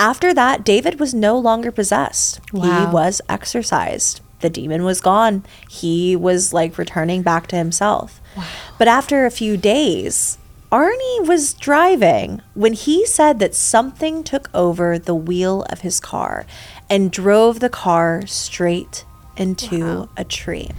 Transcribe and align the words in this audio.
After 0.00 0.32
that, 0.32 0.64
David 0.64 0.98
was 0.98 1.12
no 1.12 1.38
longer 1.38 1.70
possessed. 1.70 2.40
Wow. 2.54 2.86
He 2.86 2.92
was 2.92 3.20
exorcised. 3.28 4.22
The 4.40 4.48
demon 4.48 4.82
was 4.82 5.02
gone. 5.02 5.44
He 5.68 6.16
was 6.16 6.54
like 6.54 6.78
returning 6.78 7.20
back 7.20 7.48
to 7.48 7.56
himself. 7.56 8.18
But 8.78 8.88
after 8.88 9.26
a 9.26 9.30
few 9.30 9.58
days, 9.58 10.38
Arnie 10.72 11.26
was 11.26 11.52
driving 11.52 12.40
when 12.54 12.72
he 12.72 13.04
said 13.04 13.40
that 13.40 13.54
something 13.54 14.24
took 14.24 14.48
over 14.54 14.98
the 14.98 15.14
wheel 15.14 15.64
of 15.64 15.82
his 15.82 16.00
car 16.00 16.46
and 16.88 17.12
drove 17.12 17.60
the 17.60 17.68
car 17.68 18.26
straight 18.26 19.04
into 19.36 20.08
a 20.16 20.24
tree. 20.24 20.70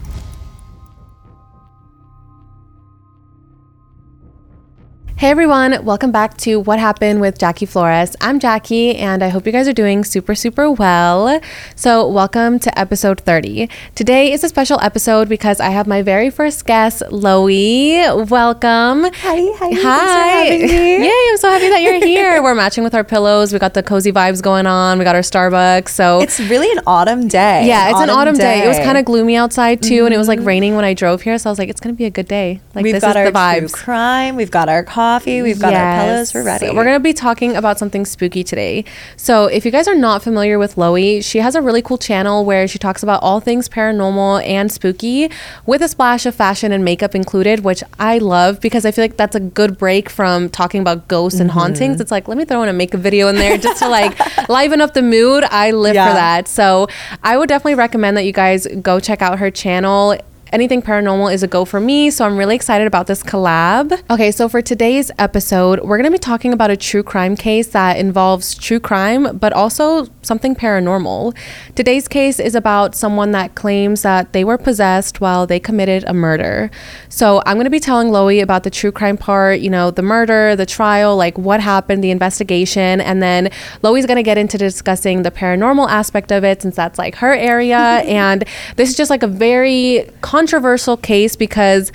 Hey 5.22 5.30
everyone, 5.30 5.86
welcome 5.86 6.12
back 6.12 6.36
to 6.38 6.60
What 6.60 6.80
Happened 6.80 7.22
with 7.22 7.38
Jackie 7.38 7.68
Flores. 7.68 8.16
I'm 8.22 8.40
Jackie 8.40 8.96
and 8.96 9.22
I 9.24 9.28
hope 9.28 9.46
you 9.46 9.52
guys 9.52 9.68
are 9.68 9.72
doing 9.72 10.04
super, 10.04 10.34
super 10.34 10.72
well. 10.72 11.40
So, 11.76 12.08
welcome 12.08 12.58
to 12.58 12.80
episode 12.80 13.22
30. 13.22 13.70
Today 13.94 14.32
is 14.32 14.44
a 14.44 14.50
special 14.50 14.80
episode 14.82 15.30
because 15.30 15.60
I 15.60 15.70
have 15.70 15.86
my 15.86 16.02
very 16.02 16.32
first 16.32 16.66
guest, 16.66 17.04
Loey. 17.12 18.30
Welcome. 18.32 19.04
Hi, 19.04 19.12
hi, 19.14 19.70
Hi. 19.76 20.44
Yay, 20.54 21.30
I'm 21.30 21.38
so 21.38 21.52
happy 21.52 21.70
that 21.70 21.84
you're 21.84 22.04
here. 22.04 22.42
We're 22.42 22.56
matching 22.56 22.84
with 22.84 22.96
our 22.96 23.04
pillows. 23.04 23.54
We 23.54 23.60
got 23.60 23.76
the 23.76 23.84
cozy 23.84 24.12
vibes 24.12 24.42
going 24.42 24.66
on. 24.66 24.98
We 24.98 25.04
got 25.06 25.14
our 25.14 25.22
Starbucks. 25.22 25.90
So, 25.90 26.22
It's 26.22 26.40
really 26.40 26.72
an 26.72 26.82
autumn 26.88 27.28
day. 27.28 27.68
yeah, 27.68 27.92
it's 27.92 28.00
an 28.00 28.10
autumn 28.10 28.38
day. 28.38 28.66
It 28.66 28.68
was 28.68 28.80
kind 28.80 28.98
of 28.98 29.06
gloomy 29.06 29.36
outside 29.36 29.84
too, 29.84 30.06
and 30.06 30.16
it 30.16 30.18
was 30.18 30.28
like 30.28 30.40
mm-hmm. 30.40 30.48
raining 30.48 30.76
when 30.76 30.84
I 30.84 30.96
drove 30.96 31.22
here. 31.22 31.38
So 31.38 31.48
I 31.48 31.52
was 31.52 31.60
like, 31.60 31.70
it's 31.70 31.80
gonna 31.80 31.94
be 31.94 32.06
a 32.06 32.10
good 32.10 32.28
day. 32.28 32.60
Like 32.74 32.82
We've 32.82 32.96
this 32.96 33.04
got 33.04 33.12
is 33.12 33.16
our 33.18 33.26
the 33.26 33.32
vibes. 33.38 33.72
crime. 33.72 34.36
We've 34.36 34.50
got 34.50 34.68
our 34.68 34.84
coffee. 34.84 35.11
We've 35.20 35.60
got 35.60 35.74
our 35.74 36.06
pillows. 36.06 36.34
We're 36.34 36.42
Yes. 36.42 36.62
ready. 36.62 36.76
We're 36.76 36.84
going 36.84 36.96
to 36.96 37.00
be 37.00 37.14
talking 37.14 37.56
about 37.56 37.78
something 37.80 38.06
spooky 38.06 38.44
today. 38.44 38.86
So, 39.18 39.46
if 39.46 39.66
you 39.66 39.72
guys 39.72 39.88
are 39.88 39.96
not 39.96 40.24
familiar 40.24 40.58
with 40.58 40.76
Loey, 40.76 41.24
she 41.24 41.40
has 41.40 41.56
a 41.56 41.62
really 41.62 41.82
cool 41.82 41.98
channel 41.98 42.46
where 42.46 42.68
she 42.68 42.80
talks 42.80 43.04
about 43.04 43.22
all 43.22 43.40
things 43.40 43.68
paranormal 43.70 44.46
and 44.46 44.72
spooky 44.72 45.30
with 45.66 45.82
a 45.82 45.88
splash 45.88 46.26
of 46.26 46.34
fashion 46.36 46.72
and 46.72 46.84
makeup 46.86 47.14
included, 47.16 47.64
which 47.64 47.84
I 48.00 48.18
love 48.20 48.60
because 48.62 48.86
I 48.86 48.92
feel 48.92 49.04
like 49.04 49.18
that's 49.18 49.36
a 49.36 49.40
good 49.40 49.78
break 49.78 50.10
from 50.10 50.50
talking 50.50 50.82
about 50.82 51.08
ghosts 51.08 51.40
and 51.40 51.50
Mm-hmm. 51.50 51.60
hauntings. 51.60 52.00
It's 52.02 52.12
like, 52.12 52.28
let 52.28 52.38
me 52.38 52.46
throw 52.46 52.64
in 52.64 52.70
a 52.70 52.74
makeup 52.74 53.02
video 53.02 53.28
in 53.28 53.36
there 53.36 53.58
just 53.58 53.82
to 53.82 53.90
like 53.90 54.18
liven 54.50 54.80
up 54.82 54.94
the 54.94 55.02
mood. 55.02 55.44
I 55.50 55.72
live 55.72 55.96
Yeah. 55.96 56.08
for 56.08 56.14
that. 56.14 56.48
So, 56.48 56.88
I 57.24 57.38
would 57.38 57.50
definitely 57.50 57.76
recommend 57.76 58.16
that 58.18 58.24
you 58.24 58.32
guys 58.34 58.68
go 58.82 59.00
check 59.00 59.22
out 59.22 59.40
her 59.40 59.52
channel 59.52 60.16
anything 60.52 60.82
paranormal 60.82 61.34
is 61.34 61.44
a 61.44 61.48
go 61.48 61.66
for 61.66 61.80
me. 61.80 62.10
So 62.10 62.26
I'm 62.26 62.38
really 62.38 62.56
excited 62.56 62.88
about 62.88 63.08
this 63.08 63.24
collab. 63.24 64.02
Okay, 64.10 64.32
so 64.32 64.50
for 64.50 64.62
today's 64.62 65.12
episode, 65.18 65.80
we're 65.82 65.98
going 65.98 66.10
to 66.10 66.12
be 66.12 66.18
talking 66.18 66.54
about 66.54 66.70
a 66.70 66.78
true 66.78 67.04
crime 67.04 67.36
case 67.36 67.68
that 67.70 67.98
involves 67.98 68.56
true 68.56 68.80
crime, 68.80 69.38
but 69.38 69.54
also 69.54 70.08
something 70.22 70.56
paranormal. 70.56 71.36
Today's 71.76 72.08
case 72.08 72.40
is 72.40 72.56
about 72.56 72.96
someone 72.96 73.32
that 73.32 73.56
claims 73.56 74.02
that 74.02 74.34
they 74.34 74.44
were 74.44 74.58
possessed 74.58 75.22
while 75.22 75.48
they 75.48 75.60
committed 75.60 76.04
a 76.06 76.14
murder. 76.14 76.70
So 77.10 77.42
I'm 77.46 77.56
going 77.56 77.66
to 77.66 77.72
be 77.72 77.80
telling 77.80 78.10
Loey 78.10 78.42
about 78.42 78.64
the 78.64 78.70
true 78.70 78.92
crime 78.92 79.18
part, 79.18 79.60
you 79.62 79.70
know, 79.70 79.92
the 79.92 80.02
murder, 80.02 80.56
the 80.56 80.66
trial, 80.66 81.16
like 81.16 81.38
what 81.38 81.62
happened, 81.62 82.04
the 82.04 82.12
investigation, 82.12 83.00
and 83.02 83.22
then 83.22 83.50
Loey's 83.84 84.06
going 84.06 84.18
to 84.18 84.24
get 84.24 84.38
into 84.38 84.58
discussing 84.58 85.24
the 85.24 85.32
paranormal 85.32 85.90
aspect 85.90 86.32
of 86.32 86.44
it 86.44 86.62
since 86.62 86.76
that's 86.76 86.98
like 86.98 87.16
her 87.16 87.34
area. 87.34 87.78
and 88.06 88.44
this 88.76 88.90
is 88.90 88.98
just 88.98 89.10
like 89.10 89.24
a 89.24 89.28
very 89.28 90.10
controversial 90.42 90.98
case 90.98 91.36
because. 91.36 91.92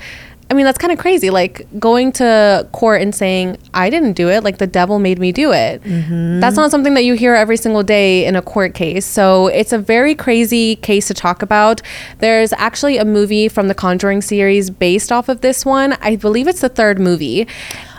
I 0.49 0.53
mean, 0.53 0.63
that's 0.63 0.77
kind 0.77 0.93
of 0.93 0.97
crazy. 0.97 1.29
Like 1.29 1.67
going 1.77 2.13
to 2.13 2.65
court 2.71 3.01
and 3.01 3.13
saying, 3.13 3.57
I 3.73 3.89
didn't 3.89 4.13
do 4.13 4.29
it, 4.29 4.45
like 4.45 4.59
the 4.59 4.65
devil 4.65 4.97
made 4.97 5.19
me 5.19 5.33
do 5.33 5.51
it. 5.51 5.83
Mm-hmm. 5.83 6.39
That's 6.39 6.55
not 6.55 6.71
something 6.71 6.93
that 6.93 7.03
you 7.03 7.15
hear 7.15 7.35
every 7.35 7.57
single 7.57 7.83
day 7.83 8.25
in 8.25 8.37
a 8.37 8.41
court 8.41 8.73
case. 8.73 9.05
So 9.05 9.47
it's 9.47 9.73
a 9.73 9.77
very 9.77 10.15
crazy 10.15 10.77
case 10.77 11.07
to 11.07 11.13
talk 11.13 11.41
about. 11.41 11.81
There's 12.19 12.53
actually 12.53 12.97
a 12.97 13.03
movie 13.03 13.49
from 13.49 13.67
the 13.67 13.75
Conjuring 13.75 14.21
series 14.21 14.69
based 14.69 15.11
off 15.11 15.27
of 15.27 15.41
this 15.41 15.65
one. 15.65 15.97
I 15.99 16.15
believe 16.15 16.47
it's 16.47 16.61
the 16.61 16.69
third 16.69 16.97
movie. 16.97 17.45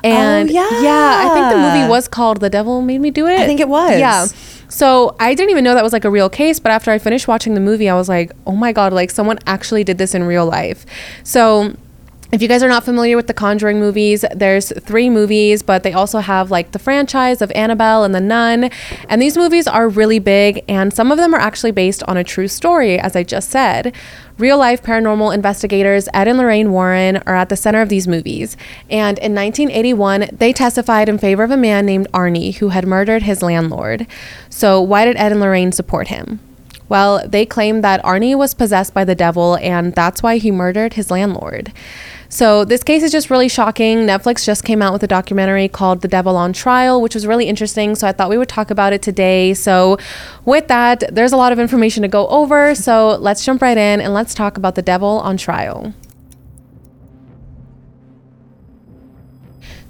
Oh, 0.02 0.08
and 0.08 0.50
yeah. 0.50 0.70
yeah, 0.80 1.26
I 1.26 1.34
think 1.34 1.50
the 1.52 1.58
movie 1.58 1.86
was 1.86 2.08
called 2.08 2.40
The 2.40 2.48
Devil 2.48 2.80
Made 2.80 3.02
Me 3.02 3.10
Do 3.10 3.26
It. 3.26 3.38
I 3.40 3.44
think 3.44 3.60
it 3.60 3.68
was. 3.68 4.00
Yeah. 4.00 4.26
So 4.68 5.16
I 5.18 5.34
didn't 5.34 5.50
even 5.50 5.64
know 5.64 5.74
that 5.74 5.82
was 5.82 5.92
like 5.92 6.04
a 6.04 6.10
real 6.10 6.28
case, 6.28 6.60
but 6.60 6.70
after 6.70 6.90
I 6.90 6.98
finished 6.98 7.26
watching 7.26 7.54
the 7.54 7.60
movie, 7.60 7.88
I 7.88 7.94
was 7.94 8.08
like, 8.08 8.32
oh 8.46 8.52
my 8.52 8.72
God, 8.72 8.92
like 8.92 9.10
someone 9.10 9.38
actually 9.46 9.84
did 9.84 9.98
this 9.98 10.14
in 10.14 10.22
real 10.24 10.46
life. 10.46 10.84
So 11.24 11.74
if 12.30 12.42
you 12.42 12.48
guys 12.48 12.62
are 12.62 12.68
not 12.68 12.84
familiar 12.84 13.16
with 13.16 13.26
the 13.26 13.32
Conjuring 13.32 13.80
movies, 13.80 14.22
there's 14.34 14.70
three 14.80 15.08
movies, 15.08 15.62
but 15.62 15.82
they 15.82 15.94
also 15.94 16.18
have 16.18 16.50
like 16.50 16.72
the 16.72 16.78
franchise 16.78 17.40
of 17.40 17.50
Annabelle 17.52 18.04
and 18.04 18.14
The 18.14 18.20
Nun. 18.20 18.70
And 19.08 19.22
these 19.22 19.38
movies 19.38 19.66
are 19.66 19.88
really 19.88 20.18
big, 20.18 20.62
and 20.68 20.92
some 20.92 21.10
of 21.10 21.16
them 21.16 21.32
are 21.34 21.40
actually 21.40 21.70
based 21.70 22.02
on 22.02 22.18
a 22.18 22.24
true 22.24 22.46
story, 22.46 22.98
as 22.98 23.16
I 23.16 23.22
just 23.22 23.48
said. 23.48 23.94
Real 24.36 24.58
life 24.58 24.82
paranormal 24.82 25.34
investigators 25.34 26.06
Ed 26.12 26.28
and 26.28 26.36
Lorraine 26.36 26.70
Warren 26.70 27.16
are 27.26 27.34
at 27.34 27.48
the 27.48 27.56
center 27.56 27.80
of 27.80 27.88
these 27.88 28.06
movies. 28.06 28.58
And 28.90 29.18
in 29.18 29.34
1981, 29.34 30.28
they 30.30 30.52
testified 30.52 31.08
in 31.08 31.16
favor 31.16 31.44
of 31.44 31.50
a 31.50 31.56
man 31.56 31.86
named 31.86 32.12
Arnie 32.12 32.56
who 32.56 32.68
had 32.68 32.86
murdered 32.86 33.22
his 33.22 33.42
landlord. 33.42 34.06
So, 34.50 34.82
why 34.82 35.06
did 35.06 35.16
Ed 35.16 35.32
and 35.32 35.40
Lorraine 35.40 35.72
support 35.72 36.08
him? 36.08 36.40
Well, 36.90 37.26
they 37.26 37.44
claimed 37.44 37.84
that 37.84 38.02
Arnie 38.02 38.36
was 38.36 38.54
possessed 38.54 38.94
by 38.94 39.04
the 39.04 39.14
devil 39.14 39.56
and 39.56 39.94
that's 39.94 40.22
why 40.22 40.38
he 40.38 40.50
murdered 40.50 40.94
his 40.94 41.10
landlord. 41.10 41.72
So, 42.30 42.64
this 42.64 42.82
case 42.82 43.02
is 43.02 43.10
just 43.10 43.30
really 43.30 43.48
shocking. 43.48 44.00
Netflix 44.00 44.44
just 44.44 44.62
came 44.62 44.82
out 44.82 44.92
with 44.92 45.02
a 45.02 45.06
documentary 45.06 45.66
called 45.66 46.02
The 46.02 46.08
Devil 46.08 46.36
on 46.36 46.52
Trial, 46.52 47.00
which 47.00 47.14
was 47.14 47.26
really 47.26 47.46
interesting. 47.46 47.94
So, 47.94 48.06
I 48.06 48.12
thought 48.12 48.28
we 48.28 48.36
would 48.36 48.50
talk 48.50 48.70
about 48.70 48.92
it 48.92 49.00
today. 49.00 49.54
So, 49.54 49.96
with 50.44 50.68
that, 50.68 51.04
there's 51.10 51.32
a 51.32 51.38
lot 51.38 51.52
of 51.52 51.58
information 51.58 52.02
to 52.02 52.08
go 52.08 52.28
over. 52.28 52.74
So, 52.74 53.16
let's 53.16 53.44
jump 53.46 53.62
right 53.62 53.78
in 53.78 54.02
and 54.02 54.12
let's 54.12 54.34
talk 54.34 54.58
about 54.58 54.74
The 54.74 54.82
Devil 54.82 55.08
on 55.08 55.38
Trial. 55.38 55.94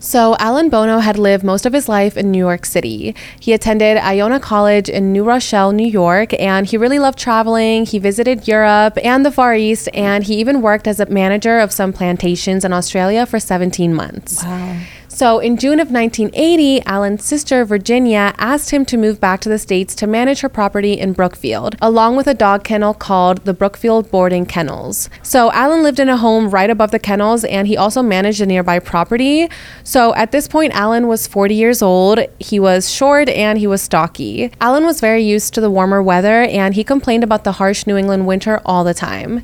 So, 0.00 0.36
Alan 0.38 0.68
Bono 0.68 0.98
had 0.98 1.18
lived 1.18 1.42
most 1.42 1.66
of 1.66 1.72
his 1.72 1.88
life 1.88 2.16
in 2.16 2.30
New 2.30 2.38
York 2.38 2.64
City. 2.64 3.16
He 3.40 3.52
attended 3.52 3.96
Iona 3.96 4.38
College 4.38 4.88
in 4.88 5.12
New 5.12 5.24
Rochelle, 5.24 5.72
New 5.72 5.86
York, 5.86 6.32
and 6.34 6.66
he 6.66 6.76
really 6.76 7.00
loved 7.00 7.18
traveling. 7.18 7.84
He 7.84 7.98
visited 7.98 8.46
Europe 8.46 8.96
and 9.02 9.26
the 9.26 9.32
Far 9.32 9.56
East, 9.56 9.88
and 9.92 10.22
he 10.22 10.36
even 10.36 10.62
worked 10.62 10.86
as 10.86 11.00
a 11.00 11.06
manager 11.06 11.58
of 11.58 11.72
some 11.72 11.92
plantations 11.92 12.64
in 12.64 12.72
Australia 12.72 13.26
for 13.26 13.40
17 13.40 13.92
months. 13.92 14.44
Wow. 14.44 14.78
So, 15.18 15.40
in 15.40 15.56
June 15.56 15.80
of 15.80 15.90
1980, 15.90 16.80
Alan's 16.82 17.24
sister, 17.24 17.64
Virginia, 17.64 18.34
asked 18.38 18.70
him 18.70 18.84
to 18.84 18.96
move 18.96 19.20
back 19.20 19.40
to 19.40 19.48
the 19.48 19.58
States 19.58 19.92
to 19.96 20.06
manage 20.06 20.42
her 20.42 20.48
property 20.48 20.92
in 20.92 21.12
Brookfield, 21.12 21.74
along 21.82 22.14
with 22.14 22.28
a 22.28 22.34
dog 22.34 22.62
kennel 22.62 22.94
called 22.94 23.38
the 23.38 23.52
Brookfield 23.52 24.12
Boarding 24.12 24.46
Kennels. 24.46 25.10
So, 25.24 25.50
Alan 25.50 25.82
lived 25.82 25.98
in 25.98 26.08
a 26.08 26.16
home 26.16 26.50
right 26.50 26.70
above 26.70 26.92
the 26.92 27.00
kennels 27.00 27.42
and 27.42 27.66
he 27.66 27.76
also 27.76 28.00
managed 28.00 28.40
a 28.40 28.46
nearby 28.46 28.78
property. 28.78 29.48
So, 29.82 30.14
at 30.14 30.30
this 30.30 30.46
point, 30.46 30.72
Alan 30.72 31.08
was 31.08 31.26
40 31.26 31.52
years 31.52 31.82
old. 31.82 32.20
He 32.38 32.60
was 32.60 32.88
short 32.88 33.28
and 33.28 33.58
he 33.58 33.66
was 33.66 33.82
stocky. 33.82 34.52
Alan 34.60 34.84
was 34.84 35.00
very 35.00 35.24
used 35.24 35.52
to 35.54 35.60
the 35.60 35.68
warmer 35.68 36.00
weather 36.00 36.42
and 36.44 36.74
he 36.74 36.84
complained 36.84 37.24
about 37.24 37.42
the 37.42 37.58
harsh 37.58 37.88
New 37.88 37.96
England 37.96 38.28
winter 38.28 38.62
all 38.64 38.84
the 38.84 38.94
time. 38.94 39.42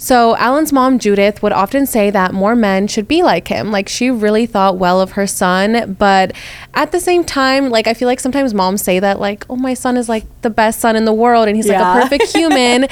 So, 0.00 0.36
Alan's 0.36 0.72
mom, 0.72 1.00
Judith, 1.00 1.42
would 1.42 1.50
often 1.50 1.84
say 1.84 2.08
that 2.10 2.32
more 2.32 2.54
men 2.54 2.86
should 2.86 3.08
be 3.08 3.24
like 3.24 3.48
him. 3.48 3.72
Like, 3.72 3.88
she 3.88 4.12
really 4.12 4.46
thought 4.46 4.78
well 4.78 5.00
of 5.00 5.12
her 5.12 5.26
son. 5.26 5.96
But 5.98 6.32
at 6.72 6.92
the 6.92 7.00
same 7.00 7.24
time, 7.24 7.68
like, 7.68 7.88
I 7.88 7.94
feel 7.94 8.06
like 8.06 8.20
sometimes 8.20 8.54
moms 8.54 8.80
say 8.80 9.00
that, 9.00 9.18
like, 9.18 9.44
oh, 9.50 9.56
my 9.56 9.74
son 9.74 9.96
is 9.96 10.08
like 10.08 10.24
the 10.42 10.50
best 10.50 10.78
son 10.78 10.94
in 10.94 11.04
the 11.04 11.12
world 11.12 11.48
and 11.48 11.56
he's 11.56 11.66
like 11.66 11.80
a 11.80 12.00
perfect 12.00 12.32
human. 12.32 12.86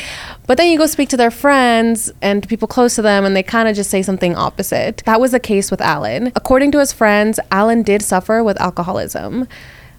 but 0.49 0.59
then 0.59 0.69
you 0.69 0.77
go 0.77 0.87
speak 0.87 1.09
to 1.11 1.17
their 1.17 1.31
friends 1.31 2.11
and 2.21 2.47
people 2.49 2.67
close 2.67 2.97
to 2.97 3.03
them 3.03 3.25
and 3.25 3.37
they 3.37 3.43
kind 3.43 3.69
of 3.69 3.77
just 3.77 3.89
say 3.89 4.03
something 4.03 4.35
opposite. 4.35 5.05
That 5.07 5.21
was 5.21 5.31
the 5.31 5.41
case 5.41 5.71
with 5.71 5.81
Alan. 5.81 6.33
According 6.35 6.73
to 6.73 6.81
his 6.81 6.93
friends, 6.93 7.39
Alan 7.53 7.83
did 7.83 8.03
suffer 8.03 8.43
with 8.43 8.61
alcoholism, 8.61 9.47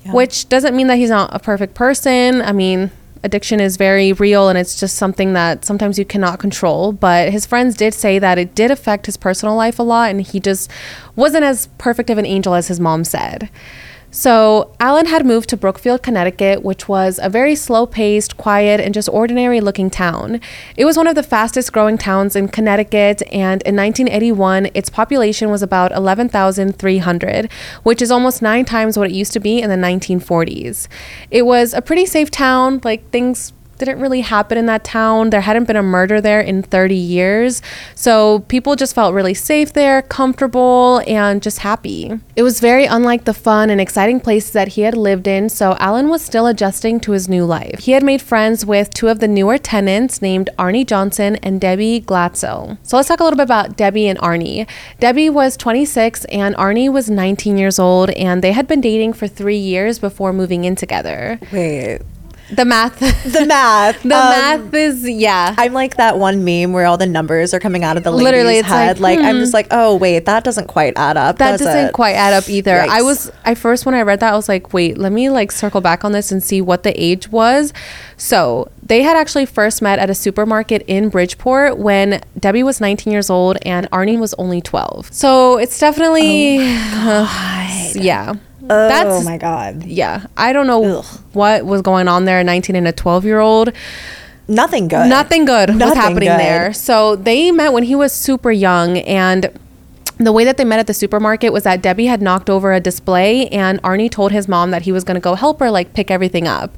which 0.07 0.49
doesn't 0.49 0.75
mean 0.75 0.87
that 0.87 0.97
he's 0.97 1.09
not 1.09 1.33
a 1.33 1.39
perfect 1.39 1.73
person. 1.73 2.41
I 2.41 2.51
mean, 2.51 2.91
addiction 3.23 3.59
is 3.59 3.77
very 3.77 4.13
real 4.13 4.49
and 4.49 4.57
it's 4.57 4.79
just 4.79 4.95
something 4.95 5.33
that 5.33 5.65
sometimes 5.65 5.97
you 5.97 6.05
cannot 6.05 6.39
control. 6.39 6.91
But 6.91 7.31
his 7.31 7.45
friends 7.45 7.75
did 7.75 7.93
say 7.93 8.19
that 8.19 8.37
it 8.37 8.55
did 8.55 8.71
affect 8.71 9.05
his 9.05 9.17
personal 9.17 9.55
life 9.55 9.79
a 9.79 9.83
lot 9.83 10.09
and 10.09 10.21
he 10.21 10.39
just 10.39 10.69
wasn't 11.15 11.43
as 11.43 11.67
perfect 11.77 12.09
of 12.09 12.17
an 12.17 12.25
angel 12.25 12.53
as 12.53 12.67
his 12.67 12.79
mom 12.79 13.03
said. 13.03 13.49
So, 14.09 14.71
Alan 14.79 15.07
had 15.07 15.25
moved 15.25 15.49
to 15.49 15.57
Brookfield, 15.57 16.01
Connecticut, 16.01 16.63
which 16.63 16.87
was 16.87 17.19
a 17.21 17.29
very 17.29 17.55
slow 17.55 17.85
paced, 17.85 18.37
quiet, 18.37 18.79
and 18.79 18.93
just 18.93 19.09
ordinary 19.09 19.59
looking 19.59 19.89
town. 19.89 20.39
It 20.77 20.85
was 20.85 20.95
one 20.95 21.07
of 21.07 21.15
the 21.15 21.23
fastest 21.23 21.73
growing 21.73 21.97
towns 21.97 22.35
in 22.35 22.47
Connecticut, 22.47 23.21
and 23.33 23.61
in 23.63 23.75
1981, 23.75 24.69
its 24.73 24.89
population 24.89 25.51
was 25.51 25.61
about 25.61 25.91
11,300, 25.91 27.51
which 27.83 28.01
is 28.01 28.09
almost 28.09 28.41
nine 28.41 28.63
times 28.63 28.97
what 28.97 29.09
it 29.09 29.13
used 29.13 29.33
to 29.33 29.41
be 29.41 29.61
in 29.61 29.69
the 29.69 29.75
1940s. 29.75 30.87
It 31.29 31.45
was 31.45 31.73
a 31.73 31.81
pretty 31.81 32.05
safe 32.05 32.31
town, 32.31 32.79
like 32.85 33.09
things 33.09 33.51
didn't 33.77 33.99
really 33.99 34.21
happen 34.21 34.57
in 34.57 34.65
that 34.67 34.83
town. 34.83 35.29
There 35.29 35.41
hadn't 35.41 35.65
been 35.65 35.75
a 35.75 35.83
murder 35.83 36.21
there 36.21 36.41
in 36.41 36.63
30 36.63 36.95
years. 36.95 37.61
So 37.95 38.39
people 38.47 38.75
just 38.75 38.95
felt 38.95 39.13
really 39.13 39.33
safe 39.33 39.73
there, 39.73 40.01
comfortable, 40.01 41.01
and 41.07 41.41
just 41.41 41.59
happy. 41.59 42.19
It 42.35 42.43
was 42.43 42.59
very 42.59 42.85
unlike 42.85 43.25
the 43.25 43.33
fun 43.33 43.69
and 43.69 43.79
exciting 43.79 44.19
places 44.19 44.51
that 44.51 44.69
he 44.69 44.81
had 44.81 44.95
lived 44.95 45.27
in, 45.27 45.49
so 45.49 45.75
Alan 45.79 46.09
was 46.09 46.21
still 46.21 46.47
adjusting 46.47 46.99
to 47.01 47.11
his 47.11 47.27
new 47.27 47.45
life. 47.45 47.79
He 47.79 47.91
had 47.91 48.03
made 48.03 48.21
friends 48.21 48.65
with 48.65 48.93
two 48.93 49.07
of 49.07 49.19
the 49.19 49.27
newer 49.27 49.57
tenants 49.57 50.21
named 50.21 50.49
Arnie 50.57 50.85
Johnson 50.85 51.37
and 51.37 51.59
Debbie 51.61 52.01
Glatzel. 52.01 52.77
So 52.83 52.97
let's 52.97 53.09
talk 53.09 53.19
a 53.19 53.23
little 53.23 53.37
bit 53.37 53.43
about 53.43 53.77
Debbie 53.77 54.07
and 54.07 54.19
Arnie. 54.19 54.67
Debbie 54.99 55.29
was 55.29 55.57
26 55.57 56.25
and 56.25 56.55
Arnie 56.55 56.91
was 56.91 57.09
19 57.09 57.57
years 57.57 57.79
old, 57.79 58.09
and 58.11 58.43
they 58.43 58.51
had 58.51 58.67
been 58.67 58.81
dating 58.81 59.13
for 59.13 59.27
three 59.27 59.57
years 59.57 59.99
before 59.99 60.33
moving 60.33 60.63
in 60.63 60.75
together. 60.75 61.39
Wait. 61.51 62.01
The 62.49 62.63
math. 62.65 62.99
The 62.99 63.45
math. 63.45 64.01
the 64.03 64.15
Um, 64.15 64.29
math 64.63 64.73
is, 64.73 65.07
yeah. 65.07 65.53
I'm 65.57 65.73
like 65.73 65.97
that 65.97 66.17
one 66.17 66.45
meme 66.45 66.71
where 66.71 66.85
all 66.85 66.97
the 66.97 67.05
numbers 67.05 67.53
are 67.53 67.59
coming 67.59 67.83
out 67.83 67.97
of 67.97 68.03
the 68.03 68.11
lady's 68.11 68.23
Literally, 68.23 68.61
head. 68.61 68.99
like, 68.99 69.17
Like, 69.19 69.27
I'm 69.27 69.37
just 69.39 69.53
like, 69.53 69.67
oh 69.71 69.95
wait, 69.97 70.25
that 70.25 70.43
doesn't 70.45 70.67
quite 70.67 70.93
add 70.95 71.17
up. 71.17 71.39
that 71.39 71.51
does 71.51 71.61
doesn't 71.61 71.87
it? 71.87 71.93
quite 71.93 72.13
add 72.13 72.33
up 72.33 72.49
either. 72.49 72.79
I 72.89 73.01
was 73.01 73.29
I 73.43 73.53
first 73.53 73.85
when 73.85 73.95
I 73.95 74.01
read 74.01 74.21
that 74.21 74.31
I 74.33 74.35
was 74.35 74.47
like, 74.47 74.73
wait, 74.73 74.97
let 74.97 75.11
me 75.11 75.29
like 75.29 75.51
circle 75.51 75.81
back 75.81 76.05
on 76.05 76.13
this 76.13 76.31
and 76.31 76.41
see 76.41 76.61
what 76.61 76.83
the 76.83 76.93
age 77.01 77.29
was. 77.29 77.73
So 78.15 78.71
they 78.81 79.03
had 79.03 79.17
actually 79.17 79.45
first 79.45 79.81
met 79.81 79.99
at 79.99 80.09
a 80.09 80.15
supermarket 80.15 80.83
in 80.87 81.09
Bridgeport 81.09 81.77
when 81.77 82.21
Debbie 82.39 82.63
was 82.63 82.79
19 82.79 83.11
years 83.11 83.29
old 83.29 83.57
and 83.63 83.91
Arnie 83.91 84.17
was 84.19 84.33
only 84.35 84.61
12. 84.61 85.13
So 85.13 85.57
it's 85.57 85.77
definitely 85.79 86.57
yeah. 87.95 88.33
Oh 88.69 88.87
That's- 88.87 89.25
my 89.25 89.37
god. 89.37 89.83
Yeah, 89.85 90.25
I 90.35 90.53
don't 90.53 90.67
know 90.67 90.99
Ugh. 90.99 91.05
what 91.33 91.65
was 91.65 91.81
going 91.81 92.07
on 92.07 92.25
there. 92.25 92.39
A 92.39 92.43
19 92.43 92.75
and 92.75 92.87
a 92.87 92.91
12 92.91 93.25
year 93.25 93.39
old. 93.39 93.71
Nothing 94.47 94.87
good. 94.87 95.07
Nothing 95.09 95.45
good 95.45 95.69
was 95.71 95.93
happening 95.93 96.29
good. 96.29 96.39
there. 96.39 96.73
So 96.73 97.15
they 97.15 97.51
met 97.51 97.73
when 97.73 97.83
he 97.83 97.95
was 97.95 98.13
super 98.13 98.51
young 98.51 98.97
and 98.99 99.51
the 100.19 100.31
way 100.31 100.43
that 100.45 100.57
they 100.57 100.63
met 100.63 100.79
at 100.79 100.87
the 100.87 100.93
supermarket 100.93 101.51
was 101.53 101.63
that 101.63 101.81
Debbie 101.81 102.05
had 102.07 102.21
knocked 102.21 102.49
over 102.49 102.73
a 102.73 102.79
display 102.79 103.47
and 103.49 103.81
Arnie 103.83 104.09
told 104.09 104.31
his 104.31 104.47
mom 104.47 104.71
that 104.71 104.83
he 104.83 104.91
was 104.91 105.03
going 105.03 105.15
to 105.15 105.21
go 105.21 105.35
help 105.35 105.59
her 105.59 105.69
like 105.69 105.93
pick 105.93 106.09
everything 106.09 106.47
up. 106.47 106.75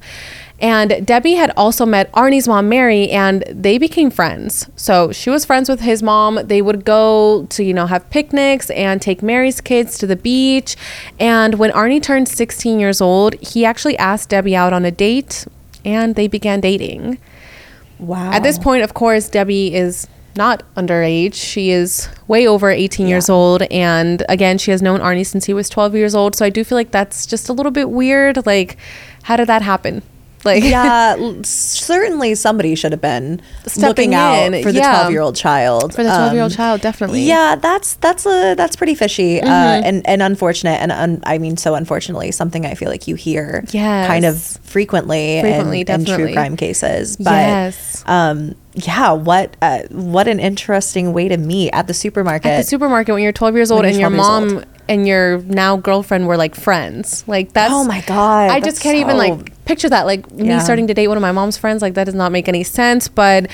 And 0.61 1.05
Debbie 1.05 1.35
had 1.35 1.51
also 1.55 1.85
met 1.85 2.11
Arnie's 2.11 2.47
mom, 2.47 2.67
Mary, 2.67 3.09
and 3.09 3.43
they 3.49 3.77
became 3.77 4.11
friends. 4.11 4.69
So 4.75 5.11
she 5.11 5.29
was 5.29 5.45
friends 5.45 5.69
with 5.69 5.79
his 5.79 6.03
mom. 6.03 6.39
They 6.43 6.61
would 6.61 6.83
go 6.83 7.45
to, 7.51 7.63
you 7.63 7.73
know, 7.73 7.85
have 7.85 8.09
picnics 8.09 8.69
and 8.71 9.01
take 9.01 9.23
Mary's 9.23 9.61
kids 9.61 9.97
to 9.99 10.07
the 10.07 10.17
beach. 10.17 10.75
And 11.19 11.55
when 11.55 11.71
Arnie 11.71 12.01
turned 12.01 12.27
16 12.27 12.79
years 12.79 12.99
old, 12.99 13.35
he 13.35 13.63
actually 13.63 13.97
asked 13.97 14.29
Debbie 14.29 14.55
out 14.55 14.73
on 14.73 14.83
a 14.83 14.91
date 14.91 15.47
and 15.85 16.15
they 16.15 16.27
began 16.27 16.59
dating. 16.59 17.19
Wow. 17.97 18.31
At 18.31 18.43
this 18.43 18.59
point, 18.59 18.83
of 18.83 18.93
course, 18.93 19.29
Debbie 19.29 19.73
is 19.73 20.07
not 20.35 20.63
underage. 20.75 21.35
She 21.35 21.71
is 21.71 22.09
way 22.27 22.47
over 22.47 22.69
18 22.69 23.07
years 23.07 23.29
old. 23.29 23.61
And 23.63 24.23
again, 24.29 24.57
she 24.57 24.71
has 24.71 24.81
known 24.81 24.99
Arnie 24.99 25.25
since 25.25 25.45
he 25.45 25.53
was 25.53 25.69
12 25.69 25.95
years 25.95 26.15
old. 26.15 26.35
So 26.35 26.45
I 26.45 26.49
do 26.49 26.63
feel 26.63 26.77
like 26.77 26.91
that's 26.91 27.25
just 27.25 27.49
a 27.49 27.53
little 27.53 27.71
bit 27.71 27.89
weird. 27.89 28.45
Like, 28.45 28.77
how 29.23 29.37
did 29.37 29.47
that 29.47 29.61
happen? 29.61 30.01
Like, 30.53 30.63
yeah, 30.63 31.15
certainly 31.43 32.35
somebody 32.35 32.75
should 32.75 32.91
have 32.91 33.01
been 33.01 33.41
Stepping 33.65 33.87
looking 33.87 34.13
out 34.15 34.53
in, 34.53 34.63
for 34.63 34.71
the 34.71 34.79
yeah. 34.79 34.91
12 34.99 35.11
year 35.11 35.21
old 35.21 35.35
child. 35.35 35.93
for 35.93 36.03
the 36.03 36.09
12 36.09 36.33
year 36.33 36.41
old 36.43 36.51
Um, 36.51 36.55
child, 36.55 36.81
definitely. 36.81 37.23
Yeah, 37.23 37.55
that's 37.55 37.95
that's 37.95 38.25
a 38.25 38.55
that's 38.55 38.75
pretty 38.75 38.95
fishy 38.95 39.41
uh, 39.41 39.45
Mm-hmm. 39.45 39.85
and 39.87 40.07
and 40.07 40.21
unfortunate 40.21 40.79
and 40.81 40.91
un, 40.91 41.21
I 41.25 41.37
mean 41.37 41.57
so 41.57 41.75
unfortunately 41.75 42.31
something 42.31 42.65
I 42.65 42.73
feel 42.75 42.89
like 42.89 43.07
you 43.07 43.15
hear 43.15 43.63
kind 43.71 44.25
of 44.25 44.39
frequently, 44.63 45.41
Frequently, 45.41 45.81
in, 45.81 45.89
in 45.89 46.05
true 46.05 46.33
crime 46.33 46.55
cases. 46.57 47.17
But 47.17 47.31
Yes. 47.31 48.03
um, 48.07 48.55
yeah, 48.73 49.11
what 49.13 49.55
uh, 49.61 49.79
what 49.91 50.27
an 50.27 50.39
interesting 50.39 51.13
way 51.13 51.27
to 51.27 51.37
meet 51.37 51.71
at 51.71 51.87
the 51.87 51.93
supermarket. 51.93 52.51
At 52.51 52.57
the 52.57 52.63
supermarket 52.63 53.13
when 53.13 53.23
you're 53.23 53.31
12 53.33 53.55
years 53.55 53.71
old 53.71 53.85
and 53.85 53.95
your 53.97 54.09
12 54.09 54.43
years 54.43 54.53
mom 54.53 54.65
and 54.89 55.07
your 55.07 55.37
now 55.43 55.77
girlfriend 55.77 56.27
were 56.27 56.35
like 56.35 56.55
friends. 56.55 57.23
Like 57.27 57.53
that's 57.53 57.71
Oh 57.71 57.85
my 57.85 58.01
God, 58.01 58.49
I 58.49 58.59
just 58.59 58.81
can't 58.81 58.97
even 58.97 59.15
like 59.17 59.65
picture 59.65 59.87
that. 59.89 60.05
Like 60.05 60.25
Yeah. 60.35 60.57
me 60.57 60.59
starting 60.59 60.87
to 60.87 60.93
date 60.93 61.07
one 61.07 61.15
of 61.17 61.21
my 61.21 61.31
mom's 61.31 61.57
friends, 61.57 61.81
like 61.81 61.93
that 61.93 62.03
does 62.05 62.15
not 62.15 62.31
make 62.33 62.49
any 62.49 62.63
sense. 62.63 63.07
But 63.07 63.47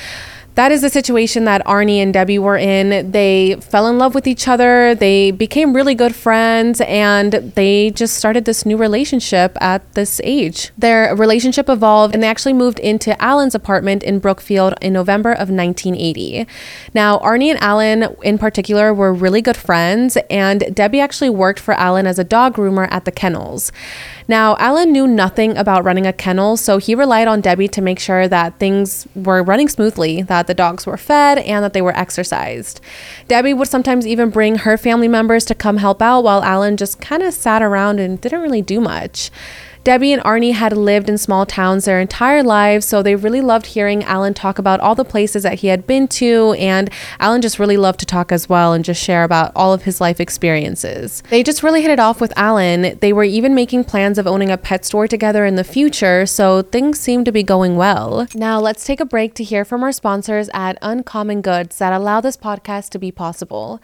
that 0.56 0.72
is 0.72 0.82
the 0.82 0.90
situation 0.90 1.44
that 1.46 1.64
Arnie 1.66 1.98
and 1.98 2.14
Debbie 2.14 2.40
were 2.40 2.58
in. 2.58 3.12
They 3.12 3.58
fell 3.60 3.88
in 3.88 3.98
love 3.98 4.16
with 4.16 4.26
each 4.26 4.48
other. 4.48 4.96
They 4.96 5.32
became 5.32 5.76
really 5.76 5.96
good 5.96 6.16
friends 6.16 6.82
and 6.82 7.34
they 7.34 7.92
just 7.92 8.16
started 8.16 8.46
this 8.46 8.66
new 8.66 8.78
relationship 8.78 9.58
at 9.62 9.94
this 9.94 10.22
age. 10.24 10.72
Their 10.78 11.14
relationship 11.16 11.68
evolved 11.68 12.14
and 12.14 12.24
they 12.24 12.28
actually 12.28 12.54
moved 12.54 12.80
into 12.80 13.22
Alan's 13.22 13.54
apartment 13.54 14.02
in 14.02 14.20
Brookfield 14.20 14.74
in 14.82 14.94
November 14.94 15.32
of 15.32 15.50
1980. 15.50 16.48
Now, 16.94 17.20
Arnie 17.20 17.50
and 17.50 17.62
Alan 17.62 18.16
in 18.24 18.38
particular 18.38 18.94
were 18.94 19.14
really 19.14 19.42
good 19.42 19.58
friends 19.58 20.18
and 20.30 20.74
Debbie 20.74 21.02
actually 21.02 21.30
worked 21.30 21.60
for 21.60 21.74
Alan 21.74 22.08
as 22.08 22.18
a 22.18 22.24
dog 22.24 22.56
groomer 22.56 22.88
at 22.90 23.04
the 23.04 23.12
kennels. 23.12 23.74
Now, 24.28 24.56
Alan 24.58 24.92
knew 24.92 25.08
nothing 25.08 25.56
about 25.56 25.84
running 25.84 26.08
a 26.08 26.14
kennel, 26.14 26.58
so 26.58 26.78
he 26.78 26.96
relied 26.96 27.28
on 27.28 27.42
Debbie 27.42 27.68
to 27.70 27.82
make 27.82 28.00
sure 28.00 28.28
that 28.28 28.58
things 28.58 29.08
were 29.14 29.44
running 29.44 29.70
smoothly, 29.70 30.24
that 30.24 30.48
the 30.48 30.56
dogs 30.56 30.88
were 30.88 30.98
fed, 30.98 31.38
and 31.40 31.64
that 31.64 31.74
they 31.74 31.82
were 31.82 31.96
exercised. 31.96 32.82
Debbie 33.28 33.54
would 33.54 33.68
sometimes 33.68 34.08
even 34.08 34.32
bring 34.32 34.60
her 34.60 34.78
family 34.78 35.08
members 35.08 35.46
to 35.46 35.56
come 35.56 35.78
help 35.78 36.02
out 36.02 36.24
while 36.24 36.44
Alan 36.44 36.76
just 36.76 37.00
kind 37.00 37.22
of 37.22 37.34
sat 37.34 37.62
around 37.62 38.00
and 38.00 38.20
didn't 38.20 38.42
really 38.42 38.64
do 38.64 38.82
much. 38.82 39.30
Debbie 39.86 40.14
and 40.14 40.24
Arnie 40.24 40.54
had 40.54 40.76
lived 40.76 41.10
in 41.10 41.20
small 41.20 41.46
towns 41.46 41.86
their 41.86 42.00
entire 42.00 42.42
lives, 42.42 42.88
so 42.88 43.04
they 43.04 43.16
really 43.16 43.40
loved 43.40 43.68
hearing 43.68 44.04
Alan 44.04 44.34
talk 44.34 44.58
about 44.58 44.80
all 44.80 44.96
the 44.96 45.06
places 45.06 45.44
that 45.44 45.60
he 45.60 45.68
had 45.68 45.86
been 45.86 46.08
to, 46.08 46.54
and 46.58 46.90
Alan 47.20 47.40
just 47.40 47.60
really 47.60 47.78
loved 47.78 48.00
to 48.00 48.06
talk 48.08 48.32
as 48.32 48.50
well 48.50 48.74
and 48.74 48.84
just 48.84 49.00
share 49.00 49.24
about 49.24 49.52
all 49.56 49.74
of 49.74 49.84
his 49.84 50.02
life 50.02 50.20
experiences. 50.20 51.22
They 51.30 51.44
just 51.44 51.62
really 51.62 51.84
hit 51.84 51.92
it 51.92 52.00
off 52.00 52.20
with 52.20 52.34
Alan. 52.36 52.98
They 53.00 53.14
were 53.14 53.26
even 53.26 53.54
making 53.54 53.84
plans 53.84 54.18
of 54.18 54.26
owning 54.26 54.50
a 54.50 54.58
pet 54.58 54.86
store 54.86 55.08
together 55.08 55.46
in 55.46 55.56
the 55.56 55.64
future, 55.64 56.26
so 56.26 56.64
things 56.64 57.00
seemed 57.00 57.26
to 57.26 57.32
be 57.32 57.44
going 57.44 57.76
well. 57.76 58.26
Now, 58.34 58.60
let's 58.60 58.86
take 58.86 59.00
a 59.00 59.06
break 59.06 59.36
to 59.36 59.44
hear 59.44 59.64
from 59.64 59.84
our 59.84 59.92
sponsors 59.92 60.50
at 60.52 60.80
Uncommon 60.82 61.44
Goods 61.44 61.78
that 61.78 61.94
allow 61.94 62.22
this 62.22 62.38
podcast 62.38 62.90
to 62.90 62.98
be 62.98 63.12
possible. 63.12 63.80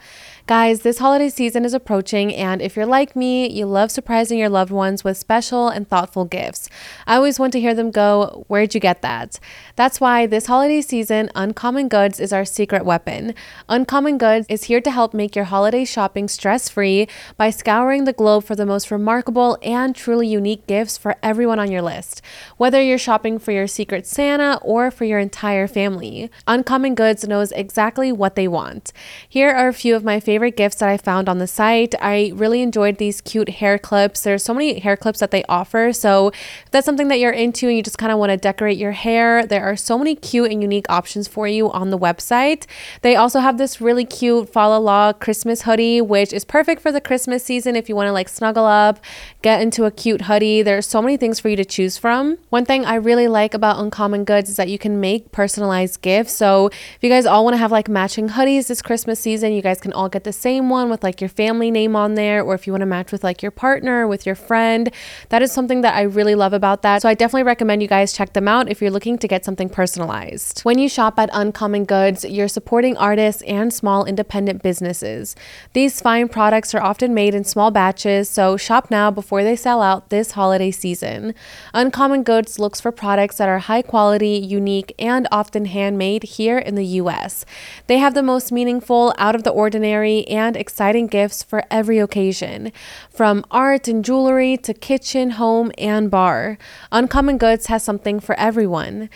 Guys, 0.52 0.82
this 0.82 0.98
holiday 0.98 1.30
season 1.30 1.64
is 1.64 1.72
approaching, 1.72 2.34
and 2.34 2.60
if 2.60 2.76
you're 2.76 2.84
like 2.84 3.16
me, 3.16 3.48
you 3.48 3.64
love 3.64 3.90
surprising 3.90 4.38
your 4.38 4.50
loved 4.50 4.70
ones 4.70 5.02
with 5.02 5.16
special 5.16 5.68
and 5.68 5.88
thoughtful 5.88 6.26
gifts. 6.26 6.68
I 7.06 7.16
always 7.16 7.38
want 7.38 7.54
to 7.54 7.60
hear 7.60 7.72
them 7.72 7.90
go, 7.90 8.44
Where'd 8.48 8.74
you 8.74 8.78
get 8.80 9.00
that? 9.00 9.40
That's 9.76 9.98
why 9.98 10.26
this 10.26 10.44
holiday 10.44 10.82
season, 10.82 11.30
Uncommon 11.34 11.88
Goods 11.88 12.20
is 12.20 12.34
our 12.34 12.44
secret 12.44 12.84
weapon. 12.84 13.34
Uncommon 13.70 14.18
Goods 14.18 14.44
is 14.50 14.64
here 14.64 14.82
to 14.82 14.90
help 14.90 15.14
make 15.14 15.34
your 15.34 15.46
holiday 15.46 15.86
shopping 15.86 16.28
stress 16.28 16.68
free 16.68 17.08
by 17.38 17.48
scouring 17.48 18.04
the 18.04 18.12
globe 18.12 18.44
for 18.44 18.54
the 18.54 18.66
most 18.66 18.90
remarkable 18.90 19.56
and 19.62 19.96
truly 19.96 20.28
unique 20.28 20.66
gifts 20.66 20.98
for 20.98 21.16
everyone 21.22 21.60
on 21.60 21.72
your 21.72 21.80
list. 21.80 22.20
Whether 22.58 22.82
you're 22.82 22.98
shopping 22.98 23.38
for 23.38 23.52
your 23.52 23.66
secret 23.66 24.06
Santa 24.06 24.58
or 24.60 24.90
for 24.90 25.06
your 25.06 25.18
entire 25.18 25.66
family, 25.66 26.30
Uncommon 26.46 26.94
Goods 26.94 27.26
knows 27.26 27.52
exactly 27.52 28.12
what 28.12 28.36
they 28.36 28.46
want. 28.46 28.92
Here 29.26 29.50
are 29.50 29.68
a 29.68 29.72
few 29.72 29.96
of 29.96 30.04
my 30.04 30.20
favorite 30.20 30.41
gifts 30.50 30.76
that 30.76 30.88
I 30.88 30.96
found 30.96 31.28
on 31.28 31.38
the 31.38 31.46
site. 31.46 31.94
I 32.00 32.32
really 32.34 32.62
enjoyed 32.62 32.98
these 32.98 33.20
cute 33.20 33.48
hair 33.48 33.78
clips. 33.78 34.22
There's 34.22 34.42
so 34.42 34.54
many 34.54 34.80
hair 34.80 34.96
clips 34.96 35.20
that 35.20 35.30
they 35.30 35.44
offer. 35.48 35.92
So 35.92 36.28
if 36.28 36.70
that's 36.70 36.84
something 36.84 37.08
that 37.08 37.18
you're 37.18 37.32
into 37.32 37.68
and 37.68 37.76
you 37.76 37.82
just 37.82 37.98
kind 37.98 38.12
of 38.12 38.18
want 38.18 38.30
to 38.30 38.36
decorate 38.36 38.78
your 38.78 38.92
hair, 38.92 39.46
there 39.46 39.64
are 39.64 39.76
so 39.76 39.98
many 39.98 40.14
cute 40.14 40.50
and 40.50 40.62
unique 40.62 40.86
options 40.88 41.28
for 41.28 41.46
you 41.46 41.70
on 41.70 41.90
the 41.90 41.98
website. 41.98 42.66
They 43.02 43.16
also 43.16 43.40
have 43.40 43.58
this 43.58 43.80
really 43.80 44.04
cute 44.04 44.48
Fall 44.48 44.80
La 44.80 45.12
Christmas 45.12 45.62
hoodie, 45.62 46.00
which 46.00 46.32
is 46.32 46.44
perfect 46.44 46.82
for 46.82 46.90
the 46.90 47.00
Christmas 47.00 47.44
season 47.44 47.76
if 47.76 47.88
you 47.88 47.96
want 47.96 48.08
to 48.08 48.12
like 48.12 48.28
snuggle 48.28 48.66
up, 48.66 49.00
get 49.42 49.60
into 49.60 49.84
a 49.84 49.90
cute 49.90 50.22
hoodie. 50.22 50.62
There's 50.62 50.86
so 50.86 51.02
many 51.02 51.16
things 51.16 51.40
for 51.40 51.48
you 51.48 51.56
to 51.56 51.64
choose 51.64 51.98
from. 51.98 52.38
One 52.50 52.64
thing 52.64 52.84
I 52.84 52.94
really 52.96 53.28
like 53.28 53.54
about 53.54 53.78
Uncommon 53.78 54.24
Goods 54.24 54.50
is 54.50 54.56
that 54.56 54.68
you 54.68 54.78
can 54.78 55.00
make 55.00 55.32
personalized 55.32 56.02
gifts. 56.02 56.32
So 56.32 56.66
if 56.66 56.98
you 57.00 57.08
guys 57.08 57.26
all 57.26 57.44
want 57.44 57.54
to 57.54 57.58
have 57.58 57.72
like 57.72 57.88
matching 57.88 58.30
hoodies 58.30 58.68
this 58.68 58.82
Christmas 58.82 59.20
season, 59.20 59.52
you 59.52 59.62
guys 59.62 59.80
can 59.80 59.92
all 59.92 60.08
get 60.08 60.21
the 60.24 60.32
same 60.32 60.68
one 60.70 60.90
with 60.90 61.02
like 61.02 61.20
your 61.20 61.28
family 61.28 61.70
name 61.70 61.96
on 61.96 62.14
there, 62.14 62.42
or 62.42 62.54
if 62.54 62.66
you 62.66 62.72
want 62.72 62.82
to 62.82 62.86
match 62.86 63.12
with 63.12 63.24
like 63.24 63.42
your 63.42 63.50
partner, 63.50 64.06
with 64.06 64.26
your 64.26 64.34
friend. 64.34 64.92
That 65.28 65.42
is 65.42 65.52
something 65.52 65.80
that 65.82 65.94
I 65.94 66.02
really 66.02 66.34
love 66.34 66.52
about 66.52 66.82
that. 66.82 67.02
So 67.02 67.08
I 67.08 67.14
definitely 67.14 67.44
recommend 67.44 67.82
you 67.82 67.88
guys 67.88 68.12
check 68.12 68.32
them 68.32 68.48
out 68.48 68.68
if 68.68 68.80
you're 68.80 68.90
looking 68.90 69.18
to 69.18 69.28
get 69.28 69.44
something 69.44 69.68
personalized. 69.68 70.60
When 70.60 70.78
you 70.78 70.88
shop 70.88 71.18
at 71.18 71.30
Uncommon 71.32 71.84
Goods, 71.84 72.24
you're 72.24 72.48
supporting 72.48 72.96
artists 72.96 73.42
and 73.42 73.72
small 73.72 74.04
independent 74.04 74.62
businesses. 74.62 75.34
These 75.72 76.00
fine 76.00 76.28
products 76.28 76.74
are 76.74 76.82
often 76.82 77.14
made 77.14 77.34
in 77.34 77.44
small 77.44 77.70
batches, 77.70 78.28
so 78.28 78.56
shop 78.56 78.90
now 78.90 79.10
before 79.10 79.42
they 79.42 79.56
sell 79.56 79.82
out 79.82 80.10
this 80.10 80.32
holiday 80.32 80.70
season. 80.70 81.34
Uncommon 81.74 82.22
Goods 82.22 82.58
looks 82.58 82.80
for 82.80 82.92
products 82.92 83.36
that 83.36 83.48
are 83.48 83.58
high 83.58 83.82
quality, 83.82 84.36
unique, 84.36 84.94
and 84.98 85.26
often 85.32 85.66
handmade 85.66 86.22
here 86.22 86.58
in 86.58 86.74
the 86.74 86.86
US. 87.00 87.44
They 87.86 87.98
have 87.98 88.14
the 88.14 88.22
most 88.22 88.52
meaningful, 88.52 89.14
out 89.18 89.34
of 89.34 89.44
the 89.44 89.50
ordinary, 89.50 90.11
and 90.28 90.56
exciting 90.56 91.06
gifts 91.06 91.42
for 91.42 91.64
every 91.70 91.98
occasion, 91.98 92.72
from 93.10 93.44
art 93.50 93.88
and 93.88 94.04
jewelry 94.04 94.56
to 94.58 94.74
kitchen, 94.74 95.30
home, 95.30 95.72
and 95.78 96.10
bar. 96.10 96.58
Uncommon 96.90 97.38
Goods 97.38 97.66
has 97.66 97.82
something 97.82 98.20
for 98.20 98.34
everyone. 98.38 99.08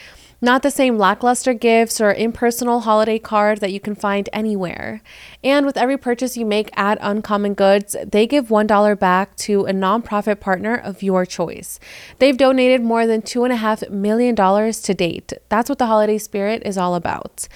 Not 0.42 0.62
the 0.62 0.70
same 0.70 0.98
lackluster 0.98 1.54
gifts 1.54 1.98
or 1.98 2.12
impersonal 2.12 2.80
holiday 2.80 3.18
card 3.18 3.60
that 3.60 3.72
you 3.72 3.80
can 3.80 3.94
find 3.94 4.28
anywhere. 4.34 5.00
And 5.42 5.64
with 5.64 5.78
every 5.78 5.96
purchase 5.96 6.36
you 6.36 6.44
make 6.44 6.68
at 6.78 6.98
Uncommon 7.00 7.54
Goods, 7.54 7.96
they 8.04 8.26
give 8.26 8.48
$1 8.48 8.98
back 8.98 9.34
to 9.36 9.64
a 9.64 9.72
nonprofit 9.72 10.38
partner 10.38 10.76
of 10.76 11.02
your 11.02 11.24
choice. 11.24 11.80
They've 12.18 12.36
donated 12.36 12.82
more 12.82 13.06
than 13.06 13.22
$2.5 13.22 13.88
million 13.90 14.36
to 14.36 14.94
date. 14.94 15.32
That's 15.48 15.70
what 15.70 15.78
the 15.78 15.86
holiday 15.86 16.18
spirit 16.18 16.62
is 16.66 16.76
all 16.76 16.94
about. 16.94 17.48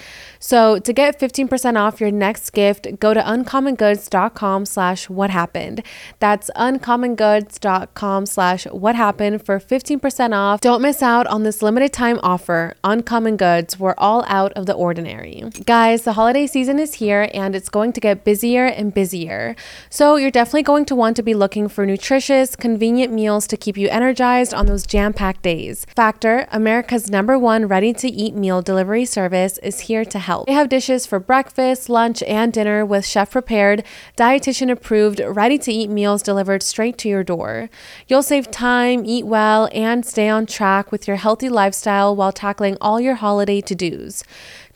So 0.42 0.78
to 0.78 0.92
get 0.94 1.20
15% 1.20 1.76
off 1.78 2.00
your 2.00 2.10
next 2.10 2.50
gift, 2.50 2.98
go 2.98 3.12
to 3.12 3.20
uncommongoods.com 3.20 4.64
slash 4.64 5.10
what 5.10 5.28
happened. 5.28 5.82
That's 6.18 6.50
uncommongoods.com 6.56 8.24
slash 8.24 8.64
what 8.64 8.94
happened 8.94 9.44
for 9.44 9.60
15% 9.60 10.34
off. 10.34 10.62
Don't 10.62 10.80
miss 10.80 11.02
out 11.02 11.26
on 11.26 11.42
this 11.42 11.60
limited 11.62 11.92
time 11.92 12.18
offer. 12.22 12.74
Uncommon 12.82 13.36
Goods, 13.36 13.78
we're 13.78 13.94
all 13.98 14.24
out 14.28 14.52
of 14.54 14.64
the 14.64 14.72
ordinary. 14.72 15.44
Guys, 15.66 16.04
the 16.04 16.14
holiday 16.14 16.46
season 16.46 16.78
is 16.78 16.94
here 16.94 17.28
and 17.34 17.54
it's 17.54 17.68
going 17.68 17.92
to 17.92 18.00
get 18.00 18.24
busier 18.24 18.64
and 18.64 18.94
busier. 18.94 19.54
So 19.90 20.16
you're 20.16 20.30
definitely 20.30 20.62
going 20.62 20.86
to 20.86 20.94
want 20.94 21.16
to 21.16 21.22
be 21.22 21.34
looking 21.34 21.68
for 21.68 21.84
nutritious, 21.84 22.56
convenient 22.56 23.12
meals 23.12 23.46
to 23.48 23.58
keep 23.58 23.76
you 23.76 23.90
energized 23.90 24.54
on 24.54 24.64
those 24.64 24.86
jam-packed 24.86 25.42
days. 25.42 25.84
Factor, 25.94 26.48
America's 26.50 27.10
number 27.10 27.38
one 27.38 27.68
ready-to-eat 27.68 28.34
meal 28.34 28.62
delivery 28.62 29.04
service, 29.04 29.58
is 29.58 29.80
here 29.80 30.06
to 30.06 30.18
help 30.18 30.29
help. 30.30 30.46
They 30.46 30.52
have 30.52 30.68
dishes 30.68 31.06
for 31.06 31.18
breakfast, 31.18 31.88
lunch, 31.88 32.22
and 32.22 32.52
dinner 32.52 32.86
with 32.86 33.04
chef 33.04 33.32
prepared, 33.32 33.82
dietitian 34.16 34.70
approved, 34.70 35.20
ready 35.26 35.58
to 35.58 35.72
eat 35.72 35.90
meals 35.90 36.22
delivered 36.22 36.62
straight 36.62 36.96
to 36.98 37.08
your 37.08 37.24
door. 37.24 37.68
You'll 38.06 38.22
save 38.22 38.48
time, 38.50 39.04
eat 39.04 39.26
well, 39.26 39.68
and 39.72 40.06
stay 40.06 40.28
on 40.28 40.46
track 40.46 40.92
with 40.92 41.08
your 41.08 41.16
healthy 41.16 41.48
lifestyle 41.48 42.14
while 42.14 42.32
tackling 42.32 42.76
all 42.80 43.00
your 43.00 43.16
holiday 43.16 43.60
to 43.60 43.74
dos. 43.74 44.22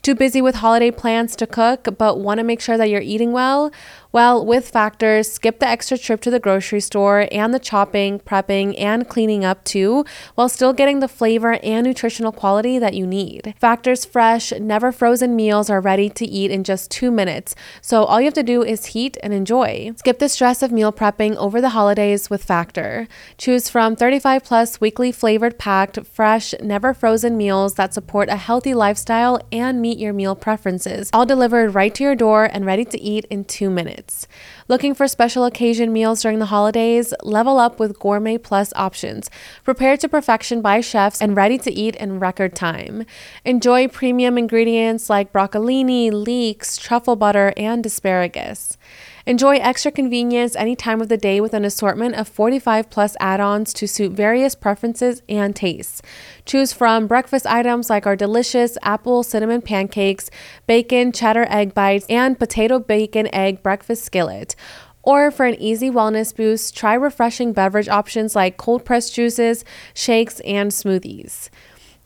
Too 0.05 0.13
busy 0.13 0.39
with 0.39 0.55
holiday 0.55 0.91
plans 0.91 1.35
to 1.37 1.47
cook, 1.47 1.87
but 1.97 2.19
want 2.19 2.37
to 2.39 2.43
make 2.43 2.61
sure 2.61 2.77
that 2.77 2.89
you're 2.89 3.01
eating 3.01 3.31
well? 3.31 3.71
Well, 4.15 4.45
with 4.45 4.69
Factors, 4.69 5.29
skip 5.29 5.59
the 5.59 5.67
extra 5.67 5.97
trip 5.97 6.21
to 6.21 6.31
the 6.31 6.39
grocery 6.39 6.79
store 6.79 7.27
and 7.33 7.53
the 7.53 7.59
chopping, 7.59 8.19
prepping, 8.19 8.73
and 8.79 9.09
cleaning 9.09 9.43
up 9.43 9.65
too, 9.65 10.05
while 10.35 10.47
still 10.47 10.71
getting 10.71 11.01
the 11.01 11.09
flavor 11.09 11.59
and 11.61 11.85
nutritional 11.85 12.31
quality 12.31 12.79
that 12.79 12.93
you 12.93 13.05
need. 13.05 13.53
Factors 13.59 14.05
fresh, 14.05 14.53
never 14.53 14.93
frozen 14.93 15.35
meals 15.35 15.69
are 15.69 15.81
ready 15.81 16.09
to 16.11 16.25
eat 16.25 16.49
in 16.49 16.63
just 16.63 16.89
two 16.89 17.11
minutes, 17.11 17.55
so 17.81 18.05
all 18.05 18.21
you 18.21 18.25
have 18.27 18.33
to 18.35 18.41
do 18.41 18.63
is 18.63 18.85
heat 18.85 19.17
and 19.21 19.33
enjoy. 19.33 19.91
Skip 19.97 20.19
the 20.19 20.29
stress 20.29 20.63
of 20.63 20.71
meal 20.71 20.93
prepping 20.93 21.35
over 21.35 21.59
the 21.59 21.75
holidays 21.75 22.29
with 22.29 22.41
Factor. 22.41 23.09
Choose 23.37 23.67
from 23.67 23.97
35 23.97 24.45
plus 24.45 24.79
weekly 24.79 25.11
flavored 25.11 25.59
packed, 25.59 26.05
fresh, 26.05 26.53
never 26.61 26.93
frozen 26.93 27.35
meals 27.35 27.73
that 27.73 27.93
support 27.93 28.29
a 28.29 28.37
healthy 28.37 28.73
lifestyle 28.73 29.41
and 29.51 29.81
meet 29.81 29.97
your 29.97 30.13
meal 30.13 30.37
preferences, 30.37 31.09
all 31.11 31.25
delivered 31.25 31.75
right 31.75 31.93
to 31.93 32.01
your 32.01 32.15
door 32.15 32.45
and 32.45 32.65
ready 32.65 32.85
to 32.85 32.97
eat 33.01 33.25
in 33.25 33.43
two 33.43 33.69
minutes. 33.69 34.04
Looking 34.67 34.93
for 34.95 35.07
special 35.07 35.45
occasion 35.45 35.93
meals 35.93 36.21
during 36.21 36.39
the 36.39 36.47
holidays? 36.47 37.13
Level 37.23 37.59
up 37.59 37.79
with 37.79 37.99
Gourmet 37.99 38.37
Plus 38.37 38.73
options, 38.75 39.29
prepared 39.63 39.99
to 40.01 40.09
perfection 40.09 40.61
by 40.61 40.81
chefs 40.81 41.21
and 41.21 41.35
ready 41.35 41.57
to 41.59 41.71
eat 41.71 41.95
in 41.95 42.19
record 42.19 42.55
time. 42.55 43.05
Enjoy 43.43 43.87
premium 43.87 44.37
ingredients 44.37 45.09
like 45.09 45.31
broccolini, 45.31 46.11
leeks, 46.11 46.77
truffle 46.77 47.15
butter, 47.15 47.53
and 47.55 47.85
asparagus. 47.85 48.77
Enjoy 49.27 49.55
extra 49.55 49.91
convenience 49.91 50.55
any 50.55 50.75
time 50.75 51.01
of 51.01 51.09
the 51.09 51.17
day 51.17 51.41
with 51.41 51.55
an 51.55 51.65
assortment 51.65 52.13
of 52.13 52.27
45 52.27 52.91
plus 52.91 53.17
add 53.19 53.39
ons 53.39 53.73
to 53.73 53.87
suit 53.87 54.11
various 54.11 54.53
preferences 54.53 55.23
and 55.27 55.55
tastes. 55.55 56.03
Choose 56.45 56.71
from 56.71 57.07
breakfast 57.07 57.47
items 57.47 57.89
like 57.89 58.05
our 58.05 58.15
delicious 58.15 58.77
apple 58.83 59.23
cinnamon 59.23 59.63
pancakes, 59.63 60.29
bacon 60.67 61.11
cheddar 61.11 61.47
egg 61.49 61.73
bites, 61.73 62.05
and 62.07 62.37
potato 62.37 62.77
bacon 62.77 63.27
egg 63.33 63.63
breakfast 63.63 64.03
skillet. 64.03 64.55
Or 65.01 65.31
for 65.31 65.47
an 65.47 65.59
easy 65.59 65.89
wellness 65.89 66.35
boost, 66.35 66.77
try 66.77 66.93
refreshing 66.93 67.51
beverage 67.51 67.89
options 67.89 68.35
like 68.35 68.57
cold 68.57 68.85
pressed 68.85 69.15
juices, 69.15 69.65
shakes, 69.95 70.39
and 70.41 70.69
smoothies. 70.69 71.49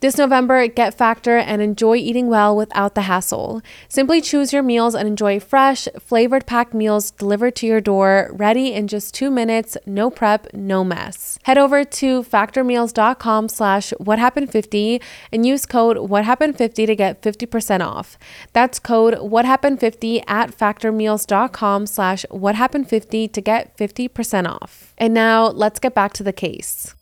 This 0.01 0.17
November, 0.17 0.65
get 0.67 0.93
Factor 0.93 1.35
and 1.35 1.61
enjoy 1.61 1.97
eating 1.97 2.27
well 2.27 2.55
without 2.55 2.95
the 2.95 3.01
hassle. 3.01 3.61
Simply 3.89 4.21
choose 4.21 4.53
your 4.53 4.63
meals 4.63 4.95
and 4.95 5.09
enjoy 5.09 5.41
fresh, 5.41 5.89
flavored 5.99 6.45
packed 6.45 6.73
meals 6.73 7.11
delivered 7.11 7.57
to 7.57 7.67
your 7.67 7.81
door, 7.81 8.29
ready 8.31 8.71
in 8.71 8.87
just 8.87 9.13
two 9.13 9.29
minutes, 9.29 9.75
no 9.85 10.09
prep, 10.09 10.53
no 10.53 10.85
mess. 10.85 11.37
Head 11.43 11.57
over 11.57 11.83
to 11.83 12.23
factormeals.com 12.23 13.49
slash 13.49 13.91
whathappened50 13.99 15.01
and 15.33 15.45
use 15.45 15.65
code 15.65 15.97
whathappened50 15.97 16.85
to 16.85 16.95
get 16.95 17.21
50% 17.21 17.85
off. 17.85 18.17
That's 18.53 18.79
code 18.79 19.15
whathappened50 19.15 20.23
at 20.29 20.57
factormeals.com 20.57 21.87
slash 21.87 22.25
whathappened50 22.31 23.33
to 23.33 23.41
get 23.41 23.77
50% 23.77 24.47
off. 24.47 24.93
And 24.97 25.13
now 25.13 25.47
let's 25.47 25.81
get 25.81 25.93
back 25.93 26.13
to 26.13 26.23
the 26.23 26.31
case. 26.31 26.95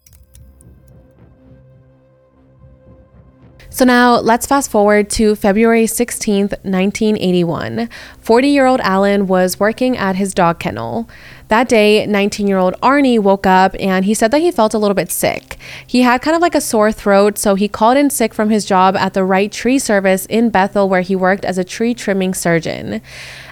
So 3.77 3.85
now 3.85 4.15
let's 4.15 4.47
fast 4.47 4.71
forward 4.71 5.07
to 5.11 5.35
February 5.35 5.83
16th, 5.83 6.49
1981. 6.63 7.87
40 8.19 8.47
year 8.47 8.65
old 8.65 8.79
Alan 8.79 9.27
was 9.27 9.59
working 9.59 9.95
at 9.95 10.15
his 10.15 10.33
dog 10.33 10.57
kennel. 10.57 11.07
That 11.49 11.69
day, 11.69 12.03
19 12.07 12.47
year 12.47 12.57
old 12.57 12.73
Arnie 12.81 13.19
woke 13.19 13.45
up 13.45 13.75
and 13.79 14.03
he 14.03 14.15
said 14.15 14.31
that 14.31 14.41
he 14.41 14.49
felt 14.49 14.73
a 14.73 14.79
little 14.79 14.95
bit 14.95 15.11
sick. 15.11 15.59
He 15.85 16.01
had 16.01 16.23
kind 16.23 16.35
of 16.35 16.41
like 16.41 16.55
a 16.55 16.59
sore 16.59 16.91
throat, 16.91 17.37
so 17.37 17.53
he 17.53 17.67
called 17.67 17.97
in 17.97 18.09
sick 18.09 18.33
from 18.33 18.49
his 18.49 18.65
job 18.65 18.95
at 18.95 19.13
the 19.13 19.23
Wright 19.23 19.51
Tree 19.51 19.77
Service 19.77 20.25
in 20.25 20.49
Bethel, 20.49 20.89
where 20.89 21.01
he 21.01 21.15
worked 21.15 21.45
as 21.45 21.59
a 21.59 21.63
tree 21.63 21.93
trimming 21.93 22.33
surgeon. 22.33 22.99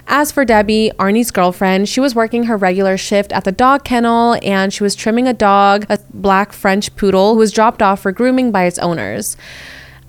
As 0.08 0.32
for 0.32 0.44
Debbie, 0.44 0.90
Arnie's 0.98 1.30
girlfriend, 1.30 1.88
she 1.88 2.00
was 2.00 2.16
working 2.16 2.44
her 2.44 2.56
regular 2.56 2.96
shift 2.96 3.30
at 3.30 3.44
the 3.44 3.52
dog 3.52 3.84
kennel 3.84 4.36
and 4.42 4.74
she 4.74 4.82
was 4.82 4.96
trimming 4.96 5.28
a 5.28 5.32
dog, 5.32 5.86
a 5.88 6.00
black 6.12 6.52
French 6.52 6.96
poodle, 6.96 7.34
who 7.34 7.38
was 7.38 7.52
dropped 7.52 7.80
off 7.80 8.02
for 8.02 8.10
grooming 8.10 8.50
by 8.50 8.64
its 8.64 8.80
owners. 8.80 9.36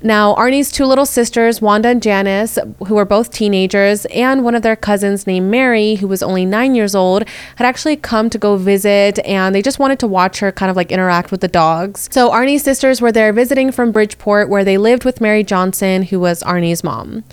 Now, 0.04 0.36
Arnie's 0.36 0.72
two 0.72 0.86
little 0.86 1.08
sisters, 1.08 1.60
Wanda 1.60 1.90
and 1.90 2.04
Janice, 2.04 2.60
who 2.86 2.96
were 2.96 3.06
both 3.06 3.32
teenagers, 3.32 4.06
and 4.06 4.44
one 4.44 4.54
of 4.54 4.62
their 4.62 4.76
cousins 4.76 5.26
named 5.26 5.50
Mary, 5.50 5.96
who 5.96 6.08
was 6.08 6.22
only 6.22 6.46
nine 6.46 6.76
years 6.76 6.94
old, 6.94 7.28
had 7.56 7.66
actually 7.66 7.96
come 7.96 8.30
to 8.30 8.38
go 8.38 8.58
visit 8.58 9.18
and 9.26 9.56
they 9.56 9.62
just 9.64 9.80
wanted 9.80 9.98
to 10.00 10.08
watch 10.08 10.40
her 10.40 10.52
kind 10.52 10.70
of 10.70 10.76
like 10.76 10.92
interact 10.92 11.32
with 11.32 11.42
the 11.42 11.48
dogs. 11.48 12.10
So, 12.12 12.30
Arnie's 12.30 12.64
sisters 12.64 13.02
were 13.02 13.12
there 13.12 13.34
visiting 13.34 13.72
from 13.72 13.92
Bridgeport, 13.92 14.50
where 14.50 14.64
they 14.64 14.78
lived 14.78 15.04
with 15.04 15.20
Mary 15.20 15.44
Johnson, 15.44 16.04
who 16.04 16.20
was 16.20 16.44
Arnie's 16.44 16.84
mom. 16.84 17.24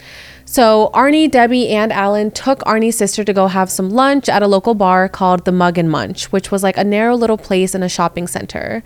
So 0.46 0.90
Arnie, 0.94 1.28
Debbie, 1.28 1.70
and 1.70 1.92
Alan 1.92 2.30
took 2.30 2.60
Arnie's 2.60 2.96
sister 2.96 3.24
to 3.24 3.32
go 3.32 3.48
have 3.48 3.70
some 3.70 3.90
lunch 3.90 4.28
at 4.28 4.42
a 4.42 4.46
local 4.46 4.74
bar 4.74 5.08
called 5.08 5.44
the 5.44 5.52
Mug 5.52 5.78
and 5.78 5.90
Munch, 5.90 6.30
which 6.30 6.52
was 6.52 6.62
like 6.62 6.76
a 6.76 6.84
narrow 6.84 7.16
little 7.16 7.38
place 7.38 7.74
in 7.74 7.82
a 7.82 7.88
shopping 7.88 8.28
center. 8.28 8.84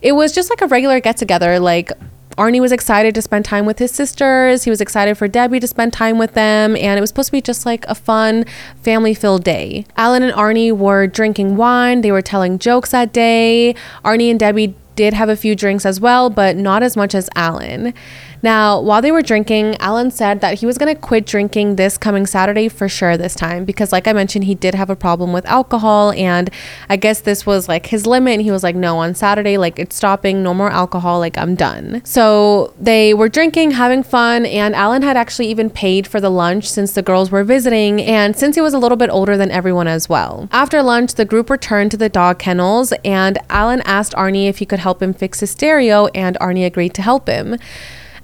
It 0.00 0.12
was 0.12 0.32
just 0.32 0.48
like 0.48 0.62
a 0.62 0.66
regular 0.66 0.98
get 1.00 1.18
together, 1.18 1.58
like 1.58 1.92
Arnie 2.36 2.60
was 2.60 2.72
excited 2.72 3.14
to 3.14 3.22
spend 3.22 3.44
time 3.44 3.66
with 3.66 3.78
his 3.78 3.90
sisters. 3.90 4.64
He 4.64 4.70
was 4.70 4.80
excited 4.80 5.18
for 5.18 5.28
Debbie 5.28 5.60
to 5.60 5.66
spend 5.66 5.92
time 5.92 6.18
with 6.18 6.34
them. 6.34 6.76
And 6.76 6.96
it 6.96 7.00
was 7.00 7.10
supposed 7.10 7.28
to 7.28 7.32
be 7.32 7.40
just 7.42 7.66
like 7.66 7.84
a 7.86 7.94
fun, 7.94 8.44
family 8.82 9.14
filled 9.14 9.44
day. 9.44 9.84
Alan 9.96 10.22
and 10.22 10.32
Arnie 10.32 10.72
were 10.72 11.06
drinking 11.06 11.56
wine. 11.56 12.00
They 12.00 12.12
were 12.12 12.22
telling 12.22 12.58
jokes 12.58 12.92
that 12.92 13.12
day. 13.12 13.74
Arnie 14.04 14.30
and 14.30 14.38
Debbie 14.38 14.74
did 14.96 15.14
have 15.14 15.28
a 15.28 15.36
few 15.36 15.54
drinks 15.54 15.86
as 15.86 16.00
well, 16.00 16.30
but 16.30 16.56
not 16.56 16.82
as 16.82 16.96
much 16.96 17.14
as 17.14 17.28
Alan. 17.34 17.94
Now, 18.42 18.80
while 18.80 19.02
they 19.02 19.12
were 19.12 19.22
drinking, 19.22 19.76
Alan 19.80 20.10
said 20.10 20.40
that 20.40 20.60
he 20.60 20.66
was 20.66 20.78
going 20.78 20.94
to 20.94 21.00
quit 21.00 21.26
drinking 21.26 21.76
this 21.76 21.98
coming 21.98 22.26
Saturday 22.26 22.68
for 22.68 22.88
sure 22.88 23.16
this 23.16 23.34
time 23.34 23.64
because, 23.64 23.92
like 23.92 24.08
I 24.08 24.12
mentioned, 24.12 24.44
he 24.44 24.54
did 24.54 24.74
have 24.74 24.90
a 24.90 24.96
problem 24.96 25.32
with 25.32 25.44
alcohol. 25.46 26.12
And 26.12 26.50
I 26.88 26.96
guess 26.96 27.20
this 27.20 27.44
was 27.44 27.68
like 27.68 27.86
his 27.86 28.06
limit. 28.06 28.40
He 28.40 28.50
was 28.50 28.62
like, 28.62 28.74
no, 28.74 28.98
on 28.98 29.14
Saturday, 29.14 29.58
like 29.58 29.78
it's 29.78 29.96
stopping, 29.96 30.42
no 30.42 30.54
more 30.54 30.70
alcohol, 30.70 31.18
like 31.18 31.36
I'm 31.36 31.54
done. 31.54 32.02
So 32.04 32.72
they 32.80 33.12
were 33.12 33.28
drinking, 33.28 33.72
having 33.72 34.02
fun. 34.02 34.46
And 34.46 34.74
Alan 34.74 35.02
had 35.02 35.16
actually 35.16 35.48
even 35.48 35.68
paid 35.68 36.06
for 36.06 36.20
the 36.20 36.30
lunch 36.30 36.68
since 36.68 36.92
the 36.92 37.02
girls 37.02 37.30
were 37.30 37.44
visiting. 37.44 38.00
And 38.00 38.36
since 38.36 38.54
he 38.54 38.62
was 38.62 38.74
a 38.74 38.78
little 38.78 38.96
bit 38.96 39.10
older 39.10 39.36
than 39.36 39.50
everyone 39.50 39.88
as 39.88 40.08
well. 40.08 40.48
After 40.50 40.82
lunch, 40.82 41.14
the 41.14 41.24
group 41.24 41.50
returned 41.50 41.90
to 41.90 41.96
the 41.96 42.08
dog 42.08 42.38
kennels. 42.38 42.92
And 43.04 43.38
Alan 43.50 43.82
asked 43.82 44.12
Arnie 44.14 44.48
if 44.48 44.58
he 44.58 44.66
could 44.66 44.80
help 44.80 45.02
him 45.02 45.12
fix 45.12 45.40
his 45.40 45.50
stereo. 45.50 46.06
And 46.08 46.38
Arnie 46.40 46.64
agreed 46.64 46.94
to 46.94 47.02
help 47.02 47.28
him. 47.28 47.56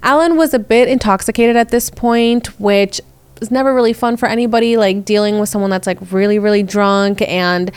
Alan 0.03 0.37
was 0.37 0.53
a 0.53 0.59
bit 0.59 0.87
intoxicated 0.87 1.55
at 1.55 1.69
this 1.69 1.89
point, 1.89 2.47
which 2.59 3.01
is 3.41 3.51
never 3.51 3.73
really 3.73 3.93
fun 3.93 4.17
for 4.17 4.27
anybody, 4.27 4.77
like 4.77 5.05
dealing 5.05 5.39
with 5.39 5.49
someone 5.49 5.69
that's 5.69 5.87
like 5.87 5.97
really, 6.11 6.39
really 6.39 6.63
drunk. 6.63 7.21
And, 7.23 7.71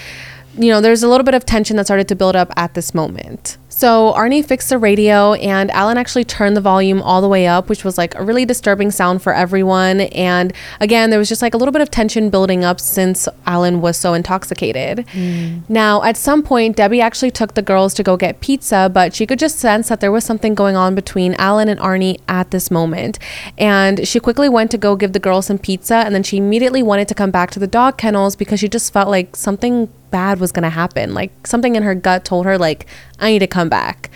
you 0.58 0.68
know, 0.70 0.80
there's 0.80 1.02
a 1.02 1.08
little 1.08 1.24
bit 1.24 1.34
of 1.34 1.44
tension 1.44 1.76
that 1.76 1.86
started 1.86 2.08
to 2.08 2.14
build 2.16 2.36
up 2.36 2.52
at 2.56 2.74
this 2.74 2.94
moment. 2.94 3.58
So 3.80 4.12
Arnie 4.12 4.44
fixed 4.44 4.68
the 4.68 4.76
radio, 4.76 5.32
and 5.32 5.70
Alan 5.70 5.96
actually 5.96 6.25
turned 6.25 6.54
the 6.54 6.60
volume 6.60 7.00
all 7.00 7.22
the 7.22 7.28
way 7.28 7.46
up, 7.46 7.70
which 7.70 7.82
was 7.82 7.96
like 7.96 8.14
a 8.14 8.22
really 8.22 8.44
disturbing 8.44 8.90
sound 8.90 9.22
for 9.22 9.32
everyone. 9.32 10.02
And 10.02 10.52
again, 10.80 11.08
there 11.08 11.18
was 11.18 11.30
just 11.30 11.40
like 11.40 11.54
a 11.54 11.56
little 11.56 11.72
bit 11.72 11.80
of 11.80 11.90
tension 11.90 12.28
building 12.28 12.62
up 12.62 12.78
since 12.78 13.26
Alan 13.46 13.80
was 13.80 13.96
so 13.96 14.12
intoxicated. 14.12 15.06
Mm. 15.14 15.62
Now, 15.70 16.02
at 16.02 16.18
some 16.18 16.42
point, 16.42 16.76
Debbie 16.76 17.00
actually 17.00 17.30
took 17.30 17.54
the 17.54 17.62
girls 17.62 17.94
to 17.94 18.02
go 18.02 18.18
get 18.18 18.42
pizza, 18.42 18.90
but 18.92 19.14
she 19.14 19.25
could 19.25 19.38
just 19.38 19.58
sense 19.58 19.88
that 19.88 20.00
there 20.00 20.12
was 20.12 20.26
something 20.26 20.54
going 20.54 20.76
on 20.76 20.94
between 20.94 21.32
Alan 21.38 21.70
and 21.70 21.80
Arnie 21.80 22.20
at 22.28 22.50
this 22.50 22.70
moment. 22.70 23.18
And 23.56 24.06
she 24.06 24.20
quickly 24.20 24.50
went 24.50 24.70
to 24.72 24.76
go 24.76 24.94
give 24.94 25.14
the 25.14 25.18
girls 25.18 25.46
some 25.46 25.58
pizza, 25.58 25.94
and 25.94 26.14
then 26.14 26.22
she 26.22 26.37
immediately 26.37 26.82
wanted 26.82 27.08
to 27.08 27.14
come 27.14 27.30
back 27.30 27.50
to 27.52 27.58
the 27.58 27.66
dog 27.66 27.96
kennels 27.96 28.37
because 28.37 28.60
she 28.60 28.68
just 28.68 28.92
felt 28.92 29.08
like 29.08 29.34
something 29.37 29.88
bad 30.11 30.40
was 30.40 30.52
going 30.52 30.64
to 30.64 30.71
happen. 30.71 31.14
Like 31.14 31.47
something 31.47 31.76
in 31.76 31.83
her 31.83 31.95
gut 31.95 32.25
told 32.25 32.47
her, 32.47 32.59
like, 32.59 32.87
I 33.19 33.31
need 33.31 33.40
to 33.40 33.47
come 33.47 33.69
back. 33.69 34.11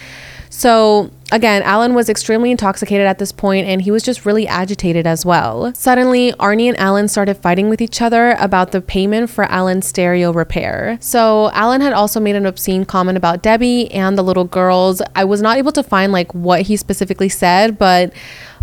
So, 0.51 1.11
again, 1.35 1.65
Alan 1.65 1.95
was 1.95 2.09
extremely 2.09 2.53
intoxicated 2.53 3.09
at 3.09 3.19
this 3.19 3.33
point 3.33 3.67
and 3.67 3.83
he 3.83 3.91
was 3.91 4.05
just 4.05 4.25
really 4.25 4.47
agitated 4.47 5.05
as 5.05 5.27
well. 5.27 5.75
Suddenly, 5.75 6.33
Arnie 6.35 6.69
and 6.69 6.79
Alan 6.79 7.09
started 7.09 7.35
fighting 7.35 7.69
with 7.69 7.83
each 7.83 8.01
other 8.01 8.37
about 8.39 8.71
the 8.71 8.81
payment 8.81 9.29
for 9.29 9.43
Alan's 9.45 9.87
stereo 9.87 10.33
repair. 10.33 10.97
So, 11.01 11.51
Alan 11.51 11.81
had 11.81 11.93
also 11.93 12.21
made 12.21 12.37
an 12.37 12.47
obscene 12.47 12.85
comment 12.85 13.19
about 13.19 13.43
Debbie 13.43 13.91
and 13.91 14.17
the 14.17 14.23
little 14.23 14.45
girls. 14.45 15.03
I 15.17 15.25
was 15.25 15.43
not 15.43 15.59
able 15.59 15.73
to 15.73 15.83
find 15.83 16.13
like 16.13 16.33
what 16.33 16.63
he 16.63 16.77
specifically 16.77 17.29
said, 17.29 17.79
but 17.79 18.13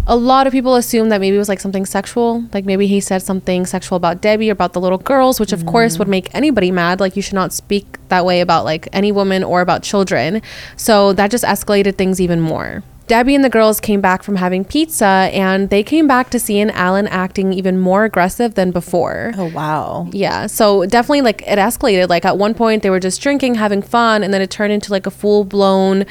a 0.08 0.16
lot 0.16 0.48
of 0.48 0.54
people 0.54 0.76
assume 0.76 1.10
that 1.10 1.22
maybe 1.22 1.36
it 1.36 1.40
was 1.40 1.50
like 1.50 1.60
something 1.60 1.86
sexual. 1.86 2.44
Like 2.54 2.66
maybe 2.66 2.88
he 2.88 3.00
said 3.00 3.22
something 3.22 3.66
sexual 3.66 3.96
about 3.96 4.22
Debbie 4.22 4.50
or 4.50 4.54
about 4.54 4.74
the 4.74 4.82
little 4.82 4.98
girls, 4.98 5.40
which 5.40 5.54
of 5.54 5.62
mm. 5.62 5.68
course 5.68 6.00
would 6.00 6.08
make 6.08 6.34
anybody 6.34 6.72
mad. 6.72 7.00
Like 7.00 7.16
you 7.16 7.22
should 7.22 7.36
not 7.36 7.54
speak 7.54 8.00
that 8.10 8.26
way 8.26 8.42
about 8.42 8.66
like 8.66 8.88
any 8.94 9.12
woman 9.12 9.44
or 9.44 9.62
about 9.62 9.84
children. 9.84 10.42
So 10.76 11.14
that 11.14 11.30
just 11.30 11.44
escalated 11.44 11.96
things 11.96 12.20
even 12.20 12.42
more. 12.42 12.61
Debbie 13.08 13.36
and 13.36 13.44
the 13.44 13.50
girls 13.50 13.82
came 13.82 14.00
back 14.00 14.24
from 14.24 14.38
having 14.38 14.64
pizza 14.64 15.06
and 15.06 15.70
they 15.70 15.84
came 15.84 16.08
back 16.08 16.30
to 16.30 16.40
seeing 16.40 16.70
Alan 16.72 17.08
acting 17.08 17.52
even 17.52 17.78
more 17.78 18.06
aggressive 18.06 18.54
than 18.54 18.72
before. 18.72 19.34
Oh, 19.38 19.52
wow. 19.52 20.08
Yeah. 20.14 20.48
So 20.48 20.86
definitely 20.86 21.20
like 21.22 21.42
it 21.42 21.60
escalated. 21.60 22.08
Like 22.08 22.24
at 22.24 22.38
one 22.38 22.54
point 22.54 22.84
they 22.84 22.90
were 22.90 23.02
just 23.02 23.22
drinking, 23.22 23.56
having 23.56 23.82
fun, 23.82 24.24
and 24.24 24.34
then 24.34 24.42
it 24.42 24.50
turned 24.50 24.72
into 24.72 24.92
like 24.92 25.06
a 25.06 25.12
full 25.12 25.44
blown 25.44 26.06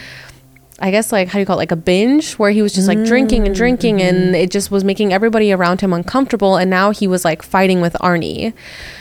I 0.83 0.91
guess 0.91 1.13
like 1.13 1.29
how 1.29 1.35
do 1.35 1.41
you 1.41 1.47
call 1.47 1.57
it 1.57 1.59
like 1.59 1.73
a 1.73 1.77
binge 1.77 2.35
where 2.35 2.51
he 2.51 2.63
was 2.63 2.73
just 2.73 2.89
like 2.89 2.99
mm-hmm. 2.99 3.07
drinking 3.07 3.47
and 3.47 3.55
drinking 3.55 3.99
mm-hmm. 3.99 4.17
and 4.17 4.37
it 4.37 4.51
just 4.51 4.71
was 4.71 4.83
making 4.83 5.13
everybody 5.13 5.53
around 5.53 5.83
him 5.83 5.93
uncomfortable 5.93 6.57
and 6.57 6.71
now 6.71 6.91
he 6.91 7.07
was 7.07 7.25
like 7.25 7.43
fighting 7.43 7.81
with 7.81 7.93
Arnie. 8.01 8.55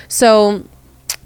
So 0.10 0.66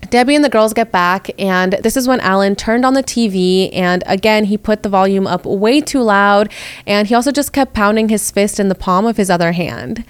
Debbie 0.09 0.35
and 0.35 0.43
the 0.43 0.49
girls 0.49 0.73
get 0.73 0.91
back, 0.91 1.29
and 1.39 1.73
this 1.81 1.97
is 1.97 2.07
when 2.07 2.19
Alan 2.19 2.55
turned 2.55 2.85
on 2.85 2.93
the 2.93 3.03
TV. 3.03 3.69
And 3.73 4.03
again, 4.05 4.45
he 4.45 4.57
put 4.57 4.83
the 4.83 4.89
volume 4.89 5.27
up 5.27 5.45
way 5.45 5.81
too 5.81 6.01
loud, 6.01 6.51
and 6.85 7.07
he 7.07 7.15
also 7.15 7.31
just 7.31 7.53
kept 7.53 7.73
pounding 7.73 8.09
his 8.09 8.31
fist 8.31 8.59
in 8.59 8.69
the 8.69 8.75
palm 8.75 9.05
of 9.05 9.17
his 9.17 9.29
other 9.29 9.53
hand. 9.53 10.03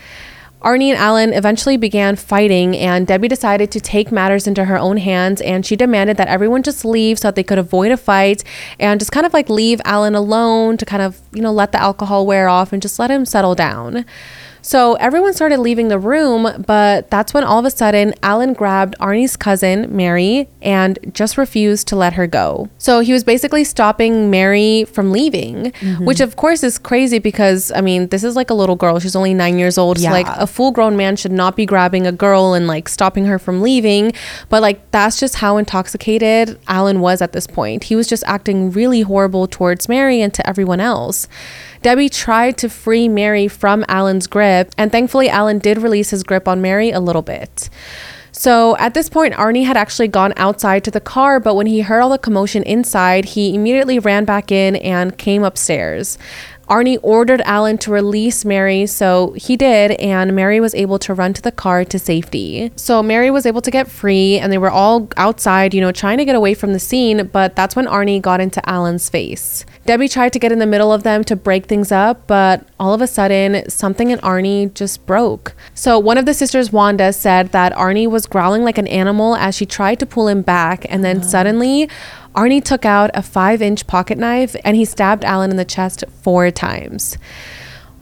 Arnie 0.63 0.87
and 0.87 0.97
Alan 0.97 1.33
eventually 1.33 1.75
began 1.75 2.15
fighting, 2.15 2.75
and 2.77 3.05
Debbie 3.05 3.27
decided 3.27 3.69
to 3.71 3.81
take 3.81 4.11
matters 4.11 4.47
into 4.47 4.63
her 4.65 4.77
own 4.77 4.95
hands 4.95 5.41
and 5.41 5.65
she 5.65 5.75
demanded 5.75 6.15
that 6.15 6.29
everyone 6.29 6.63
just 6.63 6.85
leave 6.85 7.19
so 7.19 7.27
that 7.27 7.35
they 7.35 7.43
could 7.43 7.57
avoid 7.57 7.91
a 7.91 7.97
fight 7.97 8.45
and 8.79 8.99
just 8.99 9.11
kind 9.11 9.25
of 9.25 9.33
like 9.33 9.49
leave 9.49 9.81
Alan 9.83 10.15
alone 10.15 10.77
to 10.77 10.85
kind 10.85 11.01
of, 11.03 11.19
you 11.33 11.41
know, 11.41 11.51
let 11.51 11.73
the 11.73 11.81
alcohol 11.81 12.25
wear 12.25 12.47
off 12.47 12.71
and 12.71 12.81
just 12.81 12.97
let 12.97 13.11
him 13.11 13.25
settle 13.25 13.55
down. 13.55 14.05
So 14.63 14.93
everyone 14.93 15.33
started 15.33 15.59
leaving 15.59 15.89
the 15.89 15.99
room, 15.99 16.63
but 16.65 17.11
that's 17.11 17.33
when 17.33 17.43
all 17.43 17.59
of 17.59 17.65
a 17.65 17.69
sudden 17.69 18.13
Alan 18.23 18.53
grabbed 18.53 18.95
Arnie's 18.97 19.35
cousin, 19.35 19.95
Mary, 19.95 20.47
and 20.61 20.97
just 21.13 21.37
refused 21.37 21.89
to 21.89 21.97
let 21.97 22.13
her 22.13 22.27
go. 22.27 22.69
So 22.77 23.01
he 23.01 23.11
was 23.11 23.25
basically 23.25 23.65
stopping 23.65 24.31
Mary 24.31 24.85
from 24.85 25.11
leaving, 25.11 25.73
mm-hmm. 25.73 26.05
which 26.05 26.21
of 26.21 26.37
course 26.37 26.63
is 26.63 26.77
crazy 26.77 27.19
because, 27.19 27.73
I 27.73 27.81
mean, 27.81 28.07
this 28.07 28.23
is 28.23 28.37
like 28.37 28.49
a 28.49 28.53
little 28.53 28.77
girl. 28.77 28.99
She's 28.99 29.17
only 29.17 29.33
nine 29.33 29.59
years 29.59 29.77
old. 29.77 29.99
Yeah. 29.99 30.09
So, 30.09 30.13
like, 30.13 30.27
a 30.29 30.47
full 30.47 30.71
grown 30.71 30.95
man 30.95 31.17
should 31.17 31.33
not 31.33 31.57
be 31.57 31.65
grabbing 31.65 32.07
a 32.07 32.13
girl 32.13 32.53
and 32.53 32.65
like 32.65 32.87
stopping 32.87 33.25
her 33.25 33.37
from 33.37 33.61
leaving. 33.61 34.13
But, 34.47 34.61
like, 34.61 34.89
that's 34.91 35.19
just 35.19 35.35
how 35.35 35.57
intoxicated 35.57 36.57
Alan 36.69 37.01
was 37.01 37.21
at 37.21 37.33
this 37.33 37.47
point. 37.47 37.83
He 37.83 37.97
was 37.97 38.07
just 38.07 38.23
acting 38.25 38.71
really 38.71 39.01
horrible 39.01 39.45
towards 39.45 39.89
Mary 39.89 40.21
and 40.21 40.33
to 40.33 40.47
everyone 40.47 40.79
else. 40.79 41.27
Debbie 41.83 42.07
tried 42.07 42.57
to 42.59 42.69
free 42.69 43.09
Mary 43.09 43.49
from 43.49 43.83
Alan's 43.89 44.25
grip, 44.25 44.73
and 44.77 44.89
thankfully, 44.89 45.29
Alan 45.29 45.59
did 45.59 45.77
release 45.77 46.11
his 46.11 46.23
grip 46.23 46.47
on 46.47 46.61
Mary 46.61 46.91
a 46.91 47.01
little 47.01 47.21
bit. 47.21 47.69
So 48.31 48.75
at 48.77 48.93
this 48.93 49.09
point, 49.09 49.35
Arnie 49.35 49.65
had 49.65 49.77
actually 49.77 50.07
gone 50.07 50.33
outside 50.37 50.83
to 50.85 50.91
the 50.91 51.01
car, 51.01 51.41
but 51.41 51.55
when 51.55 51.67
he 51.67 51.81
heard 51.81 51.99
all 51.99 52.09
the 52.09 52.17
commotion 52.17 52.63
inside, 52.63 53.25
he 53.25 53.53
immediately 53.53 53.99
ran 53.99 54.23
back 54.23 54.51
in 54.51 54.77
and 54.77 55.17
came 55.17 55.43
upstairs. 55.43 56.17
Arnie 56.69 56.97
ordered 57.01 57.41
Alan 57.41 57.77
to 57.79 57.91
release 57.91 58.45
Mary, 58.45 58.85
so 58.85 59.33
he 59.33 59.57
did, 59.57 59.91
and 59.91 60.35
Mary 60.35 60.59
was 60.59 60.73
able 60.75 60.97
to 60.99 61.13
run 61.13 61.33
to 61.33 61.41
the 61.41 61.51
car 61.51 61.83
to 61.85 61.99
safety. 61.99 62.71
So 62.75 63.03
Mary 63.03 63.29
was 63.29 63.45
able 63.45 63.61
to 63.61 63.71
get 63.71 63.89
free, 63.89 64.37
and 64.37 64.51
they 64.51 64.57
were 64.57 64.71
all 64.71 65.09
outside, 65.17 65.73
you 65.73 65.81
know, 65.81 65.91
trying 65.91 66.17
to 66.19 66.25
get 66.25 66.35
away 66.35 66.53
from 66.53 66.73
the 66.73 66.79
scene, 66.79 67.27
but 67.27 67.55
that's 67.55 67.75
when 67.75 67.85
Arnie 67.85 68.21
got 68.21 68.39
into 68.39 68.67
Alan's 68.67 69.09
face. 69.09 69.65
Debbie 69.85 70.07
tried 70.07 70.31
to 70.33 70.39
get 70.39 70.51
in 70.51 70.59
the 70.59 70.65
middle 70.65 70.93
of 70.93 71.03
them 71.03 71.25
to 71.25 71.35
break 71.35 71.65
things 71.65 71.91
up, 71.91 72.25
but 72.27 72.65
all 72.79 72.93
of 72.93 73.01
a 73.01 73.07
sudden, 73.07 73.69
something 73.69 74.11
in 74.11 74.19
Arnie 74.19 74.73
just 74.73 75.05
broke. 75.05 75.53
So 75.73 75.99
one 75.99 76.17
of 76.17 76.25
the 76.25 76.33
sisters, 76.33 76.71
Wanda, 76.71 77.11
said 77.11 77.51
that 77.51 77.73
Arnie 77.73 78.09
was 78.09 78.25
growling 78.25 78.63
like 78.63 78.77
an 78.77 78.87
animal 78.87 79.35
as 79.35 79.55
she 79.55 79.65
tried 79.65 79.99
to 79.99 80.05
pull 80.05 80.29
him 80.29 80.41
back, 80.41 80.85
and 80.89 81.03
then 81.03 81.17
oh. 81.17 81.21
suddenly, 81.21 81.89
Arnie 82.35 82.63
took 82.63 82.85
out 82.85 83.11
a 83.13 83.21
five 83.21 83.61
inch 83.61 83.85
pocket 83.87 84.17
knife 84.17 84.55
and 84.63 84.75
he 84.75 84.85
stabbed 84.85 85.23
Alan 85.23 85.51
in 85.51 85.57
the 85.57 85.65
chest 85.65 86.03
four 86.21 86.49
times. 86.51 87.17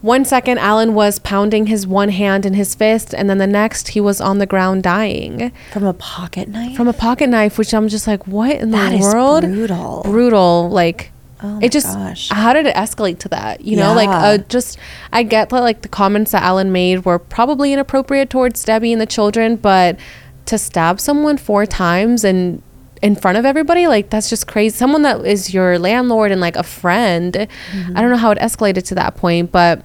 One 0.00 0.24
second, 0.24 0.58
Alan 0.58 0.94
was 0.94 1.20
pounding 1.20 1.66
his 1.66 1.86
one 1.86 2.08
hand 2.08 2.44
in 2.44 2.54
his 2.54 2.74
fist, 2.74 3.14
and 3.14 3.30
then 3.30 3.38
the 3.38 3.46
next, 3.46 3.88
he 3.90 4.00
was 4.00 4.20
on 4.20 4.38
the 4.38 4.46
ground 4.46 4.82
dying. 4.82 5.52
From 5.72 5.84
a 5.84 5.94
pocket 5.94 6.48
knife? 6.48 6.76
From 6.76 6.88
a 6.88 6.92
pocket 6.92 7.28
knife, 7.28 7.56
which 7.56 7.72
I'm 7.72 7.86
just 7.86 8.08
like, 8.08 8.26
what 8.26 8.56
in 8.56 8.72
that 8.72 8.90
the 8.90 8.98
world? 8.98 9.42
brutal. 9.44 10.02
Brutal. 10.02 10.68
Like, 10.70 11.12
Oh 11.44 11.58
it 11.60 11.70
just 11.72 11.86
gosh. 11.86 12.28
how 12.30 12.52
did 12.52 12.66
it 12.66 12.74
escalate 12.76 13.18
to 13.20 13.28
that 13.30 13.62
you 13.62 13.76
know 13.76 13.94
like 13.94 14.08
uh, 14.08 14.38
just 14.48 14.78
i 15.12 15.24
get 15.24 15.48
that 15.48 15.60
like 15.60 15.82
the 15.82 15.88
comments 15.88 16.30
that 16.30 16.40
alan 16.44 16.70
made 16.70 17.04
were 17.04 17.18
probably 17.18 17.72
inappropriate 17.72 18.30
towards 18.30 18.62
debbie 18.62 18.92
and 18.92 19.00
the 19.00 19.06
children 19.06 19.56
but 19.56 19.98
to 20.46 20.56
stab 20.56 21.00
someone 21.00 21.36
four 21.36 21.66
times 21.66 22.22
and 22.22 22.62
in 23.02 23.16
front 23.16 23.36
of 23.36 23.44
everybody 23.44 23.86
like 23.86 24.08
that's 24.10 24.30
just 24.30 24.46
crazy 24.46 24.74
someone 24.74 25.02
that 25.02 25.24
is 25.26 25.52
your 25.52 25.78
landlord 25.78 26.30
and 26.30 26.40
like 26.40 26.56
a 26.56 26.62
friend 26.62 27.34
mm-hmm. 27.34 27.96
i 27.96 28.00
don't 28.00 28.10
know 28.10 28.16
how 28.16 28.30
it 28.30 28.38
escalated 28.38 28.84
to 28.84 28.94
that 28.94 29.16
point 29.16 29.50
but 29.50 29.84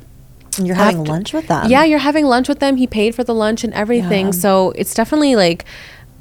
you're 0.61 0.75
having 0.75 1.01
after, 1.01 1.11
lunch 1.11 1.33
with 1.33 1.47
them 1.47 1.69
yeah 1.69 1.83
you're 1.83 1.99
having 1.99 2.25
lunch 2.25 2.47
with 2.47 2.59
them 2.59 2.77
he 2.77 2.85
paid 2.85 3.15
for 3.15 3.23
the 3.23 3.33
lunch 3.33 3.63
and 3.63 3.73
everything 3.73 4.27
yeah. 4.27 4.31
so 4.31 4.71
it's 4.71 4.93
definitely 4.93 5.35
like 5.35 5.65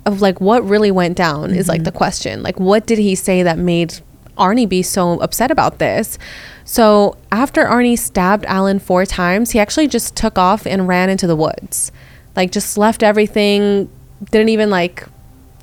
of 0.07 0.23
like 0.23 0.41
what 0.41 0.65
really 0.65 0.91
went 0.91 1.17
down 1.17 1.51
mm-hmm. 1.51 1.59
is 1.59 1.69
like 1.69 1.85
the 1.85 1.91
mm-hmm. 1.91 1.99
question 1.99 2.43
like 2.43 2.59
what 2.59 2.87
did 2.87 2.99
he 2.99 3.15
say 3.15 3.43
that 3.43 3.59
made 3.59 4.01
arnie 4.39 4.69
be 4.69 4.83
so 4.83 5.19
upset 5.21 5.51
about 5.51 5.79
this 5.79 6.19
so 6.65 7.17
after 7.31 7.65
arnie 7.65 7.99
stabbed 7.99 8.45
alan 8.47 8.79
four 8.79 9.05
times 9.05 9.51
he 9.51 9.59
actually 9.59 9.87
just 9.87 10.17
took 10.17 10.39
off 10.39 10.67
and 10.67 10.89
ran 10.89 11.09
into 11.11 11.27
the 11.27 11.37
woods 11.37 11.93
like 12.35 12.51
just 12.51 12.77
left 12.79 13.03
everything 13.03 13.91
didn't 14.31 14.49
even 14.49 14.71
like 14.71 15.07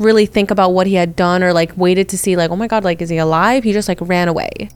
really 0.04 0.26
think 0.26 0.52
about 0.52 0.74
what 0.74 0.88
he 0.88 0.96
had 0.96 1.16
done 1.16 1.44
or 1.44 1.54
like 1.54 1.76
waited 1.78 2.10
to 2.10 2.18
see 2.18 2.36
like 2.36 2.52
oh 2.52 2.56
my 2.56 2.68
god 2.68 2.84
like 2.84 3.02
is 3.02 3.10
he 3.10 3.18
alive? 3.18 3.64
He 3.64 3.74
just 3.74 3.88
like 3.88 4.00
ran 4.02 4.28
away. 4.28 4.70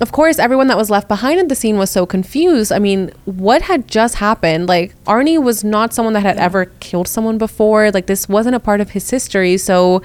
Of 0.00 0.12
course 0.12 0.38
everyone 0.38 0.66
that 0.66 0.76
was 0.76 0.90
left 0.90 1.08
behind 1.08 1.40
at 1.40 1.48
the 1.48 1.54
scene 1.54 1.78
was 1.78 1.90
so 1.90 2.06
confused. 2.06 2.72
I 2.72 2.78
mean 2.78 3.10
what 3.24 3.62
had 3.62 3.88
just 3.88 4.16
happened? 4.16 4.68
Like 4.68 4.94
arnie 5.04 5.42
was 5.42 5.64
not 5.64 5.94
someone 5.94 6.14
that 6.14 6.20
had 6.20 6.36
ever 6.36 6.66
killed 6.80 7.08
someone 7.08 7.38
before. 7.38 7.90
Like 7.90 8.06
this 8.06 8.28
wasn't 8.28 8.56
a 8.56 8.60
part 8.60 8.80
of 8.80 8.90
his 8.90 9.08
history. 9.10 9.56
So 9.56 10.02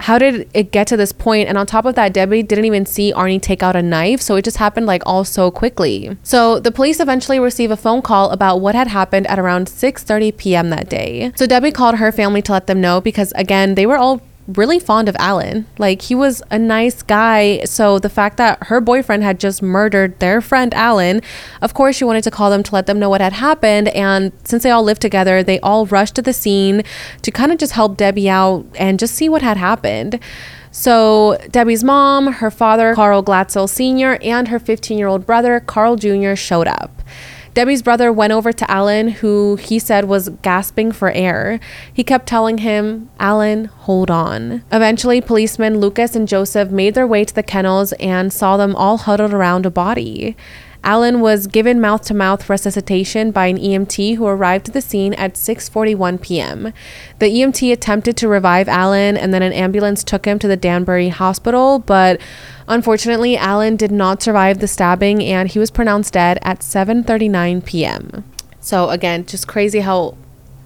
how 0.00 0.18
did 0.18 0.48
it 0.52 0.70
get 0.70 0.86
to 0.88 0.96
this 0.96 1.12
point? 1.12 1.48
And 1.48 1.56
on 1.56 1.66
top 1.66 1.84
of 1.84 1.94
that, 1.94 2.12
Debbie 2.12 2.42
didn't 2.42 2.64
even 2.64 2.84
see 2.84 3.12
Arnie 3.12 3.40
take 3.40 3.62
out 3.62 3.76
a 3.76 3.82
knife, 3.82 4.20
so 4.20 4.36
it 4.36 4.44
just 4.44 4.58
happened 4.58 4.86
like 4.86 5.02
all 5.06 5.24
so 5.24 5.50
quickly. 5.50 6.16
So 6.22 6.58
the 6.60 6.72
police 6.72 7.00
eventually 7.00 7.38
receive 7.38 7.70
a 7.70 7.76
phone 7.76 8.02
call 8.02 8.30
about 8.30 8.58
what 8.58 8.74
had 8.74 8.88
happened 8.88 9.26
at 9.28 9.38
around 9.38 9.68
6:30 9.68 10.36
p.m. 10.36 10.70
that 10.70 10.88
day. 10.88 11.32
So 11.36 11.46
Debbie 11.46 11.72
called 11.72 11.96
her 11.96 12.12
family 12.12 12.42
to 12.42 12.52
let 12.52 12.66
them 12.66 12.80
know 12.80 13.00
because 13.00 13.32
again, 13.36 13.74
they 13.76 13.86
were 13.86 13.96
all 13.96 14.20
really 14.46 14.78
fond 14.78 15.08
of 15.08 15.16
Alan. 15.18 15.66
Like 15.78 16.02
he 16.02 16.14
was 16.14 16.42
a 16.50 16.58
nice 16.58 17.02
guy. 17.02 17.64
So 17.64 17.98
the 17.98 18.08
fact 18.08 18.36
that 18.36 18.64
her 18.64 18.80
boyfriend 18.80 19.22
had 19.22 19.40
just 19.40 19.62
murdered 19.62 20.18
their 20.20 20.40
friend 20.40 20.74
Alan, 20.74 21.22
of 21.62 21.74
course 21.74 21.96
she 21.96 22.04
wanted 22.04 22.24
to 22.24 22.30
call 22.30 22.50
them 22.50 22.62
to 22.62 22.74
let 22.74 22.86
them 22.86 22.98
know 22.98 23.08
what 23.08 23.20
had 23.20 23.34
happened. 23.34 23.88
And 23.88 24.32
since 24.44 24.62
they 24.62 24.70
all 24.70 24.82
lived 24.82 25.02
together, 25.02 25.42
they 25.42 25.60
all 25.60 25.86
rushed 25.86 26.14
to 26.16 26.22
the 26.22 26.32
scene 26.32 26.82
to 27.22 27.30
kind 27.30 27.52
of 27.52 27.58
just 27.58 27.72
help 27.72 27.96
Debbie 27.96 28.28
out 28.28 28.66
and 28.76 28.98
just 28.98 29.14
see 29.14 29.28
what 29.28 29.42
had 29.42 29.56
happened. 29.56 30.20
So 30.70 31.38
Debbie's 31.50 31.84
mom, 31.84 32.26
her 32.26 32.50
father, 32.50 32.94
Carl 32.94 33.22
Glatzel 33.22 33.68
Sr., 33.68 34.18
and 34.20 34.48
her 34.48 34.58
15 34.58 34.98
year 34.98 35.06
old 35.06 35.24
brother, 35.24 35.60
Carl 35.60 35.94
Jr., 35.96 36.34
showed 36.34 36.66
up. 36.66 37.00
Debbie's 37.54 37.82
brother 37.82 38.12
went 38.12 38.32
over 38.32 38.52
to 38.52 38.68
Alan, 38.68 39.08
who 39.08 39.54
he 39.56 39.78
said 39.78 40.06
was 40.06 40.28
gasping 40.42 40.90
for 40.90 41.12
air. 41.12 41.60
He 41.92 42.02
kept 42.02 42.26
telling 42.26 42.58
him, 42.58 43.08
Alan, 43.20 43.66
hold 43.66 44.10
on. 44.10 44.64
Eventually, 44.72 45.20
policemen 45.20 45.78
Lucas 45.78 46.16
and 46.16 46.26
Joseph 46.26 46.70
made 46.70 46.94
their 46.94 47.06
way 47.06 47.24
to 47.24 47.34
the 47.34 47.44
kennels 47.44 47.92
and 47.94 48.32
saw 48.32 48.56
them 48.56 48.74
all 48.74 48.98
huddled 48.98 49.32
around 49.32 49.66
a 49.66 49.70
body. 49.70 50.36
Alan 50.84 51.20
was 51.20 51.46
given 51.46 51.80
mouth-to-mouth 51.80 52.48
resuscitation 52.48 53.30
by 53.30 53.46
an 53.46 53.58
EMT 53.58 54.16
who 54.16 54.26
arrived 54.26 54.68
at 54.68 54.74
the 54.74 54.80
scene 54.80 55.14
at 55.14 55.34
6:41 55.34 56.20
p.m. 56.20 56.72
The 57.18 57.26
EMT 57.26 57.72
attempted 57.72 58.16
to 58.18 58.28
revive 58.28 58.68
Alan 58.68 59.16
and 59.16 59.32
then 59.32 59.42
an 59.42 59.52
ambulance 59.52 60.04
took 60.04 60.26
him 60.26 60.38
to 60.38 60.48
the 60.48 60.56
Danbury 60.56 61.08
Hospital, 61.08 61.78
but 61.78 62.20
unfortunately 62.68 63.36
Alan 63.36 63.76
did 63.76 63.90
not 63.90 64.22
survive 64.22 64.58
the 64.58 64.68
stabbing 64.68 65.22
and 65.24 65.50
he 65.50 65.58
was 65.58 65.70
pronounced 65.70 66.12
dead 66.12 66.38
at 66.42 66.60
7:39 66.60 67.64
p.m. 67.64 68.24
So 68.60 68.90
again, 68.90 69.26
just 69.26 69.48
crazy 69.48 69.80
how 69.80 70.16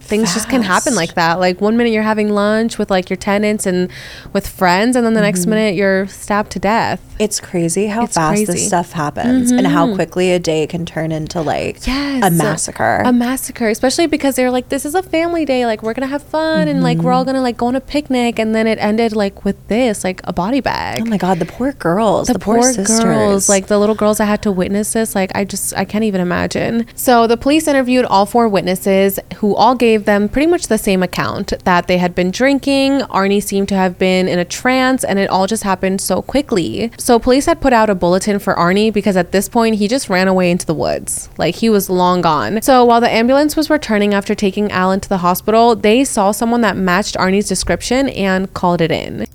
things 0.09 0.33
just 0.35 0.49
can 0.49 0.63
happen 0.63 0.95
like 0.95 1.15
that. 1.15 1.39
Like 1.39 1.61
one 1.61 1.77
minute 1.77 1.93
you're 1.93 2.03
having 2.03 2.31
lunch 2.31 2.79
with 2.79 2.91
like 2.91 3.11
your 3.11 3.17
tenants 3.17 3.67
and 3.67 3.91
with 4.33 4.47
friends 4.49 4.97
and 4.97 5.05
then 5.07 5.15
the 5.15 5.21
next 5.21 5.47
minute 5.47 5.75
you're 5.75 6.07
stabbed 6.09 6.51
to 6.53 6.59
death. 6.59 7.01
It's 7.19 7.41
crazy 7.41 7.87
how 7.87 8.05
It's 8.05 8.15
fast 8.15 8.31
crazy. 8.31 8.45
Mm-hmm. 8.45 8.53
this 8.53 8.67
stuff 8.69 8.93
happens 8.93 9.51
and 9.51 9.67
how 9.67 9.93
quickly 9.95 10.31
a 10.33 10.39
day 10.39 10.67
can 10.67 10.87
turn 10.87 11.11
into 11.13 11.41
like 11.43 11.87
Yes. 11.87 12.25
a 12.25 12.31
massacre. 12.31 13.03
A 13.05 13.13
massacre, 13.13 13.69
especially 13.69 14.07
because 14.07 14.37
they're 14.37 14.51
like, 14.53 14.69
this 14.69 14.85
is 14.85 14.95
a 14.95 15.03
family 15.03 15.45
day. 15.45 15.67
Like, 15.67 15.83
we're 15.83 15.95
going 15.95 16.07
to 16.07 16.11
have 16.13 16.23
fun 16.23 16.69
and 16.69 16.83
like, 16.83 16.99
we're 16.99 17.13
all 17.13 17.25
going 17.25 17.35
to 17.35 17.41
like 17.43 17.57
go 17.57 17.67
on 17.67 17.75
a 17.77 17.81
picnic. 17.81 18.39
And 18.39 18.55
then 18.55 18.67
it 18.67 18.79
ended 18.79 19.15
like 19.15 19.45
with 19.45 19.57
this, 19.69 20.05
like 20.05 20.21
a 20.25 20.33
body 20.33 20.61
bag. 20.61 21.03
oh 21.03 21.07
my 21.07 21.17
god, 21.19 21.39
the 21.41 21.47
poor 21.47 21.73
girls, 21.73 22.29
the, 22.29 22.35
the, 22.35 22.39
poor, 22.39 22.59
poor, 22.61 22.73
sisters. 22.73 23.01
girls, 23.05 23.49
like 23.49 23.67
the 23.67 23.79
little 23.79 23.97
girls 23.97 24.19
that 24.19 24.27
had 24.27 24.41
to 24.43 24.53
witness 24.53 24.93
this, 24.93 25.15
like 25.17 25.33
I 25.35 25.45
just 25.45 25.75
I 25.77 25.85
can't 25.85 26.05
even 26.05 26.21
imagine. 26.21 26.87
So 26.95 27.27
the 27.27 27.37
police 27.37 27.67
interviewed 27.67 28.05
all 28.05 28.27
four 28.27 28.49
witnesses, 28.49 29.19
who 29.39 29.57
all 29.57 29.75
gave 29.75 29.98
them 30.05 30.29
pretty 30.29 30.47
much 30.47 30.69
the 30.69 30.79
same 30.79 31.03
account 31.03 31.53
that 31.65 31.87
they 31.87 31.99
had 31.99 32.15
been 32.15 32.31
drinking. 32.31 33.01
Arnie 33.01 33.43
seemed 33.43 33.69
to 33.69 33.75
have 33.75 33.99
been 33.99 34.29
in 34.29 34.39
a 34.39 34.45
trance, 34.45 35.05
and 35.05 35.19
it 35.19 35.31
all 35.31 35.47
just 35.47 35.63
happened 35.63 36.01
so 36.01 36.23
quickly. 36.23 36.91
So 36.99 37.19
police 37.19 37.47
had 37.47 37.61
put 37.61 37.73
out 37.73 37.91
a 37.91 37.95
bulletin 37.95 38.39
for 38.39 38.55
Arnie 38.55 38.93
because 38.93 39.17
at 39.17 39.33
this 39.33 39.49
point 39.49 39.77
he 39.77 39.89
just 39.89 40.09
ran 40.09 40.29
away 40.29 40.51
into 40.51 40.67
the 40.67 40.75
woods, 40.75 41.29
like 41.39 41.57
he 41.57 41.71
was 41.71 41.89
long 41.91 42.21
gone. 42.21 42.63
So 42.63 42.85
while 42.85 43.01
the 43.01 43.11
ambulance 43.11 43.57
was 43.57 43.71
returning 43.71 44.15
after 44.15 44.35
taking 44.35 44.71
Alan 44.71 45.01
to 45.01 45.09
the 45.09 45.19
hospital, 45.19 45.75
they 45.77 46.05
saw 46.05 46.31
someone 46.31 46.61
that 46.63 46.77
matched 46.77 47.17
Arnie's 47.17 47.49
description 47.49 48.09
and 48.11 48.53
called 48.55 48.81
it 48.81 48.91
in. 48.91 49.27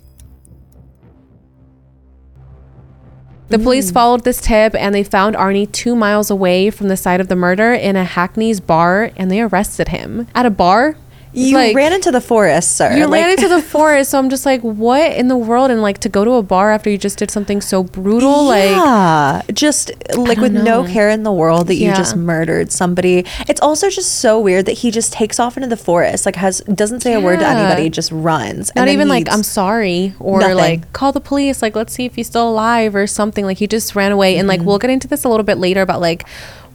The 3.50 3.60
police 3.60 3.92
mm. 3.92 3.94
followed 3.94 4.24
this 4.24 4.42
tip 4.42 4.74
and 4.76 4.96
they 4.96 5.04
found 5.04 5.36
Arnie 5.36 5.72
two 5.72 5.96
miles 5.96 6.32
away 6.32 6.70
from 6.70 6.88
the 6.88 6.98
site 6.98 7.22
of 7.22 7.28
the 7.28 7.36
murder 7.36 7.74
in 7.74 7.96
a 7.96 8.04
Hackney's 8.04 8.60
bar 8.60 9.12
and 9.16 9.30
they 9.30 9.42
arrested 9.42 9.90
him. 9.90 10.28
At 10.34 10.46
a 10.46 10.50
bar? 10.50 10.96
You 11.34 11.56
Like, 11.56 11.76
ran 11.76 11.94
into 11.94 12.12
the 12.12 12.22
forest, 12.22 12.74
sir. 12.78 12.94
You 12.96 13.08
Like- 13.08 13.22
ran 13.22 13.30
into 13.32 13.48
the 13.48 13.62
forest, 13.62 14.12
so 14.12 14.20
I'm 14.20 14.30
just 14.30 14.46
like, 14.46 14.62
what 14.62 15.12
in 15.14 15.28
the 15.28 15.36
world? 15.38 15.72
And 15.72 15.82
like 15.82 15.98
to 16.00 16.10
go 16.10 16.24
to 16.24 16.32
a 16.34 16.44
bar 16.44 16.72
after 16.72 16.90
you 16.90 16.98
just 16.98 17.18
did 17.18 17.32
something 17.32 17.60
so 17.62 17.84
brutal, 17.84 18.46
like 18.46 19.46
just 19.54 19.92
like 20.16 20.38
with 20.40 20.54
don't 20.54 20.64
no 20.64 20.84
care 20.86 21.10
in 21.10 21.24
the 21.24 21.32
world 21.32 21.68
that 21.68 21.76
you 21.76 21.90
just 21.96 22.16
murdered 22.16 22.72
somebody. 22.72 23.26
It's 23.48 23.62
also 23.62 23.90
just 23.90 24.20
so 24.20 24.40
weird 24.40 24.66
that 24.68 24.74
he 24.74 24.92
just 24.92 25.12
takes 25.14 25.40
off 25.40 25.58
into 25.58 25.68
the 25.68 25.78
forest, 25.78 26.26
like 26.26 26.36
has 26.36 26.60
doesn't 26.74 27.02
say 27.02 27.14
a 27.14 27.20
word 27.20 27.40
to 27.40 27.48
anybody, 27.48 27.90
just 27.90 28.12
runs. 28.12 28.72
not 28.76 28.84
and 28.84 28.90
even 28.92 29.08
like 29.08 29.28
I'm 29.32 29.44
sorry 29.44 30.14
or 30.20 30.40
Nothing. 30.40 30.56
like 30.58 30.94
call 30.94 31.12
the 31.12 31.20
police, 31.22 31.62
like 31.62 31.76
let's 31.76 31.94
see 31.94 32.06
if 32.06 32.16
he's 32.16 32.28
still 32.28 32.50
alive 32.50 32.96
or 32.96 33.08
something. 33.08 33.46
Like 33.46 33.58
he 33.58 33.68
just 33.68 33.96
ran 33.96 34.12
away, 34.12 34.38
and 34.38 34.48
like 34.48 34.60
Mm-hmm. 34.60 34.68
we'll 34.68 34.78
get 34.80 34.92
into 34.92 35.08
this 35.08 35.24
a 35.24 35.30
little 35.30 35.44
bit 35.44 35.58
later 35.58 35.82
about 35.82 36.00
like 36.00 36.26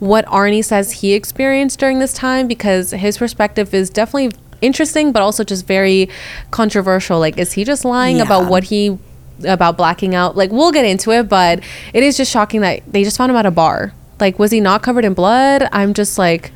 what 0.00 0.24
Arnie 0.26 0.64
says 0.64 0.92
he 0.92 1.12
experienced 1.14 1.78
during 1.78 1.98
this 2.00 2.12
time 2.12 2.46
because 2.48 2.90
his 2.90 3.18
perspective 3.18 3.72
is 3.72 3.88
definitely 3.90 4.30
interesting, 4.60 5.12
but 5.12 5.22
also 5.22 5.44
just 5.44 5.66
very 5.66 6.08
controversial. 6.50 7.18
Like, 7.18 7.38
is 7.38 7.52
he 7.52 7.64
just 7.64 7.84
lying 7.84 8.16
Yeah. 8.18 8.24
about 8.24 8.50
what 8.50 8.64
he 8.64 8.98
about 9.46 9.76
blacking 9.76 10.14
out? 10.14 10.36
Like, 10.36 10.50
we'll 10.50 10.72
get 10.72 10.84
into 10.84 11.10
it, 11.12 11.28
but 11.28 11.60
it 11.94 12.02
is 12.02 12.16
just 12.16 12.30
shocking 12.30 12.60
that 12.62 12.80
they 12.90 13.04
just 13.04 13.16
found 13.16 13.30
him 13.30 13.36
at 13.36 13.46
a 13.46 13.50
bar. 13.50 13.92
Like, 14.20 14.38
was 14.38 14.50
he 14.50 14.60
not 14.60 14.82
covered 14.82 15.04
in 15.04 15.14
blood? 15.14 15.68
I'm 15.72 15.94
just 15.94 16.18
like. 16.18 16.52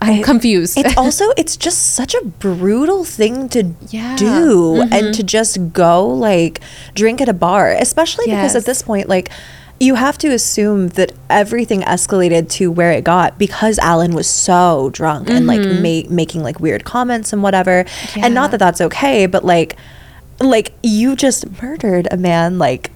I'm 0.00 0.22
confused. 0.22 0.76
It's 0.76 0.94
also 0.98 1.24
it's 1.38 1.56
just 1.56 1.94
such 1.94 2.14
a 2.14 2.22
brutal 2.24 3.02
thing 3.04 3.48
to 3.50 3.72
Yeah. 3.88 4.14
do 4.16 4.26
Mm-hmm. 4.76 4.92
and 4.92 5.14
to 5.14 5.22
just 5.22 5.72
go 5.72 6.06
like 6.06 6.60
drink 6.94 7.20
at 7.22 7.30
a 7.30 7.32
bar, 7.32 7.70
especially 7.72 8.26
because 8.26 8.54
at 8.54 8.66
this 8.66 8.82
point 8.82 9.08
like 9.08 9.30
you 9.78 9.94
have 9.96 10.16
to 10.18 10.28
assume 10.28 10.88
that 10.88 11.12
everything 11.28 11.82
escalated 11.82 12.48
to 12.50 12.70
where 12.72 12.92
it 12.92 13.04
got 13.04 13.38
because 13.38 13.78
Alan 13.78 14.14
was 14.14 14.26
so 14.26 14.88
drunk 14.92 15.28
and 15.28 15.46
like 15.46 15.60
ma- 15.60 16.08
making 16.14 16.42
like 16.42 16.58
weird 16.60 16.84
comments 16.84 17.32
and 17.32 17.42
whatever. 17.42 17.80
And 17.80 17.88
Mm-hmm. 17.88 18.34
Not 18.34 18.50
that 18.52 18.58
that's 18.58 18.80
okay, 18.80 19.26
but 19.26 19.44
like 19.44 19.76
like 20.38 20.74
you 20.82 21.16
just 21.16 21.62
murdered 21.62 22.06
a 22.10 22.16
man 22.18 22.58
like 22.58 22.90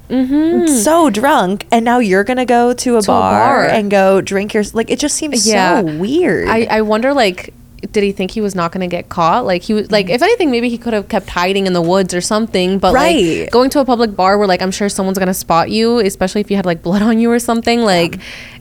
so 0.68 1.08
drunk 1.10 1.66
and 1.72 1.84
now 1.86 1.98
you're 1.98 2.24
gonna 2.24 2.44
go 2.44 2.72
to 2.74 2.96
a, 2.96 2.98
Mm-hmm. 2.98 3.06
To 3.06 3.12
a 3.12 3.14
bar, 3.14 3.32
bar. 3.32 3.64
and 3.66 3.90
go 3.90 4.20
drink 4.20 4.52
your 4.54 4.62
like 4.74 4.90
it 4.90 4.98
just 4.98 5.16
seems 5.16 5.46
Yeah. 5.48 5.80
so 5.80 5.98
weird 5.98 6.48
I, 6.48 6.66
I 6.70 6.80
wonder 6.82 7.14
like 7.14 7.54
did 7.92 8.04
he 8.04 8.12
think 8.12 8.30
he 8.32 8.40
was 8.40 8.54
not 8.54 8.72
going 8.72 8.88
to 8.88 8.94
get 8.94 9.08
caught? 9.08 9.44
Like 9.44 9.62
he 9.62 9.72
was 9.72 9.90
like 9.90 10.06
mm. 10.06 10.10
if 10.10 10.22
anything 10.22 10.50
maybe 10.50 10.68
he 10.68 10.78
could 10.78 10.92
have 10.92 11.08
kept 11.08 11.30
hiding 11.30 11.66
in 11.66 11.72
the 11.72 11.82
woods 11.82 12.14
or 12.14 12.20
something 12.20 12.78
but 12.78 12.94
Right. 12.94 13.42
like 13.42 13.50
going 13.50 13.70
to 13.70 13.80
a 13.80 13.84
public 13.84 14.14
bar 14.14 14.38
where 14.38 14.46
like 14.46 14.62
i'm 14.62 14.70
sure 14.70 14.88
someone's 14.88 15.18
going 15.18 15.28
to 15.28 15.34
spot 15.34 15.70
you 15.70 15.98
especially 15.98 16.40
if 16.40 16.50
you 16.50 16.56
had 16.56 16.66
like 16.66 16.82
blood 16.82 17.02
on 17.02 17.18
you 17.18 17.30
or 17.30 17.38
something 17.38 17.82
like 17.82 18.18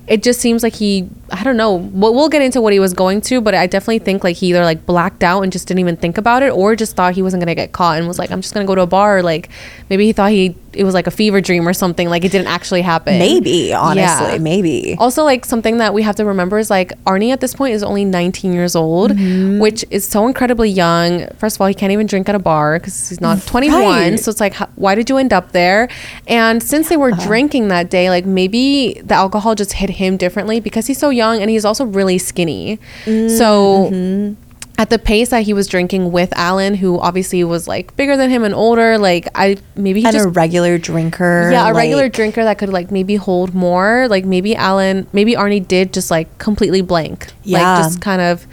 it 0.08 0.23
just 0.23 0.39
seems 0.39 0.63
like 0.63 0.73
he 0.73 1.08
i 1.32 1.43
don't 1.43 1.58
know 1.58 1.75
we'll, 1.75 2.13
we'll 2.13 2.29
get 2.29 2.41
into 2.41 2.62
what 2.62 2.73
he 2.73 2.79
was 2.79 2.93
going 2.93 3.21
to 3.21 3.41
but 3.41 3.53
i 3.53 3.67
definitely 3.67 3.99
think 3.99 4.23
like 4.23 4.36
he 4.36 4.47
either 4.47 4.63
like 4.63 4.86
blacked 4.86 5.23
out 5.23 5.41
and 5.41 5.51
just 5.51 5.67
didn't 5.67 5.79
even 5.79 5.95
think 5.95 6.17
about 6.17 6.41
it 6.43 6.51
or 6.51 6.75
just 6.75 6.95
thought 6.95 7.13
he 7.13 7.21
wasn't 7.21 7.39
going 7.39 7.47
to 7.47 7.55
get 7.55 7.71
caught 7.71 7.97
and 7.97 8.08
was 8.08 8.19
like 8.19 8.32
i'm 8.32 8.41
just 8.41 8.53
going 8.53 8.65
to 8.65 8.67
go 8.67 8.75
to 8.75 8.82
a 8.82 8.88
bar 8.88 9.19
or, 9.19 9.23
like 9.23 9.49
maybe 9.89 10.05
he 10.05 10.13
thought 10.13 10.32
he 10.32 10.55
it 10.73 10.84
was 10.84 10.93
like 10.93 11.08
a 11.08 11.12
fever 11.12 11.41
dream 11.41 11.67
or 11.67 11.73
something 11.73 12.10
like 12.10 12.23
it 12.25 12.32
didn't 12.32 12.47
actually 12.47 12.82
happen 12.82 13.17
Maybe, 13.19 13.73
honestly, 13.73 14.34
Yeah. 14.34 14.38
maybe. 14.39 14.95
also, 14.99 15.23
like 15.23 15.45
something 15.45 15.77
that 15.79 15.93
we 15.93 16.03
have 16.03 16.15
to 16.17 16.25
remember 16.25 16.58
is 16.60 16.69
like 16.69 16.91
Arnie 17.05 17.32
at 17.34 17.39
this 17.41 17.53
point 17.55 17.73
is 17.73 17.84
only 17.84 18.05
19 18.05 18.53
years 18.53 18.75
old, 18.75 19.12
Mm-hmm. 19.12 19.60
which 19.60 19.84
is 19.89 20.08
so 20.08 20.27
incredibly 20.27 20.69
young. 20.69 21.27
First 21.38 21.58
of 21.58 21.62
all, 21.62 21.67
he 21.67 21.73
can't 21.73 21.91
even 21.91 22.05
drink 22.08 22.29
at 22.29 22.36
a 22.36 22.39
bar 22.39 22.79
because 22.79 23.10
he's 23.10 23.21
not 23.21 23.41
21. 23.47 23.82
Right. 23.82 24.19
So 24.19 24.32
it's 24.32 24.39
like, 24.39 24.55
why 24.75 24.95
did 24.95 25.10
you 25.10 25.17
end 25.17 25.34
up 25.34 25.51
there? 25.51 25.89
And 26.27 26.62
since 26.62 26.89
they 26.89 26.97
were 26.97 27.12
drinking 27.12 27.69
that 27.69 27.89
day, 27.89 28.10
like 28.10 28.25
maybe 28.25 29.01
the 29.03 29.15
alcohol 29.15 29.55
just 29.55 29.73
hit 29.73 29.89
him 29.89 30.17
differently 30.17 30.60
because 30.60 30.88
he's 30.88 30.97
so 30.99 31.10
young 31.10 31.41
and 31.41 31.49
he's 31.49 31.65
also 31.65 31.86
really 31.86 32.17
skinny. 32.17 32.79
So 33.05 33.89
Mm-hmm. 33.91 34.48
At 34.79 34.89
the 34.89 34.97
pace 34.97 35.29
that 35.29 35.43
he 35.43 35.53
was 35.53 35.67
drinking 35.67 36.11
with 36.11 36.31
Alan, 36.37 36.73
who 36.73 36.97
obviously 36.99 37.43
was 37.43 37.67
like 37.67 37.93
bigger 37.97 38.15
than 38.15 38.29
him 38.29 38.43
and 38.43 38.55
older, 38.55 38.97
like 38.97 39.27
I 39.35 39.57
maybe 39.75 39.99
he 39.99 40.05
and 40.07 40.13
just 40.13 40.25
a 40.25 40.29
regular 40.29 40.77
drinker. 40.77 41.49
yeah, 41.51 41.69
a 41.69 41.73
regular 41.73 42.07
drinker 42.07 42.43
that 42.45 42.57
could 42.57 42.69
like 42.69 42.89
maybe 42.89 43.15
hold 43.17 43.53
more. 43.53 44.07
Like 44.07 44.23
maybe 44.23 44.55
Alan, 44.55 45.05
maybe 45.11 45.33
Arnie 45.35 45.67
did 45.67 45.91
just 45.93 46.09
like 46.09 46.37
completely 46.37 46.81
blank. 46.81 47.27
Yeah. 47.43 47.59
Like 47.75 47.83
just 47.83 48.01
kind 48.01 48.21
of 48.21 48.47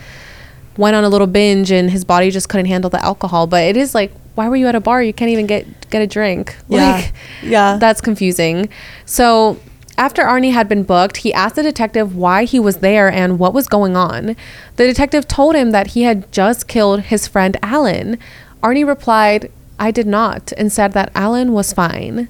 went 0.77 0.97
on 0.97 1.05
a 1.05 1.09
little 1.09 1.29
binge 1.29 1.71
and 1.71 1.91
his 1.91 2.05
body 2.05 2.31
just 2.33 2.49
couldn't 2.49 2.67
handle 2.67 2.91
the 2.91 3.03
alcohol. 3.05 3.47
But 3.47 3.63
it 3.65 3.77
is 3.77 3.95
like, 3.95 4.13
why 4.35 4.49
were 4.49 4.57
you 4.57 4.67
at 4.67 4.75
a 4.75 4.81
bar? 4.81 5.03
You 5.03 5.13
can't 5.13 5.31
even 5.31 5.47
get 5.47 5.65
get 5.91 6.03
a 6.03 6.09
drink. 6.09 6.57
Yeah. 6.69 6.97
Like 6.97 7.13
Yeah. 7.43 7.79
that's 7.79 8.01
confusing. 8.01 8.69
So 9.05 9.59
after 9.99 10.23
Arnie 10.25 10.53
had 10.53 10.69
been 10.69 10.83
booked, 10.83 11.19
he 11.19 11.33
asked 11.33 11.57
the 11.57 11.63
detective 11.63 12.15
why 12.15 12.45
he 12.45 12.61
was 12.61 12.79
there 12.79 13.11
and 13.11 13.39
what 13.39 13.55
was 13.55 13.67
going 13.67 13.97
on. 13.97 14.37
The 14.77 14.87
detective 14.87 15.27
told 15.27 15.55
him 15.55 15.71
that 15.71 15.89
he 15.89 16.03
had 16.03 16.31
just 16.31 16.69
killed 16.69 17.03
his 17.03 17.27
friend 17.27 17.57
Alan. 17.63 18.19
Arnie 18.63 18.87
replied, 18.87 19.51
I 19.79 19.91
did 19.91 20.07
not, 20.07 20.53
and 20.57 20.73
said 20.73 20.93
that 20.93 21.13
Alan 21.15 21.53
was 21.53 21.73
fine. 21.73 22.29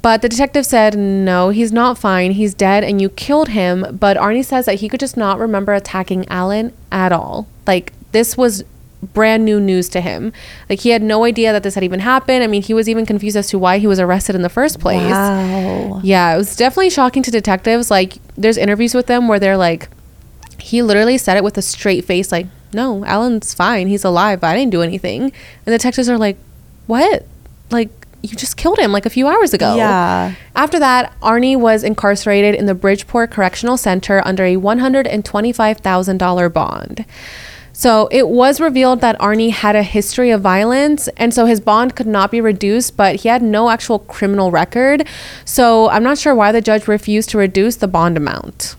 But 0.00 0.20
the 0.20 0.28
detective 0.28 0.66
said, 0.66 0.98
No, 0.98 1.50
he's 1.50 1.72
not 1.72 1.96
fine. 1.96 2.32
He's 2.32 2.54
dead 2.54 2.82
and 2.82 3.00
you 3.00 3.08
killed 3.08 3.50
him. 3.50 3.98
But 4.00 4.16
Arnie 4.16 4.44
says 4.44 4.66
that 4.66 4.80
he 4.80 4.88
could 4.88 4.98
just 5.00 5.16
not 5.16 5.38
remember 5.38 5.72
attacking 5.72 6.28
Alan 6.28 6.72
at 6.90 7.12
all. 7.12 7.46
Like, 7.68 7.92
this 8.10 8.36
was 8.36 8.64
brand 9.02 9.44
new 9.44 9.60
news 9.60 9.88
to 9.90 10.00
him. 10.00 10.32
Like, 10.70 10.80
he 10.80 10.90
had 10.90 11.02
no 11.02 11.24
idea 11.24 11.52
that 11.52 11.62
this 11.62 11.74
had 11.74 11.84
even 11.84 12.00
happened. 12.00 12.44
I 12.44 12.46
mean, 12.46 12.62
he 12.62 12.74
was 12.74 12.88
even 12.88 13.04
confused 13.04 13.36
as 13.36 13.48
to 13.48 13.58
why 13.58 13.78
he 13.78 13.86
was 13.86 13.98
arrested 13.98 14.34
in 14.34 14.42
the 14.42 14.48
first 14.48 14.78
place. 14.80 15.10
Wow. 15.10 16.00
Yeah, 16.02 16.34
it 16.34 16.36
was 16.38 16.54
definitely 16.56 16.90
shocking 16.90 17.22
to 17.24 17.30
detectives. 17.30 17.90
Like, 17.90 18.18
there's 18.36 18.56
interviews 18.56 18.94
with 18.94 19.06
them 19.06 19.28
where 19.28 19.38
they're 19.38 19.56
like, 19.56 19.88
he 20.58 20.82
literally 20.82 21.18
said 21.18 21.36
it 21.36 21.42
with 21.44 21.58
a 21.58 21.62
straight 21.62 22.04
face, 22.04 22.30
like, 22.30 22.46
no, 22.72 23.04
Alan's 23.04 23.52
fine. 23.52 23.88
He's 23.88 24.04
alive. 24.04 24.42
I 24.44 24.56
didn't 24.56 24.70
do 24.70 24.80
anything. 24.82 25.24
And 25.24 25.32
the 25.64 25.72
detectives 25.72 26.08
are 26.08 26.16
like, 26.16 26.38
what? 26.86 27.26
Like, 27.70 27.90
you 28.22 28.36
just 28.36 28.56
killed 28.56 28.78
him 28.78 28.92
like 28.92 29.04
a 29.04 29.10
few 29.10 29.26
hours 29.26 29.52
ago. 29.52 29.74
Yeah. 29.74 30.34
After 30.54 30.78
that, 30.78 31.12
Arnie 31.20 31.58
was 31.58 31.82
incarcerated 31.82 32.54
in 32.54 32.66
the 32.66 32.74
Bridgeport 32.74 33.32
Correctional 33.32 33.76
Center 33.76 34.22
under 34.24 34.44
a 34.44 34.54
$125,000 34.56 36.52
bond. 36.52 37.04
So 37.72 38.08
it 38.10 38.28
was 38.28 38.60
revealed 38.60 39.00
that 39.00 39.18
Arnie 39.18 39.50
had 39.50 39.74
a 39.74 39.82
history 39.82 40.30
of 40.30 40.42
violence, 40.42 41.08
and 41.16 41.32
so 41.32 41.46
his 41.46 41.60
bond 41.60 41.96
could 41.96 42.06
not 42.06 42.30
be 42.30 42.40
reduced, 42.40 42.96
but 42.96 43.16
he 43.16 43.28
had 43.28 43.42
no 43.42 43.70
actual 43.70 43.98
criminal 43.98 44.50
record. 44.50 45.06
So 45.44 45.88
I'm 45.88 46.02
not 46.02 46.18
sure 46.18 46.34
why 46.34 46.52
the 46.52 46.60
judge 46.60 46.86
refused 46.86 47.30
to 47.30 47.38
reduce 47.38 47.76
the 47.76 47.88
bond 47.88 48.16
amount. 48.16 48.76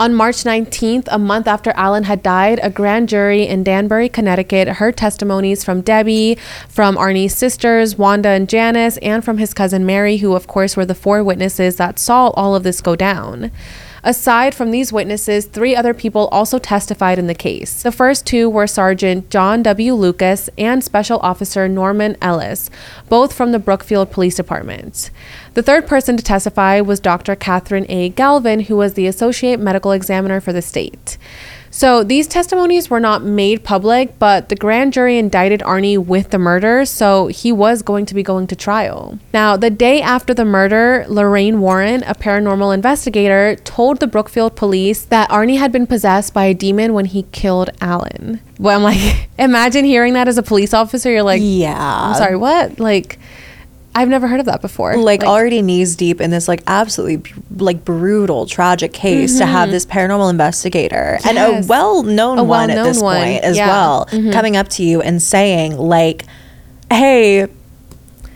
On 0.00 0.12
March 0.12 0.38
19th, 0.42 1.06
a 1.08 1.20
month 1.20 1.46
after 1.46 1.70
Alan 1.76 2.02
had 2.02 2.20
died, 2.20 2.58
a 2.64 2.68
grand 2.68 3.08
jury 3.08 3.46
in 3.46 3.62
Danbury, 3.62 4.08
Connecticut 4.08 4.66
heard 4.66 4.96
testimonies 4.96 5.62
from 5.62 5.82
Debbie, 5.82 6.36
from 6.68 6.96
Arnie's 6.96 7.36
sisters, 7.36 7.96
Wanda 7.96 8.30
and 8.30 8.48
Janice, 8.48 8.96
and 8.96 9.24
from 9.24 9.38
his 9.38 9.54
cousin 9.54 9.86
Mary, 9.86 10.16
who, 10.16 10.34
of 10.34 10.48
course, 10.48 10.76
were 10.76 10.84
the 10.84 10.96
four 10.96 11.22
witnesses 11.22 11.76
that 11.76 12.00
saw 12.00 12.30
all 12.30 12.56
of 12.56 12.64
this 12.64 12.80
go 12.80 12.96
down. 12.96 13.52
Aside 14.06 14.54
from 14.54 14.70
these 14.70 14.92
witnesses, 14.92 15.46
three 15.46 15.74
other 15.74 15.94
people 15.94 16.28
also 16.28 16.58
testified 16.58 17.18
in 17.18 17.26
the 17.26 17.34
case. 17.34 17.82
The 17.82 17.90
first 17.90 18.26
two 18.26 18.50
were 18.50 18.66
Sergeant 18.66 19.30
John 19.30 19.62
W. 19.62 19.94
Lucas 19.94 20.50
and 20.58 20.84
Special 20.84 21.18
Officer 21.20 21.68
Norman 21.68 22.18
Ellis, 22.20 22.68
both 23.08 23.32
from 23.32 23.52
the 23.52 23.58
Brookfield 23.58 24.10
Police 24.10 24.36
Department. 24.36 25.10
The 25.54 25.62
third 25.62 25.86
person 25.86 26.18
to 26.18 26.22
testify 26.22 26.82
was 26.82 27.00
Dr. 27.00 27.34
Catherine 27.34 27.86
A. 27.88 28.10
Galvin, 28.10 28.60
who 28.60 28.76
was 28.76 28.92
the 28.92 29.06
Associate 29.06 29.58
Medical 29.58 29.92
Examiner 29.92 30.38
for 30.38 30.52
the 30.52 30.60
state. 30.60 31.16
So 31.74 32.04
these 32.04 32.28
testimonies 32.28 32.88
were 32.88 33.00
not 33.00 33.24
made 33.24 33.64
public, 33.64 34.16
but 34.20 34.48
the 34.48 34.54
grand 34.54 34.92
jury 34.92 35.18
indicted 35.18 35.58
Arnie 35.62 35.98
with 35.98 36.30
the 36.30 36.38
murder, 36.38 36.84
so 36.84 37.26
he 37.26 37.50
was 37.50 37.82
going 37.82 38.06
to 38.06 38.14
be 38.14 38.22
going 38.22 38.46
to 38.46 38.54
trial. 38.54 39.18
Now, 39.32 39.56
the 39.56 39.70
day 39.70 40.00
after 40.00 40.32
the 40.32 40.44
murder, 40.44 41.04
Lorraine 41.08 41.60
Warren, 41.60 42.04
a 42.04 42.14
paranormal 42.14 42.72
investigator, 42.72 43.56
told 43.64 43.98
the 43.98 44.06
Brookfield 44.06 44.54
police 44.54 45.02
that 45.06 45.28
Arnie 45.30 45.58
had 45.58 45.72
been 45.72 45.88
possessed 45.88 46.32
by 46.32 46.44
a 46.44 46.54
demon 46.54 46.94
when 46.94 47.06
he 47.06 47.24
killed 47.32 47.70
Alan. 47.80 48.40
Well, 48.60 48.76
I'm 48.76 48.84
like, 48.84 49.28
imagine 49.40 49.84
hearing 49.84 50.12
that 50.12 50.28
as 50.28 50.38
a 50.38 50.44
police 50.44 50.72
officer. 50.72 51.10
You're 51.10 51.24
like, 51.24 51.40
Yeah. 51.42 51.74
I'm 51.76 52.14
sorry, 52.14 52.36
what? 52.36 52.78
Like, 52.78 53.18
I've 53.94 54.08
never 54.08 54.26
heard 54.26 54.40
of 54.40 54.46
that 54.46 54.60
before. 54.60 54.96
like, 54.96 55.22
already 55.22 55.62
knees 55.62 55.94
deep 55.96 56.20
in 56.20 56.30
this 56.30 56.48
like 56.48 56.62
absolutely 56.66 57.32
like 57.56 57.84
brutal 57.84 58.46
tragic 58.46 58.92
case 58.92 59.38
to 59.38 59.46
have 59.46 59.70
this 59.70 59.86
paranormal 59.86 60.30
investigator 60.30 61.18
and 61.24 61.38
a 61.38 61.40
Mm-hmm. 61.42 61.52
Yes. 61.54 61.68
well-known 61.68 62.38
A 62.38 62.44
one 62.44 62.70
at 62.70 62.74
well-known 62.74 62.92
this 62.92 63.02
one, 63.02 63.16
point 63.22 63.44
as 63.44 63.56
yeah. 63.56 63.66
Mm-hmm. 63.68 64.24
well 64.24 64.32
coming 64.32 64.56
up 64.56 64.68
to 64.70 64.82
you 64.82 65.00
and 65.00 65.22
saying 65.22 65.76
like 65.78 66.24
hey 66.90 67.46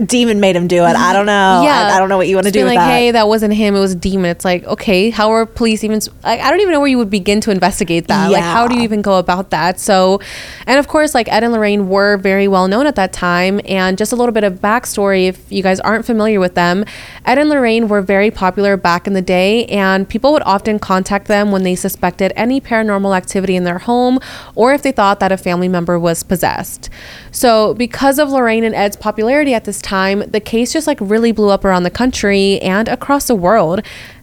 demon 0.04 0.40
made 0.40 0.54
him 0.54 0.68
do 0.68 0.84
it 0.84 0.96
i 0.96 1.12
don't 1.12 1.26
know 1.26 1.62
I, 1.88 1.96
I 1.96 1.98
don't 1.98 2.08
know 2.08 2.16
what 2.16 2.28
you 2.28 2.37
want 2.37 2.46
to 2.46 2.52
do 2.52 2.64
like, 2.64 2.76
that 2.76 2.88
hey, 2.90 3.11
that 3.12 3.28
wasn't 3.28 3.54
him. 3.54 3.74
It 3.74 3.80
was 3.80 3.92
a 3.92 3.96
demon. 3.96 4.30
It's 4.30 4.44
like, 4.44 4.64
okay, 4.64 5.11
how 5.11 5.30
are 5.30 5.46
police 5.46 5.84
even? 5.84 6.00
Like, 6.22 6.40
I 6.40 6.50
don't 6.50 6.61
even 6.61 6.72
know 6.72 6.80
where 6.80 6.88
you 6.88 6.98
would 6.98 7.11
begin 7.11 7.40
to 7.42 7.50
investigate 7.50 8.08
that. 8.08 8.30
Like, 8.30 8.42
how 8.42 8.66
do 8.66 8.76
you 8.76 8.82
even 8.82 9.02
go 9.02 9.18
about 9.18 9.50
that? 9.50 9.80
So, 9.80 10.20
and 10.66 10.78
of 10.78 10.88
course, 10.88 11.14
like 11.14 11.30
Ed 11.30 11.44
and 11.44 11.52
Lorraine 11.52 11.88
were 11.88 12.16
very 12.16 12.48
well 12.48 12.68
known 12.68 12.87
at 12.87 12.96
that 12.96 13.12
time. 13.12 13.61
And 13.66 13.96
just 13.98 14.12
a 14.12 14.16
little 14.16 14.32
bit 14.32 14.44
of 14.44 14.54
backstory, 14.54 15.28
if 15.28 15.50
you 15.50 15.62
guys 15.62 15.80
aren't 15.80 16.04
familiar 16.04 16.40
with 16.40 16.54
them, 16.54 16.84
Ed 17.24 17.38
and 17.38 17.48
Lorraine 17.48 17.88
were 17.88 18.02
very 18.02 18.30
popular 18.30 18.76
back 18.76 19.06
in 19.06 19.12
the 19.12 19.22
day, 19.22 19.66
and 19.66 20.08
people 20.08 20.32
would 20.32 20.42
often 20.42 20.78
contact 20.78 21.26
them 21.26 21.50
when 21.50 21.62
they 21.62 21.74
suspected 21.74 22.32
any 22.37 22.61
paranormal 22.61 23.16
activity 23.16 23.56
in 23.56 23.64
their 23.64 23.78
home, 23.78 24.18
or 24.54 24.72
if 24.72 24.82
they 24.82 24.92
thought 24.92 25.20
that 25.20 25.32
a 25.32 25.37
family 25.37 25.68
member 25.68 25.98
was 25.98 26.22
possessed. 26.22 26.90
So, 27.30 27.74
because 27.74 28.18
of 28.18 28.30
Lorraine 28.30 28.64
and 28.64 28.74
Ed's 28.74 28.96
popularity 28.96 29.54
at 29.54 29.64
this 29.64 29.80
time, 29.80 29.88
the 29.90 30.40
case 30.40 30.72
just 30.72 30.87
like 30.87 30.98
really 31.01 31.33
blew 31.33 31.51
up 31.51 31.64
around 31.64 31.83
the 31.83 31.90
country 31.90 32.61
and 32.61 32.88
across 32.88 33.27
the 33.27 33.35
world. 33.35 33.83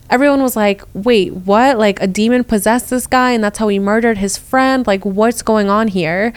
Everyone 0.09 0.43
was 0.43 0.55
like, 0.55 0.83
wait, 0.93 1.33
what? 1.33 1.79
Like 1.79 1.99
a 2.01 2.05
demon 2.07 2.43
possessed 2.43 2.91
this 2.91 3.07
guy 3.07 3.31
and 3.31 3.43
that's 3.43 3.57
how 3.57 3.67
he 3.69 3.79
murdered 3.79 4.19
his 4.19 4.37
friend? 4.37 4.85
Like, 4.85 5.03
what's 5.03 5.41
going 5.41 5.67
on 5.67 5.87
here? 5.87 6.31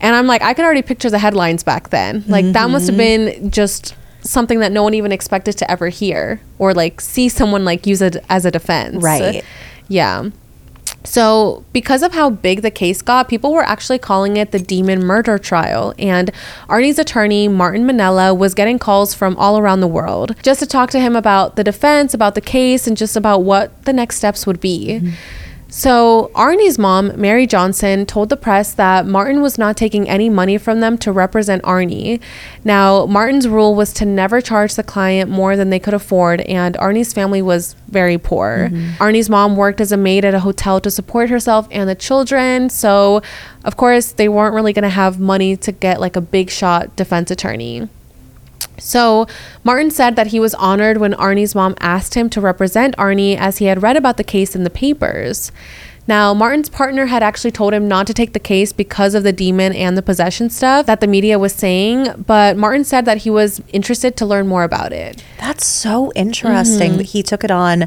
And 0.00 0.16
I'm 0.16 0.26
like, 0.26 0.42
I 0.42 0.54
can 0.54 0.64
already 0.64 0.82
picture 0.82 1.08
the 1.08 1.20
headlines 1.20 1.62
back 1.62 1.90
then. 1.90 2.24
Like, 2.26 2.46
that 2.52 2.68
must 2.68 2.88
have 2.88 2.96
mm-hmm. 2.96 3.38
been 3.38 3.50
just 3.52 3.94
something 4.22 4.60
that 4.60 4.72
no 4.72 4.82
one 4.82 4.94
even 4.94 5.12
expected 5.12 5.56
to 5.58 5.70
ever 5.70 5.88
hear 5.88 6.40
or 6.58 6.74
like 6.74 7.00
see 7.00 7.28
someone 7.28 7.64
like 7.64 7.86
use 7.86 8.02
it 8.02 8.16
as 8.28 8.44
a 8.44 8.50
defense. 8.50 9.02
Right. 9.02 9.44
Yeah. 9.88 10.30
So, 11.04 11.64
because 11.72 12.02
of 12.02 12.12
how 12.12 12.30
big 12.30 12.62
the 12.62 12.70
case 12.70 13.02
got, 13.02 13.28
people 13.28 13.52
were 13.52 13.62
actually 13.62 13.98
calling 13.98 14.36
it 14.36 14.52
the 14.52 14.58
demon 14.58 15.04
murder 15.04 15.38
trial. 15.38 15.94
And 15.98 16.30
Arnie's 16.68 16.98
attorney, 16.98 17.48
Martin 17.48 17.84
Minnella, 17.84 18.36
was 18.36 18.54
getting 18.54 18.78
calls 18.78 19.14
from 19.14 19.36
all 19.36 19.58
around 19.58 19.80
the 19.80 19.88
world 19.88 20.36
just 20.42 20.60
to 20.60 20.66
talk 20.66 20.90
to 20.90 21.00
him 21.00 21.16
about 21.16 21.56
the 21.56 21.64
defense, 21.64 22.14
about 22.14 22.34
the 22.34 22.40
case, 22.40 22.86
and 22.86 22.96
just 22.96 23.16
about 23.16 23.38
what 23.38 23.84
the 23.84 23.92
next 23.92 24.16
steps 24.16 24.46
would 24.46 24.60
be. 24.60 25.00
Mm-hmm. 25.00 25.10
So, 25.74 26.30
Arnie's 26.34 26.78
mom, 26.78 27.18
Mary 27.18 27.46
Johnson, 27.46 28.04
told 28.04 28.28
the 28.28 28.36
press 28.36 28.74
that 28.74 29.06
Martin 29.06 29.40
was 29.40 29.56
not 29.56 29.74
taking 29.74 30.06
any 30.06 30.28
money 30.28 30.58
from 30.58 30.80
them 30.80 30.98
to 30.98 31.10
represent 31.10 31.62
Arnie. 31.62 32.20
Now, 32.62 33.06
Martin's 33.06 33.48
rule 33.48 33.74
was 33.74 33.94
to 33.94 34.04
never 34.04 34.42
charge 34.42 34.74
the 34.74 34.82
client 34.82 35.30
more 35.30 35.56
than 35.56 35.70
they 35.70 35.78
could 35.78 35.94
afford, 35.94 36.42
and 36.42 36.74
Arnie's 36.76 37.14
family 37.14 37.40
was 37.40 37.74
very 37.88 38.18
poor. 38.18 38.68
Mm-hmm. 38.70 39.02
Arnie's 39.02 39.30
mom 39.30 39.56
worked 39.56 39.80
as 39.80 39.92
a 39.92 39.96
maid 39.96 40.26
at 40.26 40.34
a 40.34 40.40
hotel 40.40 40.78
to 40.78 40.90
support 40.90 41.30
herself 41.30 41.66
and 41.70 41.88
the 41.88 41.94
children, 41.94 42.68
so 42.68 43.22
of 43.64 43.78
course, 43.78 44.12
they 44.12 44.28
weren't 44.28 44.54
really 44.54 44.74
going 44.74 44.82
to 44.82 44.90
have 44.90 45.18
money 45.18 45.56
to 45.56 45.72
get 45.72 46.02
like 46.02 46.16
a 46.16 46.20
big 46.20 46.50
shot 46.50 46.94
defense 46.96 47.30
attorney. 47.30 47.88
So, 48.82 49.26
Martin 49.64 49.90
said 49.90 50.16
that 50.16 50.28
he 50.28 50.40
was 50.40 50.54
honored 50.54 50.98
when 50.98 51.12
Arnie's 51.14 51.54
mom 51.54 51.74
asked 51.80 52.14
him 52.14 52.28
to 52.30 52.40
represent 52.40 52.96
Arnie 52.96 53.36
as 53.36 53.58
he 53.58 53.66
had 53.66 53.82
read 53.82 53.96
about 53.96 54.16
the 54.16 54.24
case 54.24 54.54
in 54.56 54.64
the 54.64 54.70
papers. 54.70 55.52
Now, 56.08 56.34
Martin's 56.34 56.68
partner 56.68 57.06
had 57.06 57.22
actually 57.22 57.52
told 57.52 57.72
him 57.72 57.86
not 57.86 58.08
to 58.08 58.12
take 58.14 58.32
the 58.32 58.40
case 58.40 58.72
because 58.72 59.14
of 59.14 59.22
the 59.22 59.32
demon 59.32 59.72
and 59.72 59.96
the 59.96 60.02
possession 60.02 60.50
stuff 60.50 60.84
that 60.86 61.00
the 61.00 61.06
media 61.06 61.38
was 61.38 61.52
saying, 61.52 62.24
but 62.26 62.56
Martin 62.56 62.82
said 62.82 63.04
that 63.04 63.18
he 63.18 63.30
was 63.30 63.62
interested 63.72 64.16
to 64.16 64.26
learn 64.26 64.48
more 64.48 64.64
about 64.64 64.92
it. 64.92 65.22
That's 65.38 65.64
so 65.64 66.10
interesting 66.16 66.96
that 66.96 67.06
he 67.06 67.22
took 67.22 67.44
it 67.44 67.52
on 67.52 67.86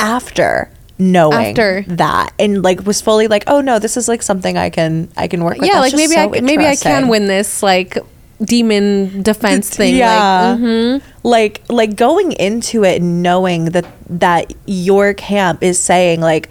after 0.00 0.68
knowing 0.98 1.32
Mm-hmm. 1.34 1.50
After. 1.50 1.84
that 1.96 2.32
and 2.38 2.62
like 2.62 2.84
was 2.84 3.00
fully 3.00 3.28
like, 3.28 3.44
oh 3.46 3.60
no, 3.60 3.78
this 3.78 3.96
is 3.96 4.08
like 4.08 4.22
something 4.22 4.56
I 4.56 4.70
can 4.70 5.08
I 5.16 5.28
can 5.28 5.44
work 5.44 5.58
with. 5.58 5.66
yeah, 5.68 5.80
That's 5.80 5.92
like 5.92 5.96
maybe 5.96 6.14
so 6.14 6.34
I 6.34 6.40
maybe 6.40 6.66
I 6.66 6.76
can 6.76 7.08
win 7.08 7.26
this 7.26 7.62
like 7.62 7.98
demon 8.44 9.22
defense 9.22 9.70
thing. 9.70 9.96
Yeah. 9.96 10.50
Like, 10.52 10.60
mhm. 10.60 11.02
like 11.22 11.62
like 11.68 11.96
going 11.96 12.32
into 12.32 12.84
it 12.84 13.02
knowing 13.02 13.66
that 13.66 13.86
that 14.08 14.52
your 14.66 15.14
camp 15.14 15.62
is 15.62 15.78
saying 15.78 16.20
like 16.20 16.48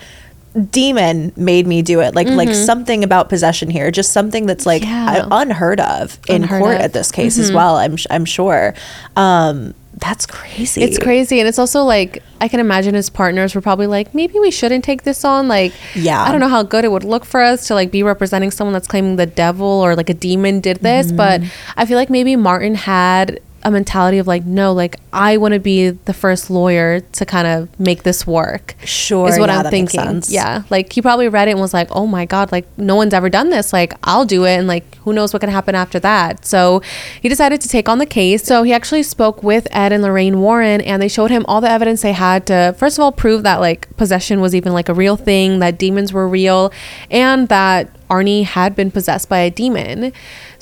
demon 0.69 1.33
made 1.35 1.65
me 1.65 1.81
do 1.81 1.99
it 1.99 2.13
like 2.13 2.27
like 2.27 2.53
something 2.53 3.03
about 3.03 3.27
possession 3.27 3.71
here 3.71 3.89
just 3.89 4.11
something 4.13 4.45
that's 4.45 4.67
like 4.67 4.83
Mm-hmm. 4.83 5.15
Yeah. 5.15 5.27
unheard 5.31 5.79
of 5.79 6.19
in 6.29 6.43
Unheard 6.43 6.61
court 6.61 6.73
of. 6.73 6.77
Mm-hmm. 6.77 6.85
at 6.85 6.93
this 6.93 7.11
case 7.11 7.39
as 7.39 7.51
well 7.51 7.75
i'm 7.77 7.97
i'm 8.11 8.23
sure 8.25 8.75
um 9.15 9.73
that's 9.97 10.25
crazy 10.25 10.81
It's 10.81 10.97
crazy. 10.97 11.39
And 11.39 11.47
it's 11.47 11.59
also 11.59 11.83
like, 11.83 12.23
I 12.41 12.47
can 12.47 12.59
imagine 12.59 12.95
his 12.95 13.09
partners 13.09 13.53
were 13.55 13.61
probably 13.61 13.87
like, 13.87 14.13
maybe 14.13 14.39
we 14.39 14.51
shouldn't 14.51 14.83
take 14.83 15.03
this 15.03 15.23
on. 15.23 15.47
Like, 15.47 15.73
Yeah. 15.95 16.21
I 16.21 16.31
don't 16.31 16.39
know 16.39 16.49
how 16.49 16.63
good 16.63 16.83
it 16.83 16.91
would 16.91 17.03
look 17.03 17.25
for 17.25 17.41
us 17.41 17.67
to 17.67 17.75
like 17.75 17.91
be 17.91 18.03
representing 18.03 18.51
someone 18.51 18.73
that's 18.73 18.87
claiming 18.87 19.17
the 19.17 19.25
devil 19.25 19.67
or 19.67 19.95
like 19.95 20.09
a 20.09 20.13
demon 20.13 20.59
did 20.59 20.77
this. 20.77 21.11
But 21.11 21.41
mm. 21.41 21.51
I 21.77 21.85
feel 21.85 21.97
like 21.97 22.09
maybe 22.09 22.35
Martin 22.35 22.75
had 22.75 23.39
a 23.63 23.71
mentality 23.71 24.17
of 24.17 24.27
like, 24.27 24.45
no, 24.45 24.73
like 24.73 24.97
I 25.11 25.37
want 25.37 25.53
to 25.53 25.59
be 25.59 25.89
the 25.89 26.13
first 26.13 26.49
lawyer 26.49 26.99
to 26.99 27.25
kind 27.25 27.47
of 27.47 27.79
make 27.79 28.03
this 28.03 28.27
work. 28.27 28.75
Sure, 28.83 29.27
Is 29.29 29.39
what 29.39 29.49
yeah, 29.49 29.57
I'm 29.57 29.63
that 29.63 29.71
makes 29.71 29.91
thinking. 29.93 30.11
sense. 30.21 30.31
Yeah. 30.31 30.63
Like 30.69 30.91
he 30.93 31.01
probably 31.01 31.29
read 31.29 31.47
it 31.47 31.51
and 31.51 31.59
was 31.59 31.73
like, 31.73 31.87
oh 31.91 32.05
my 32.07 32.25
God, 32.25 32.51
like 32.51 32.65
no 32.77 32.95
one's 32.95 33.13
ever 33.13 33.29
done 33.29 33.49
this. 33.49 33.73
Like 33.73 33.93
I'll 34.03 34.25
do 34.25 34.45
it. 34.45 34.57
And 34.57 34.67
like 34.67 34.95
who 34.97 35.13
knows 35.13 35.33
what 35.33 35.39
can 35.41 35.49
happen 35.49 35.75
after 35.75 35.99
that. 36.01 36.45
So 36.45 36.81
he 37.21 37.29
decided 37.29 37.61
to 37.61 37.67
take 37.69 37.87
on 37.87 37.97
the 37.97 38.05
case. 38.05 38.43
So 38.43 38.63
he 38.63 38.73
actually 38.73 39.03
spoke 39.03 39.43
with 39.43 39.67
Ed 39.71 39.91
and 39.93 40.03
Lorraine 40.03 40.39
Warren 40.39 40.81
and 40.81 41.01
they 41.01 41.07
showed 41.07 41.31
him 41.31 41.45
all 41.47 41.61
the 41.61 41.69
evidence 41.69 42.01
they 42.01 42.13
had 42.13 42.45
to, 42.47 42.75
first 42.77 42.97
of 42.97 43.03
all, 43.03 43.11
prove 43.11 43.43
that 43.43 43.59
like 43.59 43.95
possession 43.97 44.41
was 44.41 44.53
even 44.55 44.73
like 44.73 44.89
a 44.89 44.93
real 44.93 45.15
thing, 45.15 45.59
that 45.59 45.77
demons 45.77 46.11
were 46.13 46.27
real, 46.27 46.71
and 47.09 47.47
that 47.49 47.89
Arnie 48.09 48.43
had 48.43 48.75
been 48.75 48.91
possessed 48.91 49.29
by 49.29 49.39
a 49.39 49.49
demon. 49.49 50.13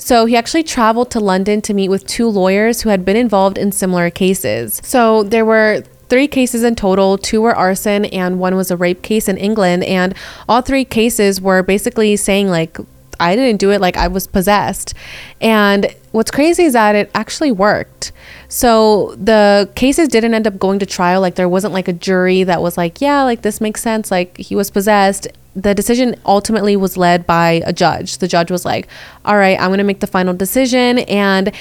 So 0.02 0.26
he 0.26 0.36
actually 0.36 0.64
traveled 0.64 1.12
to 1.12 1.20
London 1.20 1.62
to 1.62 1.72
meet 1.72 1.88
with 1.88 2.04
two 2.08 2.28
lawyers 2.28 2.82
who 2.82 2.88
had 2.88 3.04
been 3.04 3.16
involved 3.16 3.56
in 3.56 3.70
similar 3.70 4.10
cases. 4.10 4.80
So 4.82 5.22
there 5.22 5.44
were 5.44 5.84
three 6.08 6.26
cases 6.26 6.64
in 6.64 6.74
total. 6.74 7.16
Two 7.16 7.40
were 7.40 7.54
arson, 7.54 8.06
and 8.06 8.40
one 8.40 8.56
was 8.56 8.72
a 8.72 8.76
rape 8.76 9.02
case 9.02 9.28
in 9.28 9.36
England. 9.38 9.84
And 9.84 10.12
all 10.48 10.60
three 10.60 10.84
cases 10.84 11.40
were 11.40 11.62
basically 11.62 12.16
saying, 12.16 12.48
like, 12.48 12.78
I 13.22 13.36
didn't 13.36 13.58
do 13.58 13.70
it, 13.70 13.80
like, 13.80 13.96
I 13.96 14.08
was 14.08 14.26
possessed. 14.26 14.94
And 15.40 15.94
what's 16.10 16.30
crazy 16.30 16.64
is 16.64 16.72
that 16.74 16.94
it 16.94 17.10
actually 17.14 17.52
worked. 17.52 18.12
So 18.48 19.14
the 19.16 19.70
cases 19.74 20.08
didn't 20.08 20.34
end 20.34 20.46
up 20.46 20.58
going 20.58 20.78
to 20.80 20.86
trial. 20.86 21.20
Like, 21.20 21.36
there 21.36 21.48
wasn't 21.48 21.72
like 21.72 21.88
a 21.88 21.92
jury 21.92 22.44
that 22.44 22.60
was 22.60 22.76
like, 22.76 23.00
yeah, 23.00 23.22
like, 23.22 23.42
this 23.42 23.60
makes 23.60 23.80
sense. 23.80 24.10
Like, 24.10 24.36
he 24.36 24.54
was 24.54 24.70
possessed. 24.70 25.28
The 25.56 25.74
decision 25.74 26.16
ultimately 26.26 26.76
was 26.76 26.96
led 26.96 27.26
by 27.26 27.62
a 27.64 27.72
judge. 27.72 28.18
The 28.18 28.28
judge 28.28 28.50
was 28.50 28.64
like, 28.64 28.88
all 29.24 29.36
right, 29.36 29.58
I'm 29.58 29.68
going 29.68 29.78
to 29.78 29.84
make 29.84 30.00
the 30.00 30.06
final 30.06 30.34
decision. 30.34 30.98
And 31.00 31.52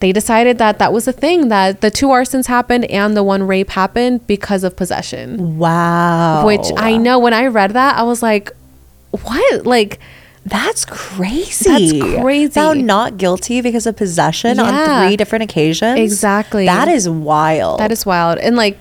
they 0.00 0.12
decided 0.12 0.58
that 0.58 0.78
that 0.78 0.92
was 0.92 1.04
the 1.04 1.12
thing 1.12 1.48
that 1.48 1.82
the 1.82 1.90
two 1.90 2.06
arsons 2.06 2.46
happened 2.46 2.86
and 2.86 3.16
the 3.16 3.22
one 3.22 3.46
rape 3.46 3.70
happened 3.70 4.26
because 4.26 4.64
of 4.64 4.74
possession. 4.74 5.58
wow 5.58 6.46
Which 6.46 6.66
I 6.76 6.96
know 6.96 7.18
when 7.18 7.34
I 7.34 7.46
read 7.46 7.72
that, 7.72 7.96
I 7.96 8.02
was 8.02 8.22
like, 8.22 8.50
what? 9.10 9.66
Like, 9.66 10.00
That's 10.46 10.84
crazy. 10.86 12.00
That's 12.00 12.20
crazy. 12.22 12.50
Found 12.52 12.86
not 12.86 13.18
guilty 13.18 13.60
because 13.60 13.86
of 13.86 13.96
possession 13.96 14.56
Yeah. 14.56 14.62
on 14.64 15.06
three 15.08 15.16
different 15.16 15.44
occasions. 15.44 15.98
Exactly. 15.98 16.66
That 16.66 16.88
is 16.88 17.08
wild. 17.08 17.80
that 17.80 17.92
is 17.92 18.06
wild. 18.06 18.38
And 18.38 18.56
like, 18.56 18.78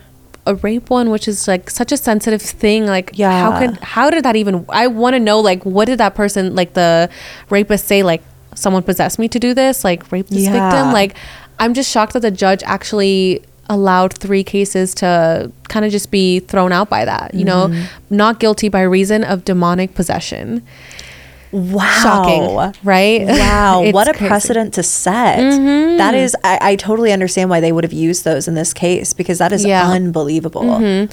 a 0.48 0.56
rape 0.56 0.90
one, 0.90 1.10
which 1.12 1.28
is 1.28 1.48
like 1.48 1.70
such 1.70 1.92
a 1.92 1.98
sensitive 1.98 2.42
thing. 2.42 2.88
Like, 2.88 3.12
Yeah. 3.14 3.32
how 3.52 3.60
could 3.60 3.78
how 3.82 4.10
did 4.10 4.24
that 4.24 4.36
even? 4.36 4.66
I 4.70 4.88
want 4.88 5.14
to 5.16 5.20
know 5.20 5.40
like 5.40 5.64
what 5.66 5.86
did 5.86 5.98
that 6.00 6.16
person 6.16 6.56
like 6.56 6.74
the 6.74 7.10
rapist 7.50 7.86
say? 7.86 8.02
Like, 8.04 8.24
someone 8.56 8.82
possessed 8.82 9.20
me 9.20 9.28
to 9.28 9.38
do 9.38 9.54
this. 9.54 9.84
Like, 9.84 10.12
rape 10.12 10.28
this 10.30 10.46
Yeah. 10.46 10.54
victim. 10.72 10.92
Like, 10.94 11.14
I'm 11.60 11.74
just 11.76 11.92
shocked 11.92 12.14
that 12.14 12.22
the 12.22 12.32
judge 12.32 12.64
actually 12.66 13.44
allowed 13.70 14.14
three 14.14 14.44
cases 14.44 14.96
to 14.96 15.52
kind 15.68 15.86
of 15.86 15.92
just 15.92 16.10
be 16.10 16.40
thrown 16.40 16.72
out 16.72 16.90
by 16.90 17.06
that. 17.06 17.36
You 17.36 17.46
know, 17.46 17.68
Mm-hmm. 17.68 17.84
not 18.16 18.40
guilty 18.40 18.70
by 18.70 18.82
reason 18.82 19.24
of 19.24 19.46
demonic 19.46 19.94
possession. 19.94 20.64
Wow. 21.52 22.02
Shocking, 22.04 22.86
right? 22.88 23.26
Wow. 23.28 23.82
What 23.92 24.08
a 24.08 24.12
crazy. 24.12 24.20
Mm-hmm. 24.20 24.28
precedent 24.28 24.74
to 24.76 24.84
set. 24.84 25.38
That 25.98 26.14
is, 26.14 26.36
I, 26.44 26.60
I 26.62 26.76
totally 26.76 27.12
understand 27.12 27.50
why 27.50 27.60
they 27.60 27.72
would 27.72 27.84
have 27.84 27.94
used 27.94 28.24
those 28.24 28.48
in 28.48 28.54
this 28.54 28.74
case 28.74 29.14
because 29.14 29.40
that 29.40 29.52
is 29.52 29.66
Yeah. 29.66 29.90
unbelievable. 29.90 31.08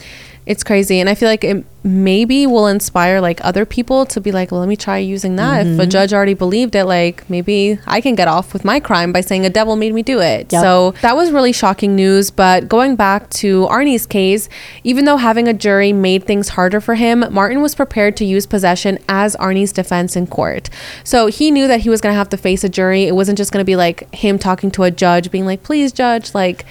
It's 0.46 0.62
crazy. 0.62 1.00
And 1.00 1.08
I 1.08 1.16
feel 1.16 1.28
like 1.28 1.42
it 1.42 1.64
maybe 1.82 2.46
will 2.46 2.68
inspire 2.68 3.20
like 3.20 3.44
other 3.44 3.64
people 3.64 4.06
to 4.06 4.20
be 4.20 4.30
like, 4.30 4.52
well, 4.52 4.60
let 4.60 4.68
me 4.68 4.76
try 4.76 4.98
using 4.98 5.36
that. 5.36 5.60
If 5.60 5.66
a 5.66 5.70
mm-hmm. 5.70 5.90
judge 5.90 6.12
already 6.12 6.34
believed 6.34 6.76
it, 6.76 6.84
like 6.84 7.28
maybe 7.28 7.80
I 7.84 8.00
can 8.00 8.14
get 8.14 8.28
off 8.28 8.52
with 8.52 8.64
my 8.64 8.78
crime 8.78 9.12
by 9.12 9.22
saying 9.22 9.44
a 9.44 9.50
devil 9.50 9.74
made 9.74 9.92
me 9.92 10.04
do 10.04 10.20
it. 10.20 10.52
Yep. 10.52 10.62
So 10.62 10.90
that 11.02 11.16
was 11.16 11.32
really 11.32 11.52
shocking 11.52 11.96
news. 11.96 12.30
But 12.30 12.68
going 12.68 12.94
back 12.94 13.28
to 13.30 13.66
Arnie's 13.66 14.06
case, 14.06 14.48
even 14.84 15.04
though 15.04 15.16
having 15.16 15.48
a 15.48 15.54
jury 15.54 15.92
made 15.92 16.24
things 16.24 16.50
harder 16.50 16.80
for 16.80 16.94
him, 16.94 17.24
Martin 17.30 17.60
was 17.60 17.74
prepared 17.74 18.16
to 18.18 18.24
use 18.24 18.46
possession 18.46 19.00
as 19.08 19.34
Arnie's 19.36 19.72
defense 19.72 20.14
in 20.14 20.28
court. 20.28 20.70
So 21.02 21.26
he 21.26 21.50
knew 21.50 21.66
that 21.66 21.80
he 21.80 21.90
was 21.90 22.00
going 22.00 22.12
to 22.12 22.18
have 22.18 22.28
to 22.28 22.36
face 22.36 22.62
a 22.62 22.68
jury. 22.68 23.04
It 23.04 23.16
wasn't 23.16 23.36
just 23.36 23.50
going 23.50 23.62
to 23.62 23.66
be 23.66 23.76
like 23.76 24.12
him 24.14 24.38
talking 24.38 24.70
to 24.72 24.84
a 24.84 24.92
judge, 24.92 25.32
being 25.32 25.44
like, 25.44 25.64
please, 25.64 25.92
judge, 25.92 26.34
like, 26.34 26.64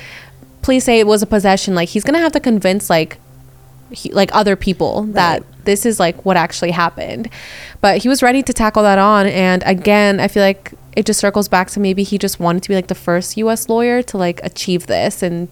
please 0.62 0.86
say 0.86 1.00
it 1.00 1.08
was 1.08 1.22
a 1.22 1.28
possession. 1.28 1.76
Like, 1.76 1.90
he's 1.90 2.06
going 2.06 2.16
to 2.16 2.22
have 2.22 2.32
to 2.32 2.40
convince, 2.40 2.90
like, 2.90 3.18
he, 3.92 4.12
like 4.12 4.34
other 4.34 4.56
people 4.56 5.04
that 5.04 5.44
this 5.66 5.86
is 5.86 6.00
like 6.00 6.26
what 6.26 6.38
actually 6.38 6.72
happened. 6.72 7.30
But 7.82 8.02
he 8.02 8.10
was 8.10 8.24
ready 8.24 8.42
to 8.44 8.54
tackle 8.54 8.84
that 8.84 8.98
on. 8.98 9.28
And 9.28 9.64
again, 9.66 10.20
I 10.20 10.28
feel 10.28 10.44
like 10.44 10.74
it 10.96 11.06
just 11.06 11.20
circles 11.20 11.48
back 11.48 11.70
to 11.72 11.80
maybe 11.80 12.04
he 12.04 12.18
just 12.18 12.40
wanted 12.40 12.64
to 12.64 12.70
be 12.70 12.76
like 12.76 12.88
the 12.88 12.96
first 12.96 13.38
US 13.38 13.68
lawyer 13.68 14.02
to 14.04 14.18
like 14.18 14.40
achieve 14.44 14.88
this. 14.88 15.22
And 15.22 15.50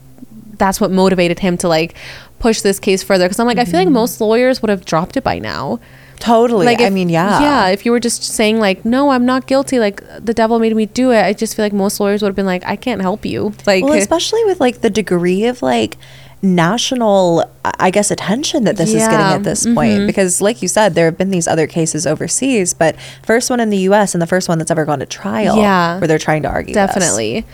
that's 0.58 0.80
what 0.80 0.91
motivated 0.91 1.39
him 1.39 1.58
to 1.58 1.67
like 1.67 1.96
push 2.39 2.62
this 2.62 2.80
case 2.80 3.04
further. 3.04 3.28
Cause 3.28 3.39
I'm 3.39 3.48
like, 3.48 3.58
I 3.58 3.65
feel 3.65 3.80
like 3.80 3.88
mm-hmm. 3.88 3.93
most 3.93 4.22
lawyers 4.22 4.62
would 4.62 4.69
have 4.69 4.86
dropped 4.86 5.17
it 5.17 5.24
by 5.24 5.39
now. 5.39 5.80
Totally. 6.19 6.65
Like, 6.65 6.80
I 6.80 6.89
mean, 6.89 7.10
yeah. 7.10 7.41
Yeah. 7.41 7.67
If 7.67 7.86
you 7.86 7.91
were 7.91 8.00
just 8.00 8.24
saying 8.24 8.60
like, 8.60 8.86
no, 8.86 9.10
I'm 9.10 9.26
not 9.26 9.46
guilty. 9.46 9.80
Like 9.80 10.02
the 10.24 10.34
devil 10.34 10.58
made 10.60 10.74
me 10.74 10.86
do 10.86 11.12
it. 11.12 11.22
I 11.22 11.34
just 11.34 11.56
feel 11.56 11.65
like 11.65 11.74
most 11.74 12.00
lawyers 12.00 12.22
would 12.22 12.30
have 12.30 12.36
been 12.36 12.46
like, 12.46 12.65
I 12.65 12.78
can't 12.78 13.02
help 13.02 13.26
you. 13.26 13.54
Like, 13.65 13.84
Well, 13.84 13.93
especially 13.93 14.43
with 14.46 14.62
like 14.62 14.82
the 14.82 14.89
degree 14.89 15.46
of 15.46 15.62
like 15.62 15.98
national, 16.43 17.49
I 17.63 17.89
guess, 17.89 18.12
attention 18.12 18.65
that 18.65 18.77
this 18.77 18.89
is 18.89 19.01
getting 19.01 19.19
at 19.19 19.43
this 19.43 19.65
point. 19.65 19.77
Mm-hmm. 19.77 20.08
Because, 20.08 20.41
like 20.41 20.62
you 20.62 20.67
said, 20.67 20.93
there 20.93 21.06
have 21.06 21.17
been 21.17 21.29
these 21.29 21.47
other 21.47 21.65
cases 21.65 22.06
overseas, 22.06 22.73
but 22.73 22.95
first 23.23 23.49
one 23.49 23.60
in 23.60 23.69
the 23.69 23.77
U.S. 23.77 24.13
and 24.13 24.21
the 24.21 24.27
first 24.27 24.49
one 24.49 24.58
that's 24.58 24.69
ever 24.69 24.86
gone 24.86 24.99
to 24.99 25.06
trial. 25.06 25.58
Yeah. 25.58 25.99
where 25.99 26.08
they're 26.08 26.19
trying 26.19 26.43
to 26.43 26.49
argue. 26.49 26.73
this. 26.73 26.88
Definitely. 26.88 27.45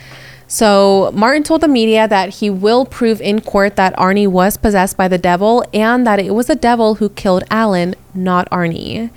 So, 0.47 1.11
Martin 1.13 1.43
told 1.43 1.61
the 1.61 1.67
media 1.67 2.07
that 2.07 2.29
he 2.35 2.49
will 2.49 2.83
prove 2.83 3.21
in 3.21 3.39
court 3.39 3.75
that 3.75 3.95
Arnie 3.97 4.27
was 4.27 4.57
possessed 4.57 4.97
by 4.97 5.07
the 5.07 5.19
devil 5.19 5.63
and 5.75 6.07
that 6.07 6.19
it 6.19 6.33
was 6.33 6.47
the 6.47 6.55
devil 6.55 6.95
who 6.95 7.09
killed 7.09 7.43
Alan, 7.51 7.93
not 8.15 8.49
Arnie. 8.49 9.11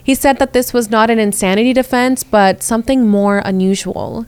He 0.00 0.14
said 0.14 0.38
that 0.38 0.52
this 0.52 0.72
was 0.72 0.88
not 0.88 1.10
an 1.10 1.18
insanity 1.18 1.72
defense, 1.72 2.22
but 2.22 2.62
something 2.62 3.08
more 3.08 3.42
unusual. 3.44 4.26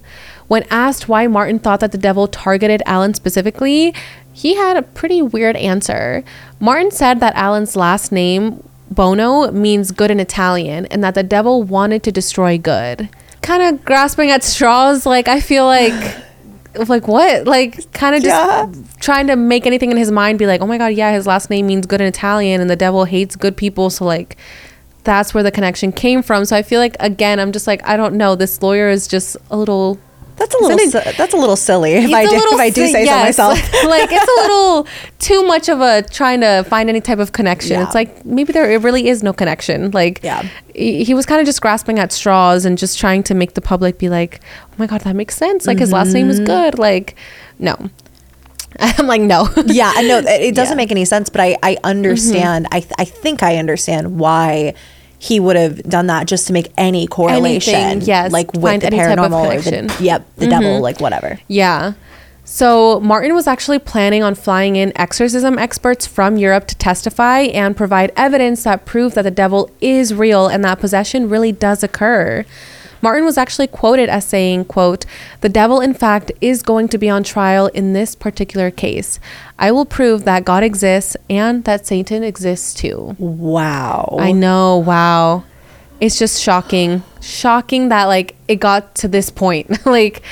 When 0.49 0.65
asked 0.71 1.09
why 1.09 1.27
Martin 1.27 1.59
thought 1.59 1.81
that 1.81 1.93
the 1.93 1.99
devil 1.99 2.27
targeted 2.27 2.83
Alan 2.87 3.15
specifically, 3.15 3.95
he 4.33 4.57
had 4.57 4.77
a 4.77 4.83
pretty 4.83 5.21
weird 5.23 5.57
answer. 5.57 6.25
Martin 6.59 6.91
said 6.91 7.21
that 7.21 7.35
Alan's 7.37 7.77
last 7.77 8.11
name, 8.13 8.63
Bono, 8.91 9.51
means 9.53 9.91
good 9.93 10.11
in 10.11 10.19
Italian 10.21 10.87
and 10.87 11.05
that 11.05 11.15
the 11.15 11.23
devil 11.23 11.63
wanted 11.63 12.03
to 12.05 12.13
destroy 12.13 12.57
good. 12.59 13.09
Kind 13.43 13.63
of 13.63 13.85
grasping 13.85 14.31
at 14.31 14.43
straws, 14.43 15.05
like, 15.07 15.29
I 15.29 15.41
feel 15.41 15.67
like 15.67 15.93
like 16.89 17.09
what 17.09 17.45
like 17.45 17.91
kind 17.93 18.15
of 18.15 18.23
just 18.23 18.29
Yeah. 18.37 18.73
trying 19.01 19.27
to 19.29 19.37
make 19.37 19.67
anything 19.67 19.91
in 19.91 19.97
his 19.97 20.13
mind 20.13 20.39
be 20.39 20.47
like 20.47 20.61
oh 20.61 20.67
my 20.67 20.79
god 20.79 20.89
yeah 20.89 21.11
his 21.13 21.27
last 21.27 21.51
name 21.51 21.67
means 21.67 21.87
good 21.87 22.01
in 22.01 22.07
italian 22.07 22.61
and 22.61 22.71
the 22.71 22.77
devil 22.77 23.05
hates 23.05 23.35
good 23.35 23.57
people 23.57 23.91
so 23.91 24.05
like 24.05 24.37
that's 25.03 25.35
where 25.35 25.43
the 25.43 25.51
connection 25.51 25.91
came 25.91 26.23
from 26.23 26.45
so 26.45 26.55
i 26.55 26.63
feel 26.63 26.79
like 26.79 26.95
again 27.01 27.41
i'm 27.41 27.51
just 27.51 27.67
like 27.67 27.85
i 27.89 27.97
don't 27.97 28.15
know 28.15 28.37
this 28.37 28.63
lawyer 28.63 28.91
is 28.91 29.09
just 29.09 29.37
a 29.51 29.57
little 29.57 29.99
That's 30.39 30.55
a 30.55 30.59
little. 30.59 31.13
That's 31.17 31.35
a 31.35 31.37
little 31.37 31.57
silly. 31.57 31.93
If 31.93 32.13
I 32.13 32.25
do, 32.25 32.31
little 32.31 32.53
if 32.55 32.61
I 32.61 32.71
do 32.71 32.87
say 32.89 33.05
yes. 33.05 33.37
so 33.37 33.49
myself. 33.49 33.73
like 33.85 34.09
it's 34.13 34.23
a 34.31 34.41
little 34.43 34.87
too 35.19 35.47
much 35.47 35.69
of 35.69 35.81
a 35.81 36.03
trying 36.03 36.41
to 36.43 36.65
find 36.69 36.89
any 36.89 37.01
type 37.01 37.19
of 37.19 37.33
connection. 37.33 37.73
Yeah. 37.73 37.85
It's 37.85 37.95
like 37.95 38.25
maybe 38.25 38.53
there 38.53 38.71
it 38.71 38.83
really 38.83 39.09
is 39.09 39.23
no 39.23 39.33
connection. 39.33 39.91
Like 39.91 40.21
Yeah. 40.23 40.49
he, 40.75 41.13
was 41.15 41.27
kind 41.27 41.41
of 41.41 41.47
just 41.47 41.61
grasping 41.61 41.99
at 41.99 42.13
straws 42.13 42.65
and 42.65 42.79
just 42.79 42.99
trying 42.99 43.23
to 43.25 43.35
make 43.35 43.55
the 43.55 43.61
public 43.61 43.99
be 43.99 44.09
like, 44.09 44.41
oh 44.71 44.75
my 44.79 44.87
god, 44.87 45.01
that 45.03 45.17
makes 45.17 45.37
sense. 45.37 45.67
Like 45.67 45.79
his 45.79 45.93
last 45.93 46.13
name 46.13 46.29
is 46.31 46.37
Mm-hmm. 46.39 46.47
good. 46.47 46.79
Like 46.79 47.17
no, 47.59 47.91
I'm 48.81 49.07
like 49.09 49.21
no. 49.23 49.49
yeah, 49.67 49.93
I 49.95 50.03
know 50.03 50.19
it 50.19 50.25
doesn't 50.25 50.55
Yeah. 50.55 50.65
Mm-hmm. 50.65 50.77
make 50.77 50.91
any 50.93 51.05
sense, 51.05 51.29
but 51.31 51.41
I 51.41 51.57
I 51.63 51.77
understand. 51.83 52.69
I 52.71 52.81
th- 52.81 52.93
I 52.99 53.05
think 53.05 53.43
I 53.43 53.57
understand 53.57 54.19
why 54.21 54.75
he 55.19 55.41
would 55.41 55.57
have 55.57 55.83
done 55.83 56.07
that 56.07 56.27
just 56.27 56.47
to 56.47 56.53
make 56.53 56.73
any 56.77 57.07
correlation. 57.07 57.75
Anything, 57.75 58.07
yes, 58.07 58.33
like 58.33 58.53
with 58.53 58.63
find 58.63 58.83
the 58.83 58.87
any 58.87 58.99
type 58.99 59.19
of 59.19 59.19
paranormal 59.19 59.47
or 59.47 59.63
connection. 59.63 59.87
the 59.89 60.05
yep 60.05 60.27
the 60.37 60.47
devil, 60.47 60.71
mm-hmm. 60.71 60.83
like 60.83 61.01
whatever. 61.01 61.41
Yeah. 61.49 61.95
So 62.45 62.99
Martin 63.01 63.35
was 63.35 63.47
actually 63.47 63.79
planning 63.79 64.23
on 64.23 64.35
flying 64.35 64.77
in 64.77 64.97
exorcism 64.97 65.59
experts 65.59 66.07
from 66.07 66.39
Europe 66.39 66.67
to 66.69 66.75
testify 66.77 67.41
and 67.41 67.77
provide 67.77 68.11
evidence 68.17 68.65
that 68.65 68.87
proved 68.87 69.15
that 69.17 69.23
the 69.23 69.31
devil 69.31 69.71
is 69.83 70.15
real 70.15 70.47
and 70.49 70.65
that 70.65 70.81
possession 70.81 71.29
really 71.29 71.53
does 71.53 71.83
occur. 71.83 72.47
Martin 73.03 73.25
was 73.25 73.39
actually 73.39 73.67
quoted 73.67 74.09
as 74.09 74.25
saying, 74.25 74.67
quote, 74.67 75.05
"The 75.41 75.49
devil 75.49 75.81
in 75.81 75.95
fact 75.95 76.33
is 76.41 76.63
going 76.63 76.89
to 76.89 76.99
be 76.99 77.09
on 77.09 77.23
trial 77.23 77.67
in 77.69 77.93
this 77.93 78.15
particular 78.15 78.71
case. 78.71 79.21
I 79.59 79.73
will 79.73 79.85
prove 79.85 80.25
that 80.25 80.45
God 80.45 80.63
exists 80.63 81.17
and 81.29 81.65
that 81.65 81.87
Satan 81.87 82.23
exists 82.23 82.75
too." 82.75 83.17
Wow. 83.19 84.17
I 84.19 84.33
know. 84.33 84.79
Wow. 84.79 85.45
It's 86.01 86.19
just 86.19 86.41
shocking. 86.41 87.03
Shocking 87.21 87.89
that 87.89 88.05
like 88.05 88.37
it 88.47 88.57
got 88.57 88.95
to 88.97 89.09
this 89.09 89.31
point. 89.31 89.85
like 89.87 90.23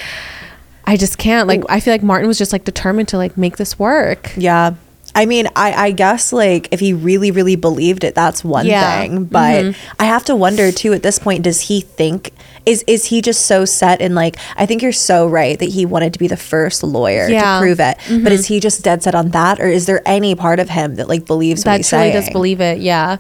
I 0.86 0.96
just 0.96 1.18
can't. 1.18 1.48
Like 1.48 1.64
I 1.68 1.80
feel 1.80 1.92
like 1.92 2.02
Martin 2.02 2.28
was 2.28 2.38
just 2.38 2.52
like 2.52 2.64
determined 2.64 3.08
to 3.08 3.16
like 3.16 3.36
make 3.36 3.56
this 3.56 3.78
work. 3.78 4.32
Yeah. 4.36 4.74
I 5.16 5.24
mean, 5.24 5.48
I, 5.56 5.72
I 5.86 5.90
guess 5.92 6.30
like 6.30 6.68
if 6.72 6.78
he 6.78 6.92
really, 6.92 7.30
really 7.30 7.56
believed 7.56 8.04
it, 8.04 8.14
that's 8.14 8.44
one 8.44 8.66
Yeah. 8.66 9.00
thing. 9.00 9.24
But 9.24 9.64
mm-hmm. 9.64 9.96
I 9.98 10.04
have 10.04 10.24
to 10.26 10.36
wonder 10.36 10.70
too 10.70 10.92
at 10.92 11.02
this 11.02 11.18
point, 11.18 11.42
does 11.42 11.62
he 11.62 11.80
think 11.80 12.32
is 12.66 12.84
is 12.86 13.06
he 13.06 13.22
just 13.22 13.46
so 13.46 13.64
set 13.64 14.00
in 14.00 14.14
like 14.14 14.36
I 14.56 14.66
think 14.66 14.82
you're 14.82 14.92
so 14.92 15.26
right 15.26 15.58
that 15.58 15.70
he 15.70 15.86
wanted 15.86 16.12
to 16.12 16.18
be 16.18 16.26
the 16.28 16.36
first 16.36 16.82
lawyer 16.82 17.28
Yeah. 17.28 17.54
to 17.54 17.60
prove 17.62 17.80
it. 17.80 17.96
But 18.22 18.30
is 18.30 18.44
mm-hmm. 18.44 18.54
he 18.54 18.60
just 18.60 18.84
dead 18.84 19.02
set 19.02 19.14
on 19.14 19.30
that? 19.30 19.58
Or 19.58 19.68
is 19.68 19.86
there 19.86 20.02
any 20.04 20.34
part 20.34 20.60
of 20.60 20.68
him 20.68 20.96
that 20.96 21.08
like 21.08 21.24
believes 21.24 21.60
what 21.60 21.72
That 21.72 21.76
he's 21.78 21.88
truly 21.88 22.10
saying? 22.10 22.12
does 22.24 22.30
believe 22.30 22.60
it. 22.60 22.80
Yeah. 22.80 23.16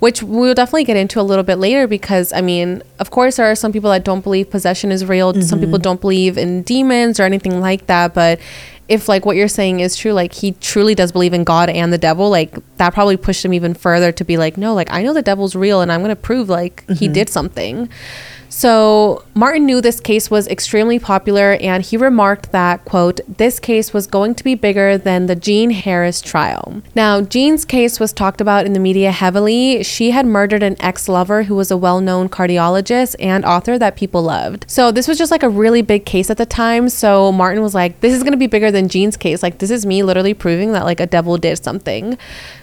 Which 0.00 0.22
we'll 0.22 0.54
definitely 0.54 0.84
get 0.84 0.96
into 0.96 1.18
a 1.18 1.22
little 1.22 1.44
bit 1.44 1.56
later 1.56 1.86
because 1.86 2.30
I 2.34 2.42
mean, 2.42 2.82
of 2.98 3.10
course 3.10 3.36
there 3.36 3.46
are 3.46 3.54
some 3.54 3.72
people 3.72 3.90
that 3.90 4.04
don't 4.04 4.20
believe 4.22 4.50
possession 4.50 4.92
is 4.92 5.06
real. 5.06 5.32
Some 5.32 5.42
mm-hmm. 5.42 5.60
people 5.60 5.78
don't 5.78 6.00
believe 6.00 6.36
in 6.36 6.62
demons 6.62 7.18
or 7.18 7.22
anything 7.22 7.60
like 7.60 7.86
that, 7.86 8.12
but 8.12 8.38
if 8.88 9.08
like 9.08 9.26
what 9.26 9.36
you're 9.36 9.48
saying 9.48 9.80
is 9.80 9.94
true, 9.96 10.12
like 10.12 10.32
he 10.32 10.52
truly 10.52 10.94
does 10.94 11.12
believe 11.12 11.34
in 11.34 11.44
God 11.44 11.68
and 11.68 11.92
the 11.92 11.98
devil, 11.98 12.30
like 12.30 12.56
that 12.78 12.94
probably 12.94 13.16
pushed 13.16 13.44
him 13.44 13.52
even 13.52 13.74
further 13.74 14.12
to 14.12 14.24
be 14.24 14.36
like, 14.38 14.56
no, 14.56 14.74
like 14.74 14.90
I 14.90 15.02
know 15.02 15.12
the 15.12 15.22
devil's 15.22 15.54
real 15.54 15.82
and 15.82 15.92
I'm 15.92 16.00
going 16.00 16.08
to 16.08 16.16
prove 16.16 16.48
like 16.48 16.84
he 16.88 17.06
mm-hmm. 17.06 17.12
did 17.12 17.28
something. 17.28 17.88
So 18.48 19.24
Martin 19.34 19.66
knew 19.66 19.80
this 19.80 20.00
case 20.00 20.30
was 20.30 20.48
extremely 20.48 20.98
popular 20.98 21.58
and 21.60 21.84
he 21.84 21.96
remarked 21.96 22.52
that, 22.52 22.84
quote, 22.84 23.20
this 23.28 23.60
case 23.60 23.92
was 23.92 24.06
going 24.06 24.34
to 24.36 24.44
be 24.44 24.54
bigger 24.54 24.96
than 24.98 25.26
the 25.26 25.36
Jean 25.36 25.70
Harris 25.70 26.20
trial. 26.20 26.82
Now, 26.94 27.20
Jean's 27.20 27.64
case 27.64 28.00
was 28.00 28.12
talked 28.12 28.40
about 28.40 28.66
in 28.66 28.72
the 28.72 28.80
media 28.80 29.12
heavily. 29.12 29.82
She 29.82 30.10
had 30.12 30.26
murdered 30.26 30.62
an 30.62 30.76
ex-lover 30.80 31.44
who 31.44 31.54
was 31.54 31.70
a 31.70 31.76
well-known 31.76 32.28
cardiologist 32.28 33.14
and 33.20 33.44
author 33.44 33.78
that 33.78 33.96
people 33.96 34.22
loved. 34.22 34.64
So 34.68 34.90
this 34.90 35.06
was 35.06 35.18
just 35.18 35.30
like 35.30 35.42
a 35.42 35.48
really 35.48 35.82
big 35.82 36.04
case 36.04 36.30
at 36.30 36.38
the 36.38 36.46
time. 36.46 36.88
So 36.88 37.30
Martin 37.32 37.62
was 37.62 37.74
like, 37.74 38.00
this 38.00 38.14
is 38.14 38.22
going 38.22 38.32
to 38.32 38.38
be 38.38 38.46
bigger 38.46 38.70
than 38.70 38.88
Jean's 38.88 39.16
case. 39.16 39.42
Like 39.42 39.58
this 39.58 39.70
is 39.70 39.84
me 39.84 40.02
literally 40.02 40.34
proving 40.34 40.72
that 40.72 40.84
like 40.84 41.00
a 41.00 41.06
devil 41.06 41.36
did 41.36 41.62
something. 41.62 42.18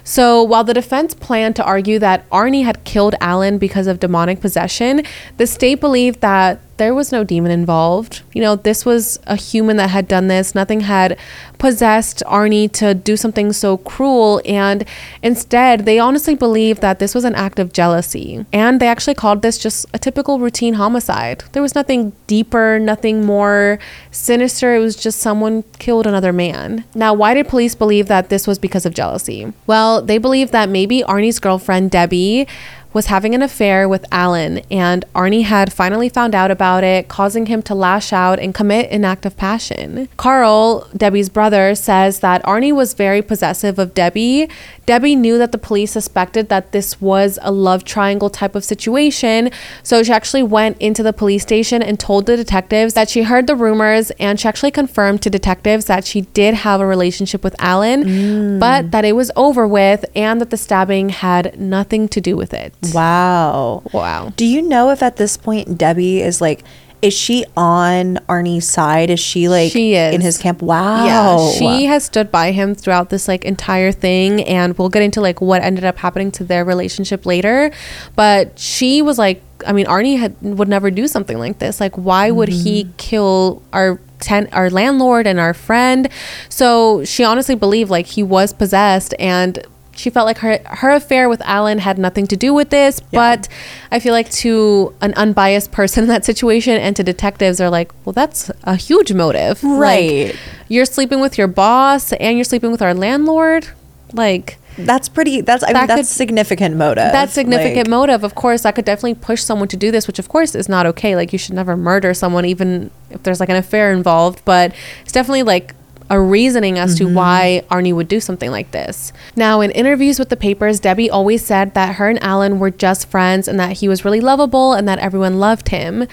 So 0.06 0.44
while 0.44 0.64
the 0.64 0.74
defense 0.74 1.16
planned 1.16 1.56
to 1.56 1.64
argue 1.64 1.98
that 1.98 2.30
Arnie 2.30 2.64
had 2.64 2.84
killed 2.84 3.16
Alan 3.20 3.58
because 3.58 3.88
of 3.88 4.00
demonic 4.00 4.40
possession, 4.40 5.02
the 5.38 5.48
state 5.48 5.82
believed 5.82 6.22
that 6.22 6.62
there 6.78 6.94
was 6.94 7.12
no 7.12 7.24
demon 7.24 7.52
involved. 7.52 8.22
You 8.34 8.42
know, 8.42 8.56
this 8.56 8.86
was 8.86 9.20
a 9.26 9.36
human 9.36 9.78
that 9.78 9.90
had 9.90 10.08
done 10.08 10.28
this. 10.28 10.54
Nothing 10.54 10.82
had 10.82 11.18
possessed 11.58 12.22
Arnie 12.26 12.72
to 12.74 12.94
do 12.94 13.16
something 13.16 13.54
so 13.54 13.78
cruel. 13.78 14.42
And 14.46 14.86
instead, 15.24 15.86
they 15.86 16.00
honestly 16.00 16.36
believed 16.36 16.82
that 16.82 17.00
this 17.00 17.16
was 17.16 17.24
an 17.24 17.36
act 17.36 17.60
of 17.60 17.72
jealousy. 17.72 18.46
And 18.52 18.80
they 18.80 18.88
actually 18.88 19.16
called 19.16 19.42
this 19.42 19.58
just 19.58 19.86
a 19.94 20.00
typical 20.00 20.40
routine 20.40 20.76
homicide. 20.76 21.46
There 21.54 21.62
was 21.62 21.76
nothing 21.76 22.12
deeper, 22.28 22.78
nothing 22.80 23.26
more 23.26 23.80
sinister. 24.12 24.76
It 24.76 24.80
was 24.80 24.96
just 24.96 25.20
someone 25.20 25.64
killed 25.80 26.06
another 26.06 26.34
man. 26.34 26.84
Now, 26.94 27.14
why 27.14 27.34
did 27.34 27.48
police 27.48 27.76
believe 27.76 28.08
that 28.08 28.30
this 28.30 28.48
was 28.48 28.60
because 28.60 28.86
of 28.86 28.94
jealousy? 28.94 29.54
Well, 29.66 30.02
they 30.02 30.18
believed 30.18 30.52
that 30.52 30.70
maybe 30.70 31.04
Arnie's 31.04 31.40
girlfriend, 31.40 31.92
Debbie, 31.92 32.48
was 32.96 33.08
having 33.08 33.36
an 33.36 33.42
affair 33.42 33.90
with 33.90 34.06
Alan, 34.10 34.60
and 34.72 35.04
Arnie 35.14 35.44
had 35.44 35.74
finally 35.74 36.08
found 36.08 36.34
out 36.34 36.50
about 36.50 36.82
it, 36.82 37.10
causing 37.10 37.48
him 37.48 37.62
to 37.64 37.76
lash 37.76 38.14
out 38.14 38.40
and 38.40 38.56
commit 38.56 38.90
an 38.90 39.04
act 39.04 39.26
of 39.26 39.36
passion. 39.36 40.08
Carl, 40.16 40.88
Debbie's 40.96 41.28
brother, 41.28 41.76
says 41.76 42.22
that 42.22 42.42
Arnie 42.44 42.74
was 42.74 42.94
very 42.94 43.22
possessive 43.22 43.78
of 43.78 43.94
Debbie. 43.94 44.50
Debbie 44.86 45.18
knew 45.18 45.38
that 45.38 45.52
the 45.52 45.58
police 45.58 45.92
suspected 45.92 46.48
that 46.48 46.72
this 46.72 47.02
was 47.02 47.38
a 47.42 47.52
love 47.52 47.84
triangle 47.84 48.30
type 48.30 48.56
of 48.56 48.64
situation, 48.64 49.50
so 49.84 50.02
she 50.02 50.14
actually 50.14 50.44
went 50.44 50.78
into 50.80 51.04
the 51.04 51.12
police 51.12 51.44
station 51.44 51.84
and 51.84 52.00
told 52.00 52.28
the 52.28 52.38
detectives 52.38 52.94
that 52.94 53.10
she 53.10 53.24
heard 53.24 53.46
the 53.46 53.58
rumors 53.58 54.10
and 54.12 54.40
she 54.40 54.48
actually 54.48 54.72
confirmed 54.72 55.22
to 55.22 55.30
detectives 55.30 55.86
that 55.86 56.06
she 56.06 56.22
did 56.22 56.54
have 56.54 56.80
a 56.80 56.86
relationship 56.86 57.44
with 57.44 57.58
Alan, 57.60 58.04
mm. 58.06 58.60
but 58.60 58.92
that 58.92 59.04
it 59.04 59.18
was 59.18 59.32
over 59.36 59.68
with 59.68 60.06
and 60.16 60.40
that 60.40 60.50
the 60.50 60.56
stabbing 60.56 61.10
had 61.10 61.60
nothing 61.60 62.08
to 62.08 62.22
do 62.22 62.38
with 62.38 62.54
it. 62.54 62.74
Wow. 62.94 63.84
Wow. 63.92 64.34
Do 64.36 64.46
you 64.46 64.62
know 64.62 64.90
if 64.90 65.02
at 65.02 65.18
this 65.18 65.38
point 65.38 65.78
Debbie 65.78 66.22
is 66.22 66.42
like 66.42 66.64
is 67.06 67.14
she 67.14 67.46
on 67.56 68.16
Arnie's 68.28 68.68
side? 68.68 69.12
Is 69.12 69.20
she 69.20 69.48
like 69.48 69.72
she 69.72 69.94
is. 69.94 70.16
in 70.16 70.22
his 70.22 70.40
camp? 70.40 70.64
Wow. 70.64 71.06
Yeah, 71.06 71.52
she 71.52 71.86
has 71.86 72.04
stood 72.04 72.32
by 72.32 72.52
him 72.52 72.74
throughout 72.74 73.12
this 73.12 73.28
like 73.28 73.46
entire 73.46 73.92
thing 73.92 74.42
and 74.44 74.76
we'll 74.78 74.90
get 74.90 75.04
into 75.04 75.22
like 75.22 75.40
what 75.40 75.62
ended 75.62 75.84
up 75.84 75.98
happening 75.98 76.32
to 76.32 76.44
their 76.44 76.66
relationship 76.66 77.26
later. 77.28 77.72
But 78.16 78.58
she 78.58 79.04
was 79.04 79.20
like 79.20 79.44
I 79.68 79.72
mean 79.72 79.86
Arnie 79.86 80.18
had 80.18 80.36
would 80.42 80.68
never 80.68 80.90
do 80.90 81.08
something 81.08 81.38
like 81.38 81.60
this. 81.60 81.80
Like 81.80 81.96
why 81.96 82.32
would 82.32 82.50
mm-hmm. 82.50 82.64
he 82.64 82.90
kill 82.98 83.62
our 83.72 84.00
ten 84.20 84.50
our 84.52 84.72
landlord 84.72 85.28
and 85.28 85.40
our 85.40 85.54
friend? 85.54 86.10
So 86.50 87.06
she 87.06 87.24
honestly 87.24 87.56
believed 87.56 87.92
like 87.92 88.08
he 88.08 88.24
was 88.24 88.52
possessed 88.52 89.14
and 89.20 89.64
she 89.96 90.10
felt 90.10 90.26
like 90.26 90.40
her 90.40 90.60
her 90.66 90.92
affair 90.92 91.30
with 91.30 91.42
Alan 91.42 91.80
had 91.80 91.98
nothing 91.98 92.28
to 92.28 92.36
do 92.36 92.54
with 92.54 92.70
this, 92.70 93.02
yeah. 93.12 93.36
but 93.36 93.48
I 93.92 94.00
feel 94.00 94.14
like 94.14 94.30
to 94.32 94.94
an 95.02 95.14
unbiased 95.16 95.72
person 95.72 96.04
in 96.04 96.10
that 96.10 96.26
situation 96.26 96.78
and 96.78 96.96
to 96.96 97.04
detectives 97.04 97.62
are 97.62 97.70
like, 97.70 97.92
well, 98.06 98.14
that's 98.14 98.52
a 98.64 98.76
huge 98.76 99.14
motive, 99.14 99.64
right? 99.64 100.28
Like, 100.28 100.36
you're 100.68 100.86
sleeping 100.86 101.20
with 101.20 101.38
your 101.38 101.48
boss 101.48 102.14
and 102.14 102.38
you're 102.38 102.44
sleeping 102.44 102.72
with 102.72 102.82
our 102.82 102.94
landlord, 102.94 103.68
like. 104.14 104.58
That's 104.78 105.08
pretty. 105.08 105.40
That's 105.40 105.64
I 105.64 105.72
that 105.72 105.80
mean 105.80 105.88
that's 105.88 106.10
could, 106.10 106.18
significant 106.18 106.76
motive. 106.76 107.14
That's 107.14 107.32
significant 107.32 107.88
like, 107.88 107.90
motive. 107.90 108.26
Of 108.26 108.36
course, 108.36 108.64
that 108.64 108.76
could 108.76 108.84
definitely 108.84 109.16
push 109.16 109.42
someone 109.42 109.70
to 109.70 109.78
do 109.78 109.90
this, 109.90 110.06
which 110.06 110.20
of 110.20 110.28
course 110.28 110.54
is 110.54 110.68
not 110.68 110.86
okay. 110.86 111.16
Like 111.16 111.32
you 111.32 111.40
should 111.40 111.56
never 111.56 111.78
murder 111.78 112.14
someone, 112.14 112.44
even 112.44 112.92
if 113.10 113.24
there's 113.24 113.40
like 113.40 113.48
an 113.48 113.56
affair 113.56 113.94
involved. 113.94 114.42
But 114.44 114.76
it's 115.04 115.14
definitely 115.14 115.44
like 115.44 115.74
a 116.10 116.20
reasoning 116.20 116.78
as 116.78 116.96
mm-hmm. 116.96 117.08
to 117.08 117.14
why 117.14 117.64
Arnie 117.70 117.94
would 117.94 118.08
do 118.08 118.20
something 118.20 118.52
like 118.52 118.72
this. 118.72 119.12
Now, 119.36 119.62
in 119.62 119.72
interviews 119.72 120.20
with 120.20 120.30
the 120.30 120.38
papers, 120.38 120.80
Debbie 120.80 121.10
always 121.10 121.44
said 121.44 121.74
that 121.74 121.96
her 121.96 122.10
and 122.10 122.22
Alan 122.22 122.60
were 122.60 122.72
just 122.72 123.08
friends 123.08 123.48
and 123.48 123.60
that 123.60 123.78
he 123.78 123.88
was 123.88 124.06
really 124.06 124.22
lovable 124.22 124.74
and 124.74 124.88
that 124.88 125.00
everyone 125.00 125.40
loved 125.40 125.70
him. 125.70 126.08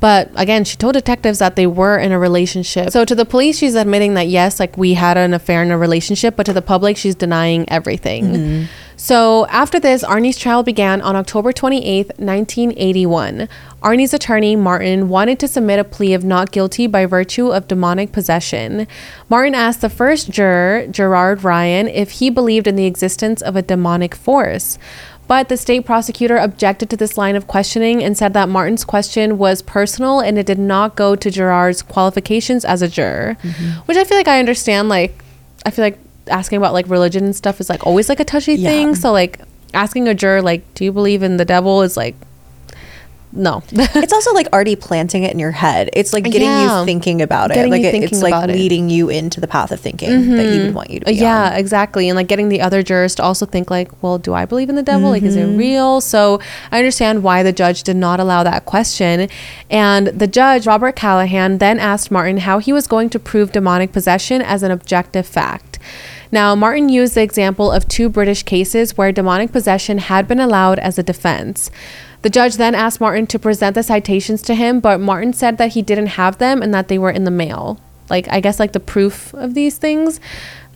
But 0.00 0.32
again, 0.34 0.64
she 0.64 0.76
told 0.76 0.94
detectives 0.94 1.38
that 1.38 1.54
they 1.54 1.66
were 1.66 1.96
in 1.96 2.10
a 2.10 2.18
relationship. 2.18 2.90
So 2.90 3.04
to 3.04 3.14
the 3.14 3.24
police, 3.24 3.58
she's 3.58 3.76
admitting 3.76 4.14
that 4.14 4.26
yes, 4.26 4.58
like 4.58 4.76
we 4.76 4.94
had 4.94 5.16
an 5.16 5.32
affair 5.32 5.62
in 5.62 5.70
a 5.70 5.78
relationship, 5.78 6.34
but 6.34 6.44
to 6.46 6.52
the 6.52 6.62
public, 6.62 6.96
she's 6.96 7.14
denying 7.14 7.68
everything. 7.68 8.24
Mm-hmm. 8.24 8.64
So 8.96 9.46
after 9.46 9.80
this, 9.80 10.04
Arnie's 10.04 10.38
trial 10.38 10.62
began 10.62 11.00
on 11.00 11.16
October 11.16 11.52
28, 11.52 12.18
1981. 12.18 13.48
Arnie's 13.82 14.14
attorney, 14.14 14.54
Martin, 14.54 15.08
wanted 15.08 15.38
to 15.40 15.48
submit 15.48 15.78
a 15.78 15.84
plea 15.84 16.14
of 16.14 16.24
not 16.24 16.52
guilty 16.52 16.86
by 16.86 17.06
virtue 17.06 17.48
of 17.48 17.68
demonic 17.68 18.12
possession. 18.12 18.86
Martin 19.28 19.54
asked 19.54 19.80
the 19.80 19.88
first 19.88 20.30
juror, 20.30 20.86
Gerard 20.88 21.42
Ryan, 21.42 21.88
if 21.88 22.12
he 22.12 22.30
believed 22.30 22.66
in 22.66 22.76
the 22.76 22.86
existence 22.86 23.42
of 23.42 23.56
a 23.56 23.62
demonic 23.62 24.14
force. 24.14 24.78
But 25.28 25.48
the 25.48 25.56
state 25.56 25.86
prosecutor 25.86 26.36
objected 26.36 26.90
to 26.90 26.96
this 26.96 27.16
line 27.16 27.36
of 27.36 27.46
questioning 27.46 28.02
and 28.02 28.18
said 28.18 28.34
that 28.34 28.48
Martin's 28.48 28.84
question 28.84 29.38
was 29.38 29.62
personal 29.62 30.20
and 30.20 30.38
it 30.38 30.46
did 30.46 30.58
not 30.58 30.94
go 30.94 31.16
to 31.16 31.30
Gerard's 31.30 31.80
qualifications 31.80 32.64
as 32.64 32.82
a 32.82 32.88
juror, 32.88 33.36
mm-hmm. 33.42 33.80
which 33.86 33.96
I 33.96 34.04
feel 34.04 34.18
like 34.18 34.28
I 34.28 34.38
understand. 34.38 34.88
Like, 34.88 35.24
I 35.64 35.70
feel 35.70 35.84
like 35.84 35.98
asking 36.28 36.58
about 36.58 36.72
like 36.72 36.88
religion 36.88 37.24
and 37.24 37.36
stuff 37.36 37.60
is 37.60 37.68
like 37.68 37.86
always 37.86 38.08
like 38.08 38.20
a 38.20 38.24
touchy 38.24 38.54
yeah. 38.54 38.70
thing. 38.70 38.94
So 38.94 39.12
like 39.12 39.40
asking 39.74 40.08
a 40.08 40.14
juror 40.14 40.42
like, 40.42 40.62
do 40.74 40.84
you 40.84 40.92
believe 40.92 41.22
in 41.22 41.36
the 41.36 41.44
devil 41.44 41.82
is 41.82 41.96
like 41.96 42.14
no. 43.32 43.62
it's 43.72 44.12
also 44.12 44.32
like 44.34 44.46
already 44.52 44.76
planting 44.76 45.22
it 45.22 45.32
in 45.32 45.38
your 45.38 45.50
head. 45.50 45.90
It's 45.94 46.12
like 46.12 46.24
getting 46.24 46.42
yeah. 46.42 46.80
you 46.80 46.84
thinking 46.84 47.22
about 47.22 47.50
it. 47.50 47.54
Getting 47.54 47.70
like 47.70 47.82
it, 47.82 47.94
it's 47.94 48.22
like 48.22 48.46
leading 48.48 48.90
it. 48.90 48.94
you 48.94 49.08
into 49.08 49.40
the 49.40 49.48
path 49.48 49.72
of 49.72 49.80
thinking 49.80 50.10
mm-hmm. 50.10 50.36
that 50.36 50.52
he 50.52 50.58
would 50.58 50.74
want 50.74 50.90
you 50.90 51.00
to 51.00 51.12
Yeah, 51.12 51.46
on. 51.46 51.52
exactly. 51.54 52.08
And 52.08 52.16
like 52.16 52.28
getting 52.28 52.50
the 52.50 52.60
other 52.60 52.82
jurors 52.82 53.14
to 53.16 53.22
also 53.22 53.46
think 53.46 53.70
like, 53.70 54.02
well, 54.02 54.18
do 54.18 54.34
I 54.34 54.44
believe 54.44 54.68
in 54.68 54.76
the 54.76 54.82
devil? 54.82 55.06
Mm-hmm. 55.06 55.12
Like 55.12 55.22
is 55.22 55.36
it 55.36 55.46
mm-hmm. 55.46 55.56
real? 55.56 56.00
So 56.00 56.40
I 56.70 56.78
understand 56.78 57.22
why 57.22 57.42
the 57.42 57.52
judge 57.52 57.82
did 57.82 57.96
not 57.96 58.20
allow 58.20 58.42
that 58.42 58.66
question. 58.66 59.28
And 59.70 60.08
the 60.08 60.26
judge, 60.26 60.66
Robert 60.66 60.96
Callahan, 60.96 61.58
then 61.58 61.78
asked 61.78 62.10
Martin 62.10 62.38
how 62.38 62.58
he 62.58 62.72
was 62.72 62.86
going 62.86 63.08
to 63.10 63.18
prove 63.18 63.52
demonic 63.52 63.92
possession 63.92 64.42
as 64.42 64.62
an 64.62 64.70
objective 64.70 65.26
fact. 65.26 65.78
Now, 66.32 66.54
Martin 66.54 66.88
used 66.88 67.14
the 67.14 67.22
example 67.22 67.70
of 67.70 67.86
two 67.86 68.08
British 68.08 68.42
cases 68.42 68.96
where 68.96 69.12
demonic 69.12 69.52
possession 69.52 69.98
had 69.98 70.26
been 70.26 70.40
allowed 70.40 70.78
as 70.78 70.98
a 70.98 71.02
defense. 71.02 71.70
The 72.22 72.30
judge 72.30 72.56
then 72.56 72.74
asked 72.74 73.00
Martin 73.00 73.26
to 73.28 73.38
present 73.38 73.74
the 73.74 73.82
citations 73.82 74.40
to 74.42 74.54
him, 74.54 74.80
but 74.80 74.98
Martin 74.98 75.34
said 75.34 75.58
that 75.58 75.72
he 75.72 75.82
didn't 75.82 76.06
have 76.06 76.38
them 76.38 76.62
and 76.62 76.72
that 76.72 76.88
they 76.88 76.98
were 76.98 77.10
in 77.10 77.24
the 77.24 77.30
mail. 77.30 77.78
Like, 78.08 78.28
I 78.28 78.40
guess, 78.40 78.58
like 78.58 78.72
the 78.72 78.80
proof 78.80 79.34
of 79.34 79.52
these 79.52 79.76
things, 79.76 80.20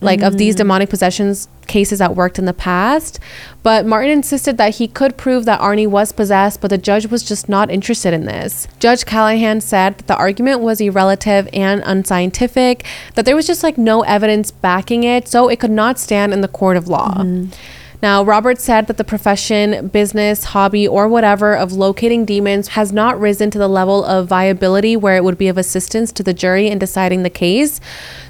like 0.01 0.19
mm. 0.19 0.27
of 0.27 0.37
these 0.37 0.55
mm. 0.55 0.59
demonic 0.59 0.89
possessions 0.89 1.47
cases 1.67 1.99
that 1.99 2.15
worked 2.15 2.39
in 2.39 2.45
the 2.45 2.53
past. 2.53 3.19
But 3.63 3.85
Martin 3.85 4.11
insisted 4.11 4.57
that 4.57 4.75
he 4.75 4.87
could 4.87 5.17
prove 5.17 5.45
that 5.45 5.59
Arnie 5.59 5.87
was 5.87 6.11
possessed, 6.11 6.61
but 6.61 6.69
the 6.69 6.77
judge 6.77 7.07
was 7.07 7.23
just 7.23 7.49
not 7.49 7.69
interested 7.69 8.13
in 8.13 8.25
this. 8.25 8.67
Judge 8.79 9.05
Callahan 9.05 9.61
said 9.61 9.97
that 9.97 10.07
the 10.07 10.15
argument 10.15 10.61
was 10.61 10.79
irrelative 10.79 11.49
and 11.53 11.81
unscientific, 11.85 12.85
that 13.15 13.25
there 13.25 13.35
was 13.35 13.47
just 13.47 13.63
like 13.63 13.77
no 13.77 14.01
evidence 14.03 14.51
backing 14.51 15.03
it, 15.03 15.27
so 15.27 15.49
it 15.49 15.59
could 15.59 15.71
not 15.71 15.99
stand 15.99 16.33
in 16.33 16.41
the 16.41 16.47
court 16.47 16.77
of 16.77 16.87
law. 16.87 17.15
Mm. 17.15 17.53
Now, 18.01 18.23
Robert 18.23 18.59
said 18.59 18.85
that 18.87 18.97
the 18.97 19.03
profession, 19.03 19.87
business, 19.87 20.43
hobby, 20.43 20.87
or 20.87 21.07
whatever 21.07 21.55
of 21.55 21.73
locating 21.73 22.25
demons 22.25 22.69
has 22.69 22.93
not 22.93 23.19
risen 23.19 23.49
to 23.51 23.57
the 23.57 23.67
level 23.67 24.05
of 24.05 24.27
viability 24.27 24.95
where 24.95 25.15
it 25.15 25.23
would 25.23 25.37
be 25.37 25.47
of 25.47 25.57
assistance 25.57 26.11
to 26.13 26.23
the 26.23 26.33
jury 26.33 26.67
in 26.67 26.77
deciding 26.77 27.23
the 27.23 27.29
case. 27.31 27.79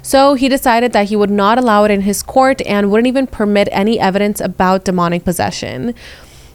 So 0.00 0.34
he 0.34 0.48
decided 0.48 0.92
that 0.94 1.08
he 1.08 1.16
would 1.16 1.30
not 1.30 1.58
allow 1.58 1.84
it 1.84 1.90
in 1.90 2.02
his 2.02 2.22
court 2.22 2.62
and 2.62 2.90
wouldn't 2.90 3.08
even 3.08 3.26
permit 3.26 3.68
any 3.70 4.00
evidence 4.00 4.40
about 4.40 4.84
demonic 4.84 5.24
possession 5.24 5.94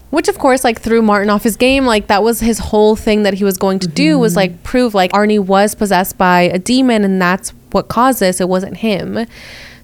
which 0.09 0.27
of 0.27 0.37
course 0.37 0.63
like 0.63 0.79
threw 0.79 1.01
martin 1.01 1.31
off 1.31 1.41
his 1.41 1.57
game 1.57 1.87
like 1.87 2.05
that 2.05 2.21
was 2.21 2.39
his 2.39 2.59
whole 2.59 2.95
thing 2.95 3.23
that 3.23 3.33
he 3.33 3.43
was 3.43 3.57
going 3.57 3.79
to 3.79 3.87
mm-hmm. 3.87 3.95
do 3.95 4.19
was 4.19 4.35
like 4.35 4.61
prove 4.61 4.93
like 4.93 5.11
arnie 5.11 5.43
was 5.43 5.73
possessed 5.73 6.19
by 6.19 6.41
a 6.41 6.59
demon 6.59 7.03
and 7.03 7.19
that's 7.19 7.49
what 7.71 7.87
caused 7.87 8.19
this 8.19 8.39
it 8.39 8.47
wasn't 8.47 8.77
him 8.77 9.25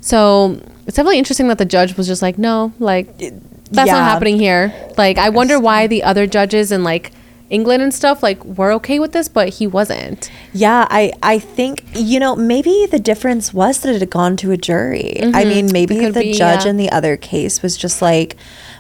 so 0.02 0.62
it's 0.88 0.96
definitely 0.96 1.20
interesting 1.20 1.48
that 1.50 1.58
the 1.58 1.66
judge 1.66 1.96
was 1.98 2.08
just 2.08 2.22
like, 2.22 2.38
no, 2.38 2.74
like 2.80 3.18
that's 3.18 3.88
yeah. 3.88 3.94
not 3.94 4.04
happening 4.04 4.40
here. 4.40 4.74
Like 4.98 5.18
I 5.18 5.30
wonder 5.30 5.60
why 5.60 5.88
the 5.88 6.04
other 6.04 6.26
judges 6.28 6.72
in 6.72 6.84
like 6.84 7.12
England 7.50 7.82
and 7.82 7.94
stuff 7.94 8.22
like 8.22 8.44
were 8.44 8.72
okay 8.74 9.00
with 9.00 9.12
this, 9.12 9.28
but 9.28 9.50
he 9.50 9.68
wasn't. 9.68 10.32
Yeah, 10.54 10.88
I 10.90 11.12
I 11.24 11.40
think 11.40 11.84
you 11.94 12.20
know 12.20 12.36
maybe 12.36 12.88
the 12.90 13.00
difference 13.00 13.54
was 13.54 13.80
that 13.82 13.96
it 13.96 14.00
had 14.00 14.10
gone 14.10 14.38
to 14.38 14.52
a 14.52 14.58
jury. 14.58 15.16
Mm-hmm. 15.18 15.36
I 15.36 15.46
mean, 15.46 15.72
maybe 15.72 16.10
the 16.10 16.22
be, 16.22 16.34
judge 16.34 16.66
yeah. 16.66 16.72
in 16.72 16.78
the 16.78 16.92
other 16.92 17.18
case 17.18 17.62
was 17.62 17.76
just 17.78 18.02
like 18.02 18.36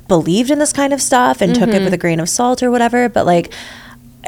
believed 0.07 0.51
in 0.51 0.59
this 0.59 0.73
kind 0.73 0.93
of 0.93 1.01
stuff 1.01 1.41
and 1.41 1.51
mm-hmm. 1.51 1.63
took 1.63 1.69
it 1.69 1.79
with 1.79 1.87
mm-hmm. 1.87 1.93
a 1.93 1.97
grain 1.97 2.19
of 2.19 2.29
salt 2.29 2.61
or 2.63 2.71
whatever. 2.71 3.09
But 3.09 3.25
like 3.25 3.51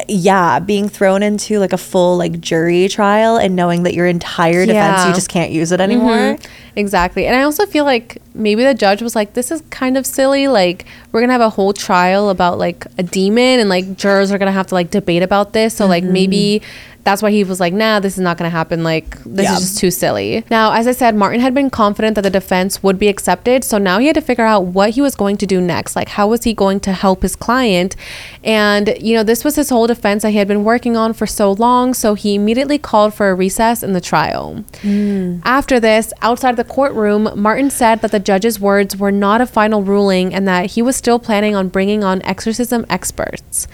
yeah, 0.07 0.59
being 0.59 0.87
thrown 0.87 1.21
into 1.21 1.59
like 1.59 1.73
a 1.73 1.77
full 1.77 2.17
like 2.17 2.39
jury 2.39 2.87
trial 2.87 3.35
and 3.35 3.55
knowing 3.55 3.83
that 3.83 3.93
your 3.93 4.07
entire 4.07 4.65
defense 4.65 4.99
yeah. 4.99 5.07
you 5.07 5.13
just 5.13 5.27
can't 5.27 5.51
use 5.51 5.73
it 5.73 5.81
anymore. 5.81 6.15
Mm-hmm. 6.15 6.79
Exactly. 6.79 7.27
And 7.27 7.35
I 7.35 7.43
also 7.43 7.65
feel 7.65 7.83
like 7.83 8.21
maybe 8.33 8.63
the 8.63 8.73
judge 8.73 9.01
was 9.01 9.15
like 9.15 9.33
this 9.33 9.51
is 9.51 9.61
kind 9.69 9.97
of 9.97 10.05
silly 10.05 10.47
like 10.47 10.85
we're 11.11 11.19
going 11.19 11.27
to 11.27 11.33
have 11.33 11.41
a 11.41 11.49
whole 11.49 11.73
trial 11.73 12.29
about 12.29 12.57
like 12.57 12.85
a 12.97 13.03
demon 13.03 13.59
and 13.59 13.67
like 13.67 13.97
jurors 13.97 14.31
are 14.31 14.37
going 14.37 14.47
to 14.47 14.53
have 14.53 14.67
to 14.67 14.75
like 14.75 14.91
debate 14.91 15.23
about 15.23 15.51
this. 15.51 15.75
So 15.75 15.83
mm-hmm. 15.83 15.89
like 15.89 16.03
maybe 16.05 16.61
that's 17.03 17.21
why 17.21 17.31
he 17.31 17.43
was 17.43 17.59
like, 17.59 17.73
nah, 17.73 17.99
this 17.99 18.13
is 18.13 18.19
not 18.19 18.37
going 18.37 18.49
to 18.49 18.55
happen. 18.55 18.83
Like, 18.83 19.17
this 19.23 19.45
Yeah. 19.45 19.53
is 19.55 19.59
just 19.61 19.77
too 19.79 19.89
silly. 19.91 20.43
Now, 20.51 20.73
as 20.73 20.87
I 20.87 20.91
said, 20.91 21.15
Martin 21.15 21.39
had 21.41 21.53
been 21.53 21.69
confident 21.69 22.15
that 22.15 22.21
the 22.21 22.29
defense 22.29 22.83
would 22.83 22.99
be 22.99 23.07
accepted. 23.07 23.63
So 23.63 23.77
now 23.77 23.99
he 23.99 24.07
had 24.07 24.15
to 24.15 24.21
figure 24.21 24.45
out 24.45 24.65
what 24.65 24.91
he 24.91 25.01
was 25.01 25.15
going 25.15 25.37
to 25.37 25.45
do 25.47 25.59
next. 25.59 25.95
Like, 25.95 26.09
how 26.09 26.27
was 26.27 26.43
he 26.43 26.53
going 26.53 26.79
to 26.81 26.93
help 26.93 27.21
his 27.23 27.35
client? 27.35 27.95
And, 28.43 28.95
you 28.99 29.15
know, 29.15 29.23
this 29.23 29.43
was 29.43 29.55
his 29.55 29.69
whole 29.69 29.87
defense 29.87 30.23
that 30.23 30.29
he 30.31 30.37
had 30.37 30.47
been 30.47 30.63
working 30.63 30.95
on 30.95 31.13
for 31.13 31.25
so 31.25 31.53
long. 31.53 31.93
So 31.93 32.13
he 32.13 32.35
immediately 32.35 32.77
called 32.77 33.13
for 33.13 33.29
a 33.29 33.35
recess 33.35 33.83
in 33.83 33.93
the 33.93 34.01
trial. 34.01 34.63
Hmm. 34.81 35.39
After 35.43 35.79
this, 35.79 36.13
outside 36.21 36.55
the 36.55 36.63
courtroom, 36.63 37.29
Martin 37.35 37.69
said 37.69 38.01
that 38.01 38.11
the 38.11 38.19
judge's 38.19 38.59
words 38.59 38.95
were 38.97 39.11
not 39.11 39.41
a 39.41 39.45
final 39.45 39.81
ruling 39.83 40.33
and 40.33 40.47
that 40.47 40.71
he 40.71 40.81
was 40.81 40.95
still 40.95 41.19
planning 41.19 41.55
on 41.55 41.69
bringing 41.69 42.03
on 42.03 42.21
exorcism 42.23 42.85
experts. 42.89 43.67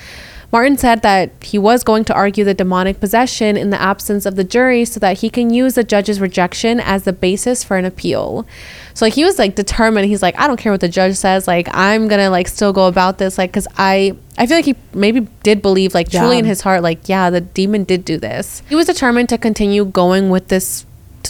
Martin 0.52 0.78
said 0.78 1.02
that 1.02 1.32
he 1.44 1.58
was 1.58 1.84
going 1.84 2.06
to 2.06 2.14
argue 2.14 2.46
the 2.46 2.54
demonic 2.54 3.00
possession 3.00 3.58
in 3.58 3.70
the 3.70 3.82
absence 3.82 4.26
of 4.26 4.36
the 4.36 4.44
jury 4.46 4.86
so 4.86 5.00
that 5.00 5.20
he 5.20 5.30
can 5.30 5.50
use 5.50 5.76
the 5.76 5.84
judge's 5.84 6.22
rejection 6.22 6.80
as 6.80 7.04
the 7.04 7.12
basis 7.12 7.64
for 7.64 7.76
an 7.76 7.84
appeal. 7.84 8.48
So 8.94 9.06
like 9.06 9.14
he 9.14 9.26
was 9.26 9.38
like 9.38 9.56
determined. 9.56 10.08
He's 10.08 10.24
like, 10.24 10.40
I 10.40 10.48
don't 10.48 10.58
care 10.58 10.72
what 10.72 10.82
the 10.82 10.90
judge 10.90 11.16
says. 11.16 11.48
Like 11.48 11.68
I'm 11.72 12.08
gonna 12.08 12.30
like 12.30 12.48
still 12.48 12.74
go 12.74 12.88
about 12.88 13.18
this. 13.18 13.38
Like 13.38 13.52
because 13.52 13.68
I 13.78 14.16
I 14.38 14.48
feel 14.48 14.58
like 14.58 14.66
he 14.66 14.76
maybe 14.94 15.28
did 15.44 15.62
believe 15.62 15.94
like 15.94 16.10
truly 16.10 16.40
in 16.40 16.46
his 16.46 16.62
heart 16.62 16.82
like 16.82 17.08
yeah 17.08 17.30
the 17.30 17.42
demon 17.42 17.84
did 17.84 18.06
do 18.06 18.18
this. 18.18 18.64
He 18.70 18.76
was 18.76 18.88
determined 18.88 19.30
to 19.30 19.38
continue 19.38 19.86
going 19.86 20.32
with 20.32 20.48
this 20.48 20.87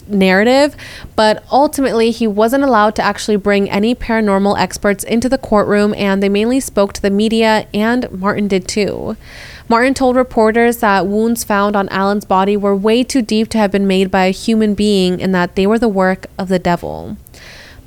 narrative, 0.07 0.75
but 1.15 1.43
ultimately 1.51 2.11
he 2.11 2.27
wasn't 2.27 2.63
allowed 2.63 2.95
to 2.95 3.01
actually 3.01 3.37
bring 3.37 3.69
any 3.69 3.95
paranormal 3.95 4.57
experts 4.59 5.03
into 5.03 5.29
the 5.29 5.37
courtroom 5.37 5.93
and 5.95 6.21
they 6.21 6.29
mainly 6.29 6.59
spoke 6.59 6.93
to 6.93 7.01
the 7.01 7.09
media 7.09 7.67
and 7.73 8.11
Martin 8.11 8.47
did 8.47 8.67
too. 8.67 9.15
Martin 9.69 9.93
told 9.93 10.15
reporters 10.15 10.77
that 10.77 11.07
wounds 11.07 11.43
found 11.43 11.75
on 11.75 11.89
Alan's 11.89 12.23
body 12.23 12.55
were 12.55 12.75
way 12.75 13.03
too 13.03 13.21
deep 13.21 13.49
to 13.49 13.57
have 13.57 13.71
been 13.71 13.85
made 13.85 14.09
by 14.09 14.25
a 14.25 14.31
human 14.31 14.73
being 14.73 15.21
and 15.21 15.35
that 15.35 15.55
they 15.55 15.67
were 15.67 15.79
the 15.79 15.89
work 15.89 16.27
of 16.37 16.47
the 16.47 16.59
devil. 16.59 17.17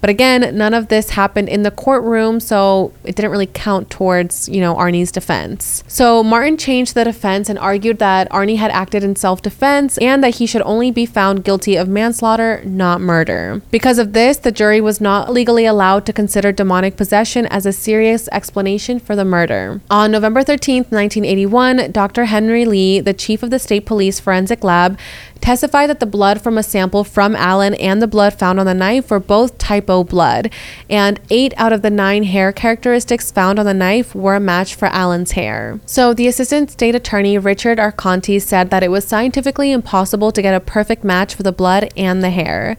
But 0.01 0.11
again, 0.11 0.57
none 0.57 0.75
of 0.75 0.89
this 0.89 1.11
happened 1.11 1.49
in 1.49 1.63
the 1.63 1.71
courtroom, 1.71 2.41
so 2.41 2.93
it 3.05 3.17
didn't 3.17 3.31
really 3.31 3.47
count 3.47 3.91
towards, 3.91 4.49
you 4.49 4.61
know, 4.61 4.75
Arnie's 4.75 5.13
defense. 5.13 5.85
So 5.87 6.23
Martin 6.23 6.57
changed 6.57 6.95
the 6.95 7.05
defense 7.05 7.49
and 7.49 7.59
argued 7.59 7.99
that 7.99 8.31
Arnie 8.31 8.57
had 8.57 8.71
acted 8.71 9.05
in 9.05 9.17
self 9.17 9.43
defense 9.43 9.99
and 9.99 10.25
that 10.25 10.37
he 10.37 10.47
should 10.47 10.63
only 10.63 10.91
be 10.91 11.05
found 11.05 11.45
guilty 11.45 11.77
of 11.77 11.89
manslaughter, 11.89 12.63
not 12.65 13.01
murder. 13.01 13.61
Because 13.71 13.99
of 13.99 14.13
this, 14.13 14.39
the 14.39 14.53
jury 14.53 14.81
was 14.81 15.01
not 15.01 15.33
legally 15.33 15.67
allowed 15.67 16.07
to 16.07 16.13
consider 16.13 16.53
demonic 16.53 16.97
possession 16.97 17.47
as 17.47 17.67
a 17.67 17.73
serious 17.73 18.29
explanation 18.33 18.99
for 18.99 19.15
the 19.15 19.25
murder. 19.25 19.81
On 19.91 20.11
November 20.11 20.43
13th, 20.43 20.91
1981, 20.91 21.93
Dr. 21.93 22.27
Henry 22.27 22.65
Lee, 22.65 23.01
the 23.01 23.13
chief 23.13 23.43
of 23.43 23.51
the 23.51 23.59
state 23.59 23.85
police 23.85 24.19
forensic 24.19 24.65
lab, 24.65 24.99
testified 25.41 25.89
that 25.91 26.01
the 26.01 26.07
blood 26.07 26.41
from 26.41 26.59
a 26.59 26.63
sample 26.63 27.05
from 27.05 27.35
Alan 27.35 27.75
and 27.75 28.01
the 28.01 28.07
blood 28.07 28.35
found 28.35 28.61
on 28.61 28.67
the 28.67 28.75
knife 28.75 29.11
were 29.11 29.21
both 29.21 29.59
type 29.59 29.90
Blood, 29.91 30.53
and 30.89 31.21
eight 31.31 31.53
out 31.57 31.73
of 31.73 31.83
the 31.83 31.91
nine 31.91 32.23
hair 32.23 32.53
characteristics 32.53 33.31
found 33.31 33.59
on 33.59 33.67
the 33.67 33.75
knife 33.75 34.15
were 34.15 34.37
a 34.37 34.41
match 34.41 34.75
for 34.75 34.87
Alan's 34.87 35.33
hair. 35.33 35.81
So 35.87 36.15
the 36.15 36.29
assistant 36.29 36.71
state 36.71 36.95
attorney 36.95 37.37
Richard 37.39 37.79
Arconti 37.79 38.41
said 38.41 38.71
that 38.71 38.83
it 38.83 38.91
was 38.91 39.05
scientifically 39.05 39.73
impossible 39.73 40.33
to 40.33 40.43
get 40.43 40.55
a 40.55 40.61
perfect 40.61 41.05
match 41.05 41.35
for 41.35 41.43
the 41.43 41.53
blood 41.53 41.93
and 41.97 42.23
the 42.23 42.31
hair. 42.31 42.77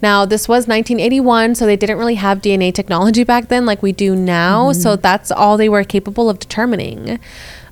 Now, 0.00 0.24
this 0.24 0.46
was 0.46 0.68
1981, 0.68 1.56
so 1.56 1.66
they 1.66 1.76
didn't 1.76 1.98
really 1.98 2.14
have 2.14 2.40
DNA 2.40 2.72
technology 2.72 3.24
back 3.24 3.48
then 3.48 3.66
like 3.66 3.82
we 3.82 3.92
do 3.92 4.14
now, 4.14 4.72
so 4.72 4.90
mm-hmm. 4.90 5.00
that's 5.00 5.30
all 5.30 5.56
they 5.56 5.68
were 5.68 5.82
capable 5.82 6.30
of 6.30 6.38
determining. 6.38 7.18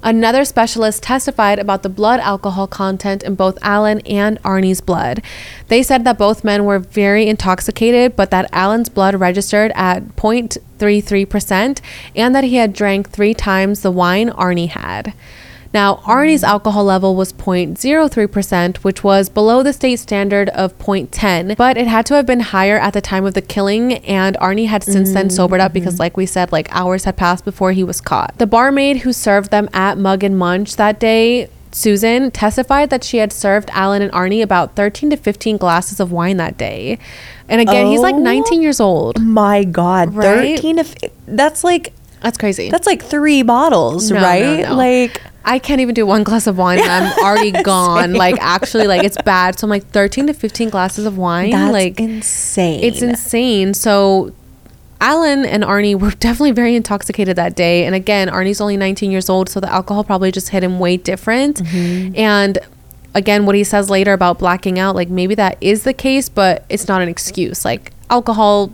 Another 0.07 0.44
specialist 0.44 1.02
testified 1.02 1.59
about 1.59 1.82
the 1.82 1.88
blood 1.88 2.20
alcohol 2.20 2.68
content 2.68 3.24
in 3.24 3.34
both 3.34 3.59
Alan 3.61 3.98
and 4.07 4.40
Arnie's 4.44 4.80
blood. 4.80 5.20
They 5.66 5.82
said 5.82 6.04
that 6.04 6.16
both 6.16 6.44
men 6.44 6.64
were 6.64 6.78
very 6.78 7.26
intoxicated, 7.26 8.14
but 8.14 8.30
that 8.30 8.48
Alan's 8.52 8.88
blood 8.88 9.16
registered 9.16 9.72
at 9.74 10.14
0.33% 10.14 11.80
and 12.14 12.34
that 12.36 12.44
he 12.44 12.54
had 12.54 12.72
drank 12.72 13.11
three 13.11 13.34
times 13.34 13.80
the 13.80 13.90
wine 13.90 14.30
Arnie 14.30 14.68
had. 14.68 15.12
Now, 15.77 15.97
Arnie's 16.07 16.43
alcohol 16.43 16.85
level 16.85 17.14
was 17.14 17.35
0.03%, 17.35 18.79
which 18.79 19.05
was 19.05 19.29
below 19.29 19.62
the 19.62 19.74
state 19.74 19.99
standard 19.99 20.49
of 20.49 20.79
0.10, 20.79 21.55
but 21.55 21.77
it 21.77 21.87
had 21.87 22.07
to 22.07 22.14
have 22.14 22.24
been 22.24 22.41
higher 22.41 22.79
at 22.79 22.95
the 22.95 23.03
time 23.03 23.27
of 23.27 23.35
the 23.35 23.43
killing, 23.43 23.93
and 24.07 24.39
Arnie 24.39 24.68
had 24.68 24.83
since 24.83 25.12
then 25.12 25.29
mm, 25.29 25.33
sobered 25.33 25.61
up 25.61 25.72
mm-hmm. 25.72 25.81
because, 25.81 25.99
like 25.99 26.16
we 26.16 26.24
said, 26.24 26.51
like 26.51 26.74
hours 26.74 27.05
had 27.05 27.18
passed 27.18 27.45
before 27.45 27.72
he 27.72 27.85
was 27.85 28.01
caught. 28.01 28.39
The 28.39 28.47
barmaid 28.47 29.03
who 29.03 29.12
served 29.12 29.51
them 29.51 29.68
at 29.74 29.99
Mug 29.99 30.24
and 30.24 30.39
Munch 30.39 30.77
that 30.77 30.99
day 30.99 31.51
Susan 31.72 32.31
testified 32.31 32.89
that 32.89 33.05
she 33.05 33.18
had 33.18 33.31
served 33.31 33.68
Alan 33.74 34.01
and 34.01 34.11
Arnie 34.12 34.43
about 34.43 34.77
13 34.77 35.11
to 35.11 35.16
15 35.18 35.59
glasses 35.59 36.01
of 36.01 36.11
wine 36.11 36.39
that 36.39 36.57
day. 36.57 36.99
And 37.51 37.61
again, 37.61 37.89
he's 37.89 38.01
like 38.01 38.14
Oh. 38.14 38.18
19 38.18 38.62
years 38.62 38.81
old. 38.81 39.20
My 39.20 39.62
God, 39.62 40.14
Right? 40.14 40.57
thirteen 40.57 40.79
of 40.79 40.95
that's 41.27 41.62
like 41.62 41.93
That's 42.22 42.39
crazy. 42.39 42.70
that's 42.70 42.87
like 42.87 43.03
three 43.03 43.43
bottles, 43.43 44.11
No, 44.11 44.18
no, 44.18 44.27
right? 44.27 44.61
no. 44.62 44.74
Like 44.74 45.20
I 45.47 45.61
can't 45.61 45.80
even 45.80 45.94
do 45.94 46.05
one 46.05 46.24
glass 46.24 46.49
of 46.49 46.59
wine 46.59 46.80
and 46.80 46.90
I'm 46.90 47.18
already 47.24 47.53
gone. 47.62 48.14
Like 48.14 48.36
actually 48.40 48.88
like 48.88 49.05
it's 49.05 49.16
bad. 49.22 49.59
So 49.59 49.66
I'm 49.66 49.70
like 49.70 49.86
13 49.86 50.26
to 50.26 50.34
15 50.34 50.68
glasses 50.70 51.07
of 51.07 51.16
wine. 51.16 51.51
that's 51.51 51.72
like 51.72 52.01
insane. 52.01 52.82
it's 52.82 53.01
insane. 53.01 53.72
So 53.72 54.34
Alan 55.01 55.44
and 55.44 55.62
Arnie 55.62 55.99
were 55.99 56.11
definitely 56.18 56.51
very 56.51 56.74
intoxicated 56.74 57.36
that 57.36 57.55
day. 57.55 57.86
And 57.86 57.94
again, 57.94 58.28
Arnie's 58.28 58.61
only 58.61 58.76
19 58.76 59.11
years 59.11 59.30
old, 59.30 59.49
so 59.49 59.61
the 59.61 59.72
alcohol 59.72 60.05
probably 60.05 60.32
just 60.32 60.49
hit 60.49 60.64
him 60.64 60.78
way 60.78 60.97
different. 60.97 61.59
Mm-hmm. 61.62 62.16
And 62.16 62.59
again, 63.14 63.47
what 63.47 63.55
he 63.55 63.62
says 63.62 63.88
later 63.88 64.12
about 64.12 64.38
blacking 64.40 64.78
out, 64.78 64.97
like 64.97 65.09
maybe 65.09 65.36
that 65.36 65.59
is 65.61 65.84
the 65.84 65.94
case, 65.94 66.28
but 66.28 66.64
it's 66.68 66.88
not 66.88 67.03
an 67.03 67.09
excuse. 67.09 67.64
Like 67.64 67.92
alcohol 68.11 68.72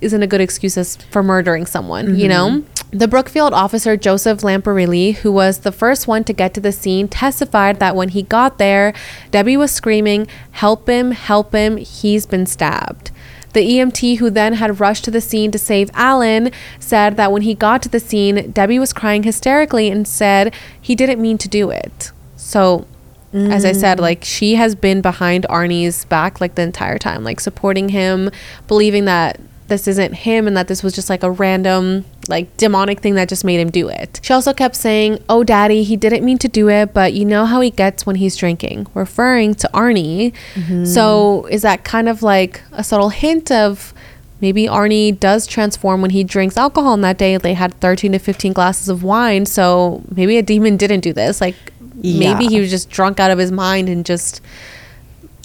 isn't 0.00 0.22
a 0.22 0.26
good 0.26 0.40
excuse 0.40 0.96
for 0.96 1.22
murdering 1.22 1.66
someone, 1.66 2.18
you 2.18 2.28
know? 2.28 2.48
Mm-hmm. 2.48 2.98
The 2.98 3.08
Brookfield 3.08 3.52
officer 3.52 3.96
Joseph 3.96 4.40
Lamparelli, 4.40 5.16
who 5.16 5.32
was 5.32 5.60
the 5.60 5.72
first 5.72 6.06
one 6.06 6.24
to 6.24 6.32
get 6.32 6.54
to 6.54 6.60
the 6.60 6.72
scene, 6.72 7.08
testified 7.08 7.80
that 7.80 7.96
when 7.96 8.10
he 8.10 8.22
got 8.22 8.58
there, 8.58 8.94
Debbie 9.30 9.56
was 9.56 9.72
screaming, 9.72 10.28
Help 10.52 10.88
him, 10.88 11.10
help 11.10 11.52
him, 11.52 11.78
he's 11.78 12.26
been 12.26 12.46
stabbed. 12.46 13.10
The 13.54 13.60
EMT, 13.60 14.18
who 14.18 14.30
then 14.30 14.54
had 14.54 14.80
rushed 14.80 15.04
to 15.04 15.10
the 15.10 15.20
scene 15.20 15.50
to 15.50 15.58
save 15.58 15.90
Alan, 15.94 16.52
said 16.78 17.16
that 17.16 17.32
when 17.32 17.42
he 17.42 17.54
got 17.54 17.82
to 17.82 17.88
the 17.88 18.00
scene, 18.00 18.50
Debbie 18.50 18.78
was 18.78 18.92
crying 18.92 19.22
hysterically 19.22 19.90
and 19.90 20.06
said 20.06 20.54
he 20.80 20.94
didn't 20.94 21.20
mean 21.20 21.38
to 21.38 21.48
do 21.48 21.70
it. 21.70 22.12
So, 22.36 22.86
as 23.32 23.64
I 23.64 23.72
said, 23.72 23.98
mm. 23.98 24.02
like 24.02 24.24
she 24.24 24.54
has 24.54 24.74
been 24.74 25.02
behind 25.02 25.44
Arnie's 25.50 26.04
back 26.06 26.40
like 26.40 26.54
the 26.54 26.62
entire 26.62 26.96
time, 26.96 27.24
like 27.24 27.40
supporting 27.40 27.90
him, 27.90 28.30
believing 28.68 29.04
that 29.06 29.40
this 29.68 29.88
isn't 29.88 30.14
him 30.14 30.46
and 30.46 30.56
that 30.56 30.68
this 30.68 30.82
was 30.82 30.94
just 30.94 31.10
like 31.10 31.22
a 31.22 31.30
random 31.30 32.04
like 32.28 32.56
demonic 32.56 33.00
thing 33.00 33.14
that 33.14 33.28
just 33.28 33.44
made 33.44 33.60
him 33.60 33.70
do 33.70 33.88
it. 33.88 34.20
She 34.22 34.32
also 34.32 34.52
kept 34.52 34.76
saying, 34.76 35.22
"Oh 35.28 35.44
daddy, 35.44 35.82
he 35.82 35.96
didn't 35.96 36.24
mean 36.24 36.38
to 36.38 36.48
do 36.48 36.68
it, 36.68 36.92
but 36.92 37.12
you 37.12 37.24
know 37.24 37.46
how 37.46 37.60
he 37.60 37.70
gets 37.70 38.06
when 38.06 38.16
he's 38.16 38.36
drinking," 38.36 38.86
referring 38.94 39.54
to 39.56 39.70
Arnie. 39.72 40.32
Mm-hmm. 40.54 40.84
So, 40.84 41.46
is 41.50 41.62
that 41.62 41.84
kind 41.84 42.08
of 42.08 42.22
like 42.22 42.62
a 42.72 42.82
subtle 42.82 43.10
hint 43.10 43.50
of 43.50 43.94
maybe 44.40 44.64
Arnie 44.64 45.18
does 45.18 45.46
transform 45.46 46.02
when 46.02 46.10
he 46.10 46.24
drinks 46.24 46.56
alcohol 46.56 46.92
on 46.92 47.00
that 47.02 47.18
day? 47.18 47.36
They 47.36 47.54
had 47.54 47.74
13 47.80 48.12
to 48.12 48.18
15 48.18 48.52
glasses 48.52 48.88
of 48.88 49.02
wine, 49.02 49.46
so 49.46 50.02
maybe 50.14 50.36
a 50.38 50.42
demon 50.42 50.76
didn't 50.76 51.00
do 51.00 51.12
this. 51.12 51.40
Like 51.40 51.56
maybe 51.94 52.46
he 52.46 52.60
was 52.60 52.70
just 52.70 52.90
drunk 52.90 53.20
out 53.20 53.30
of 53.30 53.38
his 53.38 53.52
mind 53.52 53.88
and 53.88 54.04
just 54.04 54.40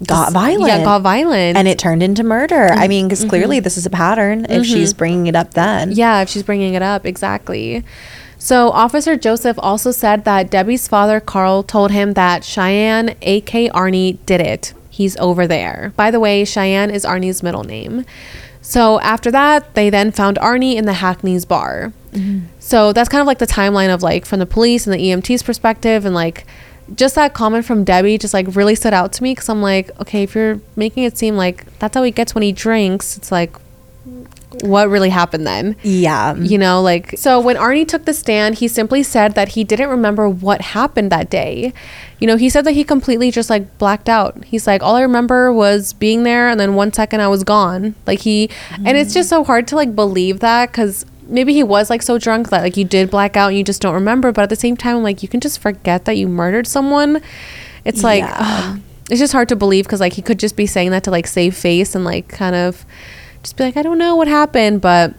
got 0.06 0.34
violent. 0.34 0.68
Yeah, 0.68 0.84
got 0.84 1.02
violent. 1.02 1.58
and 1.58 1.68
it 1.68 1.80
turned 1.80 2.04
into 2.04 2.24
murder. 2.24 2.68
I 2.68 2.70
mm-hmm. 2.72 2.90
mean, 2.90 3.08
because 3.08 3.22
mm-hmm. 3.22 3.30
clearly 3.30 3.60
this 3.60 3.78
is 3.78 3.86
a 3.86 3.90
pattern. 3.90 4.46
If 4.46 4.50
mm-hmm. 4.50 4.64
she's 4.64 4.94
bringing 4.94 5.28
it 5.28 5.36
up, 5.36 5.54
then 5.54 5.92
Yeah, 5.92 6.22
if 6.22 6.30
she's 6.30 6.44
bringing 6.44 6.74
it 6.74 6.82
up, 6.82 7.06
exactly. 7.06 7.84
So, 8.38 8.72
Officer 8.72 9.16
Joseph 9.18 9.58
also 9.60 9.92
said 9.92 10.26
that 10.26 10.50
Debbie's 10.50 10.88
father, 10.88 11.20
Carl, 11.20 11.62
told 11.62 11.92
him 11.92 12.14
that 12.14 12.44
Cheyenne, 12.44 13.16
aka 13.22 13.70
Arnie, 13.70 14.18
did 14.26 14.42
it. 14.42 14.74
He's 14.90 15.16
over 15.18 15.46
there. 15.46 15.94
By 15.96 16.10
the 16.10 16.20
way, 16.20 16.44
Cheyenne 16.44 16.90
is 16.90 17.06
Arnie's 17.06 17.44
middle 17.44 17.64
name. 17.64 18.04
So, 18.60 19.00
after 19.02 19.30
that, 19.30 19.76
they 19.76 19.92
then 19.92 20.12
found 20.12 20.38
Arnie 20.38 20.74
in 20.74 20.86
the 20.86 20.94
Hackney's 20.94 21.46
bar. 21.46 21.94
So, 22.58 22.92
that's 22.94 23.10
kind 23.10 23.22
of 23.22 23.28
like 23.28 23.38
the 23.38 23.46
timeline 23.46 23.94
of 23.94 24.02
like 24.02 24.26
from 24.26 24.40
the 24.40 24.48
police 24.48 24.88
and 24.88 24.94
the 24.96 25.00
EMT's 25.00 25.44
perspective, 25.44 26.04
and 26.04 26.16
like 26.16 26.48
just 26.96 27.16
that 27.16 27.34
comment 27.34 27.66
from 27.66 27.84
Debbie 27.84 28.18
just 28.18 28.34
like 28.34 28.56
really 28.56 28.76
stood 28.76 28.94
out 28.94 29.14
to 29.14 29.24
me 29.24 29.32
because 29.34 29.50
I'm 29.50 29.62
like, 29.62 29.90
okay, 30.02 30.24
if 30.24 30.36
you're 30.36 30.60
making 30.76 31.04
it 31.04 31.18
seem 31.18 31.36
like 31.36 31.66
that's 31.80 31.96
how 31.96 32.04
he 32.04 32.12
gets 32.12 32.36
when 32.36 32.42
he 32.42 32.52
drinks, 32.52 33.18
it's 33.18 33.32
like, 33.32 33.56
what 34.62 34.90
really 34.90 35.10
happened 35.10 35.48
then? 35.48 35.76
yeah, 35.82 36.36
You 36.36 36.58
know, 36.58 36.82
like, 36.82 37.18
so 37.18 37.40
when 37.40 37.56
Arnie 37.56 37.88
took 37.88 38.06
the 38.06 38.14
stand, 38.14 38.56
he 38.56 38.68
simply 38.68 39.02
said 39.02 39.34
that 39.36 39.50
he 39.50 39.64
didn't 39.64 39.90
remember 39.90 40.28
what 40.28 40.62
happened 40.62 41.12
that 41.12 41.30
day. 41.30 41.74
You 42.20 42.28
know, 42.28 42.38
he 42.38 42.50
said 42.50 42.66
that 42.66 42.74
he 42.74 42.84
completely 42.84 43.32
just 43.32 43.50
like 43.50 43.78
blacked 43.78 44.10
out. 44.10 44.44
He's 44.44 44.68
like, 44.68 44.84
all 44.84 44.96
I 44.96 45.02
remember 45.02 45.52
was 45.54 45.94
being 45.94 46.24
there, 46.24 46.50
and 46.50 46.60
then 46.60 46.76
one 46.76 46.92
second 46.94 47.22
I 47.22 47.28
was 47.28 47.44
gone. 47.44 47.96
Like, 48.06 48.20
he, 48.20 48.50
and 48.86 48.98
it's 48.98 49.12
mm. 49.12 49.16
just 49.16 49.30
so 49.30 49.44
hard 49.44 49.68
to 49.70 49.76
like 49.76 49.96
believe 49.96 50.42
that 50.42 50.72
because 50.72 51.06
maybe 51.32 51.54
he 51.54 51.64
was 51.64 51.90
like 51.90 52.02
so 52.02 52.18
drunk 52.18 52.50
that 52.50 52.62
like 52.62 52.78
you 52.78 52.84
did 52.86 53.10
black 53.10 53.36
out 53.38 53.48
and 53.50 53.58
you 53.58 53.64
just 53.64 53.82
don't 53.82 53.94
remember. 53.94 54.32
But 54.32 54.44
at 54.44 54.50
the 54.50 54.56
same 54.56 54.78
time, 54.78 55.02
like, 55.02 55.24
you 55.24 55.30
can 55.30 55.40
just 55.40 55.60
forget 55.60 56.06
that 56.06 56.18
you 56.18 56.28
murdered 56.28 56.68
someone. 56.68 57.22
it's 57.86 58.04
like 58.04 58.22
Yeah. 58.24 58.78
it's 59.10 59.20
just 59.20 59.34
hard 59.34 59.50
to 59.50 59.56
believe 59.56 59.86
because 59.86 60.00
like 60.00 60.14
he 60.14 60.22
could 60.22 60.38
just 60.40 60.56
be 60.56 60.68
saying 60.68 60.92
that 60.92 61.04
to 61.06 61.12
like 61.12 61.26
save 61.28 61.56
face 61.56 61.96
and 61.96 62.06
like 62.06 62.28
kind 62.28 62.56
of 62.56 62.86
just 63.44 63.58
be 63.58 63.64
like 63.64 63.78
I 63.78 63.82
don't 63.82 63.98
know 63.98 64.16
what 64.16 64.28
happened, 64.28 64.82
but 64.82 65.16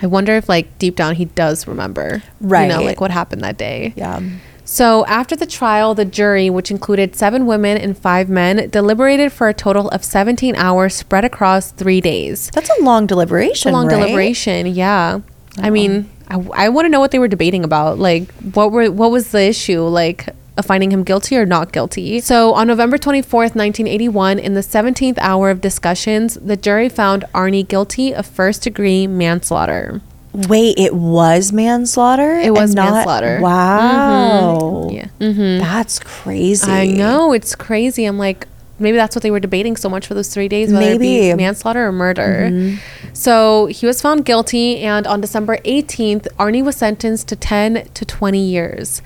I 0.00 0.06
wonder 0.06 0.34
if 0.36 0.48
like 0.48 0.78
deep 0.78 0.96
down 0.96 1.16
he 1.16 1.26
does 1.26 1.66
remember, 1.68 2.22
right? 2.40 2.62
You 2.62 2.68
know, 2.68 2.82
like 2.82 3.00
what 3.00 3.10
happened 3.10 3.42
that 3.42 3.58
day. 3.58 3.92
Yeah. 3.96 4.20
So, 4.64 5.04
after 5.06 5.36
the 5.36 5.44
trial, 5.44 5.94
the 5.94 6.04
jury, 6.04 6.48
which 6.48 6.70
included 6.70 7.14
seven 7.16 7.46
women 7.46 7.76
and 7.76 7.98
five 7.98 8.28
men, 8.30 8.70
deliberated 8.70 9.32
for 9.32 9.48
a 9.48 9.52
total 9.52 9.88
of 9.90 10.02
17 10.04 10.54
hours 10.56 10.94
spread 10.94 11.24
across 11.24 11.72
three 11.72 12.00
days. 12.00 12.48
That's 12.54 12.70
a 12.78 12.82
long 12.82 13.06
deliberation. 13.06 13.70
a 13.70 13.72
long 13.74 13.88
right? 13.88 13.96
deliberation, 13.96 14.66
yeah. 14.66 15.20
I 15.58 15.70
mean, 15.70 16.10
I, 16.28 16.36
I 16.54 16.68
want 16.70 16.86
to 16.86 16.88
know 16.88 17.00
what 17.00 17.10
they 17.10 17.18
were 17.18 17.28
debating 17.28 17.64
about. 17.64 17.98
Like, 17.98 18.30
what 18.54 18.72
were 18.72 18.90
what 18.90 19.10
was 19.10 19.32
the 19.32 19.42
issue? 19.42 19.82
Like, 19.82 20.28
of 20.56 20.66
finding 20.66 20.90
him 20.92 21.02
guilty 21.02 21.36
or 21.36 21.46
not 21.46 21.72
guilty. 21.72 22.20
So, 22.20 22.52
on 22.54 22.66
November 22.68 22.98
24th, 22.98 23.54
1981, 23.56 24.38
in 24.38 24.54
the 24.54 24.60
17th 24.60 25.16
hour 25.18 25.50
of 25.50 25.60
discussions, 25.60 26.34
the 26.34 26.56
jury 26.56 26.88
found 26.88 27.24
Arnie 27.34 27.66
guilty 27.66 28.14
of 28.14 28.26
first 28.26 28.62
degree 28.62 29.06
manslaughter. 29.06 30.00
Wait, 30.34 30.78
it 30.78 30.94
was 30.94 31.52
manslaughter. 31.52 32.38
It 32.38 32.52
was 32.54 32.74
not- 32.74 32.92
manslaughter. 32.94 33.40
Wow. 33.42 34.88
Yeah. 34.90 35.06
Mm-hmm. 35.20 35.58
That's 35.60 35.98
crazy. 35.98 36.70
I 36.70 36.86
know 36.86 37.32
it's 37.32 37.54
crazy. 37.54 38.04
I'm 38.04 38.18
like, 38.18 38.46
maybe 38.82 38.96
that's 38.96 39.16
what 39.16 39.22
they 39.22 39.30
were 39.30 39.40
debating 39.40 39.76
so 39.76 39.88
much 39.88 40.06
for 40.06 40.14
those 40.14 40.28
three 40.28 40.48
days, 40.48 40.72
whether 40.72 40.84
it 40.84 40.98
Maybe. 40.98 41.28
Mm-hmm. 41.28 41.36
be 41.36 41.42
manslaughter 41.42 41.86
or 41.86 41.92
murder. 41.92 42.78
So 43.12 43.66
he 43.66 43.86
was 43.86 44.02
found 44.02 44.24
guilty, 44.24 44.78
and 44.78 45.06
on 45.06 45.20
December 45.20 45.58
18th, 45.58 46.26
Arnie 46.38 46.64
was 46.64 46.76
sentenced 46.76 47.28
to 47.28 47.36
10 47.36 47.88
to 47.94 48.04
20 48.04 48.38
years. 48.38 49.02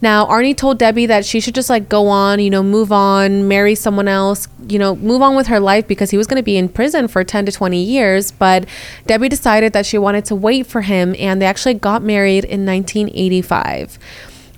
Now, 0.00 0.26
Arnie 0.26 0.56
told 0.56 0.78
Debbie 0.78 1.06
that 1.06 1.24
she 1.24 1.40
should 1.40 1.56
just 1.56 1.68
like 1.68 1.88
go 1.88 2.06
on, 2.06 2.38
you 2.38 2.50
know, 2.50 2.62
move 2.62 2.92
on, 2.92 3.48
marry 3.48 3.74
someone 3.74 4.06
else, 4.06 4.46
you 4.68 4.78
know, 4.78 4.94
move 4.94 5.22
on 5.22 5.34
with 5.34 5.48
her 5.48 5.58
life 5.58 5.88
because 5.88 6.12
he 6.12 6.16
was 6.16 6.28
going 6.28 6.36
to 6.36 6.42
be 6.44 6.56
in 6.56 6.68
prison 6.68 7.08
for 7.08 7.24
10 7.24 7.46
to 7.46 7.52
20 7.52 7.82
years. 7.82 8.30
But 8.30 8.66
Debbie 9.06 9.28
decided 9.28 9.72
that 9.72 9.86
she 9.86 9.98
wanted 9.98 10.24
to 10.26 10.36
wait 10.36 10.66
for 10.68 10.82
him, 10.82 11.16
and 11.18 11.42
they 11.42 11.46
actually 11.46 11.74
got 11.74 12.02
married 12.02 12.44
in 12.44 12.64
1985. 12.64 13.98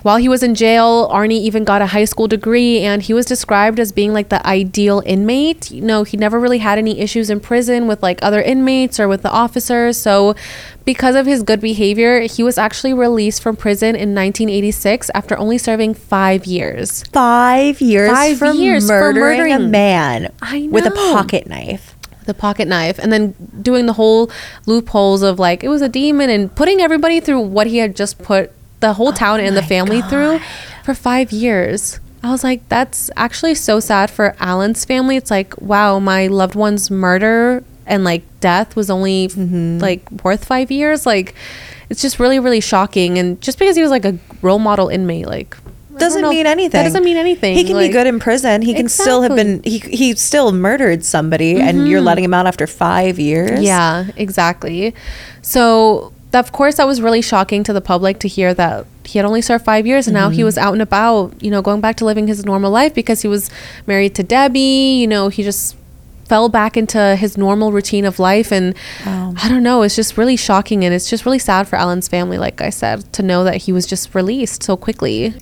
While 0.02 0.16
he 0.16 0.28
was 0.30 0.42
in 0.42 0.54
jail, 0.54 1.08
Arnie 1.10 1.32
even 1.40 1.64
got 1.64 1.82
a 1.82 1.86
high 1.86 2.06
school 2.06 2.26
degree 2.26 2.80
and 2.80 3.02
he 3.02 3.12
was 3.12 3.26
described 3.26 3.78
as 3.78 3.92
being 3.92 4.14
like 4.14 4.30
the 4.30 4.44
ideal 4.46 5.02
inmate. 5.04 5.70
You 5.70 5.82
know, 5.82 6.04
he 6.04 6.16
never 6.16 6.40
really 6.40 6.58
had 6.58 6.78
any 6.78 7.00
issues 7.00 7.28
in 7.28 7.38
prison 7.40 7.86
with 7.86 8.02
like 8.02 8.18
other 8.22 8.40
inmates 8.40 8.98
or 8.98 9.08
with 9.08 9.22
the 9.22 9.30
officers. 9.30 9.98
So, 9.98 10.34
because 10.86 11.14
of 11.16 11.26
his 11.26 11.42
good 11.42 11.60
behavior, 11.60 12.20
he 12.22 12.42
was 12.42 12.56
actually 12.56 12.94
released 12.94 13.42
from 13.42 13.56
prison 13.56 13.88
in 13.90 14.14
1986 14.14 15.10
after 15.14 15.36
only 15.38 15.58
serving 15.58 15.92
five 15.94 16.46
years. 16.46 17.04
Five 17.12 17.80
years 17.82 18.10
Five 18.10 18.38
for, 18.38 18.52
years 18.52 18.86
for 18.88 19.12
murdering, 19.12 19.52
a 19.52 19.58
man 19.58 20.32
with 20.70 20.86
a 20.86 20.90
pocket 20.90 21.46
knife. 21.46 21.94
the 22.24 22.34
pocket 22.34 22.68
knife 22.68 22.98
and 22.98 23.12
then 23.12 23.34
doing 23.60 23.86
the 23.86 23.92
whole 23.94 24.30
loopholes 24.66 25.20
of 25.22 25.38
like 25.38 25.62
it 25.64 25.68
was 25.68 25.82
a 25.82 25.88
demon 25.88 26.30
and 26.30 26.54
putting 26.54 26.80
everybody 26.80 27.18
through 27.20 27.40
what 27.40 27.66
he 27.66 27.78
had 27.78 27.94
just 27.96 28.18
put 28.18 28.52
the 28.80 28.94
whole 28.94 29.12
town 29.12 29.40
and 29.40 29.56
the 29.56 29.60
oh 29.60 29.62
my 29.62 29.68
family 29.68 30.02
through 30.02 30.40
for 30.84 30.94
five 30.94 31.32
years. 31.32 32.00
I 32.22 32.30
was 32.30 32.44
like, 32.44 32.68
that's 32.68 33.10
actually 33.16 33.54
so 33.54 33.80
sad 33.80 34.10
for 34.10 34.36
Alan's 34.38 34.84
family. 34.84 35.16
It's 35.16 35.30
like, 35.30 35.58
wow, 35.60 35.98
my 35.98 36.26
loved 36.26 36.54
one's 36.54 36.90
murder 36.90 37.64
and 37.86 38.04
like 38.04 38.22
death 38.40 38.76
was 38.76 38.90
only 38.90 39.28
mm-hmm. 39.28 39.78
like 39.78 40.10
worth 40.22 40.44
five 40.44 40.70
years. 40.70 41.06
Like, 41.06 41.34
it's 41.88 42.02
just 42.02 42.18
really, 42.18 42.38
really 42.38 42.60
shocking. 42.60 43.18
And 43.18 43.40
just 43.40 43.58
because 43.58 43.76
he 43.76 43.82
was 43.82 43.90
like 43.90 44.04
a 44.04 44.18
role 44.42 44.58
model 44.58 44.88
inmate, 44.88 45.26
like, 45.26 45.56
Doesn't 45.98 46.22
know. 46.22 46.30
mean 46.30 46.46
anything. 46.46 46.70
That 46.70 46.84
doesn't 46.84 47.04
mean 47.04 47.16
anything. 47.16 47.56
He 47.56 47.64
can 47.64 47.74
Like- 47.74 47.90
be 47.90 47.92
good 47.92 48.06
in 48.06 48.20
prison. 48.20 48.62
He 48.62 48.74
can 48.74 48.88
still 48.88 49.22
have 49.22 49.34
been. 49.34 49.62
He 49.64 49.78
he 49.78 50.14
still 50.14 50.52
murdered 50.52 51.04
somebody, 51.04 51.60
and 51.60 51.88
you're 51.88 51.98
mm-hmm. 51.98 52.06
letting 52.06 52.24
him 52.24 52.34
out 52.34 52.46
after 52.46 52.66
five 52.66 53.18
years. 53.18 53.60
Yeah, 53.60 54.06
exactly. 54.16 54.94
So, 55.42 56.12
of 56.32 56.52
course, 56.52 56.76
that 56.76 56.86
was 56.86 57.00
really 57.00 57.22
shocking 57.22 57.64
to 57.64 57.72
the 57.72 57.80
public 57.80 58.18
to 58.20 58.28
hear 58.28 58.54
that 58.54 58.86
he 59.04 59.18
had 59.18 59.24
only 59.24 59.42
served 59.42 59.64
five 59.64 59.86
years 59.86 60.06
and 60.06 60.14
now 60.14 60.28
he 60.28 60.38
mm-hmm. 60.38 60.44
was 60.44 60.56
out 60.58 60.72
and 60.72 60.82
about, 60.82 61.42
you 61.42 61.50
know, 61.50 61.62
going 61.62 61.80
back 61.80 61.96
to 61.96 62.04
living 62.04 62.28
his 62.28 62.44
normal 62.44 62.70
life 62.70 62.94
because 62.94 63.22
he 63.22 63.28
was 63.28 63.50
married 63.86 64.14
to 64.14 64.22
Debbie. 64.22 64.98
You 65.00 65.08
know, 65.08 65.28
he 65.28 65.42
just 65.42 65.76
fell 66.26 66.48
back 66.48 66.76
into 66.76 67.16
his 67.16 67.36
normal 67.36 67.72
routine 67.72 68.04
of 68.04 68.20
life. 68.20 68.52
And 68.52 68.76
Wow. 69.04 69.34
I 69.36 69.48
don't 69.48 69.64
know, 69.64 69.82
it's 69.82 69.96
just 69.96 70.16
really 70.16 70.36
shocking. 70.36 70.84
And 70.84 70.94
it's 70.94 71.10
just 71.10 71.26
really 71.26 71.40
sad 71.40 71.66
for 71.66 71.76
Alan's 71.76 72.06
family, 72.06 72.38
like 72.38 72.60
I 72.60 72.70
said, 72.70 73.12
to 73.14 73.22
know 73.22 73.42
that 73.42 73.56
he 73.56 73.72
was 73.72 73.84
just 73.84 74.14
released 74.14 74.62
so 74.62 74.76
quickly. 74.76 75.34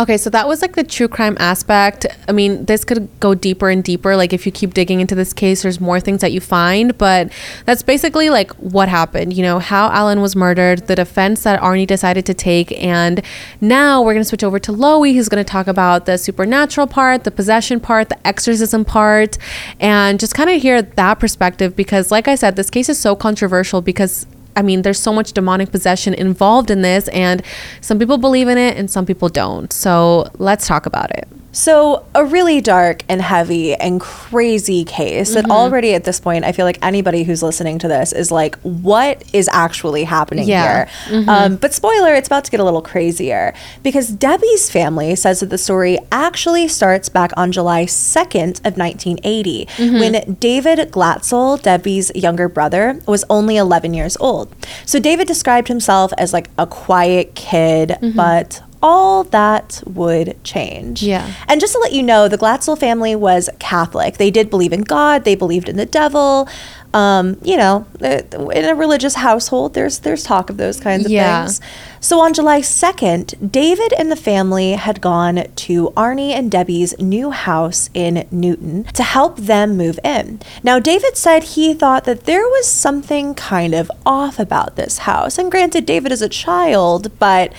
Okay, 0.00 0.16
so 0.16 0.30
that 0.30 0.48
was 0.48 0.62
like 0.62 0.74
the 0.74 0.84
true 0.84 1.06
crime 1.06 1.36
aspect. 1.38 2.06
I 2.26 2.32
mean, 2.32 2.64
this 2.64 2.82
could 2.82 3.08
go 3.20 3.34
deeper 3.34 3.68
and 3.68 3.84
deeper. 3.84 4.16
Like, 4.16 4.32
if 4.32 4.46
you 4.46 4.50
keep 4.50 4.72
digging 4.72 5.00
into 5.00 5.14
this 5.14 5.34
case, 5.34 5.62
there's 5.62 5.82
more 5.82 6.00
things 6.00 6.22
that 6.22 6.32
you 6.32 6.40
find. 6.40 6.96
But 6.96 7.30
that's 7.66 7.82
basically 7.82 8.30
like 8.30 8.50
what 8.52 8.88
happened, 8.88 9.34
you 9.34 9.42
know, 9.42 9.58
how 9.58 9.90
Alan 9.90 10.22
was 10.22 10.34
murdered, 10.34 10.86
the 10.86 10.96
defense 10.96 11.42
that 11.42 11.60
Arnie 11.60 11.86
decided 11.86 12.24
to 12.24 12.32
take. 12.32 12.72
And 12.82 13.22
now 13.60 14.00
we're 14.00 14.14
going 14.14 14.24
to 14.24 14.28
switch 14.28 14.42
over 14.42 14.58
to 14.60 14.72
Loey, 14.72 15.14
who's 15.14 15.28
going 15.28 15.44
to 15.44 15.48
talk 15.48 15.66
about 15.66 16.06
the 16.06 16.16
supernatural 16.16 16.86
part, 16.86 17.24
the 17.24 17.30
possession 17.30 17.78
part, 17.78 18.08
the 18.08 18.26
exorcism 18.26 18.86
part, 18.86 19.36
and 19.78 20.18
just 20.18 20.34
kind 20.34 20.48
of 20.48 20.62
hear 20.62 20.80
that 20.80 21.20
perspective. 21.20 21.76
Because, 21.76 22.10
like 22.10 22.28
I 22.28 22.34
said, 22.34 22.56
this 22.56 22.70
case 22.70 22.88
is 22.88 22.98
so 22.98 23.14
controversial 23.14 23.82
because 23.82 24.26
I 24.54 24.62
mean, 24.62 24.82
there's 24.82 25.00
so 25.00 25.12
much 25.12 25.32
demonic 25.32 25.70
possession 25.70 26.14
involved 26.14 26.70
in 26.70 26.82
this, 26.82 27.08
and 27.08 27.42
some 27.80 27.98
people 27.98 28.18
believe 28.18 28.48
in 28.48 28.58
it 28.58 28.76
and 28.76 28.90
some 28.90 29.06
people 29.06 29.28
don't. 29.28 29.72
So 29.72 30.30
let's 30.38 30.66
talk 30.66 30.86
about 30.86 31.10
it. 31.10 31.28
So, 31.52 32.06
a 32.14 32.24
really 32.24 32.62
dark 32.62 33.04
and 33.10 33.20
heavy 33.20 33.74
and 33.74 34.00
crazy 34.00 34.84
case 34.84 35.34
that 35.34 35.44
mm-hmm. 35.44 35.52
already 35.52 35.94
at 35.94 36.04
this 36.04 36.18
point, 36.18 36.46
I 36.46 36.52
feel 36.52 36.64
like 36.64 36.78
anybody 36.80 37.24
who's 37.24 37.42
listening 37.42 37.78
to 37.80 37.88
this 37.88 38.12
is 38.12 38.32
like, 38.32 38.56
what 38.60 39.22
is 39.34 39.48
actually 39.52 40.04
happening 40.04 40.48
Yeah. 40.48 40.86
here? 41.06 41.20
Mm-hmm. 41.20 41.28
Um, 41.28 41.56
but, 41.56 41.74
spoiler, 41.74 42.14
it's 42.14 42.26
about 42.26 42.44
to 42.44 42.50
get 42.50 42.58
a 42.58 42.64
little 42.64 42.80
crazier 42.80 43.52
because 43.82 44.08
Debbie's 44.08 44.70
family 44.70 45.14
says 45.14 45.40
that 45.40 45.50
the 45.50 45.58
story 45.58 45.98
actually 46.10 46.68
starts 46.68 47.10
back 47.10 47.32
on 47.36 47.52
July 47.52 47.84
2nd 47.84 48.58
of 48.64 48.78
1980 48.78 49.66
mm-hmm. 49.66 49.98
when 49.98 50.34
David 50.40 50.90
Glatzel, 50.90 51.60
Debbie's 51.60 52.10
younger 52.14 52.48
brother, 52.48 52.98
was 53.06 53.24
only 53.28 53.58
11 53.58 53.92
years 53.92 54.16
old. 54.18 54.54
So, 54.86 54.98
David 54.98 55.28
described 55.28 55.68
himself 55.68 56.14
as 56.16 56.32
like 56.32 56.48
a 56.56 56.66
quiet 56.66 57.34
kid, 57.34 57.98
but 58.16 58.62
all 58.82 59.24
that 59.24 59.82
would 59.86 60.42
change. 60.44 61.02
Yeah. 61.02 61.32
And 61.48 61.60
just 61.60 61.72
to 61.74 61.78
let 61.78 61.92
you 61.92 62.02
know, 62.02 62.28
the 62.28 62.38
Glatzel 62.38 62.76
family 62.78 63.14
was 63.14 63.48
Catholic. 63.58 64.16
They 64.18 64.30
did 64.30 64.50
believe 64.50 64.72
in 64.72 64.82
God. 64.82 65.24
They 65.24 65.34
believed 65.36 65.68
in 65.68 65.76
the 65.76 65.86
devil. 65.86 66.48
Um, 66.94 67.38
you 67.42 67.56
know, 67.56 67.86
uh, 68.02 68.20
in 68.50 68.66
a 68.66 68.74
religious 68.74 69.14
household, 69.14 69.72
there's 69.72 70.00
there's 70.00 70.24
talk 70.24 70.50
of 70.50 70.58
those 70.58 70.78
kinds 70.78 71.06
of 71.06 71.10
Yeah. 71.10 71.44
things. 71.46 71.58
So 72.00 72.20
on 72.20 72.34
July 72.34 72.60
2nd, 72.60 73.50
David 73.50 73.94
and 73.94 74.10
the 74.12 74.16
family 74.16 74.72
had 74.72 75.00
gone 75.00 75.44
to 75.56 75.90
Arnie 75.96 76.32
and 76.32 76.50
Debbie's 76.50 76.94
new 76.98 77.30
house 77.30 77.88
in 77.94 78.26
Newtown 78.30 78.84
to 78.92 79.02
help 79.04 79.38
them 79.38 79.76
move 79.78 79.98
in. 80.04 80.40
Now, 80.62 80.78
David 80.78 81.16
said 81.16 81.44
he 81.44 81.72
thought 81.72 82.04
that 82.04 82.24
there 82.24 82.42
was 82.46 82.66
something 82.68 83.34
kind 83.36 83.72
of 83.72 83.90
off 84.04 84.38
about 84.38 84.76
this 84.76 84.98
house. 84.98 85.38
And 85.38 85.50
granted, 85.50 85.86
David 85.86 86.12
is 86.12 86.20
a 86.20 86.28
child, 86.28 87.18
but 87.18 87.52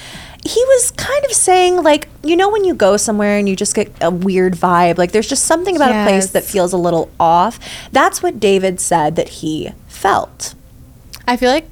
he 0.46 0.64
was 0.66 0.92
kind 0.92 1.24
of 1.26 1.32
saying 1.32 1.82
like 1.84 2.10
you 2.24 2.36
know 2.36 2.50
when 2.50 2.66
you 2.66 2.74
go 2.74 2.98
somewhere 2.98 3.38
and 3.38 3.48
you 3.48 3.56
just 3.56 3.74
get 3.76 3.92
a 4.02 4.12
weird 4.12 4.54
vibe 4.54 4.98
like 4.98 5.12
there's 5.12 5.28
just 5.28 5.46
something 5.46 5.76
about 5.76 5.92
a 5.92 6.04
place 6.08 6.32
that 6.32 6.44
feels 6.44 6.74
a 6.74 6.78
little 6.78 7.10
off. 7.20 7.60
That's 7.92 8.22
what 8.22 8.40
david 8.40 8.80
said 8.80 9.16
that 9.16 9.30
he 9.30 9.72
felt. 9.88 10.54
I 11.28 11.38
feel 11.38 11.50
like 11.50 11.66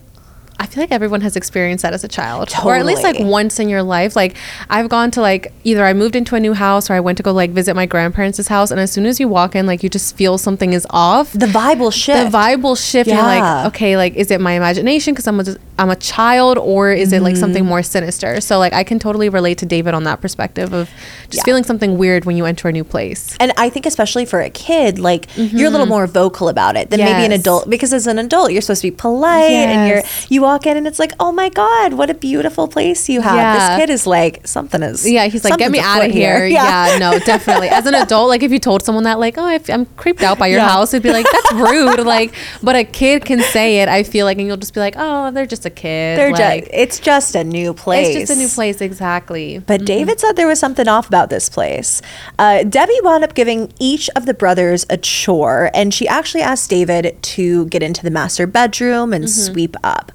I 0.61 0.67
feel 0.67 0.83
like 0.83 0.91
everyone 0.91 1.21
has 1.21 1.35
experienced 1.35 1.81
that 1.81 1.93
as 1.93 2.03
a 2.03 2.07
child, 2.07 2.53
or 2.63 2.75
at 2.75 2.85
least 2.85 3.01
like 3.03 3.17
once 3.19 3.59
in 3.59 3.67
your 3.67 3.81
life. 3.81 4.15
Like 4.15 4.37
I've 4.69 4.89
gone 4.89 5.09
to 5.11 5.21
like 5.21 5.51
either 5.63 5.83
I 5.83 5.93
moved 5.93 6.15
into 6.15 6.35
a 6.35 6.39
new 6.39 6.53
house 6.53 6.89
or 6.89 6.93
I 6.93 6.99
went 6.99 7.17
to 7.17 7.23
go 7.23 7.33
like 7.33 7.49
visit 7.49 7.75
my 7.75 7.87
grandparents' 7.87 8.47
house, 8.47 8.69
and 8.71 8.79
as 8.79 8.91
soon 8.91 9.05
as 9.07 9.19
you 9.19 9.27
walk 9.27 9.55
in, 9.55 9.65
like 9.65 9.81
you 9.83 9.89
just 9.89 10.15
feel 10.15 10.37
something 10.37 10.73
is 10.73 10.85
off. 10.91 11.33
the 11.33 11.47
vibe 11.47 11.79
will 11.79 11.89
shift 11.91 12.31
The 12.31 12.37
vibe 12.37 12.61
will 12.61 12.75
shift. 12.75 13.07
You're 13.09 13.17
Yeah. 13.17 13.41
like, 13.63 13.67
okay, 13.73 13.97
like 13.97 14.15
is 14.15 14.29
it 14.29 14.39
my 14.39 14.53
imagination 14.53 15.13
because 15.13 15.27
I'm 15.27 15.39
a, 15.39 15.45
I'm 15.79 15.89
a 15.89 15.95
child, 15.95 16.59
or 16.59 16.91
is 16.91 17.11
it 17.11 17.21
like 17.23 17.31
Mm-hmm. 17.33 17.39
something 17.39 17.65
more 17.65 17.81
sinister? 17.81 18.39
So 18.39 18.59
like 18.59 18.73
I 18.73 18.83
can 18.83 18.99
totally 18.99 19.29
relate 19.29 19.57
to 19.59 19.65
David 19.65 19.93
on 19.95 20.03
that 20.03 20.21
perspective 20.21 20.73
of 20.73 20.89
just 21.29 21.37
Yeah. 21.37 21.43
feeling 21.43 21.63
something 21.63 21.97
weird 21.97 22.25
when 22.25 22.37
you 22.37 22.45
enter 22.45 22.67
a 22.69 22.71
new 22.71 22.83
place. 22.83 23.35
and 23.39 23.51
i 23.57 23.67
think 23.69 23.85
especially 23.85 24.25
for 24.25 24.39
a 24.41 24.49
kid 24.49 24.99
like 24.99 25.23
you're 25.37 25.67
a 25.67 25.73
little 25.75 25.85
more 25.97 26.05
vocal 26.07 26.49
about 26.49 26.75
it 26.75 26.89
than 26.91 26.99
maybe 26.99 27.11
an 27.25 27.31
Mm-hmm. 27.31 27.39
Adult 27.41 27.69
because 27.69 27.91
as 27.93 28.05
an 28.07 28.19
adult 28.19 28.51
you're 28.51 28.61
supposed 28.61 28.81
to 28.81 28.91
be 28.91 28.95
polite 28.95 29.51
and 29.51 29.87
you're 29.89 29.97
Yes. 29.99 30.27
you 30.29 30.45
walk 30.51 30.65
in 30.67 30.75
and 30.77 30.85
it's 30.87 30.99
like, 30.99 31.13
oh 31.19 31.31
my 31.31 31.49
God, 31.49 31.93
what 31.93 32.09
a 32.09 32.13
beautiful 32.13 32.67
place 32.67 33.07
you 33.09 33.21
have. 33.21 33.35
Yeah. 33.35 33.77
This 33.77 33.79
kid 33.85 33.93
is 33.93 34.05
like, 34.07 34.45
something 34.47 34.83
is. 34.83 35.09
Yeah, 35.09 35.27
he's 35.27 35.43
like, 35.43 35.57
get 35.57 35.71
me 35.71 35.79
out 35.79 35.99
of 35.99 36.05
afoot 36.05 36.13
here. 36.15 36.45
Yeah. 36.51 36.97
no, 36.99 37.17
definitely. 37.25 37.69
As 37.69 37.85
an 37.85 37.95
adult, 37.95 38.27
like 38.29 38.43
if 38.43 38.51
you 38.51 38.59
told 38.59 38.83
someone 38.83 39.05
that, 39.05 39.19
like, 39.19 39.37
oh, 39.37 39.45
I 39.45 39.55
f- 39.55 39.69
I'm 39.69 39.85
creeped 39.97 40.21
out 40.21 40.37
by 40.37 40.47
your 40.47 40.59
Yeah. 40.59 40.69
house, 40.69 40.93
it'd 40.93 41.03
be 41.03 41.11
like, 41.13 41.25
that's 41.31 41.53
rude. 41.71 41.99
like, 42.05 42.33
but 42.61 42.75
a 42.75 42.83
kid 42.83 43.23
can 43.25 43.39
say 43.41 43.79
it. 43.81 43.87
I 43.87 44.03
feel 44.03 44.25
like, 44.25 44.37
and 44.37 44.47
you'll 44.47 44.57
just 44.57 44.73
be 44.73 44.79
like, 44.81 44.95
oh, 44.97 45.31
they're 45.31 45.45
just 45.45 45.65
a 45.65 45.69
kid. 45.69 46.17
They're 46.17 46.31
like, 46.31 46.63
just, 46.65 46.73
it's 46.73 46.99
just 46.99 47.35
a 47.35 47.43
new 47.43 47.73
place. 47.73 48.15
It's 48.15 48.29
just 48.29 48.37
a 48.39 48.41
new 48.41 48.49
place, 48.49 48.81
exactly. 48.81 49.59
But 49.59 49.85
David 49.85 50.19
said 50.19 50.33
there 50.35 50.47
was 50.47 50.59
something 50.59 50.87
off 50.87 51.07
about 51.07 51.29
this 51.29 51.49
place. 51.49 52.01
Uh, 52.37 52.63
Debbie 52.63 52.99
wound 53.03 53.23
up 53.23 53.33
giving 53.35 53.71
each 53.79 54.09
of 54.15 54.25
the 54.25 54.33
brothers 54.33 54.85
a 54.89 54.97
chore, 54.97 55.71
and 55.73 55.93
she 55.93 56.07
actually 56.07 56.41
asked 56.41 56.69
David 56.69 57.17
to 57.21 57.65
get 57.67 57.81
into 57.81 58.03
the 58.03 58.11
master 58.11 58.45
bedroom 58.47 59.13
and 59.13 59.29
sweep 59.29 59.75
up. 59.83 60.11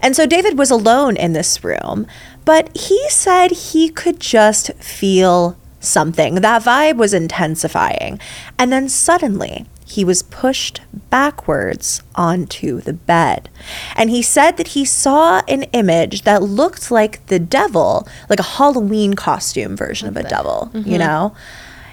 And 0.00 0.14
so 0.14 0.26
David 0.26 0.58
was 0.58 0.70
alone 0.70 1.16
in 1.16 1.32
this 1.32 1.62
room, 1.64 2.06
but 2.44 2.76
he 2.76 3.08
said 3.10 3.50
he 3.50 3.88
could 3.88 4.20
just 4.20 4.72
feel 4.74 5.56
something. 5.80 6.36
That 6.36 6.62
vibe 6.62 6.96
was 6.96 7.14
intensifying. 7.14 8.20
And 8.58 8.72
then 8.72 8.88
suddenly, 8.88 9.66
he 9.84 10.04
was 10.04 10.22
pushed 10.22 10.82
backwards 11.08 12.02
onto 12.14 12.80
the 12.80 12.92
bed. 12.92 13.48
And 13.96 14.10
he 14.10 14.20
said 14.20 14.56
that 14.58 14.68
he 14.68 14.84
saw 14.84 15.42
an 15.48 15.62
image 15.72 16.22
that 16.22 16.42
looked 16.42 16.90
like 16.90 17.26
the 17.26 17.38
devil, 17.38 18.06
like 18.28 18.38
a 18.38 18.42
Halloween 18.42 19.14
costume 19.14 19.76
version 19.76 20.08
of 20.08 20.16
a 20.16 20.22
devil, 20.22 20.70
you 20.74 20.80
mm-hmm. 20.80 20.98
know? 20.98 21.34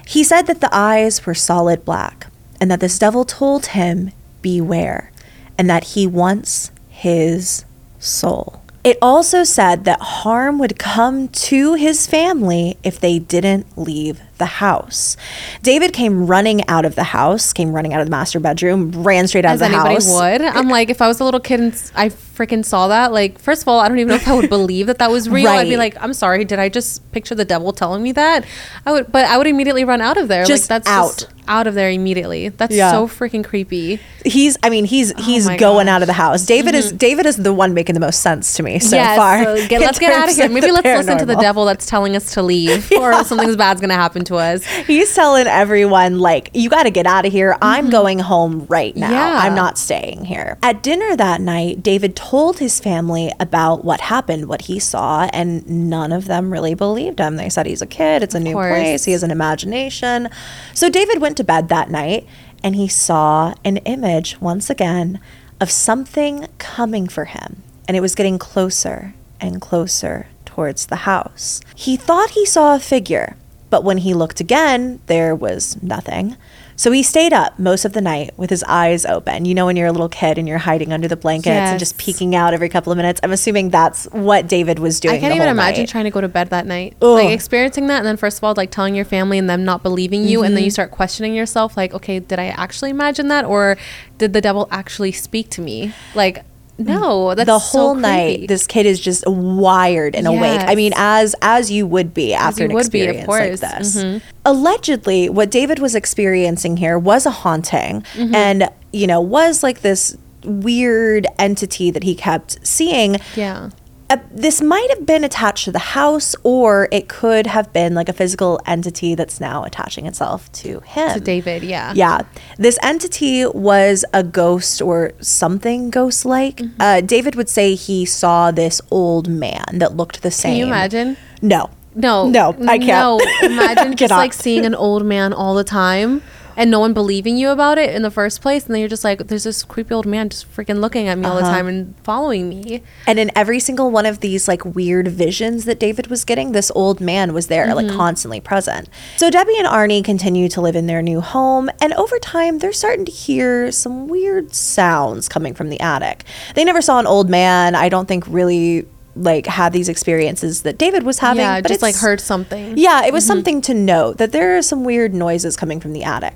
He 0.05 0.23
said 0.23 0.43
that 0.43 0.61
the 0.61 0.69
eyes 0.76 1.26
were 1.26 1.34
solid 1.34 1.86
black 1.86 2.28
and 2.59 2.69
that 2.69 2.80
this 2.80 2.99
devil 2.99 3.23
told 3.23 3.67
him, 3.67 4.11
Beware, 4.41 5.11
and 5.57 5.69
that 5.69 5.86
he 5.86 6.05
wants 6.05 6.71
his 7.06 7.66
soul. 7.99 8.64
It 8.84 8.97
also 8.99 9.43
said 9.43 9.84
that 9.86 10.01
harm 10.01 10.58
would 10.58 10.80
come 10.80 11.28
to 11.28 11.76
his 11.76 12.08
family 12.08 12.78
if 12.82 12.99
they 12.99 13.20
didn't 13.20 13.68
leave 13.78 14.22
the 14.38 14.46
house. 14.46 15.16
David 15.62 15.94
came 15.94 16.28
running 16.28 16.68
out 16.68 16.86
of 16.86 16.96
the 16.96 17.04
house, 17.04 17.54
came 17.54 17.72
running 17.74 17.94
out 17.94 18.02
of 18.02 18.08
the 18.08 18.12
master 18.12 18.40
bedroom, 18.40 18.92
ran 18.92 19.28
straight 19.28 19.46
out 19.46 19.54
As 19.54 19.62
of 19.62 19.70
the 19.70 19.76
anybody 19.76 19.96
house. 19.96 20.08
would. 20.14 20.42
I'm 20.42 20.68
like, 20.78 20.90
if 20.90 21.02
I 21.02 21.08
was 21.08 21.20
a 21.20 21.24
little 21.24 21.40
kid 21.40 21.60
and 21.60 21.72
s- 21.74 21.92
I 21.96 22.10
freaking 22.10 22.66
saw 22.66 22.90
that, 22.90 23.14
like, 23.14 23.40
first 23.40 23.62
of 23.62 23.68
all, 23.70 23.80
I 23.80 23.88
don't 23.88 23.98
even 23.98 24.10
know 24.10 24.16
if 24.16 24.28
I 24.28 24.34
would 24.36 24.50
believe 24.50 24.88
that 24.88 24.98
that 25.00 25.10
was 25.10 25.30
real. 25.30 25.48
I'd 25.48 25.64
be 25.66 25.72
Right. 25.76 25.94
like, 25.96 26.04
I'm 26.04 26.14
sorry, 26.14 26.44
did 26.46 26.60
I 26.60 26.68
just 26.70 27.10
picture 27.14 27.34
the 27.36 27.46
devil 27.46 27.72
telling 27.72 28.04
me 28.04 28.12
that? 28.12 28.46
I 28.86 28.92
would, 28.92 29.12
but 29.12 29.26
I 29.26 29.38
would 29.38 29.48
immediately 29.48 29.86
run 29.86 30.02
out 30.02 30.18
of 30.18 30.28
there. 30.28 30.44
Just 30.46 30.64
like, 30.70 30.84
that's 30.84 30.90
out. 30.90 31.18
just 31.20 31.32
out 31.48 31.68
of 31.68 31.76
there 31.76 31.90
immediately. 31.92 32.50
That's 32.50 32.74
Yeah. 32.76 32.92
so 32.92 33.08
freaking 33.08 33.46
creepy. 33.46 34.00
He's 34.26 34.58
I 34.64 34.70
mean, 34.72 34.84
he's 34.86 35.14
oh 35.16 35.22
he's 35.22 35.46
Oh 35.46 35.52
my 35.52 35.58
going 35.58 35.88
out 35.88 36.02
of 36.02 36.08
the 36.08 36.14
house. 36.14 36.44
David 36.46 36.74
is 36.74 36.88
mm-hmm. 36.88 36.98
David 36.98 37.26
is 37.28 37.38
the 37.38 37.54
one 37.54 37.76
making 37.76 37.94
the 37.94 38.00
most 38.00 38.22
sense 38.22 38.56
to 38.56 38.64
me 38.64 38.80
so 38.80 38.98
far. 38.98 39.44
so 39.44 39.56
get- 39.68 39.74
in 39.74 39.82
let's 39.86 40.00
get 40.00 40.12
out 40.12 40.28
of 40.28 40.36
here. 40.36 40.50
Maybe 40.50 40.66
the 40.68 40.74
let's 40.74 40.86
listen 40.86 41.20
to 41.20 41.26
the 41.26 41.36
paranormal. 41.36 41.42
devil 41.42 41.66
that's 41.66 41.86
telling 41.86 42.16
us 42.16 42.34
to 42.34 42.42
leave, 42.42 42.92
or 43.00 43.24
something's 43.24 43.56
bad's 43.56 43.80
gonna 43.80 43.94
happen 43.94 44.24
to 44.26 44.36
us. 44.36 44.65
He's 44.88 45.13
telling 45.13 45.47
everyone, 45.47 46.19
like, 46.19 46.51
you 46.53 46.69
got 46.69 46.84
to 46.84 46.89
get 46.89 47.05
out 47.05 47.26
of 47.26 47.32
here. 47.32 47.57
I'm 47.61 47.89
going 47.89 48.19
home 48.19 48.65
right 48.69 48.95
now. 48.95 49.07
Mm-hmm. 49.07 49.15
Yeah. 49.15 49.39
I'm 49.43 49.55
not 49.55 49.78
staying 49.78 50.26
here. 50.26 50.57
At 50.61 50.84
dinner 50.84 51.15
that 51.15 51.41
night, 51.41 51.82
David 51.82 52.15
told 52.15 52.59
his 52.59 52.80
family 52.80 53.32
about 53.39 53.86
what 53.86 54.01
happened, 54.01 54.47
what 54.47 54.63
he 54.63 54.80
saw, 54.80 55.30
and 55.34 55.67
none 55.67 56.11
of 56.11 56.26
them 56.26 56.51
really 56.51 56.73
believed 56.73 57.19
him. 57.19 57.38
They 57.38 57.49
said 57.49 57.65
he's 57.65 57.82
a 57.82 57.88
kid, 57.88 58.23
it's 58.23 58.36
a 58.36 58.39
new 58.39 58.53
course. 58.53 58.73
place, 58.73 59.05
he 59.05 59.11
has 59.13 59.23
an 59.23 59.32
imagination. 59.32 60.30
So 60.73 60.89
David 60.89 61.21
went 61.21 61.38
to 61.38 61.43
bed 61.43 61.69
that 61.69 61.89
night 61.89 62.28
and 62.63 62.76
he 62.76 62.88
saw 62.88 63.53
an 63.63 63.78
image 63.78 64.41
once 64.41 64.69
again 64.69 65.19
of 65.61 65.69
something 65.71 66.47
coming 66.57 67.07
for 67.07 67.26
him, 67.26 67.63
and 67.88 67.95
it 67.95 68.01
was 68.01 68.15
getting 68.15 68.39
closer 68.39 69.13
and 69.39 69.61
closer 69.61 70.28
towards 70.45 70.88
the 70.88 71.05
house. 71.07 71.61
He 71.76 71.95
thought 71.95 72.32
he 72.32 72.45
saw 72.45 72.76
a 72.76 72.80
figure, 72.80 73.38
but 73.76 73.84
when 73.84 73.97
he 73.97 74.13
looked 74.13 74.39
again, 74.39 75.01
there 75.07 75.36
was 75.36 75.76
nothing. 75.84 76.38
So 76.78 76.91
he 76.93 77.03
stayed 77.03 77.34
up 77.34 77.59
most 77.59 77.84
of 77.84 77.91
the 77.91 77.99
night 77.99 78.32
with 78.38 78.49
his 78.49 78.63
eyes 78.63 79.05
open. 79.05 79.43
You 79.43 79.53
know, 79.53 79.65
when 79.65 79.76
you're 79.76 79.88
a 79.88 79.91
little 79.91 80.07
kid 80.07 80.38
and 80.38 80.47
you're 80.47 80.59
hiding 80.59 80.93
under 80.93 81.09
the 81.09 81.17
blankets 81.17 81.49
and 81.71 81.78
just 81.78 81.97
peeking 81.97 82.34
out 82.38 82.53
every 82.53 82.69
couple 82.69 82.93
of 82.93 82.95
minutes. 82.95 83.19
I'm 83.21 83.34
assuming 83.34 83.69
that's 83.69 84.05
what 84.13 84.47
David 84.47 84.80
was 84.80 85.01
doing. 85.01 85.15
I 85.15 85.19
can't 85.19 85.36
even 85.36 85.49
imagine 85.49 85.82
night. 85.82 85.89
trying 85.89 86.05
to 86.05 86.09
go 86.09 86.21
to 86.21 86.30
bed 86.30 86.51
that 86.51 86.65
night. 86.65 86.95
Ugh. 87.01 87.15
Like 87.15 87.32
experiencing 87.32 87.88
that 87.88 87.97
and 87.97 88.05
then 88.05 88.15
first 88.15 88.38
of 88.38 88.45
all 88.45 88.53
like 88.55 88.71
telling 88.71 88.95
your 88.95 89.03
family 89.03 89.38
and 89.38 89.49
them 89.49 89.65
not 89.65 89.84
believing 89.84 90.23
you 90.23 90.39
and 90.43 90.51
Mm-hmm. 90.51 90.55
then 90.55 90.63
you 90.63 90.71
start 90.71 90.91
questioning 90.91 91.36
yourself 91.36 91.76
like, 91.76 91.93
okay, 91.93 92.19
did 92.19 92.39
I 92.39 92.45
actually 92.45 92.91
imagine 92.91 93.28
that 93.28 93.43
or 93.43 93.76
did 94.17 94.32
the 94.32 94.39
devil 94.39 94.69
actually 94.71 95.11
speak 95.11 95.49
to 95.51 95.61
me? 95.61 95.93
Like 96.13 96.45
no, 96.78 97.34
that's 97.36 97.47
the 97.47 97.57
whole 97.59 97.93
creepy. 97.93 98.01
night 98.01 98.47
this 98.47 98.67
kid 98.67 98.86
is 98.86 98.99
just 98.99 99.23
wired 99.28 100.15
and 100.15 100.28
awake 100.28 100.61
i 100.65 100.76
mean 100.76 100.91
as 100.95 101.34
as 101.41 101.71
you 101.71 101.88
would 101.88 102.13
be 102.13 102.34
after 102.34 102.65
an 102.65 102.73
would 102.73 102.91
be, 102.91 103.01
of 103.07 103.15
experience 103.15 103.61
like 103.61 103.71
course. 103.71 103.93
this 103.93 104.21
allegedly 104.45 105.30
what 105.30 105.49
david 105.51 105.80
was 105.80 105.95
experiencing 105.95 106.78
here 106.78 106.97
was 106.99 107.26
a 107.26 107.32
haunting 107.32 108.01
Mm-hmm. 108.13 108.36
and 108.36 108.69
you 108.93 109.07
know 109.07 109.19
was 109.21 109.63
like 109.63 109.82
this 109.82 110.17
weird 110.43 111.26
entity 111.39 111.89
that 111.91 112.03
he 112.03 112.13
kept 112.13 112.65
seeing 112.65 113.17
Yeah. 113.36 113.69
Uh, 114.10 114.18
this 114.32 114.62
might 114.62 114.88
have 114.89 115.06
been 115.06 115.24
attached 115.24 115.66
to 115.66 115.72
the 115.72 115.80
house 115.80 116.36
or 116.43 116.88
it 116.91 117.08
could 117.08 117.47
have 117.47 117.74
been 117.74 117.95
like 117.95 118.08
a 118.08 118.14
physical 118.14 118.62
entity 118.66 119.16
that's 119.16 119.39
now 119.39 119.64
attaching 119.64 120.06
itself 120.06 120.51
to 120.51 120.80
him 120.82 121.14
To 121.14 121.20
David, 121.20 121.64
yeah. 121.64 121.91
yeah. 121.95 122.22
This 122.58 122.78
entity 122.84 123.45
was 123.45 124.06
a 124.14 124.24
ghost 124.24 124.82
or 124.82 125.14
something 125.22 125.89
ghost 125.89 126.24
like. 126.26 126.58
Mm-hmm. 126.58 126.82
Uh, 126.82 127.01
David 127.01 127.36
would 127.36 127.49
say 127.49 127.74
he 127.74 128.06
saw 128.06 128.51
this 128.51 128.80
old 128.91 129.28
man 129.28 129.66
that 129.74 129.95
looked 129.97 130.22
the 130.22 130.32
same. 130.32 130.51
Can 130.51 130.60
you 130.60 130.66
imagine? 130.68 131.18
No. 131.41 131.72
No. 131.95 132.28
No, 132.28 132.56
I 132.68 132.78
can't. 132.78 132.89
No. 132.89 133.20
Imagine 133.41 133.95
just 134.03 134.12
like 134.12 134.34
seeing 134.34 134.66
an 134.66 134.76
old 134.76 135.06
man 135.06 135.34
all 135.34 135.56
the 135.56 135.64
time 135.64 136.22
and 136.58 136.72
no 136.72 136.80
one 136.80 136.93
believing 136.93 137.38
you 137.38 137.49
about 137.49 137.78
it 137.78 137.93
in 137.93 138.01
the 138.01 138.12
first 138.12 138.41
place. 138.41 138.66
And 138.66 138.74
then 138.74 138.80
you're 138.80 138.89
just 138.89 139.03
like, 139.03 139.28
there's 139.28 139.43
this 139.43 139.64
creepy 139.64 139.93
old 139.93 140.06
man 140.06 140.30
just 140.30 140.51
freaking 140.56 140.80
looking 140.80 141.08
at 141.08 141.18
me 141.18 141.26
all 141.26 141.36
the 141.36 141.41
Uh-huh. 141.41 141.51
time 141.51 141.68
and 141.68 141.95
following 142.03 142.49
me. 142.49 142.82
And 143.08 143.20
in 143.20 143.32
every 143.36 143.60
single 143.60 143.91
one 143.91 144.06
of 144.06 144.20
these 144.22 144.47
like 144.47 144.64
weird 144.66 145.08
visions 145.08 145.66
that 145.66 145.80
David 145.80 146.08
was 146.08 146.24
getting, 146.26 146.51
this 146.51 146.72
old 146.76 146.99
man 147.01 147.34
was 147.34 147.47
there, 147.47 147.74
like 147.76 147.86
Mm-hmm. 147.88 147.97
constantly 147.97 148.39
present. 148.39 148.89
So 149.18 149.30
Debbie 149.30 149.58
and 149.58 149.68
Arnie 149.68 150.03
continue 150.03 150.49
to 150.49 150.62
live 150.62 150.76
in 150.76 150.88
their 150.88 151.01
new 151.01 151.22
home, 151.22 151.70
and 151.82 151.93
over 151.93 152.18
time 152.20 152.60
they're 152.60 152.74
starting 152.74 153.06
to 153.06 153.12
hear 153.12 153.72
some 153.72 154.08
weird 154.08 154.53
sounds 154.56 155.28
coming 155.30 155.53
from 155.53 155.70
the 155.70 155.80
attic. 155.80 156.24
They 156.56 156.64
never 156.64 156.82
saw 156.82 156.99
an 156.99 157.08
old 157.08 157.30
man. 157.30 157.76
I 157.76 157.89
don't 157.89 158.08
think 158.08 158.24
really 158.28 158.86
like 159.16 159.45
had 159.45 159.74
these 159.74 159.89
experiences 159.89 160.63
that 160.63 160.78
David 160.78 161.03
was 161.03 161.20
having. 161.20 161.41
yeah, 161.41 161.61
but 161.61 161.70
just 161.70 161.82
like 161.82 161.95
heard 161.95 162.20
something. 162.20 162.78
Yeah, 162.78 163.05
it 163.05 163.13
was 163.13 163.24
mm-hmm. 163.24 163.28
something 163.28 163.61
to 163.61 163.74
note 163.74 164.18
that 164.18 164.32
there 164.32 164.57
are 164.57 164.61
some 164.61 164.84
weird 164.84 165.13
noises 165.13 165.55
coming 165.55 165.80
from 165.80 165.93
the 165.93 166.03
attic. 166.03 166.36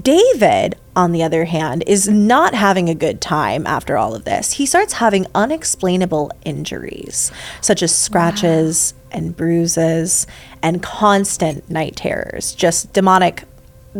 David, 0.00 0.76
on 0.94 1.12
the 1.12 1.22
other 1.22 1.46
hand, 1.46 1.82
is 1.86 2.08
not 2.08 2.54
having 2.54 2.88
a 2.88 2.94
good 2.94 3.20
time 3.20 3.66
after 3.66 3.96
all 3.96 4.14
of 4.14 4.24
this. 4.24 4.52
He 4.52 4.66
starts 4.66 4.94
having 4.94 5.26
unexplainable 5.34 6.30
injuries, 6.44 7.32
such 7.60 7.82
as 7.82 7.94
scratches 7.94 8.94
and 9.10 9.36
bruises 9.36 10.26
and 10.62 10.82
constant 10.82 11.68
night 11.70 11.96
terrors, 11.96 12.54
just 12.54 12.92
demonic 12.92 13.44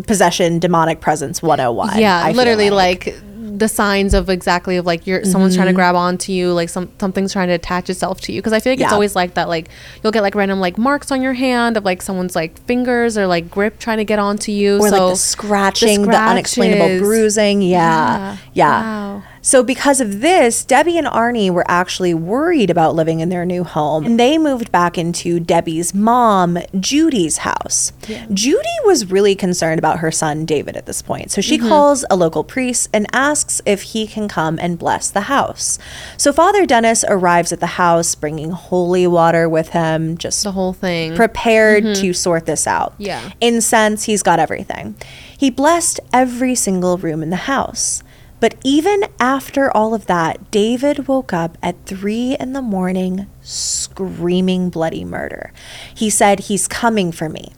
possession, 0.07 0.59
demonic 0.59 1.01
presence 1.01 1.43
101. 1.43 1.99
Yeah, 1.99 2.23
I 2.23 2.33
literally 2.33 2.71
like. 2.71 3.15
The 3.59 3.69
signs 3.69 4.15
of 4.15 4.31
exactly 4.31 4.77
of 4.77 4.87
like 4.87 5.07
you're 5.07 5.25
someone's 5.25 5.53
Mm-hmm. 5.55 5.63
trying 5.63 5.73
to 5.73 5.77
grab 5.77 5.95
onto 5.95 6.33
you, 6.33 6.53
like 6.53 6.69
some 6.69 6.91
something's 6.99 7.33
trying 7.33 7.49
to 7.49 7.55
attach 7.55 7.91
itself 7.91 8.21
to 8.23 8.33
you. 8.33 8.41
Because 8.41 8.53
I 8.53 8.61
feel 8.61 8.73
like 8.73 8.81
it's 8.81 8.93
always 8.93 9.15
like 9.15 9.35
that. 9.35 9.49
Like 9.49 9.69
you'll 10.03 10.13
get 10.13 10.23
like 10.23 10.35
random 10.35 10.61
like 10.61 10.79
marks 10.79 11.11
on 11.11 11.21
your 11.23 11.35
hand 11.35 11.77
of 11.77 11.85
like 11.85 12.03
someone's 12.03 12.35
like 12.35 12.59
fingers 12.67 13.19
or 13.19 13.27
like 13.27 13.51
grip 13.51 13.79
trying 13.79 13.99
to 13.99 14.05
get 14.05 14.19
onto 14.19 14.53
you. 14.53 14.79
or 14.79 14.89
so 14.89 15.07
like 15.07 15.13
the 15.13 15.17
scratching, 15.17 16.03
the, 16.03 16.17
unexplainable 16.17 16.99
bruising. 17.01 17.63
Yeah. 17.63 17.73
Yeah. 17.73 18.37
Yeah. 18.55 18.83
Wow. 18.83 19.23
So 19.45 19.65
because 19.65 20.01
of 20.01 20.21
this, 20.21 20.65
Debbie 20.65 20.97
and 20.97 21.07
Arnie 21.07 21.51
were 21.51 21.65
actually 21.69 22.15
worried 22.15 22.71
about 22.71 22.95
living 22.95 23.19
in 23.19 23.29
their 23.29 23.45
new 23.45 23.65
home. 23.65 24.07
And 24.07 24.19
they 24.21 24.39
moved 24.39 24.71
back 24.71 24.97
into 24.97 25.41
Debbie's 25.41 25.93
mom, 25.93 26.59
Judy's 26.79 27.39
house. 27.39 27.93
Judy 28.33 28.69
was 28.85 29.11
really 29.11 29.35
concerned 29.35 29.81
about 29.81 29.99
her 29.99 30.13
son 30.13 30.45
David 30.47 30.77
at 30.77 30.87
this 30.87 31.03
point. 31.03 31.33
So 31.33 31.41
she 31.41 31.59
Mm-hmm. 31.59 31.69
calls 31.69 32.05
a 32.09 32.15
local 32.17 32.45
priest 32.45 32.89
and 32.95 33.07
asks 33.13 33.61
if 33.67 33.83
he 33.83 34.07
can 34.07 34.29
come 34.29 34.59
and 34.61 34.79
bless 34.79 35.11
the 35.11 35.23
house. 35.23 35.77
So 36.17 36.33
Father 36.33 36.65
Dennis 36.65 37.05
arrives 37.09 37.53
at 37.53 37.59
the 37.59 37.67
house 37.67 38.15
bringing 38.15 38.53
holy 38.53 39.07
water 39.09 39.49
with 39.49 39.71
him, 39.71 40.17
just 40.19 40.45
the 40.45 40.53
whole 40.53 40.73
thing. 40.73 41.17
prepared 41.17 41.83
to 41.97 42.13
sort 42.15 42.47
this 42.47 42.67
out. 42.69 42.93
Mm-hmm. 42.93 43.03
Yeah. 43.03 43.31
Incense, 43.41 44.05
he's 44.05 44.23
got 44.23 44.39
everything. 44.39 44.95
He 45.37 45.51
blessed 45.51 45.99
every 46.13 46.55
single 46.55 46.97
room 46.97 47.25
in 47.25 47.31
the 47.31 47.37
house. 47.37 48.05
But 48.43 48.57
even 48.65 49.05
after 49.21 49.71
all 49.71 49.95
of 49.95 50.07
that, 50.07 50.51
David 50.51 51.07
woke 51.07 51.33
up 51.33 51.57
at 51.63 51.87
three 51.87 52.37
in 52.41 52.55
the 52.55 52.61
morning 52.61 53.29
screaming 53.41 54.69
bloody 54.69 55.05
murder. 55.05 55.53
He 55.95 56.11
said, 56.11 56.41
He's 56.41 56.67
coming 56.67 57.13
for 57.13 57.29
me. 57.29 57.53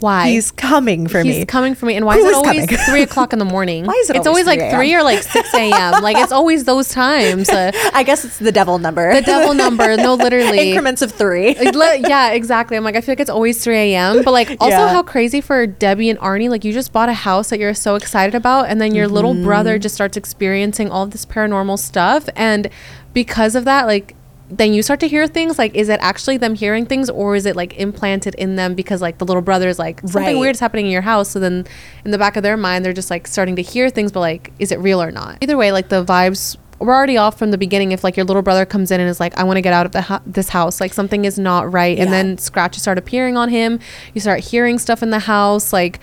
Why? 0.00 0.30
He's 0.30 0.50
coming 0.50 1.06
for 1.06 1.22
me. 1.22 1.30
He's 1.30 1.38
me. 1.40 1.44
coming 1.46 1.74
for 1.74 1.86
me. 1.86 1.94
And 1.96 2.04
why 2.06 2.16
Who 2.18 2.24
is 2.24 2.26
it 2.26 2.30
is 2.30 2.36
always 2.36 2.66
coming? 2.66 2.84
three 2.86 3.02
o'clock 3.02 3.32
in 3.32 3.38
the 3.38 3.44
morning? 3.44 3.84
Why 3.90 3.92
is 3.94 4.10
it 4.10 4.16
It's 4.16 4.26
always 4.26 4.46
always, 4.46 4.58
3 4.58 4.66
like 4.68 4.74
three 4.76 4.94
or 4.94 5.02
like 5.02 5.22
six 5.22 5.52
a.m. 5.54 6.02
like 6.02 6.16
it's 6.16 6.32
always 6.32 6.64
those 6.64 6.88
times. 6.88 7.48
Uh, 7.48 7.70
I 7.94 8.02
guess 8.02 8.24
it's 8.24 8.38
the 8.38 8.50
devil 8.52 8.78
number. 8.78 9.12
the 9.14 9.20
devil 9.22 9.54
number. 9.54 9.96
No, 9.96 10.14
literally. 10.26 10.70
Increments 10.70 11.02
of 11.02 11.12
three. 11.12 11.54
Yeah, 11.60 12.30
exactly. 12.32 12.76
I'm 12.76 12.84
like, 12.84 12.96
I 12.96 13.00
feel 13.02 13.12
like 13.12 13.20
it's 13.20 13.30
always 13.30 13.62
3 13.62 13.76
a.m. 13.76 14.22
But 14.24 14.32
like, 14.32 14.50
also 14.60 14.68
Yeah. 14.76 14.88
how 14.88 15.02
crazy 15.02 15.40
for 15.40 15.66
Debbie 15.66 16.08
and 16.10 16.18
Arnie. 16.20 16.48
Like, 16.48 16.64
you 16.64 16.72
just 16.72 16.92
bought 16.92 17.08
a 17.08 17.12
house 17.14 17.50
that 17.50 17.58
you're 17.58 17.74
so 17.74 17.94
excited 17.94 18.34
about, 18.34 18.66
and 18.68 18.80
then 18.80 18.94
your 18.94 19.06
little 19.08 19.34
Mm-hmm. 19.34 19.44
brother 19.44 19.78
just 19.78 19.94
starts 19.94 20.16
experiencing 20.16 20.90
all 20.90 21.06
this 21.06 21.24
paranormal 21.26 21.78
stuff, 21.78 22.28
and 22.34 22.68
because 23.12 23.54
of 23.54 23.64
that, 23.66 23.86
like. 23.86 24.14
Then 24.50 24.72
you 24.74 24.82
start 24.82 25.00
to 25.00 25.08
hear 25.08 25.26
things 25.26 25.58
like, 25.58 25.74
is 25.74 25.88
it 25.88 26.00
actually 26.02 26.36
them 26.36 26.54
hearing 26.54 26.84
things 26.86 27.08
or 27.08 27.36
is 27.36 27.46
it 27.46 27.56
like 27.56 27.78
implanted 27.78 28.34
in 28.34 28.56
them 28.56 28.74
because 28.74 29.00
like 29.00 29.18
the 29.18 29.24
little 29.24 29.42
brother 29.42 29.68
is 29.68 29.78
like 29.78 30.00
something 30.00 30.22
Right. 30.22 30.36
weird 30.36 30.56
is 30.56 30.60
happening 30.60 30.86
in 30.86 30.92
your 30.92 31.02
house? 31.02 31.30
So 31.30 31.40
then 31.40 31.66
in 32.04 32.10
the 32.10 32.18
back 32.18 32.36
of 32.36 32.42
their 32.42 32.56
mind, 32.56 32.84
they're 32.84 32.92
just 32.92 33.10
like 33.10 33.26
starting 33.26 33.56
to 33.56 33.62
hear 33.62 33.88
things, 33.90 34.12
but 34.12 34.20
like, 34.20 34.52
is 34.58 34.72
it 34.72 34.78
real 34.80 35.00
or 35.00 35.10
not? 35.10 35.38
Either 35.40 35.56
way, 35.56 35.72
like 35.72 35.88
the 35.88 36.04
vibes 36.04 36.56
we're 36.80 36.94
already 36.94 37.18
off 37.18 37.38
from 37.38 37.50
the 37.50 37.58
beginning 37.58 37.92
if 37.92 38.02
like 38.02 38.16
your 38.16 38.24
little 38.24 38.40
brother 38.40 38.64
comes 38.64 38.90
in 38.90 39.00
and 39.00 39.10
is 39.10 39.20
like 39.20 39.36
i 39.36 39.44
want 39.44 39.58
to 39.58 39.60
get 39.60 39.74
out 39.74 39.84
of 39.84 39.92
the 39.92 40.22
this 40.24 40.48
house 40.48 40.80
like 40.80 40.94
something 40.94 41.26
is 41.26 41.38
not 41.38 41.70
right 41.70 41.98
and 41.98 42.10
then 42.10 42.38
scratches 42.38 42.80
start 42.80 42.96
appearing 42.96 43.36
on 43.36 43.50
him 43.50 43.78
you 44.14 44.20
start 44.22 44.40
hearing 44.40 44.78
stuff 44.78 45.02
in 45.02 45.10
the 45.10 45.18
house 45.18 45.74
like 45.74 46.00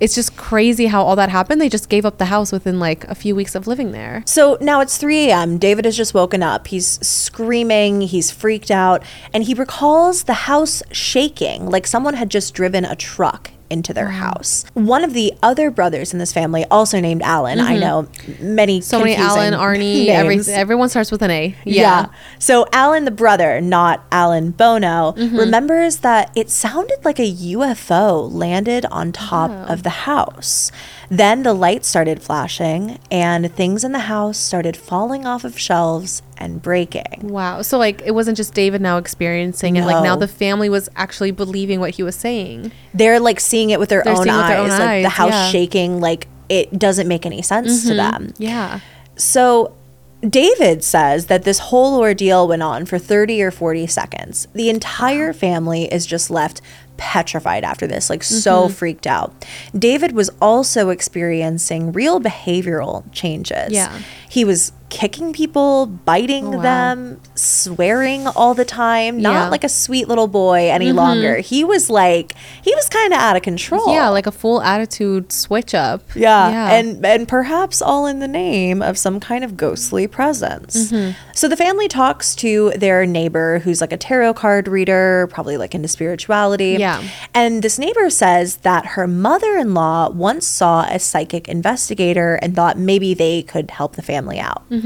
it's 0.00 0.14
just 0.14 0.36
crazy 0.36 0.86
how 0.86 1.02
all 1.02 1.16
that 1.16 1.28
happened. 1.28 1.60
They 1.60 1.68
just 1.68 1.88
gave 1.88 2.06
up 2.06 2.18
the 2.18 2.26
house 2.26 2.52
within 2.52 2.78
like 2.78 3.04
a 3.04 3.14
few 3.14 3.34
weeks 3.34 3.54
of 3.54 3.66
living 3.66 3.92
there. 3.92 4.22
So 4.26 4.58
now 4.60 4.80
it's 4.80 4.96
3 4.96 5.28
a.m. 5.30 5.58
David 5.58 5.84
has 5.84 5.96
just 5.96 6.14
woken 6.14 6.42
up. 6.42 6.68
He's 6.68 7.04
screaming, 7.06 8.02
he's 8.02 8.30
freaked 8.30 8.70
out, 8.70 9.02
and 9.32 9.44
he 9.44 9.54
recalls 9.54 10.24
the 10.24 10.34
house 10.34 10.82
shaking 10.92 11.66
like 11.66 11.86
someone 11.86 12.14
had 12.14 12.30
just 12.30 12.54
driven 12.54 12.84
a 12.84 12.96
truck 12.96 13.50
into 13.70 13.92
their 13.94 14.08
house. 14.08 14.64
One 14.74 15.04
of 15.04 15.12
the 15.12 15.32
other 15.42 15.70
brothers 15.70 16.12
in 16.12 16.18
this 16.18 16.32
family, 16.32 16.64
also 16.70 17.00
named 17.00 17.22
Alan, 17.22 17.60
I 17.60 17.76
know 17.78 18.08
many 18.40 18.78
Mm-hmm. 18.80 18.82
so 18.82 18.98
many 18.98 19.14
alan 19.14 19.54
arnie 19.66 20.08
every, 20.08 20.40
everyone 20.52 20.88
starts 20.88 21.10
with 21.10 21.22
an 21.22 21.30
a 21.30 21.54
Yeah. 21.64 21.82
yeah, 21.82 22.06
So 22.38 22.66
Alan, 22.72 23.04
the 23.04 23.10
brother, 23.10 23.60
not 23.60 24.04
Alan 24.12 24.50
Bono, 24.50 25.12
Mm-hmm. 25.16 25.36
remembers 25.36 25.98
that 25.98 26.30
it 26.36 26.50
sounded 26.50 27.04
like 27.04 27.18
a 27.18 27.30
UFO 27.32 28.32
landed 28.32 28.84
on 28.86 29.12
top 29.12 29.50
Oh. 29.50 29.72
of 29.72 29.82
the 29.82 29.90
house. 29.90 30.70
Then 31.10 31.42
the 31.42 31.54
lights 31.54 31.88
started 31.88 32.22
flashing 32.22 32.98
and 33.10 33.50
things 33.54 33.82
in 33.84 33.92
the 33.92 33.98
house 34.00 34.36
started 34.38 34.76
falling 34.76 35.26
off 35.26 35.44
of 35.44 35.58
shelves 35.58 36.22
and 36.36 36.60
breaking. 36.62 37.20
wow 37.22 37.62
so 37.62 37.78
like 37.78 38.00
it 38.02 38.12
wasn't 38.12 38.36
just 38.36 38.54
david 38.54 38.80
now 38.80 38.96
experiencing 38.98 39.74
it 39.76 39.84
like 39.84 40.04
now 40.04 40.14
the 40.14 40.28
family 40.28 40.68
was 40.68 40.88
actually 40.94 41.32
believing 41.32 41.80
what 41.80 41.90
he 41.96 42.02
was 42.04 42.14
saying 42.14 42.70
They're 42.94 43.18
like 43.18 43.40
seeing 43.40 43.70
it 43.70 43.80
with 43.80 43.88
their, 43.88 44.02
They're 44.04 44.12
own, 44.12 44.18
it 44.18 44.30
with 44.30 44.30
eyes, 44.30 44.48
their 44.48 44.58
own 44.60 44.68
like 44.68 45.02
the 45.02 45.08
house 45.08 45.30
yeah. 45.32 45.42
Mm-hmm. 45.44 45.52
shaking, 45.52 46.00
like 46.00 46.28
it 46.48 46.78
doesn't 46.78 47.08
make 47.08 47.26
any 47.26 47.42
sense 47.42 47.86
to 47.88 47.94
them. 47.94 48.32
yeah 48.38 48.80
So 49.16 49.74
David 50.20 50.82
says 50.82 51.26
that 51.26 51.44
this 51.44 51.58
whole 51.58 51.98
ordeal 51.98 52.48
went 52.48 52.62
on 52.62 52.86
for 52.86 52.98
30 52.98 53.40
or 53.42 53.50
40 53.52 53.86
seconds. 53.86 54.48
The 54.52 54.68
entire 54.68 55.32
family 55.32 55.84
is 55.92 56.06
just 56.06 56.28
left 56.28 56.60
petrified 56.98 57.64
after 57.64 57.86
this, 57.86 58.10
like 58.10 58.22
so 58.22 58.64
Mm-hmm. 58.64 58.74
freaked 58.74 59.06
out. 59.06 59.32
David 59.76 60.12
was 60.12 60.30
also 60.42 60.90
experiencing 60.90 61.92
real 61.92 62.20
behavioral 62.20 63.10
changes. 63.12 63.72
Yeah. 63.72 63.98
He 64.28 64.44
was 64.44 64.72
kicking 64.90 65.32
people, 65.32 65.86
biting 65.86 66.46
Oh, 66.54 66.56
wow. 66.56 66.62
them, 66.62 67.20
swearing 67.34 68.26
all 68.28 68.54
the 68.54 68.64
time, 68.64 69.20
not 69.20 69.32
Yeah. 69.32 69.40
Mm-hmm. 69.42 69.50
like 69.50 69.64
a 69.64 69.68
sweet 69.68 70.08
little 70.08 70.28
boy 70.28 70.70
any 70.70 70.92
longer. 70.92 71.38
He 71.38 71.64
was 71.64 71.90
like, 71.90 72.32
he 72.62 72.74
was 72.74 72.88
kind 72.88 73.12
of 73.12 73.18
out 73.18 73.36
of 73.36 73.42
control. 73.42 73.92
yeah 73.92 74.08
like 74.08 74.26
a 74.26 74.32
full 74.32 74.62
attitude 74.62 75.32
switch 75.32 75.74
up 75.74 76.02
Yeah. 76.14 76.70
And 76.72 77.04
and 77.04 77.28
perhaps 77.28 77.82
all 77.82 78.06
in 78.06 78.18
the 78.20 78.28
name 78.28 78.80
of 78.82 78.96
some 78.98 79.20
kind 79.20 79.44
of 79.44 79.56
ghostly 79.56 80.06
presence. 80.06 80.90
Mm-hmm. 80.92 81.12
So 81.34 81.48
the 81.48 81.56
family 81.56 81.88
talks 81.88 82.34
to 82.36 82.70
their 82.76 83.04
neighbor 83.06 83.58
who's 83.60 83.80
like 83.80 83.92
a 83.92 83.96
tarot 83.96 84.34
card 84.34 84.68
reader, 84.68 85.28
probably 85.30 85.56
like 85.56 85.74
into 85.74 85.88
spirituality. 85.88 86.76
Yeah. 86.78 87.02
And 87.34 87.62
this 87.62 87.78
neighbor 87.78 88.10
says 88.10 88.56
that 88.58 88.86
her 88.86 89.06
mother-in-law 89.06 90.10
once 90.10 90.46
saw 90.46 90.82
a 90.88 90.98
psychic 90.98 91.48
investigator 91.48 92.36
and 92.42 92.54
thought 92.56 92.78
maybe 92.78 93.14
they 93.14 93.42
could 93.42 93.70
help 93.70 93.96
the 93.96 94.02
family 94.02 94.38
out. 94.38 94.68
Mm-hmm. 94.70 94.77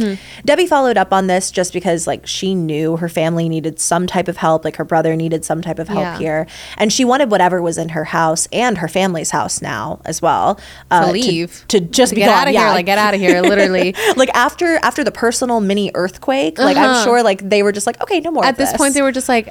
Debbie 0.45 0.67
followed 0.67 0.97
up 0.97 1.13
on 1.13 1.27
this 1.27 1.51
just 1.51 1.73
because 1.73 2.07
like 2.07 2.27
she 2.27 2.55
knew 2.55 2.97
her 2.97 3.09
family 3.09 3.49
needed 3.49 3.79
some 3.81 4.07
type 4.07 4.29
of 4.29 4.37
help, 4.37 4.65
like 4.65 4.77
her 4.77 4.85
brother 4.85 5.17
needed 5.17 5.45
some 5.45 5.63
type 5.63 5.79
of 5.79 5.89
help 5.89 6.01
Yeah. 6.03 6.19
here, 6.19 6.47
and 6.79 6.93
she 6.93 7.05
wanted 7.05 7.31
whatever 7.31 7.61
was 7.63 7.79
in 7.79 7.91
her 7.91 8.05
house 8.05 8.49
and 8.53 8.79
her 8.79 8.89
family's 8.89 9.31
house 9.31 9.61
now 9.63 10.01
as 10.05 10.21
well 10.23 10.59
uh, 10.91 11.11
leave. 11.13 11.65
to, 11.69 11.81
just 11.81 12.11
to 12.11 12.15
be 12.17 12.21
get 12.23 12.27
gone. 12.29 12.39
out 12.43 12.49
of 12.49 12.55
Yeah. 12.55 12.61
here 12.67 12.75
like 12.75 12.87
get 12.87 12.99
out 12.99 13.15
of 13.15 13.21
here 13.21 13.43
literally 13.53 13.95
like 14.17 14.31
after 14.35 14.77
after 14.83 15.05
the 15.05 15.13
personal 15.13 15.61
mini 15.61 15.91
earthquake, 15.95 16.59
like 16.59 16.77
I'm 16.77 16.91
Uh-huh. 16.91 17.05
sure 17.05 17.23
like 17.23 17.49
they 17.49 17.63
were 17.63 17.73
just 17.73 17.87
like, 17.87 18.01
okay, 18.03 18.21
no 18.21 18.31
more. 18.31 18.45
at 18.45 18.51
of 18.51 18.57
this 18.59 18.73
point 18.75 18.95
they 18.95 19.03
were 19.03 19.13
just 19.13 19.29
like 19.29 19.49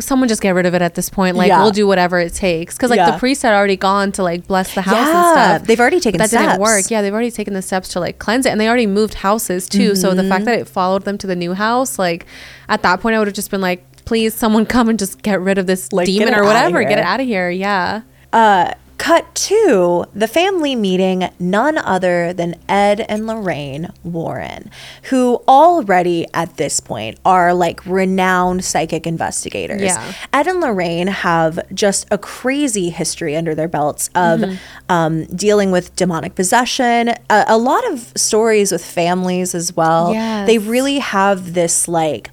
someone 0.00 0.28
just 0.28 0.42
get 0.42 0.54
rid 0.54 0.66
of 0.66 0.74
it 0.74 0.82
at 0.82 0.94
this 0.94 1.08
point 1.10 1.36
like 1.36 1.48
Yeah. 1.48 1.62
we'll 1.62 1.70
do 1.70 1.86
whatever 1.86 2.18
it 2.18 2.34
takes 2.34 2.76
because 2.76 2.90
like 2.90 3.04
the 3.12 3.18
priest 3.18 3.42
had 3.42 3.54
already 3.54 3.76
gone 3.76 4.12
to 4.12 4.22
like 4.22 4.46
bless 4.46 4.74
the 4.74 4.82
house 4.82 4.94
Yeah, 4.96 5.52
and 5.52 5.58
stuff 5.60 5.66
they've 5.68 5.80
already 5.80 6.00
taken 6.00 6.18
that 6.18 6.28
steps. 6.30 6.44
didn't 6.46 6.60
work 6.60 6.90
yeah 6.90 7.02
they've 7.02 7.12
already 7.12 7.30
taken 7.30 7.54
the 7.54 7.62
steps 7.62 7.88
to 7.90 8.00
like 8.00 8.18
cleanse 8.18 8.46
it 8.46 8.50
and 8.50 8.60
they 8.60 8.68
already 8.68 8.86
moved 8.86 9.14
houses 9.14 9.68
too. 9.90 9.96
So 9.96 10.14
the 10.14 10.22
Mm-hmm. 10.22 10.30
fact 10.30 10.44
that 10.46 10.58
it 10.58 10.68
followed 10.68 11.04
them 11.04 11.18
to 11.18 11.26
the 11.26 11.36
new 11.36 11.52
house 11.54 11.98
like 11.98 12.26
at 12.68 12.82
that 12.82 13.00
point 13.00 13.14
i 13.14 13.18
would 13.18 13.28
have 13.28 13.34
just 13.34 13.50
been 13.50 13.60
like 13.60 13.84
please 14.04 14.34
someone 14.34 14.66
come 14.66 14.88
and 14.88 14.98
just 14.98 15.22
get 15.22 15.40
rid 15.40 15.58
of 15.58 15.66
this 15.66 15.92
Like, 15.92 16.06
demon 16.06 16.34
or 16.34 16.42
whatever. 16.44 16.82
Get 16.82 16.98
it 16.98 17.04
out 17.04 17.20
of 17.20 17.26
here. 17.26 17.48
Yeah. 17.50 18.02
Uh, 18.32 18.72
cut 19.02 19.34
to 19.34 20.04
the 20.14 20.28
family 20.28 20.76
meeting 20.76 21.28
none 21.40 21.76
other 21.76 22.32
than 22.32 22.54
Ed 22.68 23.00
and 23.08 23.26
Lorraine 23.26 23.88
Warren, 24.04 24.70
who 25.10 25.42
already 25.48 26.24
at 26.32 26.56
this 26.56 26.78
point 26.78 27.18
are 27.24 27.52
like 27.52 27.84
renowned 27.84 28.64
psychic 28.64 29.04
investigators. 29.04 29.82
Yeah. 29.82 30.12
Ed 30.32 30.46
and 30.46 30.60
Lorraine 30.60 31.08
have 31.08 31.58
just 31.74 32.06
a 32.12 32.18
crazy 32.18 32.90
history 32.90 33.34
under 33.34 33.56
their 33.56 33.68
belts 33.68 34.08
of 34.14 34.40
Mm-hmm. 34.40 34.56
um, 34.88 35.24
dealing 35.26 35.72
with 35.72 35.94
demonic 35.96 36.36
possession, 36.36 37.08
a, 37.08 37.44
a 37.48 37.58
lot 37.58 37.84
of 37.92 38.12
stories 38.16 38.70
with 38.70 38.84
families 38.84 39.52
as 39.52 39.74
well. 39.74 40.12
Yes. 40.12 40.46
They 40.46 40.58
really 40.58 41.00
have 41.00 41.54
this 41.54 41.88
like 41.88 42.30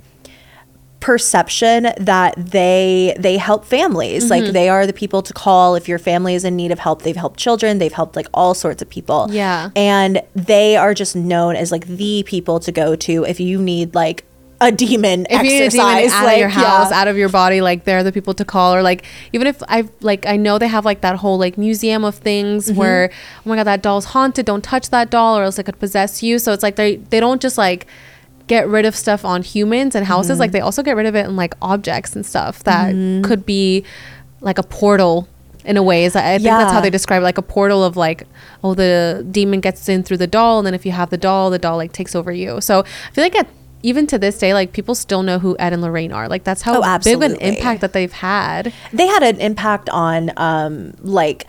perception 1.00 1.88
that 1.98 2.34
they 2.38 3.16
they 3.20 3.38
help 3.38 3.66
families 3.66 4.24
Mm-hmm. 4.26 4.44
like 4.46 4.54
they 4.54 4.70
are 4.70 4.86
the 4.86 4.94
people 4.94 5.22
to 5.22 5.34
call 5.34 5.76
if 5.76 5.88
your 5.88 6.00
family 6.00 6.34
is 6.36 6.44
in 6.46 6.56
need 6.56 6.72
of 6.72 6.80
help 6.80 7.02
they've 7.04 7.16
helped 7.16 7.40
children 7.40 7.78
they've 7.78 7.94
helped 7.94 8.16
like 8.16 8.28
all 8.34 8.54
sorts 8.54 8.82
of 8.82 8.90
people 8.90 9.28
Yeah. 9.32 9.70
and 9.76 10.22
they 10.36 10.76
are 10.78 10.94
just 10.94 11.16
known 11.16 11.56
as 11.56 11.72
like 11.72 11.86
the 11.88 12.24
people 12.24 12.60
to 12.62 12.72
go 12.72 12.96
to 12.96 13.24
if 13.26 13.40
you 13.40 13.62
need 13.62 13.96
like 13.96 14.24
a 14.62 14.72
demon 14.74 15.26
if 15.30 15.42
you 15.44 15.50
need 15.52 15.64
a 15.68 15.70
demon 15.70 15.86
out 16.12 16.24
like 16.26 16.34
of 16.34 16.40
your 16.40 16.50
house, 16.50 16.92
yeah. 16.92 17.00
out 17.00 17.08
of 17.08 17.16
your 17.16 17.30
body, 17.30 17.62
like 17.62 17.86
they're 17.86 18.04
the 18.04 18.12
people 18.12 18.34
to 18.34 18.44
call. 18.44 18.76
Or 18.76 18.82
like 18.84 19.06
even 19.32 19.48
if 19.48 19.64
I 19.70 19.88
like 20.02 20.26
I 20.26 20.36
know 20.36 20.58
they 20.58 20.68
have 20.68 20.84
like 20.84 21.00
that 21.00 21.16
whole 21.16 21.38
like 21.38 21.58
museum 21.58 22.04
of 22.04 22.16
things 22.16 22.68
Mm-hmm. 22.68 22.78
where 22.78 23.10
oh 23.46 23.50
my 23.50 23.56
god 23.56 23.64
that 23.72 23.82
doll's 23.82 24.04
haunted, 24.14 24.46
don't 24.46 24.62
touch 24.62 24.90
that 24.90 25.10
doll 25.10 25.38
or 25.38 25.44
else 25.44 25.58
it 25.60 25.64
could 25.64 25.80
possess 25.80 26.22
you. 26.22 26.40
So 26.40 26.52
it's 26.52 26.62
like 26.62 26.76
they 26.76 26.98
they 26.98 27.22
don't 27.22 27.42
just 27.42 27.58
like 27.58 27.88
get 28.50 28.68
rid 28.68 28.84
of 28.86 28.94
stuff 28.96 29.24
on 29.24 29.42
humans 29.44 29.96
and 29.96 30.06
houses. 30.06 30.32
Mm-hmm. 30.34 30.40
Like 30.42 30.52
they 30.52 30.60
also 30.60 30.84
get 30.84 30.98
rid 30.98 31.06
of 31.06 31.16
it 31.16 31.26
in 31.26 31.38
like 31.38 31.54
objects 31.62 32.14
and 32.18 32.26
stuff 32.26 32.64
that 32.66 32.94
could 33.24 33.46
be 33.46 33.86
like 34.42 34.58
a 34.58 34.64
portal. 34.64 35.30
In 35.66 35.76
a 35.78 35.84
way, 35.84 36.06
is 36.06 36.16
I 36.16 36.38
think 36.38 36.44
that's 36.46 36.72
how 36.72 36.80
they 36.82 36.90
describe 36.90 37.22
it, 37.22 37.26
like 37.26 37.38
a 37.38 37.42
portal 37.44 37.84
of 37.84 37.96
like, 37.98 38.24
oh, 38.64 38.74
the 38.74 39.26
demon 39.30 39.60
gets 39.60 39.88
in 39.90 40.04
through 40.04 40.18
the 40.18 40.26
doll, 40.26 40.58
and 40.60 40.66
then 40.66 40.74
if 40.74 40.86
you 40.86 40.94
have 40.94 41.10
the 41.10 41.18
doll, 41.18 41.50
the 41.50 41.60
doll 41.60 41.76
like 41.78 41.92
takes 41.92 42.16
over 42.16 42.32
you. 42.32 42.60
So 42.62 42.80
I 42.80 43.12
feel 43.12 43.24
like 43.26 43.36
at 43.36 43.48
even 43.84 44.08
to 44.08 44.18
this 44.18 44.38
day, 44.40 44.54
like 44.54 44.72
people 44.72 44.96
still 44.96 45.22
know 45.22 45.38
who 45.38 45.58
Ed 45.60 45.74
and 45.74 45.82
Lorraine 45.82 46.14
are. 46.14 46.28
Like 46.30 46.44
that's 46.46 46.62
how 46.64 46.82
Oh, 46.82 47.00
big 47.04 47.16
of 47.18 47.22
an 47.22 47.36
impact 47.36 47.82
that 47.82 47.92
they've 47.94 48.12
had. 48.12 48.74
they 48.94 49.06
had 49.08 49.22
an 49.22 49.40
impact 49.42 49.90
on 49.90 50.32
um 50.38 50.94
like 51.02 51.46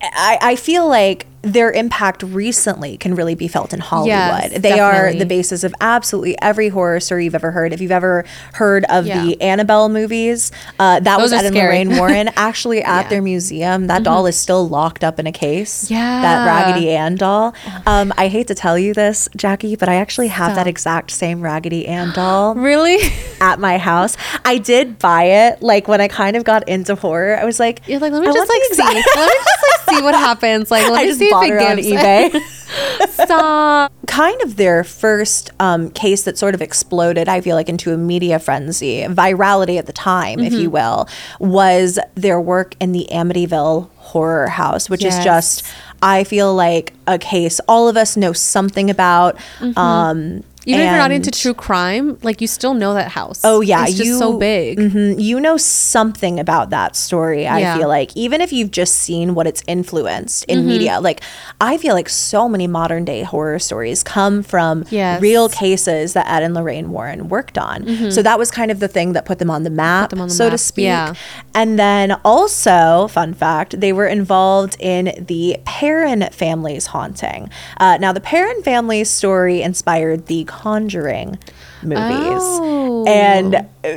I, 0.00 0.38
I 0.40 0.56
feel 0.56 0.88
like 0.88 1.26
their 1.52 1.70
impact 1.72 2.22
recently 2.22 2.96
can 2.96 3.14
really 3.14 3.34
be 3.34 3.48
felt 3.48 3.72
in 3.72 3.80
Hollywood. 3.80 4.08
Yes, 4.52 4.60
they 4.60 4.78
are 4.80 5.12
the 5.12 5.26
basis 5.26 5.64
of 5.64 5.74
absolutely 5.80 6.36
every 6.40 6.68
horror 6.68 7.00
story 7.00 7.24
you've 7.24 7.34
ever 7.34 7.50
heard. 7.50 7.72
If 7.72 7.80
you've 7.80 7.90
ever 7.92 8.24
heard 8.54 8.84
of 8.88 9.06
Yeah. 9.06 9.22
the 9.24 9.40
Annabelle 9.40 9.88
movies, 9.88 10.50
uh, 10.78 11.00
that 11.00 11.18
was 11.18 11.30
Those 11.30 11.40
are 11.40 11.44
Ed 11.44 11.46
and. 11.46 11.56
Lorraine 11.56 11.96
Warren. 11.98 12.30
Actually, 12.36 12.82
at 12.82 12.86
Yeah. 12.86 13.00
Mm-hmm. 13.00 13.10
their 13.10 13.22
museum, 13.22 13.86
that 13.88 14.02
doll 14.02 14.26
is 14.26 14.36
still 14.36 14.68
locked 14.68 15.04
up 15.04 15.18
in 15.18 15.26
a 15.26 15.32
case. 15.32 15.90
Yeah. 15.90 16.20
that 16.22 16.46
Raggedy 16.46 16.90
Ann 16.90 17.16
doll. 17.16 17.54
Um, 17.86 18.12
I 18.16 18.28
hate 18.28 18.46
to 18.48 18.54
tell 18.54 18.78
you 18.78 18.94
this, 18.94 19.28
Jackie, 19.36 19.76
but 19.76 19.88
I 19.88 19.94
actually 19.96 20.28
have 20.28 20.54
that 20.56 20.66
exact 20.66 21.10
same 21.10 21.40
Raggedy 21.40 21.86
Ann 21.86 22.12
doll 22.12 22.54
Really? 22.68 22.98
at 23.40 23.58
my 23.58 23.78
house. 23.78 24.16
I 24.44 24.58
did 24.58 24.98
buy 24.98 25.24
it 25.24 25.62
like 25.62 25.88
when 25.88 26.00
I 26.00 26.08
kind 26.08 26.36
of 26.36 26.44
got 26.44 26.68
into 26.68 26.94
horror. 26.94 27.36
I 27.40 27.44
was 27.44 27.58
like, 27.60 27.80
You're 27.86 28.00
like, 28.00 28.12
let 28.12 28.22
me 28.22 28.28
I 28.28 28.32
just 28.32 28.48
like 28.48 28.62
see. 28.62 28.68
exact- 28.70 28.94
let 29.16 29.28
me 29.28 29.34
just 29.34 29.62
like 29.88 29.96
see 29.96 30.02
what 30.02 30.14
happens. 30.14 30.70
Like, 30.70 30.88
let 30.90 31.02
I 31.02 31.06
me 31.06 31.12
see 31.14 31.30
if 31.42 31.80
it 31.80 31.82
gives. 31.82 32.42
eBay. 32.42 33.08
Stop. 33.24 33.92
kind 34.06 34.40
of 34.42 34.56
their 34.56 34.84
first 34.84 35.50
um, 35.60 35.90
case 35.90 36.24
that 36.24 36.38
sort 36.38 36.54
of 36.54 36.62
exploded, 36.62 37.28
I 37.28 37.40
feel 37.40 37.56
like, 37.56 37.68
into 37.68 37.92
a 37.92 37.96
media 37.96 38.38
frenzy, 38.38 39.02
virality 39.02 39.78
at 39.78 39.86
the 39.86 39.92
time, 39.92 40.38
if 40.40 40.52
Mm-hmm. 40.52 40.62
you 40.62 40.70
will, 40.70 41.08
was 41.40 41.98
their 42.14 42.40
work 42.40 42.74
in 42.80 42.92
the 42.92 43.06
Amityville 43.12 43.88
horror 43.96 44.48
house, 44.48 44.88
which 44.88 45.02
Yes. 45.02 45.18
is 45.18 45.24
just, 45.24 45.64
I 46.02 46.24
feel 46.24 46.54
like, 46.54 46.92
a 47.06 47.18
case 47.18 47.60
all 47.68 47.88
of 47.88 47.96
us 47.96 48.16
know 48.16 48.32
something 48.32 48.90
about. 48.90 49.36
Um, 49.76 50.42
Even 50.68 50.80
if 50.80 50.86
you're 50.90 50.98
not 50.98 51.10
into 51.12 51.30
true 51.30 51.54
crime, 51.54 52.18
like 52.22 52.40
you 52.40 52.46
still 52.46 52.74
know 52.74 52.94
that 52.94 53.10
house. 53.10 53.40
Oh 53.44 53.60
yeah, 53.60 53.84
it's 53.86 53.96
just 53.96 54.18
so 54.18 54.38
big. 54.38 54.78
Mhm. 54.78 55.20
You 55.20 55.40
know 55.40 55.56
something 55.56 56.38
about 56.38 56.70
that 56.70 56.94
story. 56.96 57.46
I 57.46 57.58
Yeah. 57.60 57.76
feel 57.78 57.88
like 57.88 58.10
even 58.16 58.40
if 58.40 58.52
you've 58.52 58.70
just 58.70 58.94
seen 58.96 59.34
what 59.34 59.46
it's 59.46 59.62
influenced 59.66 60.44
in 60.44 60.58
Mm-hmm. 60.60 60.68
media, 60.68 61.00
like 61.00 61.20
I 61.60 61.78
feel 61.78 61.94
like 61.94 62.08
so 62.08 62.48
many 62.48 62.66
modern 62.66 63.04
day 63.04 63.22
horror 63.22 63.58
stories 63.58 64.02
come 64.02 64.42
from 64.42 64.84
Yes. 64.90 65.14
Mm-hmm. 65.16 65.22
real 65.22 65.48
cases 65.48 66.12
that 66.12 66.26
Ed 66.30 66.42
and 66.42 66.54
Lorraine 66.54 66.90
Warren 66.90 67.28
worked 67.28 67.56
on. 67.58 68.10
So 68.10 68.22
that 68.22 68.38
was 68.38 68.50
kind 68.50 68.70
of 68.70 68.80
the 68.80 68.88
thing 68.88 69.12
that 69.14 69.24
put 69.24 69.38
them 69.38 69.50
on 69.50 69.62
the 69.62 69.70
map, 69.70 70.12
on 70.12 70.28
the 70.28 70.34
so 70.34 70.50
to 70.50 70.58
speak. 70.58 70.84
yeah. 70.84 71.14
And 71.54 71.78
then 71.78 72.12
also, 72.24 73.08
fun 73.08 73.34
fact, 73.34 73.80
they 73.80 73.92
were 73.92 74.06
involved 74.06 74.76
in 74.80 75.24
the 75.26 75.56
Perron 75.64 76.28
family's 76.32 76.86
haunting. 76.86 77.50
Uh, 77.78 77.96
now, 77.98 78.12
the 78.12 78.20
Perron 78.20 78.62
family's 78.62 79.10
story 79.10 79.62
inspired 79.62 80.26
the 80.26 80.44
Conjuring 80.58 81.38
movies. 81.82 82.00
Oh. 82.02 83.04
And 83.06 83.54
uh, 83.54 83.88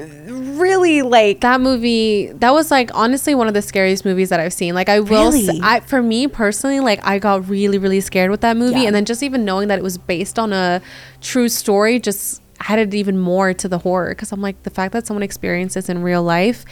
really, 0.62 1.02
like, 1.02 1.42
that 1.42 1.60
movie 1.60 2.32
that 2.34 2.52
was 2.54 2.70
like 2.70 2.94
honestly 2.94 3.34
one 3.34 3.48
of 3.48 3.54
the 3.56 3.62
scariest 3.62 4.06
movies 4.06 4.30
that 4.30 4.40
i've 4.40 4.54
seen 4.54 4.76
like 4.76 4.90
i 4.90 5.00
will 5.00 5.32
Really? 5.32 5.60
I, 5.64 5.80
for 5.80 6.02
me 6.04 6.28
personally 6.28 6.80
like 6.80 7.00
i 7.06 7.18
got 7.20 7.48
really 7.50 7.78
really 7.80 8.00
scared 8.02 8.30
with 8.30 8.42
that 8.42 8.56
movie 8.58 8.82
Yeah. 8.82 8.88
and 8.88 8.96
then 8.96 9.06
just 9.06 9.24
even 9.24 9.44
knowing 9.44 9.70
that 9.70 9.80
it 9.80 9.84
was 9.84 9.98
based 9.98 10.38
on 10.38 10.54
a 10.54 10.82
true 11.22 11.50
story 11.50 12.00
just 12.00 12.42
added 12.70 12.94
even 12.94 13.18
more 13.18 13.54
to 13.56 13.68
the 13.68 13.80
horror 13.80 14.10
because 14.10 14.32
i'm 14.32 14.42
like 14.42 14.62
the 14.64 14.70
fact 14.70 14.94
that 14.94 15.08
someone 15.08 15.24
experienced 15.24 15.74
this 15.76 15.90
in 15.90 16.04
real 16.04 16.22
life 16.24 16.64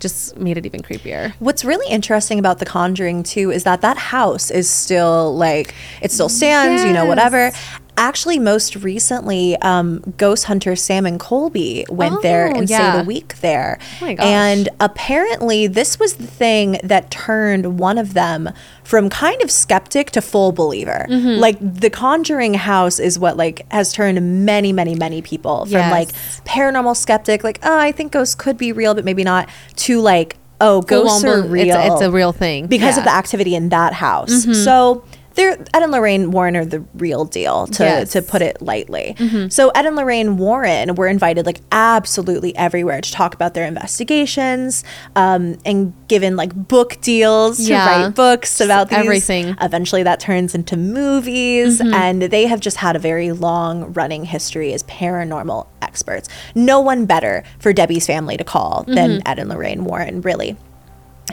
just 0.00 0.36
made 0.36 0.56
it 0.56 0.64
even 0.66 0.80
creepier 0.80 1.32
What's 1.40 1.64
really 1.64 1.88
interesting 1.92 2.38
about 2.38 2.58
The 2.60 2.66
Conjuring 2.66 3.24
too 3.24 3.50
is 3.50 3.64
that 3.64 3.80
that 3.80 3.96
house 3.98 4.48
is 4.50 4.70
still 4.70 5.34
like 5.36 5.74
it 6.00 6.12
still 6.12 6.28
stands, 6.28 6.84
you 6.84 6.92
know, 6.92 7.04
whatever. 7.06 7.50
Actually, 7.98 8.38
most 8.38 8.76
recently, 8.76 9.56
um, 9.56 10.02
ghost 10.16 10.44
hunter 10.44 10.76
Sam 10.76 11.04
and 11.04 11.18
Colby 11.18 11.84
went 11.90 12.22
there 12.22 12.48
Oh, 12.48 12.56
and 12.58 12.70
yeah. 12.70 12.92
stayed 12.92 13.00
a 13.02 13.04
week 13.04 13.40
there. 13.40 13.78
Oh 14.00 14.04
my 14.06 14.14
gosh. 14.14 14.24
And 14.26 14.68
apparently, 14.80 15.66
this 15.66 15.98
was 15.98 16.14
the 16.14 16.26
thing 16.26 16.78
that 16.84 17.10
turned 17.10 17.78
one 17.78 17.98
of 17.98 18.14
them 18.14 18.50
from 18.84 19.10
kind 19.10 19.42
of 19.42 19.50
skeptic 19.50 20.10
to 20.12 20.22
full 20.22 20.52
believer. 20.52 21.06
Mm-hmm. 21.10 21.40
Like 21.40 21.58
the 21.60 21.90
Conjuring 21.90 22.54
house 22.54 22.98
is 23.00 23.18
what 23.18 23.36
like 23.36 23.66
has 23.72 23.92
turned 23.92 24.44
many, 24.46 24.72
many, 24.72 24.94
many 24.94 25.20
people 25.20 25.64
from 25.66 25.72
Yes. 25.72 25.90
like 25.90 26.08
paranormal 26.46 26.96
skeptic, 26.96 27.42
like 27.42 27.58
oh, 27.64 27.78
I 27.78 27.90
think 27.92 28.12
ghosts 28.12 28.34
could 28.36 28.56
be 28.56 28.72
real, 28.72 28.94
but 28.94 29.04
maybe 29.04 29.24
not, 29.24 29.48
to 29.76 30.00
like 30.00 30.36
oh, 30.60 30.82
ghosts 30.82 31.24
are 31.24 31.42
real. 31.42 31.76
it's, 31.76 31.92
it's 31.94 32.02
a 32.02 32.10
real 32.10 32.32
thing 32.32 32.66
because 32.66 32.96
of 32.96 33.04
Yeah. 33.04 33.10
Mm-hmm. 33.10 33.14
the 33.14 33.18
activity 33.18 33.54
in 33.54 33.68
that 33.68 33.92
house. 33.92 34.44
So 34.64 35.04
they're 35.38 35.52
Ed 35.52 35.82
and 35.82 35.90
Lorraine 35.92 36.30
Warren 36.30 36.56
are 36.56 36.64
the 36.66 36.80
real 36.94 37.24
deal 37.24 37.66
to 37.68 37.82
Yes. 37.84 38.08
Mm-hmm. 38.10 38.18
to 38.26 38.30
put 38.30 38.42
it 38.42 38.60
lightly. 38.60 39.16
So 39.48 39.70
Ed 39.70 39.86
and 39.86 39.96
Lorraine 39.96 40.36
Warren 40.36 40.94
were 40.96 41.06
invited 41.06 41.46
like 41.46 41.60
absolutely 41.72 42.54
everywhere 42.56 43.00
to 43.00 43.10
talk 43.12 43.34
about 43.34 43.54
their 43.54 43.64
investigations 43.66 44.84
um, 45.16 45.58
and 45.64 45.94
given 46.08 46.36
like 46.36 46.52
book 46.54 47.00
deals 47.00 47.58
to 47.58 47.70
Yeah. 47.70 48.04
write 48.04 48.14
books 48.14 48.60
about 48.60 48.90
these. 48.90 48.98
Everything. 48.98 49.46
Mm-hmm. 49.46 49.64
Eventually 49.64 50.02
that 50.02 50.20
turns 50.20 50.54
into 50.54 50.76
movies 50.76 51.80
and 51.80 52.22
they 52.22 52.46
have 52.46 52.60
just 52.60 52.76
had 52.78 52.96
a 52.96 52.98
very 52.98 53.32
long 53.32 53.92
running 53.94 54.24
history 54.24 54.72
as 54.74 54.82
paranormal 54.84 55.66
experts. 55.82 56.28
No 56.54 56.80
one 56.80 57.06
better 57.06 57.44
for 57.60 57.72
Debbie's 57.72 58.06
family 58.06 58.36
to 58.36 58.44
call 58.44 58.84
than 58.86 59.08
Mm-hmm. 59.08 59.28
Ed 59.28 59.38
and 59.38 59.48
Lorraine 59.48 59.84
Warren, 59.84 60.20
really. 60.22 60.56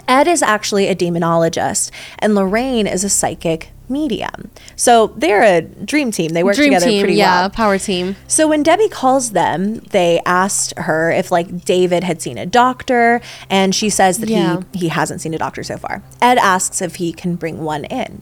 Ed 0.08 0.28
is 0.28 0.41
actually 0.41 0.88
a 0.88 0.96
demonologist, 0.96 1.91
and 2.20 2.36
Lorraine 2.36 2.88
is 2.88 3.04
a 3.04 3.10
psychic 3.10 3.72
medium. 3.88 4.50
So 4.76 5.14
they're 5.16 5.43
a 5.43 5.62
dream 5.62 6.10
team. 6.12 6.30
They 6.32 6.43
work 6.43 6.56
dream 6.56 6.70
together 6.70 6.88
team 6.88 7.02
pretty 7.04 7.18
yeah 7.18 7.41
well. 7.41 7.50
power 7.52 7.78
team 7.78 8.16
So 8.28 8.48
when 8.48 8.64
Debbie 8.64 8.89
calls 8.89 9.32
them, 9.32 9.76
they 9.91 10.20
asked 10.26 10.74
her 10.78 11.12
if 11.12 11.32
like 11.32 11.64
David 11.66 12.04
had 12.04 12.20
seen 12.22 12.38
a 12.39 12.46
doctor, 12.48 13.22
and 13.50 13.76
she 13.76 13.89
says 13.89 14.18
that 14.20 14.30
Yeah. 14.30 14.62
he 14.74 14.80
he 14.80 14.88
hasn't 14.89 15.22
seen 15.22 15.34
a 15.36 15.38
doctor 15.38 15.62
so 15.64 15.78
far. 15.78 16.02
Ed 16.22 16.38
asks 16.39 16.82
if 16.82 16.96
he 16.96 17.14
can 17.14 17.36
bring 17.36 17.64
one 17.64 17.86
in. 17.86 18.22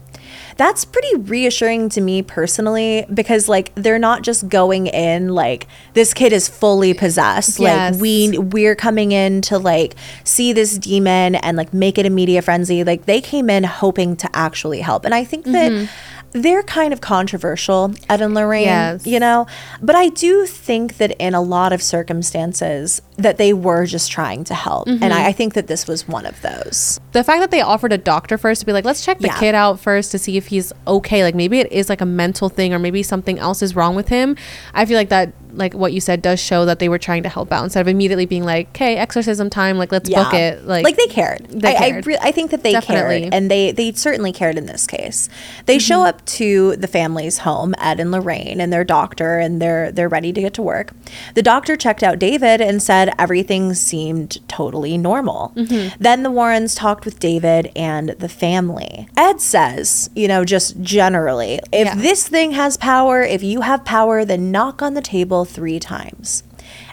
That's 0.56 0.84
pretty 0.84 1.16
reassuring 1.16 1.88
to 1.90 2.00
me 2.00 2.22
personally 2.22 3.06
because 3.12 3.48
like 3.48 3.74
they're 3.74 3.98
not 3.98 4.22
just 4.22 4.48
going 4.48 4.86
in 4.86 5.34
like 5.34 5.66
this 5.94 6.14
kid 6.14 6.32
is 6.32 6.48
fully 6.48 6.94
possessed. 6.94 7.58
Yes. 7.58 7.94
Like 7.94 8.00
we 8.00 8.38
we're 8.38 8.76
coming 8.76 9.12
in 9.12 9.42
to 9.42 9.58
like 9.58 9.94
see 10.22 10.52
this 10.52 10.78
demon 10.78 11.34
and 11.36 11.56
like 11.56 11.74
make 11.74 11.98
it 11.98 12.06
a 12.06 12.10
media 12.10 12.42
frenzy. 12.42 12.84
Like 12.84 13.06
they 13.06 13.20
came 13.20 13.50
in 13.50 13.64
hoping 13.64 14.16
to 14.16 14.30
actually 14.34 14.80
help. 14.80 15.04
And 15.04 15.14
I 15.14 15.24
think 15.24 15.44
that 15.46 15.72
mm-hmm. 15.72 15.86
They're 16.34 16.64
kind 16.64 16.92
of 16.92 17.00
controversial, 17.00 17.94
Ed 18.10 18.20
and 18.20 18.34
Lorraine, 18.34 18.64
Yes. 18.64 19.06
you 19.06 19.20
know? 19.20 19.46
But 19.80 19.94
I 19.94 20.08
do 20.08 20.46
think 20.46 20.96
that 20.98 21.12
in 21.20 21.32
a 21.32 21.40
lot 21.40 21.72
of 21.72 21.80
circumstances 21.80 23.00
that 23.16 23.38
they 23.38 23.52
were 23.52 23.86
just 23.86 24.10
trying 24.10 24.42
to 24.44 24.54
help. 24.54 24.88
And 24.88 25.00
mm-hmm. 25.00 25.12
I, 25.12 25.26
I 25.28 25.32
think 25.32 25.54
that 25.54 25.68
this 25.68 25.86
was 25.86 26.08
one 26.08 26.26
of 26.26 26.40
those. 26.42 26.98
the 27.12 27.22
fact 27.22 27.40
that 27.40 27.52
they 27.52 27.60
offered 27.60 27.92
a 27.92 27.98
doctor 27.98 28.36
first 28.36 28.60
to 28.60 28.66
be 28.66 28.72
like 28.72 28.84
let's 28.84 29.04
check 29.04 29.20
the 29.20 29.28
Yeah. 29.28 29.38
kid 29.38 29.54
out 29.54 29.78
first 29.78 30.10
to 30.10 30.18
see 30.18 30.36
if 30.36 30.48
he's 30.48 30.72
okay 30.88 31.22
like 31.22 31.36
maybe 31.36 31.60
it 31.60 31.70
is 31.70 31.88
like 31.88 32.00
a 32.00 32.06
mental 32.06 32.48
thing 32.48 32.74
or 32.74 32.78
maybe 32.80 33.02
something 33.04 33.38
else 33.38 33.62
is 33.62 33.76
wrong 33.76 33.94
with 33.94 34.08
him 34.08 34.36
i 34.74 34.84
feel 34.84 34.96
like 34.96 35.10
that 35.10 35.32
like 35.56 35.74
what 35.74 35.92
you 35.92 36.00
said 36.00 36.20
does 36.22 36.40
show 36.40 36.64
that 36.64 36.78
they 36.78 36.88
were 36.88 36.98
trying 36.98 37.22
to 37.22 37.28
help 37.28 37.52
out 37.52 37.64
instead 37.64 37.80
of 37.80 37.88
immediately 37.88 38.26
being 38.26 38.44
like 38.44 38.68
okay 38.70 38.96
exorcism 38.96 39.48
time 39.50 39.78
like 39.78 39.90
let's 39.92 40.08
book 40.10 40.34
it 40.34 40.64
like, 40.66 40.84
like 40.84 40.96
they 40.96 41.06
cared. 41.06 41.46
They 41.50 41.76
I, 41.76 41.86
I, 41.86 41.98
re- 42.04 42.18
I 42.20 42.30
think 42.32 42.50
that 42.50 42.62
they 42.62 42.72
Definitely. 42.72 43.22
cared, 43.22 43.34
and 43.34 43.50
they 43.50 43.72
they 43.72 43.92
certainly 43.92 44.32
cared 44.32 44.56
in 44.58 44.66
this 44.66 44.86
case. 44.86 45.28
They 45.66 45.78
show 45.78 45.94
Mm-hmm. 45.94 46.08
up 46.08 46.24
to 46.26 46.74
the 46.76 46.88
family's 46.88 47.38
home, 47.38 47.74
Ed 47.78 48.00
and 48.00 48.10
Lorraine, 48.10 48.60
and 48.60 48.72
their 48.72 48.84
doctor, 48.84 49.38
and 49.38 49.62
they're 49.62 49.92
they're 49.92 50.08
ready 50.08 50.32
to 50.32 50.40
get 50.40 50.54
to 50.54 50.62
work. 50.62 50.92
The 51.34 51.42
doctor 51.42 51.76
checked 51.76 52.02
out 52.02 52.18
David 52.18 52.60
and 52.60 52.82
said 52.82 53.12
everything 53.18 53.74
seemed 53.74 54.46
totally 54.48 54.98
normal. 54.98 55.52
Mm-hmm. 55.56 56.02
Then 56.02 56.22
the 56.24 56.30
Warrens 56.30 56.74
talked 56.74 57.04
with 57.04 57.20
David 57.20 57.70
and 57.76 58.10
the 58.18 58.28
family. 58.28 59.08
Ed 59.16 59.40
says, 59.40 60.10
you 60.16 60.26
know, 60.28 60.44
just 60.44 60.80
generally, 60.80 61.60
if 61.72 61.86
Yeah. 61.86 61.94
this 61.94 62.26
thing 62.28 62.52
has 62.52 62.76
power, 62.76 63.22
if 63.22 63.42
you 63.42 63.60
have 63.62 63.84
power, 63.84 64.24
then 64.24 64.50
knock 64.50 64.82
on 64.82 64.94
the 64.94 65.00
table 65.02 65.43
three 65.44 65.78
times. 65.80 66.42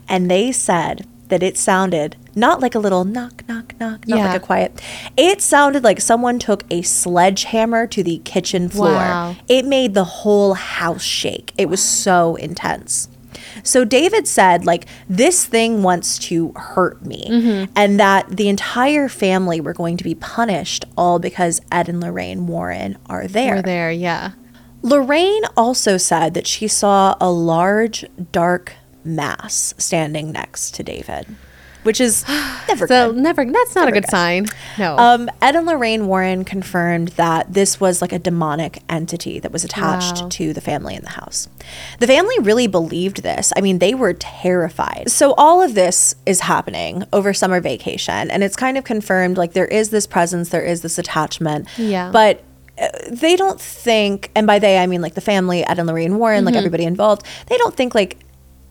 And 0.07 0.29
they 0.29 0.51
said 0.51 1.07
that 1.29 1.41
it 1.43 1.57
sounded 1.57 2.17
not 2.35 2.59
like 2.59 2.75
a 2.75 2.79
little 2.79 3.05
knock, 3.05 3.43
knock, 3.47 3.73
knock, 3.79 4.05
not 4.07 4.17
Yeah. 4.19 4.27
like 4.27 4.41
a 4.41 4.45
quiet. 4.45 4.81
It 5.15 5.41
sounded 5.41 5.83
like 5.83 6.01
someone 6.01 6.39
took 6.39 6.63
a 6.69 6.81
sledgehammer 6.81 7.87
to 7.87 8.03
the 8.03 8.17
kitchen 8.25 8.67
floor. 8.69 8.91
Wow. 8.93 9.35
It 9.47 9.65
made 9.65 9.93
the 9.93 10.03
whole 10.03 10.55
house 10.55 11.03
shake. 11.03 11.53
It 11.57 11.69
was 11.69 11.81
so 11.81 12.35
intense. 12.35 13.07
So 13.63 13.85
David 13.85 14.27
said, 14.27 14.65
like, 14.65 14.85
this 15.09 15.45
thing 15.45 15.83
wants 15.83 16.19
to 16.19 16.51
hurt 16.55 17.05
me, 17.05 17.25
Mm-hmm. 17.29 17.71
and 17.75 17.99
that 17.99 18.27
the 18.35 18.49
entire 18.49 19.07
family 19.07 19.61
were 19.61 19.73
going 19.73 19.97
to 19.97 20.03
be 20.03 20.15
punished 20.15 20.85
all 20.97 21.17
because 21.19 21.61
Ed 21.71 21.87
and 21.89 22.01
Lorraine 22.01 22.45
Warren 22.47 22.97
are 23.07 23.27
there. 23.27 23.55
we're 23.55 23.61
there 23.61 23.91
yeah 23.91 24.31
Lorraine 24.81 25.43
also 25.55 25.97
said 25.97 26.33
that 26.33 26.47
she 26.47 26.67
saw 26.67 27.15
a 27.21 27.29
large, 27.31 28.05
dark 28.31 28.73
mass 29.03 29.73
standing 29.77 30.31
next 30.31 30.75
to 30.75 30.83
David, 30.83 31.25
which 31.83 31.99
is 31.99 32.23
never 32.67 32.87
so 32.87 33.11
good. 33.11 33.21
never 33.21 33.43
that's 33.45 33.73
not 33.75 33.87
a 33.87 33.91
good 33.91 34.03
good. 34.03 34.11
sign 34.11 34.45
no 34.77 34.95
Um, 34.97 35.29
Ed 35.41 35.55
and 35.55 35.65
Lorraine 35.65 36.05
Warren 36.05 36.45
confirmed 36.45 37.09
that 37.09 37.51
this 37.53 37.79
was 37.79 38.01
like 38.01 38.11
a 38.13 38.19
demonic 38.19 38.83
entity 38.89 39.39
that 39.39 39.51
was 39.51 39.63
attached 39.63 40.21
Wow. 40.21 40.27
to 40.29 40.53
the 40.53 40.61
family 40.61 40.95
in 40.95 41.01
the 41.03 41.09
house. 41.09 41.47
The 41.99 42.05
family 42.07 42.35
really 42.39 42.67
believed 42.67 43.23
this. 43.23 43.51
I 43.55 43.61
mean, 43.61 43.79
they 43.79 43.95
were 43.95 44.13
terrified. 44.13 45.09
So 45.09 45.33
all 45.33 45.61
of 45.63 45.73
this 45.73 46.13
is 46.27 46.41
happening 46.41 47.03
over 47.11 47.33
summer 47.33 47.59
vacation, 47.59 48.29
and 48.29 48.43
it's 48.43 48.55
kind 48.55 48.77
of 48.77 48.83
confirmed 48.83 49.37
like 49.37 49.53
there 49.53 49.65
is 49.65 49.89
this 49.89 50.05
presence, 50.05 50.49
there 50.49 50.61
is 50.63 50.81
this 50.83 50.99
attachment. 50.99 51.67
Yeah. 51.79 52.11
But 52.11 52.43
they 53.09 53.35
don't 53.35 53.59
think, 53.59 54.31
and 54.35 54.47
by 54.47 54.59
they 54.59 54.77
I 54.79 54.87
mean 54.87 55.01
like 55.01 55.13
the 55.15 55.21
family, 55.21 55.63
Ed 55.65 55.77
and 55.79 55.87
Lorraine 55.87 56.17
Warren, 56.17 56.39
Mm-hmm. 56.39 56.45
like 56.47 56.55
everybody 56.55 56.85
involved, 56.85 57.25
they 57.47 57.57
don't 57.57 57.75
think 57.75 57.93
like 57.95 58.17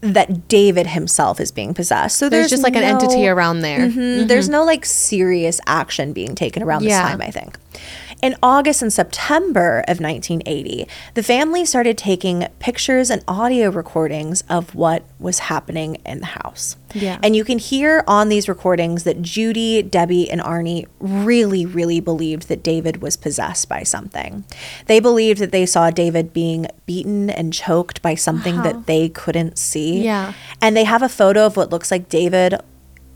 that 0.03 0.49
David 0.49 0.87
himself 0.87 1.41
is 1.41 1.53
being 1.53 1.75
possessed. 1.75 2.17
So 2.19 2.29
there's, 2.31 2.45
there's, 2.45 2.51
just 2.51 2.63
like 2.63 2.75
an 2.75 2.83
entity 2.83 3.29
around 3.29 3.61
there 3.61 3.81
Mhm. 3.81 4.29
There's 4.29 4.49
no 4.49 4.65
like 4.65 4.87
serious 4.87 5.61
action 5.67 6.15
being 6.15 6.35
taken 6.35 6.63
around 6.63 6.85
Yeah. 6.85 7.03
this 7.03 7.11
time, 7.11 7.21
I 7.21 7.31
think. 7.31 7.59
In 8.23 8.37
August 8.43 8.83
and 8.83 8.93
September 8.93 9.79
of 9.89 10.01
1980, 10.01 10.87
the 11.15 11.23
family 11.23 11.65
started 11.65 11.97
taking 11.97 12.47
pictures 12.59 13.11
and 13.11 13.25
audio 13.27 13.71
recordings 13.71 14.43
of 14.49 14.75
what 14.75 15.05
was 15.19 15.41
happening 15.41 15.97
in 16.05 16.21
the 16.21 16.27
house. 16.27 16.77
Yeah. 16.95 17.19
And 17.23 17.35
you 17.35 17.45
can 17.45 17.59
hear 17.59 18.05
on 18.07 18.29
these 18.29 18.49
recordings 18.49 19.05
that 19.05 19.23
Judy, 19.23 19.83
Debbie, 19.83 20.31
and 20.31 20.41
Arnie 20.41 20.87
really, 20.99 21.65
really 21.65 22.01
believed 22.01 22.49
that 22.49 22.63
David 22.63 23.01
was 23.01 23.17
possessed 23.17 23.69
by 23.69 23.85
something. 23.85 24.45
They 24.87 25.01
believed 25.01 25.41
that 25.41 25.53
they 25.53 25.65
saw 25.65 25.91
David 25.91 26.35
being 26.35 26.67
beaten 26.85 27.31
and 27.31 27.53
choked 27.53 28.03
by 28.03 28.17
something 28.17 28.57
that 28.59 28.75
uh-huh. 28.75 28.85
they 28.87 29.09
couldn't 29.09 29.57
see. 29.57 30.05
Yeah. 30.05 30.35
And 30.61 30.77
they 30.77 30.85
have 30.85 31.03
a 31.03 31.09
photo 31.09 31.47
of 31.47 31.57
what 31.57 31.71
looks 31.71 31.91
like 31.91 32.09
David 32.09 32.55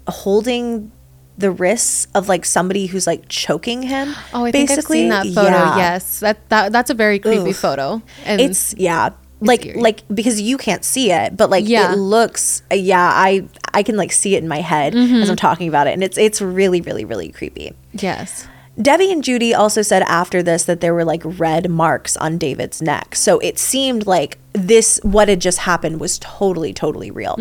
holding 0.09 0.93
the 1.37 1.51
wrists 1.51 2.07
of 2.15 2.29
like 2.29 2.45
somebody 2.45 2.87
who's 2.87 3.07
like 3.07 3.29
choking 3.29 3.83
him. 3.83 4.15
Oh, 4.33 4.45
I 4.45 4.53
think 4.53 4.71
I've 4.71 4.85
seen 4.85 5.09
that 5.09 5.27
photo. 5.27 5.51
Yeah. 5.51 5.77
Yes, 5.77 6.21
that, 6.21 6.49
that 6.49 6.73
that's 6.73 6.91
a 6.91 6.95
very 6.95 7.19
creepy 7.19 7.51
Oof. 7.51 7.57
photo. 7.57 8.03
And 8.25 8.41
It's 8.41 8.75
yeah. 8.79 9.11
Like 9.41 9.75
like 9.75 10.05
because 10.15 10.41
you 10.41 10.57
can't 10.57 10.85
see 10.85 11.11
it, 11.11 11.37
but 11.37 11.51
like 11.51 11.67
Yeah. 11.69 11.93
it 11.93 11.97
looks 11.97 12.63
yeah, 12.73 13.11
I 13.13 13.47
I 13.75 13.83
can 13.83 13.97
like 13.97 14.13
see 14.13 14.37
it 14.37 14.43
in 14.43 14.49
my 14.49 14.61
head 14.61 14.95
Mm-hmm. 14.95 15.17
as 15.17 15.29
I'm 15.29 15.37
talking 15.37 15.69
about 15.69 15.87
it 15.87 15.93
and 15.93 16.03
it's 16.05 16.17
it's 16.17 16.41
really 16.41 16.81
really 16.81 17.05
really 17.05 17.31
creepy. 17.31 17.75
yes, 17.93 18.47
Debbie 18.81 19.13
and 19.13 19.23
Judy 19.23 19.53
also 19.53 19.83
said 19.83 20.03
after 20.05 20.43
this 20.43 20.65
that 20.65 20.81
there 20.81 20.95
were 20.95 21.05
like 21.05 21.23
red 21.25 21.69
marks 21.69 22.17
on 22.17 22.39
David's 22.39 22.81
neck. 22.81 23.17
So 23.17 23.39
it 23.41 23.59
seemed 23.59 24.07
like 24.07 24.39
this, 24.55 25.01
what 25.03 25.29
had 25.29 25.41
just 25.41 25.59
happened, 25.59 26.01
was 26.01 26.19
totally, 26.21 26.73
totally 26.73 27.11
real. 27.11 27.37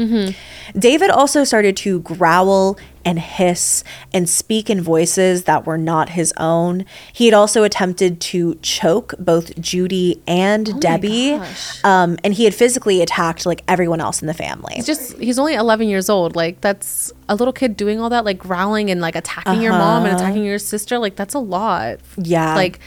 David 0.77 1.09
also 1.11 1.43
started 1.43 1.77
to 1.77 1.99
growl 2.01 2.77
and 3.05 3.19
hiss 3.19 3.83
and 4.13 4.29
speak 4.29 4.69
in 4.69 4.81
voices 4.81 5.43
that 5.43 5.65
were 5.65 5.77
not 5.77 6.09
his 6.09 6.33
own. 6.37 6.85
He 7.11 7.25
had 7.25 7.33
also 7.33 7.63
attempted 7.63 8.19
to 8.21 8.55
choke 8.61 9.13
both 9.19 9.59
Judy 9.59 10.21
and 10.25 10.79
Debbie. 10.81 11.39
Um, 11.83 12.17
and 12.23 12.33
he 12.33 12.45
had 12.45 12.55
physically 12.55 13.01
attacked 13.01 13.45
like 13.45 13.63
everyone 13.67 13.99
else 13.99 14.21
in 14.21 14.27
the 14.27 14.33
family. 14.33 14.75
he's 14.75 14.85
just 14.85 15.17
he's 15.19 15.37
only 15.37 15.53
11 15.53 15.87
years 15.89 16.09
old. 16.09 16.35
Like 16.35 16.61
that's 16.61 17.11
a 17.29 17.35
little 17.35 17.53
kid 17.53 17.75
doing 17.77 17.99
all 17.99 18.09
that, 18.09 18.25
like 18.25 18.39
growling 18.39 18.89
and 18.89 19.01
like 19.01 19.15
attacking 19.15 19.61
your 19.61 19.73
mom 19.73 20.05
and 20.05 20.15
attacking 20.15 20.43
your 20.45 20.59
sister. 20.59 20.97
Like 20.97 21.15
that's 21.15 21.33
a 21.33 21.39
lot. 21.39 21.99
Yeah. 22.17 22.55
like 22.55 22.79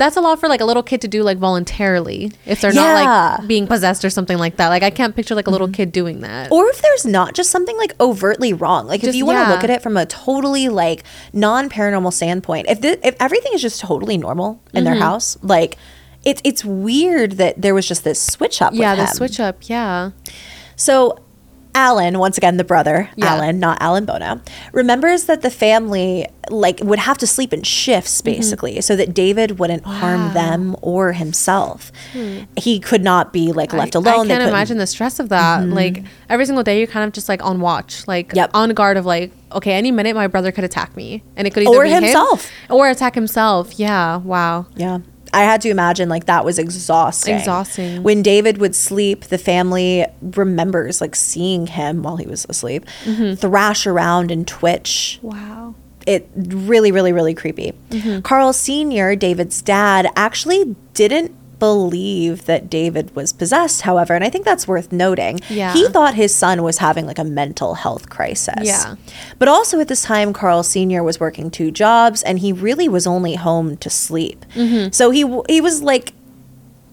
that's 0.00 0.16
a 0.16 0.20
lot 0.20 0.40
for 0.40 0.48
like 0.48 0.60
a 0.60 0.64
little 0.64 0.82
kid 0.82 1.00
to 1.02 1.08
do 1.08 1.22
like 1.22 1.38
voluntarily 1.38 2.32
if 2.46 2.60
they're 2.60 2.72
Yeah. 2.74 2.80
Mm-hmm. 2.82 3.04
not 3.04 3.38
like 3.40 3.48
being 3.48 3.66
possessed 3.68 4.04
or 4.04 4.10
something 4.10 4.38
like 4.38 4.56
that. 4.56 4.68
Like 4.68 4.82
I 4.82 4.90
can't 4.90 5.14
picture 5.14 5.36
like 5.36 5.46
a 5.46 5.50
little 5.50 5.68
kid 5.68 5.92
doing 5.92 6.20
that. 6.20 6.50
or 6.50 6.66
if 6.68 6.82
there's 6.82 7.06
not 7.06 7.34
just 7.34 7.50
something 7.50 7.76
like 7.76 7.94
overtly 8.00 8.52
wrong 8.52 8.86
like 8.88 9.04
if 9.04 9.14
you 9.14 9.24
want 9.24 9.36
to 9.36 9.42
yeah. 9.42 9.50
look 9.54 9.62
at 9.62 9.70
it 9.70 9.80
from 9.82 9.96
a 9.96 10.06
totally 10.06 10.68
like 10.68 11.04
non-paranormal 11.32 12.12
standpoint 12.12 12.66
if 12.68 12.80
the, 12.80 13.06
if 13.06 13.14
everything 13.20 13.52
is 13.54 13.62
just 13.62 13.80
totally 13.80 14.18
normal 14.18 14.60
in 14.74 14.84
Mm-hmm. 14.84 14.84
their 14.84 15.00
house 15.00 15.36
like 15.42 15.76
it's 16.24 16.40
it's 16.44 16.64
weird 16.64 17.32
that 17.32 17.60
there 17.62 17.74
was 17.74 17.86
just 17.86 18.02
this 18.04 18.20
switch 18.20 18.60
up 18.60 18.72
yeah, 18.74 18.90
with 18.94 19.08
the 19.08 19.14
switch 19.14 19.38
up. 19.40 19.56
Yeah. 19.68 20.10
so 20.76 21.18
Alan, 21.74 22.18
once 22.18 22.36
again 22.36 22.56
the 22.56 22.64
brother, 22.64 23.08
Yeah. 23.16 23.34
Alan, 23.34 23.60
not 23.60 23.78
Alan 23.80 24.04
Bono, 24.04 24.40
remembers 24.72 25.24
that 25.24 25.42
the 25.42 25.50
family 25.50 26.26
like 26.48 26.80
would 26.82 26.98
have 26.98 27.16
to 27.18 27.26
sleep 27.28 27.52
in 27.52 27.62
shifts 27.62 28.20
basically 28.22 28.80
so 28.80 28.96
that 28.96 29.14
David 29.14 29.58
wouldn't 29.60 29.84
harm 29.84 30.20
Mm-hmm. 30.20 30.34
Them 30.34 30.76
or 30.82 31.12
himself. 31.12 31.92
He 32.56 32.80
could 32.80 33.02
not 33.04 33.32
be 33.32 33.52
like 33.52 33.72
left 33.72 33.94
alone. 33.94 34.30
I 34.30 34.36
can't 34.36 34.48
imagine 34.48 34.78
the 34.78 34.86
stress 34.86 35.20
of 35.20 35.28
that. 35.28 35.66
Like 35.68 36.02
every 36.28 36.44
single 36.46 36.64
day, 36.64 36.78
you're 36.78 36.88
kind 36.88 37.04
of 37.06 37.12
just 37.12 37.28
like 37.28 37.44
on 37.44 37.60
watch, 37.60 38.06
like 38.08 38.32
Yep. 38.34 38.50
on 38.54 38.70
guard 38.74 38.96
of 38.96 39.06
like, 39.06 39.30
okay, 39.52 39.72
any 39.72 39.90
minute 39.92 40.14
my 40.16 40.26
brother 40.26 40.50
could 40.52 40.64
attack 40.64 40.96
me, 40.96 41.22
and 41.36 41.46
it 41.46 41.54
could 41.54 41.62
either 41.62 41.76
Or 41.76 41.84
be 41.84 41.90
him 41.90 42.02
himself. 42.02 42.50
or 42.68 42.88
attack 42.88 43.14
himself. 43.14 43.78
Yeah, 43.78 44.16
wow. 44.16 44.66
Yeah. 44.76 44.98
I 45.32 45.42
had 45.44 45.60
to 45.62 45.70
imagine 45.70 46.08
like 46.08 46.26
that 46.26 46.44
was 46.44 46.58
exhausting. 46.58 47.36
Exhausting. 47.36 48.02
When 48.02 48.22
David 48.22 48.58
would 48.58 48.74
sleep, 48.74 49.24
the 49.26 49.38
family 49.38 50.06
remembers 50.20 51.00
like 51.00 51.14
seeing 51.14 51.66
him 51.66 52.02
while 52.02 52.16
he 52.16 52.26
was 52.26 52.46
asleep 52.48 52.84
Mm-hmm. 53.04 53.34
thrash 53.34 53.86
around 53.86 54.30
and 54.30 54.46
twitch. 54.46 55.18
Wow. 55.22 55.74
It 56.06 56.28
really, 56.34 56.92
really, 56.92 57.12
really 57.12 57.34
creepy. 57.34 57.72
Mm-hmm. 57.90 58.20
Carl 58.20 58.52
Sr., 58.52 59.14
David's 59.16 59.60
dad, 59.62 60.08
actually 60.16 60.74
didn't 60.94 61.32
believe 61.60 62.46
that 62.46 62.68
David 62.68 63.14
was 63.14 63.32
possessed, 63.32 63.82
however, 63.82 64.14
and 64.14 64.24
I 64.24 64.30
think 64.30 64.44
that's 64.44 64.66
worth 64.66 64.90
noting. 64.90 65.38
Yeah. 65.48 65.72
He 65.72 65.86
thought 65.88 66.14
his 66.14 66.34
son 66.34 66.64
was 66.64 66.78
having 66.78 67.06
like 67.06 67.18
a 67.20 67.24
mental 67.24 67.74
health 67.74 68.08
crisis. 68.10 68.54
Yeah. 68.62 68.96
But 69.38 69.46
also 69.46 69.78
at 69.78 69.86
this 69.86 70.02
time, 70.02 70.32
Carl 70.32 70.64
Sr. 70.64 71.04
was 71.04 71.20
working 71.20 71.50
two 71.50 71.70
jobs 71.70 72.22
and 72.24 72.40
he 72.40 72.52
really 72.52 72.88
was 72.88 73.06
only 73.06 73.36
home 73.36 73.76
to 73.76 73.88
sleep. 73.90 74.44
Mm-hmm. 74.56 74.90
So 74.90 75.10
he, 75.12 75.20
he 75.48 75.60
was 75.60 75.82
like, 75.82 76.12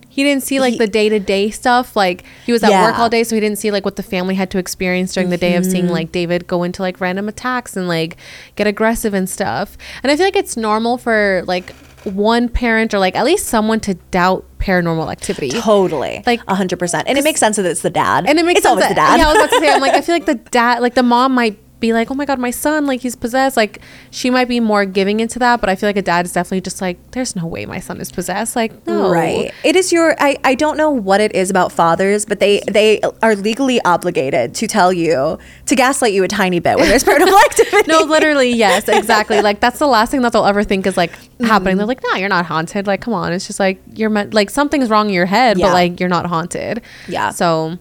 He 0.10 0.24
didn't 0.24 0.44
see 0.44 0.60
like 0.60 0.74
He- 0.74 0.80
the 0.80 0.88
day 0.88 1.10
to 1.10 1.20
day 1.20 1.50
stuff. 1.52 1.96
Like 1.96 2.24
he 2.46 2.52
was 2.52 2.64
at 2.64 2.70
Yeah. 2.72 2.84
work 2.86 3.00
all 3.00 3.10
day, 3.10 3.24
so 3.24 3.36
he 3.36 3.40
didn't 3.40 3.58
see 3.60 3.72
like 3.72 3.86
what 3.86 3.96
the 3.96 4.04
family 4.04 4.36
had 4.36 4.50
to 4.52 4.58
experience 4.58 5.14
during 5.14 5.30
the 5.30 5.38
day 5.38 5.56
of 5.56 5.64
Mm-hmm. 5.64 5.72
seeing 5.72 5.88
like 5.90 6.12
David 6.12 6.46
go 6.48 6.64
into 6.64 6.82
like 6.82 7.00
random 7.00 7.28
attacks 7.30 7.78
and 7.78 7.88
like 7.88 8.18
get 8.56 8.68
aggressive 8.68 9.14
and 9.14 9.30
stuff. 9.30 9.78
And 10.04 10.12
I 10.12 10.16
feel 10.18 10.26
like 10.26 10.36
it's 10.36 10.58
normal 10.58 10.98
for 10.98 11.44
like 11.48 11.74
one 12.08 12.50
parent 12.50 12.94
or 12.94 13.00
like 13.00 13.16
at 13.16 13.26
least 13.26 13.46
someone 13.48 13.80
to 13.82 13.94
doubt 14.12 14.46
paranormal 14.60 15.12
activity. 15.12 15.50
totally. 15.52 16.24
Like- 16.26 16.48
Like, 16.48 16.58
100%. 16.60 17.04
And 17.08 17.18
it 17.18 17.24
makes 17.24 17.40
sense 17.40 17.56
that 17.58 17.66
it's 17.66 17.82
the 17.82 17.90
dad. 17.90 18.26
and 18.28 18.38
it 18.40 18.46
makes 18.46 18.60
it's 18.60 18.64
sense 18.66 18.72
always 18.72 18.84
that, 18.84 18.90
the 18.90 18.96
dad. 18.96 19.20
Yeah, 19.20 19.28
I 19.30 19.34
was 19.34 19.38
about 19.44 19.50
to 19.52 19.60
say, 19.60 19.70
I'm 19.74 19.82
like, 19.82 19.94
I 19.94 20.02
feel 20.02 20.16
like 20.16 20.26
the 20.26 20.36
dad, 20.36 20.82
like 20.82 20.94
the 20.96 21.04
mom 21.04 21.34
might 21.34 21.58
be 21.80 21.94
like, 21.94 22.10
oh 22.10 22.16
my 22.16 22.26
god, 22.26 22.40
my 22.40 22.50
son, 22.52 22.86
like 22.86 23.02
he's 23.02 23.16
possessed. 23.16 23.56
Like 23.56 23.80
she 24.10 24.30
might 24.30 24.48
be 24.48 24.60
more 24.60 24.84
giving 24.86 25.20
into 25.20 25.38
that, 25.40 25.62
but 25.62 25.70
I 25.70 25.76
feel 25.76 25.88
like 25.90 25.98
a 25.98 26.02
dad 26.02 26.26
is 26.26 26.34
definitely 26.34 26.62
just 26.62 26.82
like, 26.82 26.98
there's 27.12 27.36
no 27.36 27.46
way 27.46 27.66
my 27.66 27.80
son 27.80 28.02
is 28.02 28.12
possessed. 28.12 28.56
Like 28.56 28.86
no, 28.88 29.10
Right. 29.12 29.52
It 29.64 29.76
is 29.76 29.92
your 29.92 30.16
I, 30.20 30.38
I 30.44 30.56
don't 30.56 30.78
know 30.78 30.90
what 30.90 31.22
it 31.22 31.36
is 31.36 31.50
about 31.50 31.72
fathers, 31.72 32.26
but 32.26 32.40
they 32.40 32.62
they 32.68 33.00
are 33.22 33.36
legally 33.36 33.80
obligated 33.82 34.56
to 34.56 34.68
tell 34.68 34.92
you 34.92 35.38
to 35.68 35.76
gaslight 35.76 36.14
you 36.14 36.24
a 36.24 36.28
tiny 36.28 36.60
bit 36.60 36.78
when 36.78 36.90
there's 36.90 37.04
paranormal 37.06 37.46
activity. 37.46 37.92
No, 37.92 38.02
literally, 38.04 38.52
yes, 38.52 38.88
exactly. 38.88 39.42
Like 39.42 39.60
that's 39.60 39.80
the 39.80 39.88
last 39.88 40.10
thing 40.12 40.22
that 40.24 40.32
they'll 40.34 40.46
ever 40.46 40.64
think 40.64 40.88
is 40.88 40.98
like 40.98 41.12
Mm-hmm. 41.38 41.46
happening. 41.52 41.78
They're 41.78 41.86
like, 41.86 42.02
nah, 42.02 42.16
you're 42.18 42.30
not 42.30 42.48
haunted. 42.48 42.88
Like, 42.88 43.00
come 43.02 43.14
on, 43.14 43.32
it's 43.32 43.46
just 43.46 43.60
like 43.60 43.80
you're 43.94 44.10
meant 44.10 44.34
like 44.34 44.50
something's 44.50 44.90
wrong 44.90 45.08
in 45.10 45.14
your 45.14 45.28
head, 45.28 45.60
Yeah. 45.60 45.68
but 45.68 45.74
like 45.74 46.00
you're 46.00 46.10
not 46.10 46.26
haunted. 46.26 46.82
Yeah. 47.08 47.30
So. 47.30 47.78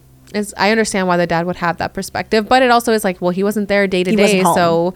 I 0.56 0.70
understand 0.70 1.08
why 1.08 1.16
the 1.16 1.26
dad 1.26 1.46
would 1.46 1.56
have 1.56 1.78
that 1.78 1.94
perspective, 1.94 2.48
but 2.48 2.62
it 2.62 2.70
also 2.70 2.92
is 2.92 3.04
like, 3.04 3.20
well, 3.20 3.30
he 3.30 3.42
wasn't 3.42 3.68
there 3.68 3.86
day 3.86 4.04
to 4.04 4.14
day, 4.14 4.42
so 4.42 4.94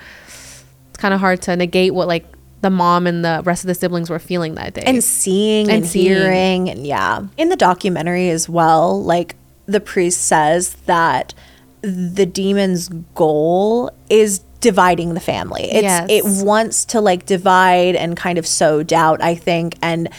it's 0.89 0.97
kind 0.99 1.15
of 1.15 1.21
hard 1.21 1.43
to 1.43 1.57
negate 1.57 1.95
what 1.95 2.09
like 2.09 2.27
the 2.63 2.71
mom 2.71 3.07
and 3.07 3.25
the 3.25 3.41
rest 3.45 3.65
of 3.65 3.69
the 3.69 3.75
siblings 3.75 4.11
were 4.11 4.19
feeling 4.19 4.55
that 4.57 4.75
day. 4.75 4.83
and 4.85 5.03
seeing 5.03 5.67
and, 5.69 5.79
And 5.83 5.87
seeing. 5.87 6.07
hearing 6.09 6.69
and 6.69 6.87
yeah 6.87 7.23
in 7.39 7.49
the 7.49 7.57
documentary 7.57 8.29
as 8.29 8.51
well 8.51 9.03
like 9.03 9.35
the 9.65 9.81
priest 9.81 10.27
says 10.27 10.75
that 10.85 11.33
the 11.81 12.27
demon's 12.27 12.91
goal 13.15 13.91
is 14.11 14.41
dividing 14.61 15.15
the 15.15 15.21
family 15.21 15.63
it's 15.73 15.83
Yes. 15.83 16.07
it 16.11 16.45
wants 16.45 16.85
to 16.87 17.01
like 17.01 17.25
divide 17.25 17.97
and 17.97 18.15
kind 18.15 18.37
of 18.37 18.47
sow 18.47 18.83
doubt 18.83 19.23
i 19.23 19.35
think 19.35 19.79
and 19.81 20.11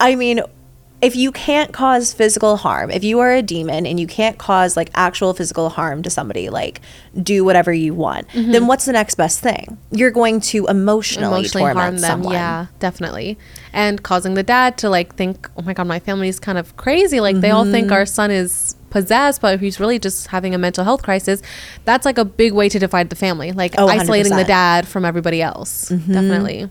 i 0.00 0.14
mean 0.14 0.40
if 1.02 1.14
you 1.16 1.32
can't 1.32 1.72
cause 1.72 2.14
physical 2.14 2.56
harm 2.56 2.90
if 2.90 3.02
you 3.04 3.18
are 3.18 3.32
a 3.32 3.42
demon 3.42 3.84
and 3.86 3.98
you 4.00 4.06
can't 4.06 4.38
cause 4.38 4.76
like 4.76 4.88
actual 4.94 5.34
physical 5.34 5.68
harm 5.68 6.02
to 6.02 6.08
somebody 6.08 6.48
like 6.48 6.80
do 7.22 7.44
whatever 7.44 7.72
you 7.72 7.92
want 7.92 8.26
then 8.32 8.66
what's 8.68 8.84
the 8.86 8.92
next 8.92 9.16
best 9.16 9.40
thing 9.40 9.76
you're 9.90 10.10
going 10.12 10.40
to 10.40 10.66
emotionally, 10.68 11.26
emotionally 11.40 11.62
torment 11.62 11.78
harm 11.80 11.94
them. 11.98 12.10
someone 12.10 12.32
Yeah, 12.34 12.66
definitely. 12.78 13.36
And 13.72 14.02
causing 14.02 14.34
the 14.34 14.42
dad 14.42 14.78
to 14.78 14.88
like 14.90 15.14
think, 15.16 15.48
oh 15.56 15.62
my 15.62 15.74
god, 15.74 15.86
my 15.86 15.98
family's 15.98 16.38
kind 16.38 16.58
of 16.58 16.76
crazy. 16.76 17.20
Like 17.20 17.40
they 17.40 17.50
all 17.50 17.64
think 17.64 17.86
Mm-hmm. 17.86 17.92
our 17.94 18.06
son 18.06 18.30
is 18.30 18.76
possessed, 18.90 19.40
but 19.40 19.58
he's 19.60 19.80
really 19.80 19.98
just 19.98 20.26
having 20.28 20.54
a 20.54 20.58
mental 20.58 20.84
health 20.84 21.02
crisis. 21.02 21.42
That's 21.84 22.04
like 22.04 22.18
a 22.18 22.24
big 22.24 22.52
way 22.52 22.68
to 22.68 22.78
divide 22.78 23.08
the 23.10 23.16
family, 23.16 23.52
like 23.52 23.74
Oh, 23.78 23.88
isolating 23.88 24.36
the 24.36 24.44
dad 24.44 24.86
from 24.86 25.04
everybody 25.04 25.40
else. 25.42 25.88
Mm-hmm. 25.90 26.12
Definitely. 26.12 26.70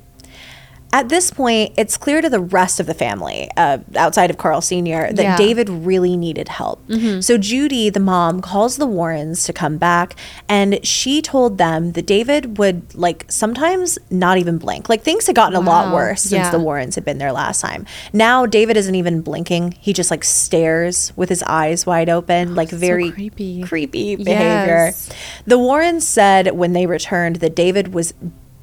At 0.94 1.08
this 1.08 1.32
point, 1.32 1.74
it's 1.78 1.96
clear 1.96 2.22
to 2.22 2.30
the 2.30 2.40
rest 2.42 2.80
of 2.82 2.86
the 2.86 2.94
family, 2.94 3.50
uh, 3.56 3.78
outside 3.96 4.30
of 4.30 4.38
Carl 4.38 4.60
Sr., 4.60 5.12
that 5.14 5.24
Yeah. 5.24 5.38
David 5.38 5.70
really 5.70 6.18
needed 6.18 6.50
help. 6.50 6.82
So 7.22 7.38
Judy, 7.38 7.90
the 7.90 8.00
mom, 8.02 8.42
calls 8.42 8.76
the 8.76 8.86
Warrens 8.86 9.46
to 9.46 9.54
come 9.54 9.78
back, 9.78 10.16
and 10.50 10.86
she 10.86 11.22
told 11.22 11.58
them 11.58 11.94
that 11.94 12.06
David 12.06 12.58
would, 12.58 12.94
like, 12.94 13.26
sometimes 13.30 13.98
not 14.10 14.38
even 14.38 14.58
blink. 14.58 14.90
Like, 14.90 15.02
things 15.04 15.28
had 15.28 15.36
gotten 15.36 15.56
a 15.56 15.62
lot 15.62 15.94
worse 15.94 16.22
since 16.24 16.34
Yeah. 16.34 16.52
the 16.52 16.60
Warrens 16.60 16.96
had 16.96 17.06
been 17.06 17.20
there 17.20 17.32
last 17.32 17.62
time. 17.62 17.86
Now, 18.12 18.46
David 18.46 18.76
isn't 18.76 18.96
even 18.96 19.22
blinking. 19.22 19.76
He 19.80 19.94
just, 19.94 20.12
like, 20.12 20.26
stares 20.26 21.14
with 21.16 21.30
his 21.30 21.42
eyes 21.44 21.86
wide 21.86 22.10
open, 22.10 22.54
like, 22.56 22.70
very 22.70 23.12
creepy. 23.12 23.64
creepy 23.64 24.18
behavior. 24.18 24.88
Yes. 24.88 25.10
The 25.48 25.58
Warrens 25.58 26.06
said 26.06 26.52
when 26.52 26.74
they 26.74 26.86
returned 26.86 27.38
that 27.38 27.56
David 27.56 27.94
was 27.94 28.14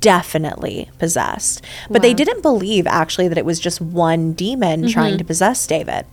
definitely 0.00 0.90
possessed, 0.98 1.64
but 1.90 2.02
they 2.02 2.14
didn't 2.14 2.42
believe 2.42 2.86
actually 2.86 3.28
that 3.28 3.38
it 3.38 3.44
was 3.44 3.58
just 3.60 3.80
one 3.80 4.32
demon 4.32 4.88
trying 4.88 5.18
to 5.18 5.24
possess 5.24 5.66
David. 5.66 6.06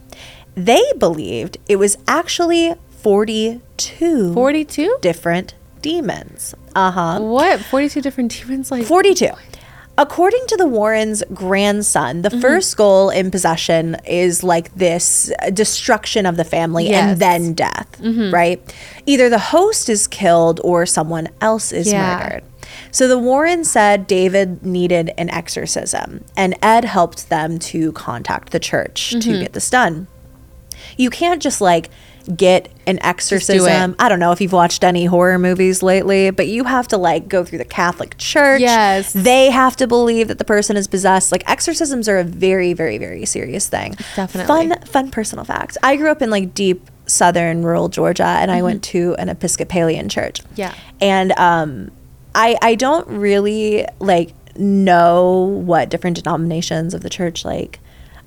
They 0.56 0.82
believed 0.98 1.58
it 1.68 1.76
was 1.78 1.98
actually 2.08 2.74
42 2.92 4.34
42? 4.34 4.98
different 5.02 5.54
demons. 5.82 6.56
Uh 6.76 6.92
huh. 6.92 7.20
What? 7.22 7.60
42 7.62 8.02
different 8.02 8.32
demons? 8.32 8.72
Like, 8.72 8.86
42. 8.86 9.30
according 9.98 10.46
to 10.48 10.58
the 10.58 10.68
Warrens' 10.68 11.24
grandson, 11.34 12.22
Mm-hmm. 12.22 12.22
the 12.36 12.42
first 12.42 12.76
goal 12.76 13.10
in 13.10 13.32
possession 13.32 13.96
is 14.06 14.44
like 14.44 14.74
this 14.76 15.32
destruction 15.54 16.26
of 16.26 16.36
the 16.38 16.44
family 16.44 16.90
Yes. 16.90 17.02
Mm-hmm. 17.02 17.12
and 17.12 17.20
then 17.20 17.54
death, 17.54 18.32
right? 18.34 18.60
Either 19.06 19.30
the 19.30 19.40
host 19.40 19.88
is 19.90 20.08
killed 20.08 20.60
or 20.64 20.86
someone 20.86 21.30
else 21.42 21.72
is 21.72 21.92
Yeah. 21.92 22.18
murdered. 22.18 22.44
So 22.91 23.07
the 23.07 23.18
Warren 23.18 23.63
said 23.63 24.07
David 24.07 24.66
needed 24.66 25.11
an 25.18 25.30
exorcism, 25.30 26.24
and 26.38 26.55
Ed 26.61 26.86
helped 26.86 27.30
them 27.30 27.59
to 27.59 27.91
contact 27.93 28.51
the 28.51 28.59
church 28.59 29.11
Mm-hmm. 29.16 29.20
to 29.32 29.39
get 29.39 29.53
this 29.53 29.70
done. 29.70 30.07
You 30.97 31.09
can't 31.09 31.41
just 31.41 31.61
like 31.61 31.89
get 32.36 32.70
an 32.88 32.97
exorcism. 33.03 33.95
I 33.99 34.09
don't 34.09 34.20
know 34.20 34.32
if 34.32 34.41
you've 34.41 34.51
watched 34.53 34.84
any 34.84 35.05
horror 35.05 35.38
movies 35.38 35.84
lately, 35.84 36.32
but 36.32 36.47
you 36.47 36.63
have 36.63 36.88
to 36.89 36.97
like 36.97 37.28
go 37.28 37.43
through 37.43 37.59
the 37.59 37.66
Catholic 37.66 38.18
Church. 38.18 38.61
Yes. 38.61 39.13
They 39.13 39.51
have 39.51 39.76
to 39.78 39.88
believe 39.88 40.28
that 40.30 40.38
the 40.39 40.45
person 40.45 40.76
is 40.76 40.88
possessed. 40.88 41.32
Like 41.32 41.47
exorcisms 41.49 42.09
are 42.09 42.18
a 42.18 42.24
very, 42.24 42.73
very, 42.73 42.98
very 42.98 43.26
serious 43.26 43.68
thing. 43.69 43.95
Definitely. 44.15 44.48
Fun, 44.69 44.81
fun 44.85 45.11
personal 45.11 45.45
fact. 45.45 45.77
I 45.84 45.95
grew 45.98 46.10
up 46.10 46.22
in 46.22 46.30
like 46.31 46.53
deep 46.56 46.90
southern 47.06 47.64
rural 47.64 47.90
Georgia 47.90 48.26
and 48.26 48.49
I 48.49 48.64
went 48.64 48.84
to 48.85 49.15
an 49.19 49.30
Episcopalian 49.30 50.10
church. 50.10 50.41
Mm-hmm. 50.41 50.53
Yeah. 50.61 50.73
And 51.02 51.31
um 51.34 51.91
I 52.36 52.57
I 52.62 52.76
don't 52.76 53.07
really 53.07 53.86
like 53.99 54.34
know 54.57 55.34
what 55.66 55.90
different 55.90 56.18
denominations 56.24 56.94
of 56.94 57.02
the 57.02 57.10
church 57.10 57.44
like 57.44 57.80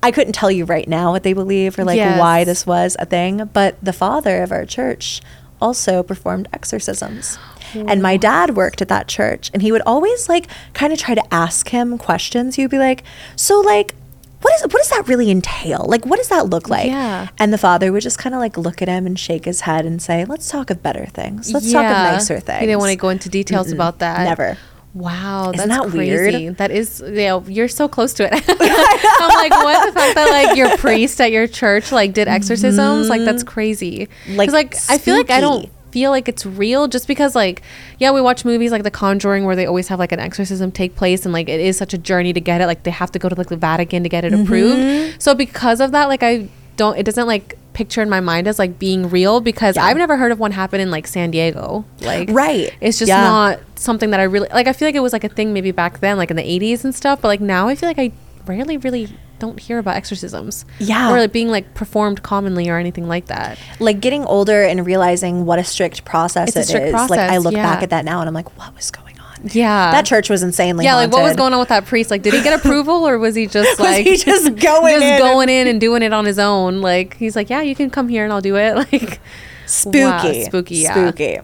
I 0.03 0.11
couldn't 0.11 0.33
tell 0.33 0.51
you 0.51 0.65
right 0.65 0.87
now 0.87 1.11
what 1.11 1.23
they 1.23 1.33
believe 1.33 1.77
or 1.77 1.83
like 1.85 1.97
Yes. 1.97 2.19
why 2.19 2.43
this 2.45 2.65
was 2.65 2.95
a 2.99 3.05
thing, 3.05 3.49
but 3.53 3.75
the 3.83 3.91
father 3.93 4.41
of 4.43 4.51
our 4.51 4.65
church 4.65 5.21
also 5.61 6.03
performed 6.03 6.47
exorcisms. 6.53 7.37
And 7.75 8.01
my 8.01 8.15
dad 8.17 8.55
worked 8.55 8.81
at 8.81 8.87
that 8.87 9.07
church 9.07 9.51
and 9.53 9.61
he 9.61 9.71
would 9.71 9.81
always 9.85 10.27
like 10.29 10.47
kind 10.73 10.91
of 10.93 10.97
try 10.99 11.13
to 11.15 11.33
ask 11.33 11.69
him 11.69 11.97
questions. 11.97 12.55
He 12.55 12.63
would 12.63 12.71
be 12.71 12.79
like, 12.79 13.03
"So 13.35 13.59
like 13.59 13.93
what 14.41 14.53
is 14.55 14.61
what 14.61 14.71
does 14.71 14.89
that 14.89 15.07
really 15.07 15.29
entail? 15.29 15.85
Like 15.87 16.05
what 16.05 16.17
does 16.17 16.29
that 16.29 16.49
look 16.49 16.69
like?" 16.69 16.87
Yeah. 16.87 17.27
And 17.37 17.51
the 17.51 17.57
father 17.57 17.91
would 17.91 18.03
just 18.03 18.17
kind 18.17 18.33
of 18.33 18.39
like 18.39 18.57
look 18.57 18.81
at 18.81 18.87
him 18.87 19.05
and 19.05 19.19
shake 19.19 19.45
his 19.45 19.61
head 19.61 19.85
and 19.85 20.01
say, 20.01 20.25
"Let's 20.25 20.49
talk 20.49 20.69
of 20.69 20.81
better 20.81 21.05
things. 21.07 21.51
Let's 21.51 21.71
talk 21.71 21.85
of 21.85 21.91
nicer 21.91 22.39
things." 22.39 22.59
He 22.59 22.65
didn't 22.65 22.79
want 22.79 22.91
to 22.91 22.95
go 22.95 23.09
into 23.09 23.29
details 23.29 23.67
Mm-mm. 23.67 23.73
about 23.73 23.99
that. 23.99 24.23
Never. 24.23 24.57
Wow, 24.93 25.51
Isn't 25.53 25.69
that's 25.69 25.83
that 25.83 25.95
weird? 25.95 26.31
crazy. 26.33 26.49
That 26.49 26.71
is, 26.71 27.03
yeah, 27.07 27.39
you're 27.45 27.67
so 27.67 27.87
close 27.87 28.11
to 28.15 28.23
it. 28.25 28.33
I'm 28.33 29.29
like, 29.37 29.51
what 29.51 29.85
the 29.85 29.93
fact 29.93 30.15
that 30.15 30.29
like 30.31 30.57
your 30.57 30.75
priest 30.77 31.21
at 31.21 31.31
your 31.31 31.45
church 31.45 31.91
like 31.91 32.13
did 32.13 32.27
exorcisms? 32.27 33.07
Like 33.07 33.21
that's 33.23 33.43
crazy. 33.43 34.07
Mm-hmm. 34.25 34.35
Like, 34.35 34.51
like 34.51 34.75
I 34.89 34.97
feel 34.97 35.15
like 35.15 35.29
I 35.29 35.41
don't. 35.41 35.69
Feel 35.91 36.11
like 36.11 36.27
it's 36.27 36.45
real 36.45 36.87
just 36.87 37.07
because 37.07 37.35
like 37.35 37.61
yeah 37.99 38.11
we 38.11 38.21
watch 38.21 38.45
movies 38.45 38.71
like 38.71 38.83
The 38.83 38.91
Conjuring 38.91 39.45
where 39.45 39.55
they 39.55 39.65
always 39.65 39.87
have 39.87 39.99
like 39.99 40.11
an 40.11 40.19
exorcism 40.19 40.71
take 40.71 40.95
place 40.95 41.25
and 41.25 41.33
like 41.33 41.49
it 41.49 41.59
is 41.59 41.77
such 41.77 41.93
a 41.93 41.97
journey 41.97 42.31
to 42.33 42.41
get 42.41 42.61
it 42.61 42.67
like 42.67 42.83
they 42.83 42.91
have 42.91 43.11
to 43.13 43.19
go 43.19 43.27
to 43.29 43.35
like 43.35 43.47
the 43.47 43.57
Vatican 43.57 44.03
to 44.03 44.09
get 44.09 44.23
it 44.25 44.33
Mm-hmm. 44.33 44.43
approved. 44.43 45.21
So 45.21 45.33
because 45.35 45.79
of 45.81 45.91
that 45.91 46.07
like 46.09 46.23
I 46.23 46.47
don't 46.77 46.97
it 46.97 47.03
doesn't 47.03 47.27
like 47.27 47.57
picture 47.73 48.01
in 48.01 48.09
my 48.09 48.19
mind 48.19 48.47
as 48.47 48.59
like 48.59 48.77
being 48.79 49.09
real 49.09 49.39
because 49.41 49.75
Yeah. 49.75 49.85
I've 49.85 49.97
never 49.97 50.17
heard 50.17 50.31
of 50.31 50.39
one 50.39 50.51
happen 50.51 50.79
in 50.81 50.91
like 50.91 51.07
San 51.07 51.31
Diego. 51.31 51.85
Like 52.01 52.29
Right. 52.31 52.73
it's 52.81 52.99
just 52.99 53.09
Yeah. 53.09 53.21
not 53.21 53.59
something 53.75 54.09
that 54.11 54.19
I 54.19 54.23
really 54.23 54.49
like. 54.49 54.67
I 54.67 54.73
feel 54.73 54.87
like 54.87 54.95
it 54.95 54.99
was 55.01 55.13
like 55.13 55.23
a 55.23 55.29
thing 55.29 55.53
maybe 55.53 55.71
back 55.71 55.99
then, 55.99 56.17
like 56.17 56.29
in 56.29 56.35
the 56.37 56.43
80s 56.43 56.83
and 56.83 56.93
stuff. 56.93 57.21
But 57.21 57.29
like 57.29 57.41
now, 57.41 57.67
I 57.67 57.75
feel 57.75 57.87
like 57.89 57.99
I 57.99 58.11
rarely 58.45 58.77
really 58.77 59.09
don't 59.39 59.59
hear 59.59 59.79
about 59.79 59.95
exorcisms. 59.95 60.65
Yeah. 60.79 61.11
Or 61.13 61.19
like 61.19 61.31
being 61.31 61.49
like 61.49 61.73
performed 61.73 62.23
commonly 62.23 62.69
or 62.69 62.77
anything 62.77 63.07
like 63.07 63.27
that. 63.27 63.57
like 63.79 64.01
getting 64.01 64.25
older 64.25 64.63
and 64.63 64.85
realizing 64.85 65.45
what 65.45 65.59
a 65.59 65.63
strict 65.63 66.03
process 66.05 66.49
It's 66.49 66.57
a 66.57 66.59
it 66.59 66.65
strict 66.67 66.87
is. 66.87 67.09
Like 67.09 67.19
I 67.19 67.37
look 67.37 67.53
yeah. 67.53 67.63
back 67.63 67.83
at 67.83 67.91
that 67.91 68.03
now 68.05 68.19
and 68.19 68.27
I'm 68.27 68.33
like, 68.33 68.57
what 68.57 68.75
was 68.75 68.91
going 68.91 69.17
on? 69.19 69.39
Yeah. 69.53 69.91
That 69.91 70.05
church 70.05 70.29
was 70.29 70.43
insanely 70.43 70.83
yeah, 70.83 70.95
like 70.95 71.11
what 71.11 71.23
was 71.23 71.37
going 71.37 71.53
on 71.53 71.59
with 71.59 71.69
that 71.69 71.85
priest? 71.85 72.11
Like, 72.11 72.21
did 72.21 72.33
he 72.33 72.41
get 72.43 72.59
approval 72.65 73.07
or 73.07 73.17
was 73.17 73.35
he 73.35 73.47
just 73.47 73.79
Was 73.79 73.87
like 73.87 74.05
he 74.05 74.17
just 74.31 74.43
going 74.57 74.93
just 74.95 75.05
in 75.05 75.13
and- 75.13 75.19
going 75.21 75.47
in 75.47 75.67
and 75.67 75.79
doing 75.79 76.03
it 76.03 76.11
on 76.11 76.25
his 76.25 76.37
own? 76.39 76.81
Like 76.81 77.15
he's 77.15 77.37
like, 77.37 77.49
yeah, 77.49 77.61
you 77.61 77.75
can 77.75 77.89
come 77.89 78.09
here 78.09 78.25
and 78.25 78.33
I'll 78.33 78.41
do 78.41 78.57
it. 78.57 78.75
Like 78.91 79.21
spooky, 79.65 79.99
Wow, 80.03 80.33
spooky, 80.45 80.75
yeah. 80.77 80.93
spooky. 80.93 81.39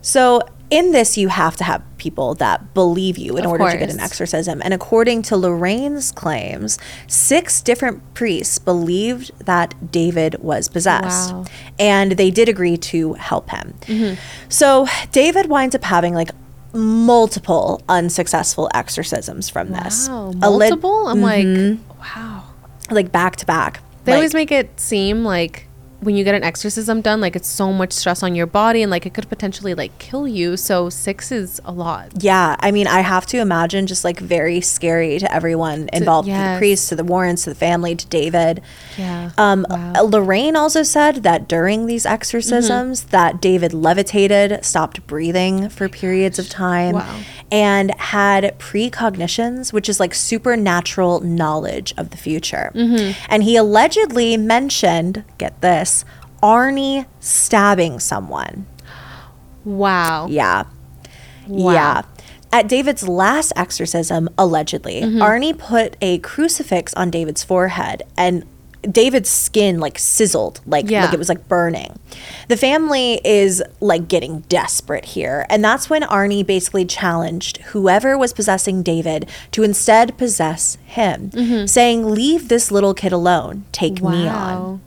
So 0.00 0.40
in 0.70 0.92
this, 0.92 1.18
you 1.18 1.28
have 1.28 1.56
to 1.56 1.64
have 1.64 1.82
people 1.98 2.34
that 2.36 2.72
believe 2.74 3.18
you 3.18 3.36
in 3.36 3.44
Of 3.44 3.50
order 3.50 3.70
to 3.70 3.76
get 3.76 3.90
an 3.92 4.00
exorcism. 4.00 4.62
And 4.64 4.72
according 4.72 5.22
to 5.22 5.36
Lorraine's 5.36 6.12
claims, 6.12 6.78
six 7.08 7.60
different 7.60 8.14
priests 8.14 8.58
believed 8.58 9.32
that 9.44 9.90
David 9.90 10.36
was 10.40 10.68
possessed, 10.68 11.32
Wow. 11.32 11.44
and 11.78 12.12
they 12.12 12.30
did 12.30 12.48
agree 12.48 12.76
to 12.76 13.14
help 13.14 13.50
him. 13.50 13.74
Mm-hmm. 13.82 14.14
So 14.48 14.86
David 15.12 15.46
winds 15.50 15.74
up 15.74 15.84
having 15.84 16.14
like 16.14 16.30
multiple 16.72 17.82
unsuccessful 17.88 18.70
exorcisms 18.74 19.48
from 19.48 19.70
this. 19.70 20.08
wow, 20.08 20.28
lit- 20.28 20.38
multiple. 20.70 21.08
I'm 21.08 21.20
like, 21.20 21.78
wow. 21.98 22.44
like 22.90 23.10
back 23.12 23.36
to 23.36 23.46
back. 23.46 23.80
They 24.04 24.12
Like- 24.12 24.18
always 24.18 24.34
make 24.34 24.52
it 24.52 24.78
seem 24.80 25.24
like 25.24 25.66
when 26.00 26.16
you 26.16 26.24
get 26.24 26.34
an 26.34 26.42
exorcism 26.42 27.00
done, 27.00 27.20
like 27.20 27.36
it's 27.36 27.48
so 27.48 27.72
much 27.72 27.92
stress 27.92 28.22
on 28.22 28.34
your 28.34 28.46
body 28.46 28.82
and 28.82 28.90
like 28.90 29.04
it 29.06 29.12
could 29.14 29.28
potentially 29.28 29.74
like 29.74 29.96
kill 29.98 30.26
you. 30.26 30.56
So 30.56 30.88
six 30.90 31.30
is 31.30 31.60
a 31.64 31.72
lot. 31.72 32.12
Yeah, 32.22 32.56
I 32.60 32.70
mean, 32.70 32.86
I 32.86 33.00
have 33.00 33.26
to 33.26 33.38
imagine 33.38 33.86
just 33.86 34.02
like 34.04 34.18
very 34.18 34.60
scary 34.60 35.18
to 35.18 35.32
everyone 35.32 35.88
involved, 35.92 36.26
to 36.26 36.32
the 36.32 36.38
yes. 36.38 36.58
priests, 36.58 36.88
to 36.88 36.96
the 36.96 37.04
Warrens, 37.04 37.44
to 37.44 37.50
the 37.50 37.56
family, 37.56 37.94
to 37.96 38.06
David. 38.06 38.62
Yeah. 38.96 39.30
Um, 39.38 39.66
Wow. 39.68 39.92
uh, 39.96 40.02
Lorraine 40.02 40.56
also 40.56 40.82
said 40.82 41.16
that 41.22 41.46
during 41.48 41.86
these 41.86 42.06
exorcisms, 42.06 43.04
that 43.04 43.40
David 43.42 43.72
levitated, 43.74 44.64
stopped 44.64 45.06
breathing 45.06 45.68
for 45.68 45.88
periods 45.88 46.38
of 46.38 46.48
time, 46.48 46.94
Wow. 46.94 47.20
and 47.52 47.94
had 48.00 48.58
precognitions, 48.58 49.72
which 49.72 49.88
is 49.88 50.00
like 50.00 50.14
supernatural 50.14 51.20
knowledge 51.20 51.92
of 51.96 52.10
the 52.10 52.16
future. 52.16 52.72
And 53.28 53.42
he 53.42 53.56
allegedly 53.56 54.36
mentioned, 54.36 55.24
get 55.38 55.60
this, 55.60 55.89
Arnie 56.42 57.06
stabbing 57.20 57.98
someone. 58.00 58.66
Wow. 59.64 60.26
Yeah. 60.30 60.64
Wow. 61.46 61.72
Yeah. 61.72 62.02
At 62.52 62.68
David's 62.68 63.06
last 63.06 63.52
exorcism, 63.56 64.28
allegedly, 64.36 65.02
Mm-hmm. 65.02 65.22
Arnie 65.22 65.56
put 65.56 65.96
a 66.00 66.18
crucifix 66.18 66.92
on 66.94 67.10
David's 67.10 67.44
forehead 67.44 68.02
and 68.16 68.44
David's 68.90 69.28
skin 69.28 69.78
like 69.78 69.98
sizzled, 69.98 70.60
like, 70.66 70.88
Yeah. 70.88 71.04
like 71.04 71.12
it 71.12 71.18
was 71.18 71.28
like 71.28 71.46
burning. 71.48 71.98
The 72.48 72.56
family 72.56 73.20
is 73.24 73.62
like 73.80 74.08
getting 74.08 74.40
desperate 74.48 75.04
here. 75.04 75.44
And 75.50 75.62
that's 75.62 75.90
when 75.90 76.00
Arnie 76.02 76.44
basically 76.46 76.86
challenged 76.86 77.58
whoever 77.58 78.16
was 78.16 78.32
possessing 78.32 78.82
David 78.82 79.28
to 79.52 79.62
instead 79.62 80.16
possess 80.16 80.78
him, 80.86 81.30
saying, 81.68 82.06
Leave 82.14 82.48
this 82.48 82.70
little 82.72 82.94
kid 82.94 83.12
alone. 83.12 83.66
Take 83.70 84.02
me 84.02 84.26
on. 84.26 84.80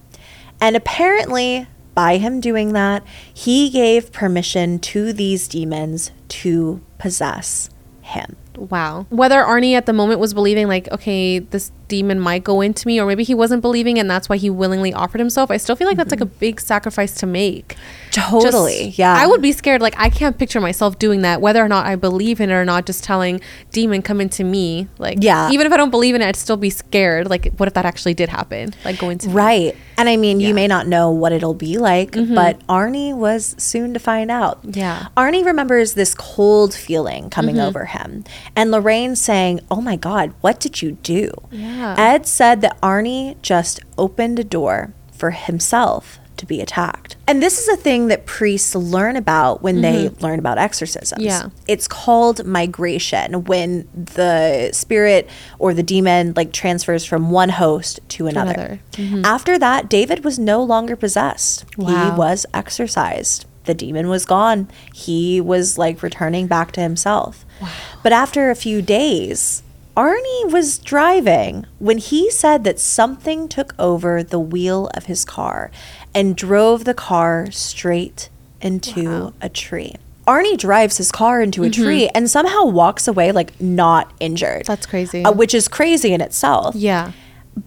And 0.64 0.78
apparently, 0.78 1.68
by 1.94 2.16
him 2.16 2.40
doing 2.40 2.72
that, 2.72 3.04
he 3.34 3.70
gave 3.70 4.14
permission 4.14 4.80
to 4.80 5.12
these 5.12 5.50
demons 5.50 6.12
to 6.30 6.82
possess 6.98 7.70
him. 8.00 8.38
Wow. 8.56 9.06
Whether 9.10 9.44
Arnie 9.44 9.74
at 9.74 9.88
the 9.88 9.92
moment 9.92 10.22
was 10.22 10.34
believing, 10.34 10.70
like, 10.70 10.90
okay, 10.90 11.40
this 11.40 11.74
demon 11.96 12.20
might 12.20 12.44
go 12.44 12.62
into 12.62 12.88
me, 12.88 13.00
or 13.00 13.06
maybe 13.06 13.24
he 13.24 13.36
wasn't 13.36 13.62
believing 13.62 14.00
and 14.00 14.10
that's 14.10 14.28
why 14.30 14.38
he 14.38 14.50
willingly 14.50 14.92
offered 14.94 15.20
himself, 15.20 15.52
I 15.52 15.58
still 15.58 15.76
feel 15.76 15.88
like 15.88 15.98
that's 15.98 16.10
like 16.12 16.22
a 16.22 16.32
big 16.46 16.60
sacrifice 16.60 17.14
to 17.22 17.26
make. 17.28 17.76
Totally. 18.12 18.86
Just- 18.88 18.98
yeah. 19.00 19.14
I 19.16 19.28
would 19.28 19.42
be 19.42 19.52
scared. 19.52 19.82
Like, 19.82 19.96
I 19.98 20.10
can't 20.10 20.38
picture 20.38 20.60
myself 20.62 20.98
doing 20.98 21.22
that, 21.22 21.42
whether 21.42 21.64
or 21.64 21.68
not 21.68 21.86
I 21.86 21.96
believe 21.96 22.40
in 22.42 22.50
it 22.50 22.54
or 22.54 22.66
not, 22.66 22.86
just 22.86 23.04
telling 23.04 23.42
demon, 23.72 24.02
come 24.02 24.20
into 24.22 24.44
me. 24.44 24.88
Like, 24.98 25.18
Yeah. 25.22 25.52
Even 25.52 25.68
if 25.68 25.74
I 25.74 25.78
don't 25.78 25.90
believe 25.92 26.16
in 26.16 26.22
it, 26.22 26.28
I'd 26.28 26.36
still 26.36 26.58
be 26.58 26.70
scared. 26.70 27.30
Like, 27.30 27.54
what 27.58 27.68
if 27.68 27.74
that 27.76 27.86
actually 27.86 28.14
did 28.16 28.30
happen? 28.30 28.74
Like, 28.86 28.98
going 28.98 29.18
to 29.20 29.28
me? 29.28 29.34
Right. 29.34 29.76
And 29.98 30.10
I 30.10 30.18
mean, 30.18 30.40
Yeah. 30.40 30.46
Mm-hmm. 30.46 30.50
you 30.50 30.54
may 30.56 30.68
not 30.68 30.88
know 30.88 31.12
what 31.12 31.32
it'll 31.32 31.54
be 31.54 31.78
like, 31.78 32.12
but 32.14 32.66
Arnie 32.68 33.16
was 33.16 33.56
soon 33.60 33.94
to 33.94 34.00
find 34.00 34.32
out. 34.32 34.60
Yeah. 34.64 35.08
Mm-hmm. 35.16 35.20
Arnie 35.20 35.46
remembers 35.46 35.94
this 35.94 36.16
cold 36.16 36.74
feeling 36.74 37.30
coming 37.30 37.60
over 37.60 37.86
him. 37.86 38.24
And 38.56 38.72
Lorraine 38.72 39.16
saying, 39.16 39.60
Oh 39.70 39.82
my 39.82 39.96
God, 39.96 40.34
what 40.42 40.60
did 40.60 40.82
you 40.82 40.94
do? 41.04 41.32
Yeah. 41.52 41.83
Ed 41.98 42.26
said 42.26 42.62
that 42.62 42.80
Arnie 42.82 43.42
just 43.42 43.80
opened 43.98 44.40
a 44.40 44.44
door 44.44 44.94
for 45.12 45.32
himself 45.32 46.20
to 46.38 46.46
be 46.46 46.62
attacked. 46.62 47.16
And 47.28 47.42
this 47.42 47.60
is 47.60 47.68
a 47.68 47.76
thing 47.76 48.08
that 48.08 48.26
priests 48.26 48.76
learn 48.76 49.16
about 49.16 49.62
when 49.62 49.82
they 49.82 50.10
learn 50.20 50.40
about 50.40 50.58
exorcisms. 50.58 51.22
Mm-hmm. 51.22 51.48
Yeah. 51.48 51.50
It's 51.68 51.88
called 51.88 52.46
migration 52.46 53.46
when 53.46 53.88
the 53.94 54.72
spirit 54.74 55.30
or 55.60 55.74
the 55.74 55.84
demon 55.84 56.34
like 56.36 56.52
transfers 56.52 57.06
from 57.06 57.32
one 57.32 57.50
host 57.50 58.00
to 58.10 58.28
another. 58.28 58.54
another. 58.54 58.80
Mm-hmm. 58.94 59.26
After 59.26 59.58
that, 59.60 59.90
David 59.90 60.24
was 60.24 60.38
no 60.38 60.62
longer 60.64 60.96
possessed. 60.96 61.66
Wow. 61.78 62.12
He 62.12 62.18
was 62.18 62.46
exorcised. 62.54 63.46
The 63.66 63.74
demon 63.74 64.10
was 64.10 64.26
gone. 64.26 64.70
He 64.94 65.40
was 65.40 65.78
like 65.78 66.04
returning 66.04 66.48
back 66.48 66.74
to 66.74 66.82
himself. 66.82 67.46
Wow. 67.62 67.72
But 68.02 68.12
after 68.12 68.50
a 68.50 68.56
few 68.56 68.82
days, 68.82 69.63
Arnie 69.96 70.52
was 70.52 70.80
driving 70.80 71.66
when 71.80 72.00
he 72.00 72.30
said 72.32 72.64
that 72.64 72.80
something 72.80 73.48
took 73.48 73.76
over 73.78 74.24
the 74.24 74.40
wheel 74.40 74.90
of 74.96 75.06
his 75.06 75.24
car 75.24 75.70
and 76.16 76.36
drove 76.36 76.86
the 76.86 76.94
car 76.96 77.52
straight 77.52 78.30
into 78.62 79.08
Wow. 79.26 79.34
a 79.42 79.50
tree. 79.50 79.96
Arnie 80.28 80.58
drives 80.58 80.98
his 80.98 81.12
car 81.12 81.42
into 81.42 81.64
a 81.64 81.70
tree 81.70 82.10
and 82.16 82.30
somehow 82.30 82.64
walks 82.66 83.08
away 83.08 83.32
like 83.32 83.60
not 83.62 84.12
injured. 84.20 84.64
That's 84.66 84.86
crazy. 84.86 85.24
Uh, 85.26 85.32
which 85.34 85.54
is 85.54 85.68
crazy 85.68 86.14
in 86.14 86.22
itself. 86.22 86.76
yeah. 86.76 87.12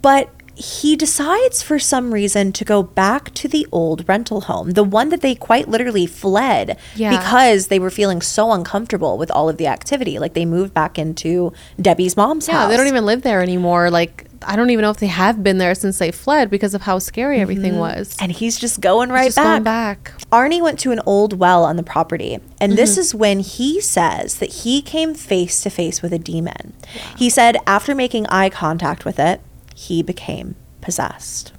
But 0.02 0.30
he 0.56 0.96
decides 0.96 1.62
for 1.62 1.78
some 1.78 2.14
reason 2.14 2.50
to 2.52 2.64
go 2.64 2.82
back 2.82 3.32
to 3.34 3.46
the 3.46 3.66
old 3.70 4.08
rental 4.08 4.42
home, 4.42 4.70
the 4.70 4.82
one 4.84 5.10
that 5.10 5.20
they 5.20 5.34
quite 5.34 5.68
literally 5.68 6.06
fled 6.06 6.78
Yeah. 6.94 7.10
because 7.18 7.66
they 7.68 7.78
were 7.78 7.90
feeling 7.90 8.22
so 8.22 8.52
uncomfortable 8.52 9.18
with 9.18 9.30
all 9.30 9.48
of 9.50 9.58
the 9.58 9.66
activity. 9.66 10.18
Like 10.18 10.32
they 10.34 10.46
moved 10.46 10.72
back 10.72 10.98
into 10.98 11.52
Debbie's 11.80 12.16
mom's 12.16 12.48
Yeah, 12.48 12.54
house. 12.54 12.62
Yeah, 12.64 12.68
they 12.68 12.76
don't 12.78 12.86
even 12.86 13.04
live 13.04 13.20
there 13.22 13.42
anymore. 13.42 13.90
Like 13.90 14.24
I 14.42 14.54
don't 14.56 14.70
even 14.70 14.82
know 14.82 14.90
if 14.90 14.98
they 14.98 15.06
have 15.08 15.42
been 15.42 15.58
there 15.58 15.74
since 15.74 15.98
they 15.98 16.10
fled 16.10 16.50
because 16.50 16.74
of 16.74 16.82
how 16.82 16.98
scary 16.98 17.40
everything 17.40 17.78
was. 17.78 18.16
And 18.20 18.30
he's 18.30 18.58
just 18.58 18.80
going 18.80 19.10
right 19.10 19.26
Just 19.26 19.36
back. 19.36 19.44
going 19.44 19.62
back. 19.64 20.12
Arnie 20.30 20.62
went 20.62 20.78
to 20.80 20.92
an 20.92 21.00
old 21.06 21.38
well 21.38 21.64
on 21.64 21.76
the 21.76 21.82
property, 21.82 22.34
and 22.34 22.72
Mm-hmm. 22.72 22.76
this 22.76 22.96
is 22.98 23.14
when 23.14 23.40
he 23.40 23.80
says 23.80 24.36
that 24.38 24.50
he 24.62 24.82
came 24.82 25.14
face 25.14 25.60
to 25.62 25.70
face 25.70 26.00
with 26.02 26.12
a 26.12 26.18
demon. 26.18 26.74
He 27.16 27.28
said 27.30 27.56
after 27.66 27.94
making 27.94 28.26
eye 28.26 28.50
contact 28.50 29.04
with 29.04 29.18
it, 29.18 29.40
he 29.76 30.02
became 30.02 30.56
possessed. 30.80 31.52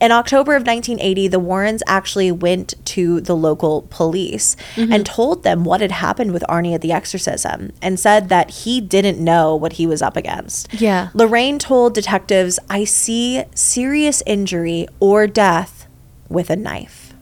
In 0.00 0.12
October 0.12 0.54
of 0.54 0.62
1980, 0.64 1.26
the 1.26 1.40
Warrens 1.40 1.82
actually 1.88 2.30
went 2.30 2.74
to 2.86 3.20
the 3.20 3.34
local 3.34 3.82
police 3.90 4.54
Mm-hmm. 4.76 4.92
and 4.92 5.04
told 5.04 5.42
them 5.42 5.64
what 5.64 5.80
had 5.80 5.90
happened 5.90 6.30
with 6.32 6.44
Arnie 6.48 6.72
at 6.72 6.82
the 6.82 6.92
exorcism 6.92 7.72
and 7.82 7.98
said 7.98 8.28
that 8.28 8.50
he 8.62 8.80
didn't 8.80 9.18
know 9.18 9.56
what 9.56 9.72
he 9.74 9.86
was 9.86 10.02
up 10.02 10.16
against. 10.16 10.72
Yeah. 10.80 11.08
Lorraine 11.14 11.58
told 11.58 11.94
detectives, 11.94 12.60
I 12.70 12.84
see 12.84 13.42
serious 13.56 14.22
injury 14.24 14.86
or 15.00 15.26
death 15.26 15.88
with 16.28 16.48
a 16.48 16.56
knife. 16.56 17.12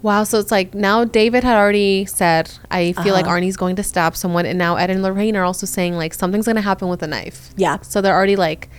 Wow, 0.00 0.22
so 0.24 0.38
it's 0.38 0.52
like 0.52 0.74
now 0.74 1.04
David 1.04 1.42
had 1.44 1.56
already 1.56 2.06
said, 2.06 2.50
I 2.70 2.92
feel 2.92 3.12
like 3.12 3.26
Uh-huh. 3.26 3.34
Arnie's 3.36 3.56
going 3.58 3.76
to 3.76 3.82
stab 3.82 4.16
someone, 4.16 4.46
and 4.46 4.56
now 4.56 4.76
Ed 4.76 4.90
and 4.90 5.02
Lorraine 5.02 5.36
are 5.36 5.42
also 5.44 5.66
saying 5.66 5.96
like 5.96 6.14
something's 6.14 6.46
gonna 6.46 6.60
happen 6.62 6.88
with 6.88 7.02
a 7.02 7.08
knife. 7.08 7.50
Yeah. 7.56 7.78
So 7.82 8.00
they're 8.00 8.14
already 8.14 8.36
like 8.36 8.70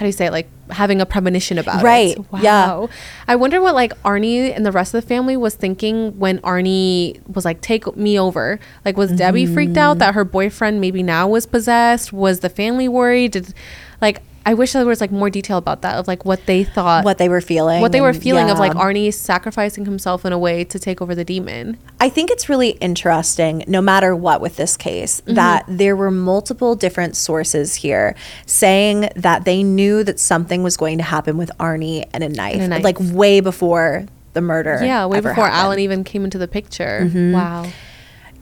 how 0.00 0.04
do 0.04 0.06
you 0.08 0.12
say 0.12 0.24
it? 0.26 0.32
Like 0.32 0.48
having 0.70 1.02
a 1.02 1.04
premonition 1.04 1.58
about 1.58 1.82
Right, 1.82 2.16
it. 2.16 2.24
yeah. 2.40 2.86
I 3.28 3.36
wonder 3.36 3.60
what 3.60 3.74
like 3.74 3.92
Arnie 4.02 4.56
and 4.56 4.64
the 4.64 4.72
rest 4.72 4.94
of 4.94 5.02
the 5.02 5.06
family 5.06 5.36
was 5.36 5.54
thinking 5.54 6.18
when 6.18 6.38
Arnie 6.38 7.20
was 7.28 7.44
like, 7.44 7.60
take 7.60 7.94
me 7.98 8.18
over. 8.18 8.58
Like 8.82 8.96
was 8.96 9.12
Debbie 9.12 9.44
freaked 9.44 9.76
out 9.76 9.90
Mm-hmm. 9.92 9.98
that 9.98 10.14
her 10.14 10.24
boyfriend 10.24 10.80
maybe 10.80 11.02
now 11.02 11.28
was 11.28 11.44
possessed? 11.44 12.14
Was 12.14 12.40
the 12.40 12.48
family 12.48 12.88
worried? 12.88 13.32
Did 13.32 13.52
like 14.00 14.22
I 14.46 14.54
wish 14.54 14.72
there 14.72 14.84
was 14.86 15.00
like 15.00 15.12
more 15.12 15.28
detail 15.30 15.58
about 15.58 15.82
that 15.82 15.96
of 15.98 16.08
like 16.08 16.24
what 16.24 16.46
they 16.46 16.64
thought 16.64 17.04
what 17.04 17.18
they 17.18 17.28
were 17.28 17.40
feeling. 17.42 17.80
what 17.82 17.92
they 17.92 18.00
were 18.00 18.08
and- 18.08 18.22
feeling 18.22 18.48
of 18.50 18.58
like. 18.58 18.72
Arnie 18.72 19.12
sacrificing 19.12 19.84
himself 19.84 20.24
in 20.24 20.32
a 20.32 20.38
way 20.38 20.64
to 20.64 20.78
take 20.78 21.02
over 21.02 21.14
the 21.14 21.24
demon. 21.24 21.76
I 22.00 22.08
think 22.08 22.30
it's 22.30 22.48
really 22.48 22.70
interesting, 22.70 23.64
no 23.66 23.82
matter 23.82 24.16
what 24.16 24.40
with 24.40 24.56
this 24.56 24.76
case, 24.76 25.20
Mm-hmm. 25.20 25.34
that 25.34 25.64
there 25.68 25.94
were 25.94 26.10
multiple 26.10 26.74
different 26.74 27.16
sources 27.16 27.74
here 27.76 28.14
saying 28.46 29.10
that 29.16 29.44
they 29.44 29.62
knew 29.62 30.02
that 30.04 30.18
something 30.18 30.62
was 30.62 30.76
going 30.76 30.98
to 30.98 31.04
happen 31.04 31.36
with 31.36 31.50
Arnie 31.58 32.08
and 32.14 32.24
a 32.24 32.28
knife, 32.28 32.54
And 32.56 32.64
a 32.64 32.68
knife. 32.68 32.84
like 32.84 32.96
way 33.00 33.40
before 33.40 34.06
the 34.32 34.40
murder. 34.40 34.78
Yeah, 34.82 35.06
way 35.06 35.18
before 35.20 35.44
happened. 35.44 35.54
Alan 35.60 35.78
even 35.80 36.04
came 36.04 36.24
into 36.24 36.38
the 36.38 36.48
picture. 36.48 37.00
Mm-hmm. 37.02 37.32
Wow. 37.32 37.66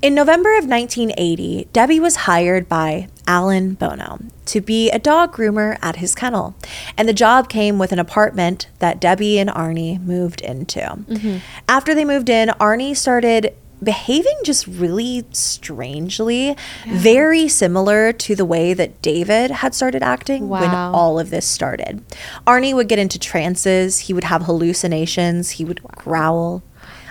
In 0.01 0.15
November 0.15 0.57
of 0.57 0.67
1980, 0.67 1.69
Debbie 1.73 1.99
was 1.99 2.15
hired 2.17 2.69
by 2.69 3.09
Alan 3.29 3.75
Bono 3.75 4.19
to 4.47 4.61
be 4.63 4.91
a 4.91 4.99
dog 4.99 5.33
groomer 5.35 5.79
at 5.83 5.97
his 5.97 6.15
kennel. 6.15 6.57
And 6.97 7.07
the 7.09 7.13
job 7.13 7.49
came 7.49 7.79
with 7.79 7.93
an 7.93 7.99
apartment 7.99 8.67
that 8.79 8.99
Debbie 9.01 9.39
and 9.39 9.51
Arnie 9.51 10.01
moved 10.03 10.41
into. 10.41 10.81
Mm-hmm. 10.81 11.37
After 11.69 11.95
they 11.95 12.07
moved 12.07 12.31
in, 12.31 12.49
Arnie 12.59 12.97
started 12.97 13.55
behaving 13.81 14.35
just 14.43 14.67
really 14.67 15.25
strangely, 15.31 16.57
very 16.89 17.47
similar 17.47 18.13
to 18.13 18.35
the 18.35 18.45
way 18.45 18.75
that 18.75 19.01
David 19.03 19.51
had 19.53 19.75
started 19.75 20.03
acting 20.03 20.49
when 20.49 20.71
all 20.71 21.21
of 21.21 21.31
this 21.31 21.47
started. 21.47 22.03
Arnie 22.47 22.75
would 22.75 22.89
get 22.89 22.99
into 22.99 23.19
trances, 23.21 24.01
he 24.01 24.13
would 24.15 24.25
have 24.25 24.43
hallucinations, 24.43 25.51
he 25.51 25.65
would 25.65 25.83
growl. 25.83 26.63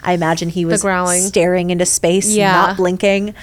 I 0.03 0.13
imagine 0.13 0.49
he 0.49 0.65
was 0.65 0.81
growling. 0.81 1.21
staring 1.21 1.69
into 1.69 1.85
space, 1.85 2.29
Yeah. 2.33 2.51
not 2.53 2.77
blinking. 2.77 3.33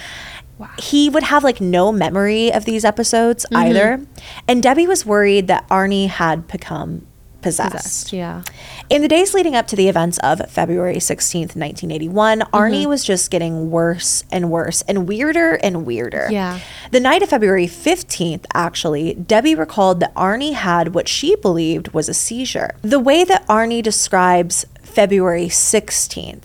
He 0.78 1.08
would 1.08 1.22
have 1.24 1.44
like 1.44 1.60
no 1.60 1.92
memory 1.92 2.52
of 2.52 2.64
these 2.64 2.84
episodes 2.84 3.44
Mm-hmm. 3.46 3.56
either. 3.56 4.06
And 4.48 4.62
Debbie 4.62 4.86
was 4.86 5.04
worried 5.06 5.46
that 5.48 5.68
Arnie 5.68 6.08
had 6.08 6.46
become 6.48 7.06
possessed. 7.42 7.72
Possessed. 7.76 8.12
Yeah. 8.14 8.42
In 8.88 9.02
the 9.02 9.08
days 9.08 9.34
leading 9.34 9.54
up 9.54 9.66
to 9.66 9.76
the 9.76 9.86
events 9.88 10.16
of 10.22 10.40
February 10.50 10.96
16th, 10.96 11.54
1981, 11.54 12.40
Mm-hmm. 12.40 12.54
Arnie 12.56 12.86
was 12.86 13.04
just 13.04 13.30
getting 13.30 13.70
worse 13.70 14.24
and 14.32 14.50
worse 14.50 14.80
and 14.88 15.06
weirder 15.06 15.54
and 15.62 15.84
weirder. 15.84 16.28
Yeah. 16.30 16.60
The 16.90 17.00
night 17.00 17.22
of 17.22 17.28
February 17.28 17.66
15th, 17.66 18.46
actually, 18.54 19.12
Debbie 19.14 19.54
recalled 19.54 20.00
that 20.00 20.14
Arnie 20.14 20.54
had 20.54 20.94
what 20.94 21.06
she 21.06 21.36
believed 21.36 21.88
was 21.92 22.08
a 22.08 22.14
seizure. 22.14 22.70
The 22.80 22.98
way 23.00 23.24
that 23.24 23.46
Arnie 23.46 23.82
describes 23.82 24.64
February 24.82 25.46
16th 25.48 26.44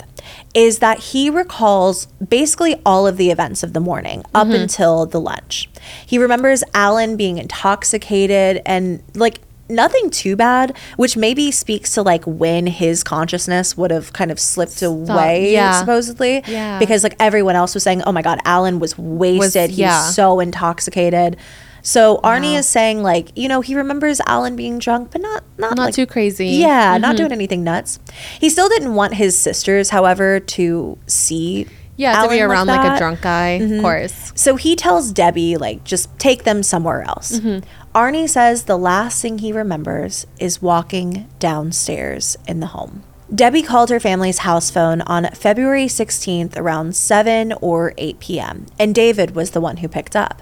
is 0.54 0.80
that 0.80 1.00
he 1.00 1.30
recalls 1.30 2.08
basically 2.28 2.76
all 2.86 3.06
of 3.06 3.18
the 3.18 3.30
events 3.30 3.64
of 3.64 3.74
the 3.74 3.80
morning 3.80 4.24
up 4.34 4.48
Mm-hmm. 4.48 4.64
until 4.64 5.06
the 5.06 5.20
lunch. 5.20 5.70
He 6.06 6.18
remembers 6.18 6.64
Alan 6.74 7.18
being 7.18 7.38
intoxicated 7.38 8.62
and 8.66 9.04
like 9.14 9.40
nothing 9.70 10.10
too 10.10 10.36
bad, 10.36 10.76
which 10.98 11.16
maybe 11.16 11.52
speaks 11.52 11.94
to 11.94 12.02
like 12.02 12.24
when 12.26 12.66
his 12.66 13.04
consciousness 13.04 13.78
would 13.78 13.92
have 13.92 14.12
kind 14.14 14.32
of 14.32 14.40
slipped 14.40 14.82
away, 14.82 15.54
yeah. 15.54 15.80
supposedly. 15.80 16.42
Yeah. 16.48 16.80
Because 16.80 17.04
like 17.04 17.16
everyone 17.20 17.56
else 17.56 17.76
was 17.76 17.84
saying, 17.84 18.02
oh 18.04 18.12
my 18.12 18.24
God, 18.24 18.40
Alan 18.46 18.80
was 18.80 18.98
wasted. 18.98 19.70
He's 19.70 19.80
yeah. 19.80 20.02
so 20.10 20.40
intoxicated. 20.40 21.38
So 21.82 22.18
Arnie 22.24 22.58
is 22.58 22.68
saying 22.68 23.02
like, 23.04 23.30
you 23.38 23.48
know, 23.48 23.62
he 23.62 23.76
remembers 23.76 24.20
Alan 24.28 24.56
being 24.56 24.80
drunk, 24.80 25.12
but 25.12 25.22
not 25.22 25.44
not, 25.58 25.76
Not 25.76 25.86
like- 25.86 25.94
too 25.94 26.06
crazy. 26.06 26.48
Yeah, 26.50 26.94
Mm-hmm. 26.94 27.02
not 27.02 27.18
doing 27.18 27.32
anything 27.32 27.64
nuts. 27.64 28.00
He 28.40 28.50
still 28.50 28.70
didn't 28.70 28.96
want 28.96 29.14
his 29.16 29.38
sisters, 29.38 29.90
however, 29.90 30.40
to 30.40 30.98
see. 31.08 31.68
Yeah, 31.98 32.22
to 32.24 32.30
be 32.30 32.40
Alan 32.40 32.52
around 32.52 32.68
like, 32.68 32.80
a 32.80 32.84
that. 32.84 32.90
Mm-hmm. 32.92 32.98
drunk 32.98 33.22
guy, 33.22 33.48
of 33.50 33.82
course. 33.82 34.32
So 34.34 34.56
he 34.56 34.78
tells 34.78 35.12
Debbie, 35.12 35.58
like, 35.58 35.84
just 35.84 36.08
take 36.18 36.44
them 36.46 36.64
somewhere 36.64 37.02
else. 37.02 37.40
Mm-hmm. 37.40 37.68
Arnie 37.94 38.30
says 38.30 38.64
the 38.64 38.78
last 38.78 39.22
thing 39.22 39.40
he 39.40 39.52
remembers 39.52 40.26
is 40.40 40.62
walking 40.62 41.28
downstairs 41.40 42.38
in 42.48 42.62
the 42.62 42.68
home. 42.68 43.04
Debbie 43.36 43.62
called 43.62 43.90
her 43.90 44.00
family's 44.00 44.40
house 44.40 44.72
phone 44.72 45.02
on 45.02 45.26
February 45.36 45.86
16th 45.88 46.58
around 46.58 46.96
7 46.96 47.54
or 47.62 47.94
8 47.98 48.20
p.m., 48.20 48.66
and 48.80 48.96
David 48.96 49.36
was 49.36 49.52
the 49.52 49.62
one 49.62 49.78
who 49.78 49.88
picked 49.90 50.16
up. 50.16 50.42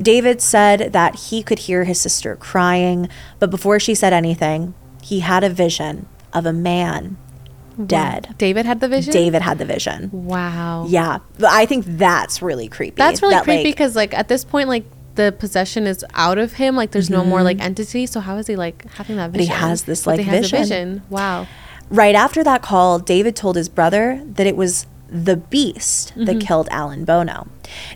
David 0.00 0.40
said 0.40 0.92
that 0.92 1.16
he 1.16 1.42
could 1.42 1.60
hear 1.60 1.84
his 1.84 2.00
sister 2.00 2.36
crying, 2.36 3.08
but 3.38 3.50
before 3.50 3.78
she 3.80 3.94
said 3.94 4.12
anything, 4.12 4.74
he 5.02 5.20
had 5.20 5.44
a 5.44 5.50
vision 5.50 6.06
of 6.32 6.46
a 6.46 6.52
man 6.52 7.16
dead. 7.86 8.34
David 8.38 8.66
had 8.66 8.80
the 8.80 8.88
vision. 8.88 9.12
David 9.12 9.42
had 9.42 9.58
the 9.58 9.64
vision. 9.64 10.10
Wow. 10.12 10.86
Yeah, 10.88 11.18
but 11.38 11.50
I 11.50 11.66
think 11.66 11.84
that's 11.86 12.42
really 12.42 12.68
creepy. 12.68 12.96
That's 12.96 13.22
really 13.22 13.34
that, 13.34 13.44
creepy 13.44 13.64
because 13.64 13.94
like 13.94 14.14
at 14.14 14.28
this 14.28 14.44
point 14.44 14.68
like 14.68 14.84
the 15.18 15.32
possession 15.32 15.86
is 15.86 16.04
out 16.14 16.38
of 16.38 16.54
him. 16.54 16.76
Like 16.76 16.92
there's 16.92 17.10
no 17.10 17.24
more 17.24 17.42
like 17.42 17.60
entity. 17.60 18.06
So 18.06 18.20
how 18.20 18.36
is 18.36 18.46
he 18.46 18.56
like 18.56 18.90
having 18.92 19.16
that 19.16 19.30
Mm-hmm. 19.30 19.32
But 19.32 19.40
he 19.42 19.46
has 19.48 19.82
this, 19.82 20.06
like, 20.06 20.20
he 20.20 20.24
has 20.24 20.38
a 20.38 20.40
vision. 20.40 20.58
vision. 20.58 21.02
Wow. 21.10 21.46
Right 21.90 22.14
after 22.14 22.42
that 22.44 22.62
call, 22.62 22.98
David 22.98 23.34
told 23.34 23.56
his 23.56 23.68
brother 23.68 24.22
that 24.24 24.46
it 24.46 24.56
was 24.56 24.86
the 25.08 25.36
beast 25.36 26.10
Mm-hmm. 26.10 26.24
that 26.24 26.40
killed 26.40 26.68
Alan 26.70 27.04
Bono. 27.04 27.48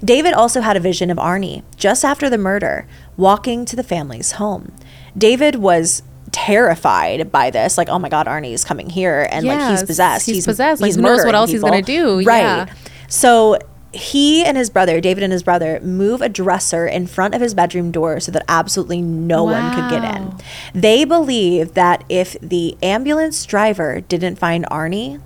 David 0.05 0.33
also 0.33 0.61
had 0.61 0.77
a 0.77 0.81
vision 0.81 1.11
of 1.11 1.19
Arnie 1.19 1.63
just 1.77 2.05
after 2.05 2.29
the 2.31 2.39
murder, 2.39 2.87
walking 3.17 3.65
to 3.67 3.77
the 3.77 3.83
family's 3.83 4.33
home. 4.33 4.73
David 5.17 5.57
was 5.57 6.03
terrified 6.31 7.31
by 7.31 7.51
this, 7.51 7.77
like, 7.79 7.89
oh 7.89 7.99
my 7.99 8.09
God, 8.09 8.27
Arnie's 8.27 8.65
coming 8.65 8.89
here 8.91 9.29
and 9.31 9.47
like 9.47 9.71
he's 9.71 9.83
possessed. 9.85 10.27
he's 10.27 10.47
possessed. 10.47 10.81
Like, 10.83 10.95
who 10.95 11.03
knows 11.03 11.25
what 11.25 11.35
else 11.35 11.51
he's 11.51 11.63
gonna 11.63 11.83
do. 11.83 12.23
Right. 12.23 12.41
Yeah. 12.41 12.75
So 13.09 13.59
he 13.93 14.43
and 14.43 14.57
his 14.57 14.71
brother, 14.71 15.01
David 15.01 15.23
and 15.23 15.33
his 15.33 15.43
brother, 15.43 15.79
move 15.81 16.23
a 16.23 16.29
dresser 16.29 16.87
in 16.87 17.07
front 17.07 17.35
of 17.35 17.41
his 17.43 17.53
bedroom 17.55 17.91
door 17.91 18.21
so 18.21 18.33
that 18.33 18.43
absolutely 18.49 19.03
no 19.03 19.45
one 19.45 19.75
could 19.75 19.91
get 19.91 20.17
in. 20.17 20.33
They 20.75 21.05
believe 21.05 21.75
that 21.75 22.03
if 22.09 22.37
the 22.41 22.77
ambulance 22.83 23.45
driver 23.45 24.01
didn't 24.01 24.37
find 24.37 24.65
Arnie, 24.71 25.21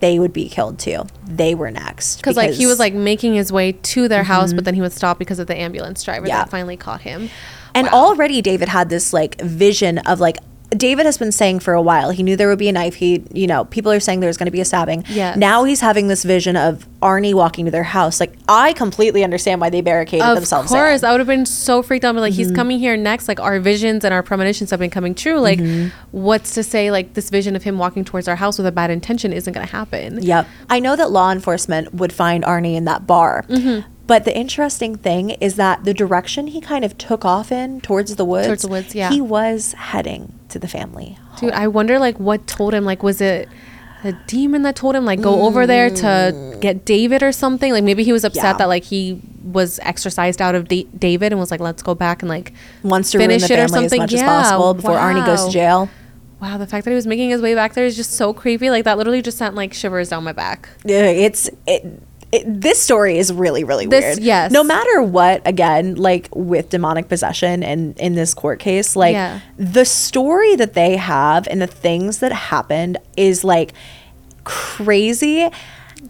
they 0.00 0.18
would 0.18 0.32
be 0.32 0.48
killed 0.48 0.78
too. 0.78 1.04
They 1.26 1.54
were 1.54 1.70
next. 1.70 2.22
Cause 2.22 2.36
like 2.36 2.50
he 2.52 2.66
was 2.66 2.78
like 2.78 2.94
making 2.94 3.34
his 3.34 3.50
way 3.52 3.72
to 3.72 4.08
their 4.08 4.22
house, 4.24 4.52
but 4.52 4.64
then 4.64 4.74
he 4.74 4.80
would 4.80 4.92
stop 4.92 5.18
because 5.18 5.38
of 5.38 5.46
the 5.46 5.56
ambulance 5.58 6.02
driver 6.02 6.22
Mm-hmm. 6.26 6.28
Yeah. 6.28 6.38
that 6.44 6.50
finally 6.50 6.76
caught 6.76 7.00
him. 7.02 7.30
And 7.74 7.86
Wow. 7.88 7.92
already 8.06 8.42
David 8.42 8.68
had 8.68 8.88
this 8.88 9.12
like 9.12 9.40
vision 9.40 9.98
of 9.98 10.20
like 10.20 10.36
David 10.76 11.06
has 11.06 11.18
been 11.18 11.32
saying 11.32 11.60
for 11.60 11.74
a 11.74 11.82
while 11.82 12.10
he 12.10 12.22
knew 12.22 12.36
there 12.36 12.48
would 12.48 12.58
be 12.58 12.68
a 12.68 12.72
knife. 12.72 12.94
He, 12.94 13.22
you 13.32 13.46
know, 13.46 13.64
people 13.64 13.90
are 13.92 14.00
saying 14.00 14.20
there's 14.20 14.36
going 14.36 14.46
to 14.46 14.50
be 14.52 14.60
a 14.60 14.64
stabbing. 14.64 15.04
Yeah. 15.08 15.34
Now 15.36 15.64
he's 15.64 15.80
having 15.80 16.08
this 16.08 16.24
vision 16.24 16.56
of 16.56 16.86
Arnie 17.00 17.34
walking 17.34 17.64
to 17.66 17.70
their 17.70 17.82
house. 17.82 18.20
Like 18.20 18.34
I 18.48 18.72
completely 18.72 19.24
understand 19.24 19.60
why 19.60 19.70
they 19.70 19.80
barricaded 19.80 20.26
Of 20.26 20.36
themselves. 20.36 20.70
course, 20.70 21.02
in. 21.02 21.08
I 21.08 21.12
would 21.12 21.20
have 21.20 21.26
been 21.26 21.46
so 21.46 21.82
freaked 21.82 22.04
out. 22.04 22.14
But 22.14 22.20
like, 22.22 22.32
he's 22.32 22.48
Mm-hmm. 22.48 22.56
coming 22.56 22.78
here 22.78 22.96
next. 22.96 23.28
Like, 23.28 23.40
our 23.40 23.58
visions 23.60 24.04
and 24.04 24.12
our 24.14 24.22
premonitions 24.22 24.70
have 24.70 24.80
been 24.80 24.90
coming 24.90 25.14
true. 25.14 25.38
Like, 25.40 25.58
Mm-hmm. 25.58 25.88
what's 26.10 26.54
to 26.54 26.62
say, 26.62 26.90
like, 26.90 27.14
this 27.14 27.30
vision 27.30 27.56
of 27.56 27.62
him 27.62 27.78
walking 27.78 28.04
towards 28.04 28.28
our 28.28 28.36
house 28.36 28.58
with 28.58 28.66
a 28.66 28.72
bad 28.72 28.90
intention 28.90 29.32
isn't 29.32 29.52
going 29.52 29.66
to 29.66 29.72
happen? 29.72 30.22
Yep. 30.22 30.46
I 30.70 30.80
know 30.80 30.96
that 30.96 31.10
law 31.10 31.30
enforcement 31.32 31.94
would 31.94 32.12
find 32.12 32.44
Arnie 32.44 32.74
in 32.74 32.84
that 32.84 33.06
bar. 33.06 33.44
Mm-hmm. 33.48 33.90
But 34.06 34.24
the 34.26 34.36
interesting 34.36 34.96
thing 34.96 35.30
is 35.30 35.56
that 35.56 35.84
the 35.84 35.94
direction 35.94 36.48
he 36.48 36.60
kind 36.60 36.84
of 36.84 36.98
took 36.98 37.24
off 37.24 37.50
in 37.50 37.80
towards 37.80 38.14
the 38.16 38.24
woods, 38.24 38.46
Towards 38.46 38.62
the 38.62 38.68
woods, 38.68 38.94
yeah. 38.94 39.10
he 39.10 39.20
was 39.20 39.72
heading 39.74 40.38
to 40.50 40.58
the 40.58 40.68
family. 40.68 41.18
Dude, 41.40 41.52
I 41.52 41.68
wonder, 41.68 41.98
like, 41.98 42.18
what 42.20 42.46
told 42.46 42.74
him? 42.74 42.84
Like, 42.84 43.02
was 43.02 43.20
it 43.22 43.48
a 44.04 44.12
demon 44.26 44.60
that 44.62 44.76
told 44.76 44.94
him, 44.94 45.06
like, 45.06 45.22
go 45.22 45.42
over 45.46 45.66
there 45.66 45.88
to 45.88 46.58
get 46.60 46.84
David 46.84 47.22
or 47.22 47.32
something? 47.32 47.72
Like, 47.72 47.82
maybe 47.84 48.04
he 48.04 48.12
was 48.12 48.24
upset 48.24 48.42
Mm. 48.42 48.46
Yeah. 48.46 48.56
that, 48.58 48.68
like, 48.68 48.84
he 48.84 49.20
was 49.42 49.80
exorcised 49.82 50.42
out 50.42 50.54
of 50.54 50.68
da- 50.68 50.86
David 50.98 51.32
and 51.32 51.40
was 51.40 51.50
like, 51.50 51.60
let's 51.60 51.82
go 51.82 51.94
back 51.94 52.22
and, 52.22 52.28
like, 52.28 52.52
Wants 52.82 53.10
to 53.12 53.18
ruin 53.18 53.30
finish 53.30 53.48
the 53.48 53.54
it 53.54 53.58
or 53.58 53.68
family 53.68 53.84
as 53.86 53.90
something. 53.90 54.00
much 54.02 54.12
as 54.12 54.20
Yeah, 54.20 54.26
possible 54.26 54.74
before 54.74 54.96
Arnie 54.96 55.24
goes 55.24 55.46
to 55.46 55.50
jail. 55.50 55.88
wow, 56.42 56.58
the 56.58 56.66
fact 56.66 56.84
that 56.84 56.90
he 56.90 56.94
was 56.94 57.06
making 57.06 57.30
his 57.30 57.40
way 57.40 57.54
back 57.54 57.72
there 57.72 57.86
is 57.86 57.96
just 57.96 58.12
so 58.12 58.34
creepy. 58.34 58.68
Like, 58.68 58.84
that 58.84 58.98
literally 58.98 59.22
just 59.22 59.38
sent, 59.38 59.54
like, 59.54 59.72
shivers 59.72 60.10
down 60.10 60.24
my 60.24 60.32
back. 60.32 60.68
Yeah, 60.84 61.06
It's 61.06 61.48
it, 61.66 62.02
it, 62.34 62.60
this 62.60 62.80
story 62.82 63.18
is 63.18 63.32
really 63.32 63.64
really 63.64 63.86
This- 63.86 64.04
weird. 64.04 64.18
yes. 64.18 64.50
No 64.50 64.62
matter 64.64 65.02
what, 65.02 65.42
again, 65.46 65.94
like 65.94 66.28
with 66.34 66.68
demonic 66.70 67.08
possession 67.08 67.62
and 67.62 67.98
in 67.98 68.14
this 68.14 68.34
court 68.34 68.58
case, 68.58 68.96
like 68.96 69.12
Yeah. 69.14 69.40
the 69.56 69.84
story 69.84 70.56
that 70.56 70.74
they 70.74 70.96
have 70.96 71.46
and 71.50 71.60
the 71.62 71.66
things 71.66 72.18
that 72.18 72.32
happened 72.32 72.98
is 73.16 73.44
like 73.44 73.72
crazy. 74.44 75.48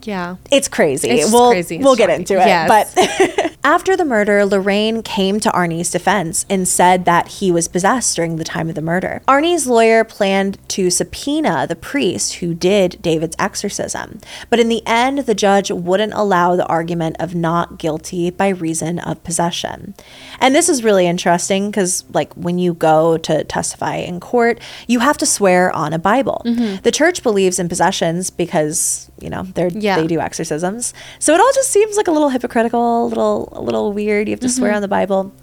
Yeah. 0.03 0.37
It's 0.51 0.67
crazy. 0.67 1.09
It's 1.09 1.31
we'll 1.31 1.51
crazy. 1.51 1.77
We'll 1.77 1.95
get 1.95 2.09
into 2.09 2.33
it. 2.35 2.47
Yes. 2.47 2.93
But 2.93 3.55
after 3.63 3.95
the 3.97 4.05
murder, 4.05 4.45
Lorraine 4.45 5.01
came 5.01 5.39
to 5.39 5.49
Arnie's 5.49 5.91
defense 5.91 6.45
and 6.49 6.67
said 6.67 7.05
that 7.05 7.27
he 7.27 7.51
was 7.51 7.67
possessed 7.67 8.15
during 8.15 8.35
the 8.35 8.43
time 8.43 8.69
of 8.69 8.75
the 8.75 8.81
murder. 8.81 9.21
Arnie's 9.27 9.67
lawyer 9.67 10.03
planned 10.03 10.57
to 10.69 10.89
subpoena 10.89 11.65
the 11.67 11.75
priest 11.75 12.35
who 12.35 12.53
did 12.53 13.01
David's 13.01 13.35
exorcism, 13.39 14.19
but 14.49 14.59
in 14.59 14.69
the 14.69 14.85
end, 14.85 15.19
the 15.19 15.35
judge 15.35 15.71
wouldn't 15.71 16.13
allow 16.13 16.55
the 16.55 16.65
argument 16.67 17.15
of 17.19 17.35
not 17.35 17.77
guilty 17.79 18.29
by 18.29 18.49
reason 18.49 18.99
of 18.99 19.23
possession. 19.23 19.95
And 20.39 20.53
this 20.53 20.69
is 20.69 20.83
really 20.83 21.07
interesting 21.07 21.71
because, 21.71 22.03
like, 22.13 22.33
when 22.33 22.59
you 22.59 22.73
go 22.73 23.17
to 23.17 23.43
testify 23.43 23.95
in 23.95 24.19
court, 24.19 24.59
you 24.87 24.99
have 24.99 25.17
to 25.17 25.25
swear 25.25 25.71
on 25.71 25.93
a 25.93 25.99
Bible. 25.99 26.41
Mm-hmm. 26.45 26.81
The 26.83 26.91
church 26.91 27.23
believes 27.23 27.59
in 27.59 27.69
possessions 27.69 28.29
because 28.29 29.09
you 29.19 29.29
know 29.29 29.43
they're 29.43 29.69
Yeah. 29.85 30.01
they 30.01 30.07
do 30.07 30.19
exorcisms. 30.19 30.93
So 31.19 31.33
it 31.33 31.39
all 31.39 31.51
just 31.55 31.69
seems 31.71 31.95
like 31.97 32.07
a 32.07 32.11
little 32.11 32.29
hypocritical, 32.29 33.05
a 33.05 33.07
little 33.07 33.49
a 33.53 33.61
little 33.61 33.93
weird. 33.93 34.27
You 34.27 34.33
have 34.33 34.39
to 34.41 34.49
swear 34.49 34.69
Mm-hmm. 34.71 34.75
on 34.75 34.81
the 34.81 34.87
Bible. 34.99 35.33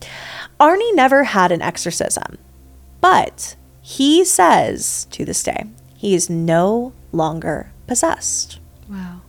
Arnie 0.60 0.94
never 0.94 1.24
had 1.24 1.50
an 1.52 1.62
exorcism, 1.62 2.38
but 3.00 3.56
he 3.80 4.24
says 4.24 5.06
to 5.10 5.24
this 5.24 5.42
day 5.42 5.64
he 5.96 6.14
is 6.14 6.28
no 6.30 6.92
longer 7.10 7.72
possessed. 7.86 8.60
Wow. 8.88 9.21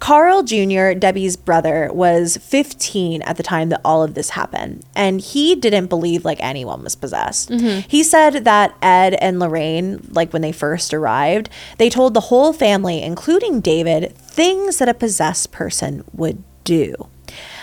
Carl 0.00 0.42
Jr., 0.42 0.92
Debbie's 0.94 1.36
brother, 1.36 1.90
was 1.92 2.38
15 2.38 3.22
at 3.22 3.36
the 3.36 3.42
time 3.42 3.68
that 3.68 3.82
all 3.84 4.02
of 4.02 4.14
this 4.14 4.30
happened, 4.30 4.84
and 4.96 5.20
he 5.20 5.54
didn't 5.54 5.86
believe 5.86 6.24
like 6.24 6.38
anyone 6.40 6.82
was 6.82 6.96
possessed. 6.96 7.50
Mm-hmm. 7.50 7.88
He 7.88 8.02
said 8.02 8.44
that 8.44 8.74
Ed 8.82 9.14
and 9.14 9.38
Lorraine, 9.38 10.08
like 10.10 10.32
when 10.32 10.42
they 10.42 10.52
first 10.52 10.94
arrived, 10.94 11.50
they 11.78 11.90
told 11.90 12.14
the 12.14 12.20
whole 12.20 12.52
family, 12.52 13.02
including 13.02 13.60
David, 13.60 14.16
things 14.16 14.78
that 14.78 14.88
a 14.88 14.94
possessed 14.94 15.52
person 15.52 16.02
would 16.14 16.42
do. 16.64 16.94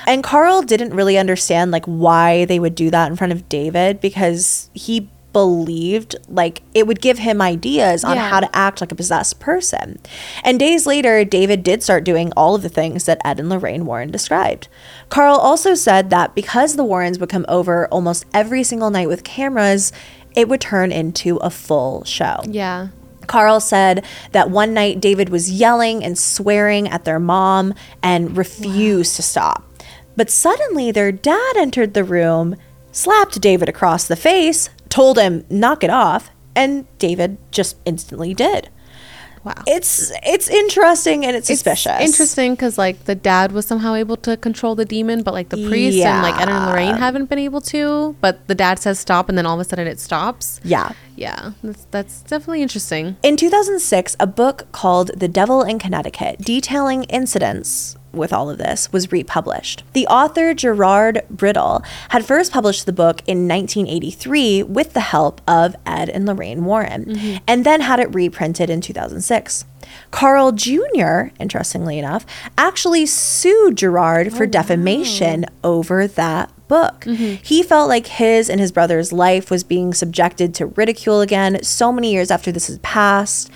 And 0.06 0.24
Carl 0.24 0.62
didn't 0.62 0.94
really 0.94 1.18
understand 1.18 1.72
like 1.72 1.86
why 1.86 2.46
they 2.46 2.60
would 2.60 2.76
do 2.76 2.90
that 2.92 3.10
in 3.10 3.18
front 3.18 3.34
of 3.34 3.50
David 3.50 4.00
because 4.00 4.70
he 4.74 5.10
believed 5.42 6.16
like 6.28 6.64
it 6.74 6.88
would 6.88 7.00
give 7.00 7.20
him 7.20 7.44
ideas 7.44 8.04
on 8.04 8.16
Yeah. 8.16 8.28
how 8.28 8.40
to 8.40 8.50
act 8.56 8.82
like 8.82 8.92
a 8.92 8.96
possessed 8.96 9.40
person. 9.40 10.00
And 10.44 10.58
days 10.58 10.88
later, 10.88 11.24
David 11.24 11.62
did 11.62 11.84
start 11.84 12.04
doing 12.04 12.32
all 12.36 12.56
of 12.56 12.64
the 12.64 12.70
things 12.70 13.04
that 13.06 13.22
Ed 13.24 13.40
and 13.40 13.48
Lorraine 13.48 13.86
Warren 13.86 14.10
described. 14.10 14.68
Carl 15.10 15.38
also 15.38 15.76
said 15.76 16.10
that 16.10 16.34
because 16.34 16.76
the 16.76 16.84
Warrens 16.84 17.20
would 17.20 17.30
come 17.30 17.46
over 17.48 17.88
almost 17.90 18.26
every 18.34 18.64
single 18.64 18.90
night 18.90 19.08
with 19.08 19.24
cameras, 19.24 19.92
it 20.36 20.50
would 20.50 20.60
turn 20.62 20.92
into 20.92 21.36
a 21.38 21.52
full 21.52 22.04
show. 22.04 22.40
Yeah. 22.48 22.88
Carl 23.28 23.60
said 23.60 24.04
that 24.32 24.50
one 24.50 24.74
night 24.74 25.00
David 25.00 25.30
was 25.30 25.52
yelling 25.52 26.04
and 26.04 26.18
swearing 26.18 26.88
at 26.88 27.06
their 27.06 27.20
mom 27.20 27.76
and 28.02 28.36
refused 28.36 29.16
to 29.18 29.22
stop. 29.22 29.64
But 30.16 30.32
suddenly 30.32 30.92
their 30.92 31.12
dad 31.12 31.54
entered 31.58 31.94
the 31.94 32.04
room, 32.04 32.56
slapped 32.92 33.40
David 33.40 33.70
across 33.70 34.08
the 34.08 34.16
face, 34.16 34.70
told 34.90 35.18
him 35.18 35.46
knock 35.50 35.84
it 35.84 35.90
off, 35.90 36.30
and 36.56 36.86
David 36.98 37.38
just 37.52 37.78
instantly 37.86 38.34
did. 38.34 38.70
Wow. 39.44 39.54
It's 39.66 40.12
it's 40.24 40.50
interesting 40.50 41.26
and 41.26 41.34
it's 41.34 41.50
It's 41.50 41.60
suspicious. 41.62 42.02
interesting 42.02 42.54
because 42.54 42.78
like 42.78 43.06
the 43.06 43.16
dad 43.16 43.54
was 43.54 43.66
somehow 43.66 43.94
able 43.94 44.18
to 44.18 44.36
control 44.36 44.76
the 44.76 44.84
demon, 44.84 45.24
but 45.24 45.34
like 45.34 45.48
the 45.50 45.70
priest 45.70 46.00
and 46.00 46.22
like 46.22 46.36
Ed 46.42 46.50
and 46.50 46.66
Lorraine 46.66 46.96
haven't 46.96 47.30
been 47.30 47.40
able 47.40 47.62
to. 47.62 48.18
But 48.20 48.46
the 48.48 48.56
dad 48.56 48.78
says 48.80 49.00
stop, 49.00 49.30
and 49.30 49.38
then 49.38 49.46
all 49.46 49.54
of 49.58 49.66
a 49.66 49.70
sudden 49.70 49.88
it 49.88 50.02
stops. 50.02 50.60
Yeah. 50.66 50.92
Yeah, 51.16 51.52
that's 51.64 51.86
that's 51.92 52.22
definitely 52.24 52.62
interesting. 52.62 53.16
In 53.24 53.38
2006, 53.38 54.18
a 54.20 54.28
book 54.28 54.68
called 54.74 55.12
The 55.18 55.30
Devil 55.30 55.64
in 55.64 55.80
Connecticut, 55.80 56.40
detailing 56.40 57.06
incidents 57.06 57.96
with 58.18 58.34
all 58.34 58.50
of 58.50 58.58
this, 58.58 58.92
was 58.92 59.12
republished. 59.12 59.84
The 59.94 60.08
author, 60.08 60.54
Gerard 60.54 61.22
Brittle, 61.30 61.84
had 62.10 62.26
first 62.26 62.52
published 62.52 62.86
the 62.86 62.94
book 62.94 63.22
in 63.28 63.48
1983 63.48 64.64
with 64.64 64.94
the 64.94 65.00
help 65.02 65.42
of 65.48 65.76
Ed 65.86 66.10
and 66.10 66.26
Lorraine 66.26 66.66
Warren, 66.66 67.06
mm-hmm. 67.06 67.38
and 67.48 67.66
then 67.66 67.82
had 67.82 68.00
it 68.00 68.14
reprinted 68.14 68.70
in 68.70 68.82
2006. 68.82 69.66
Carl 70.12 70.52
Jr., 70.52 71.28
interestingly 71.40 71.98
enough, 72.00 72.26
actually 72.58 73.06
sued 73.06 73.78
Gerard 73.78 74.34
for 74.34 74.44
oh, 74.44 74.48
defamation 74.48 75.46
over 75.64 76.08
that 76.08 76.52
book. 76.68 77.02
Mm-hmm. 77.02 77.44
He 77.44 77.64
felt 77.64 77.90
like 77.90 78.08
his 78.08 78.50
and 78.50 78.60
his 78.60 78.72
brother's 78.72 79.14
life 79.14 79.50
was 79.50 79.64
being 79.64 79.94
subjected 79.94 80.54
to 80.56 80.68
ridicule 80.68 81.22
again 81.22 81.64
so 81.64 81.92
many 81.92 82.12
years 82.12 82.32
after 82.32 82.52
this 82.52 82.68
had 82.68 82.82
passed. 82.82 83.50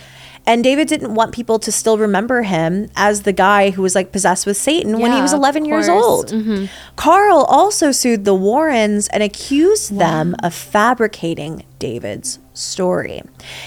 And 0.45 0.63
David 0.63 0.87
didn't 0.87 1.13
want 1.13 1.33
people 1.33 1.59
to 1.59 1.71
still 1.71 1.97
remember 1.97 2.41
him 2.41 2.89
as 2.95 3.23
the 3.23 3.33
guy 3.33 3.69
who 3.69 3.81
was 3.81 3.95
like 3.95 4.11
possessed 4.11 4.45
with 4.45 4.57
Satan 4.57 4.99
when 4.99 5.11
he 5.11 5.21
was 5.21 5.33
11 5.33 5.65
years 5.65 5.87
course. 5.87 6.31
Mm-hmm. 6.31 6.51
old. 6.51 6.69
Carl 6.95 7.43
also 7.43 7.91
sued 7.91 8.25
the 8.25 8.33
Warrens 8.33 9.07
and 9.09 9.21
accused 9.21 9.97
them 9.97 10.35
of 10.41 10.53
fabricating 10.53 11.63
David's 11.79 12.39
story. 12.53 13.21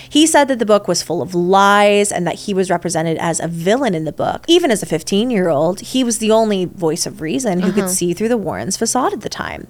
He 0.09 0.27
said 0.27 0.49
that 0.49 0.59
the 0.59 0.67
book 0.67 0.87
was 0.87 1.03
full 1.03 1.23
of 1.23 1.35
lies 1.35 2.13
and 2.13 2.27
that 2.27 2.35
he 2.41 2.55
was 2.55 2.71
represented 2.71 3.19
as 3.19 3.41
a 3.41 3.49
villain 3.49 3.95
in 3.95 4.05
the 4.05 4.13
book. 4.13 4.45
Even 4.47 4.71
as 4.71 4.83
a 4.83 4.87
15 4.87 5.31
year 5.31 5.49
old, 5.49 5.81
he 5.81 6.05
was 6.05 6.19
the 6.19 6.31
only 6.31 6.67
voice 6.67 7.07
of 7.07 7.21
reason 7.21 7.61
who 7.61 7.73
could 7.73 7.89
see 7.89 8.13
through 8.15 8.29
the 8.29 8.37
Warrens' 8.37 8.77
facade 8.77 9.13
at 9.13 9.23
the 9.23 9.29
time. 9.29 9.69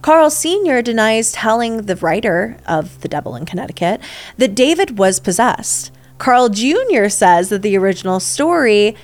Carl 0.00 0.30
Sr. 0.30 0.80
denies 0.82 1.32
telling 1.32 1.82
the 1.82 1.96
writer 1.96 2.56
of 2.66 3.00
The 3.00 3.08
Devil 3.08 3.36
in 3.36 3.46
Connecticut 3.46 4.00
that 4.36 4.54
David 4.54 4.98
was 4.98 5.18
possessed. 5.20 5.90
Carl 6.18 6.48
Jr. 6.48 7.08
says 7.08 7.48
that 7.48 7.62
the 7.62 7.76
original 7.76 8.20
story 8.20 8.94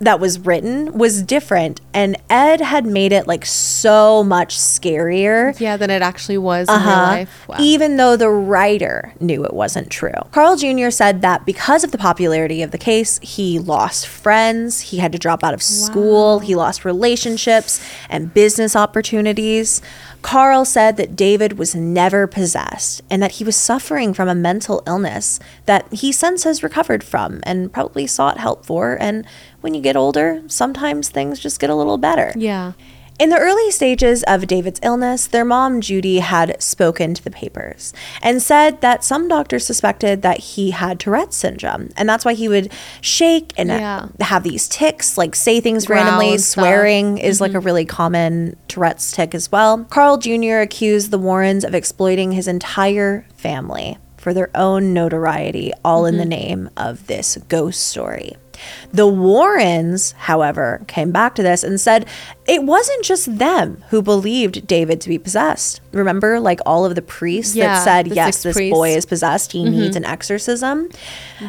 that 0.00 0.18
was 0.18 0.40
written 0.40 0.92
was 0.98 1.22
different 1.22 1.80
and 1.94 2.16
Ed 2.28 2.60
had 2.60 2.84
made 2.84 3.12
it 3.12 3.28
like 3.28 3.46
so 3.46 4.24
much 4.24 4.58
scarier. 4.58 5.58
Yeah, 5.58 5.76
than 5.76 5.88
it 5.88 6.02
actually 6.02 6.36
was 6.36 6.68
in 6.68 6.74
real 6.74 6.82
Uh-huh. 6.82 7.02
life. 7.02 7.48
Wow. 7.48 7.56
Even 7.60 7.96
though 7.96 8.16
the 8.16 8.28
writer 8.28 9.14
knew 9.20 9.44
it 9.44 9.54
wasn't 9.54 9.90
true. 9.90 10.12
Carl 10.32 10.56
Jr. 10.56 10.90
said 10.90 11.22
that 11.22 11.46
because 11.46 11.84
of 11.84 11.92
the 11.92 11.96
popularity 11.96 12.60
of 12.60 12.72
the 12.72 12.76
case, 12.76 13.20
he 13.22 13.58
lost 13.60 14.06
friends, 14.08 14.80
he 14.80 14.98
had 14.98 15.12
to 15.12 15.18
drop 15.18 15.44
out 15.44 15.54
of 15.54 15.62
school, 15.62 16.40
he 16.40 16.56
lost 16.56 16.84
relationships 16.84 17.80
and 18.10 18.34
business 18.34 18.74
opportunities. 18.74 19.80
Carl 20.24 20.64
said 20.64 20.96
that 20.96 21.14
David 21.14 21.58
was 21.58 21.74
never 21.74 22.26
possessed 22.26 23.02
and 23.10 23.22
that 23.22 23.32
he 23.32 23.44
was 23.44 23.54
suffering 23.56 24.14
from 24.14 24.26
a 24.26 24.34
mental 24.34 24.82
illness 24.86 25.38
that 25.66 25.86
he 25.92 26.12
since 26.12 26.44
has 26.44 26.62
recovered 26.62 27.04
from 27.04 27.40
and 27.42 27.70
probably 27.70 28.06
sought 28.06 28.38
help 28.38 28.64
for. 28.64 28.96
And 28.98 29.26
when 29.60 29.74
you 29.74 29.82
get 29.82 29.96
older, 29.96 30.42
sometimes 30.46 31.10
things 31.10 31.38
just 31.38 31.60
get 31.60 31.68
a 31.68 31.74
little 31.74 31.98
better. 31.98 32.32
yeah. 32.36 32.72
In 33.16 33.28
the 33.28 33.38
early 33.38 33.70
stages 33.70 34.24
of 34.24 34.48
David's 34.48 34.80
illness, 34.82 35.28
their 35.28 35.44
mom, 35.44 35.80
Judy, 35.80 36.18
had 36.18 36.60
spoken 36.60 37.14
to 37.14 37.22
the 37.22 37.30
papers 37.30 37.92
and 38.20 38.42
said 38.42 38.80
that 38.80 39.04
some 39.04 39.28
doctors 39.28 39.64
suspected 39.64 40.22
that 40.22 40.40
he 40.40 40.72
had 40.72 40.98
Tourette's 40.98 41.36
syndrome. 41.36 41.90
And 41.96 42.08
that's 42.08 42.24
why 42.24 42.34
he 42.34 42.48
would 42.48 42.72
shake 43.00 43.52
and 43.56 43.68
Yeah. 43.68 44.08
have 44.20 44.42
these 44.42 44.66
ticks, 44.66 45.16
like 45.16 45.36
say 45.36 45.60
things 45.60 45.88
randomly. 45.88 46.38
stuff. 46.38 46.64
Swearing 46.64 47.18
is 47.18 47.40
like 47.40 47.52
a 47.52 47.58
mm-hmm. 47.58 47.66
really 47.66 47.84
common 47.84 48.56
Tourette's 48.66 49.12
tick 49.12 49.32
as 49.32 49.52
well. 49.52 49.84
Carl 49.90 50.18
Jr. 50.18 50.56
accused 50.56 51.12
the 51.12 51.18
Warrens 51.18 51.64
of 51.64 51.72
exploiting 51.72 52.32
his 52.32 52.48
entire 52.48 53.26
family 53.36 53.96
for 54.16 54.34
their 54.34 54.50
own 54.56 54.92
notoriety, 54.92 55.72
all 55.84 56.04
in 56.04 56.16
the 56.16 56.22
mm-hmm. 56.22 56.30
name 56.30 56.70
of 56.76 57.06
this 57.06 57.38
ghost 57.48 57.86
story. 57.86 58.36
The 58.92 59.06
Warrens, 59.06 60.12
however, 60.12 60.82
came 60.86 61.12
back 61.12 61.34
to 61.36 61.42
this 61.42 61.62
and 61.62 61.80
said 61.80 62.06
it 62.46 62.62
wasn't 62.62 63.04
just 63.04 63.38
them 63.38 63.84
who 63.90 64.02
believed 64.02 64.66
David 64.66 65.00
to 65.02 65.08
be 65.08 65.18
possessed. 65.18 65.80
Remember, 65.92 66.40
like 66.40 66.60
all 66.66 66.84
of 66.84 66.94
the 66.94 67.02
priests 67.02 67.54
Yeah, 67.54 67.66
that 67.66 67.84
said, 67.84 68.08
yes, 68.08 68.42
this 68.42 68.56
priests. 68.56 68.74
boy 68.74 68.90
is 68.90 69.06
possessed, 69.06 69.52
he 69.52 69.64
mm-hmm. 69.64 69.72
needs 69.72 69.96
an 69.96 70.04
exorcism. 70.04 70.88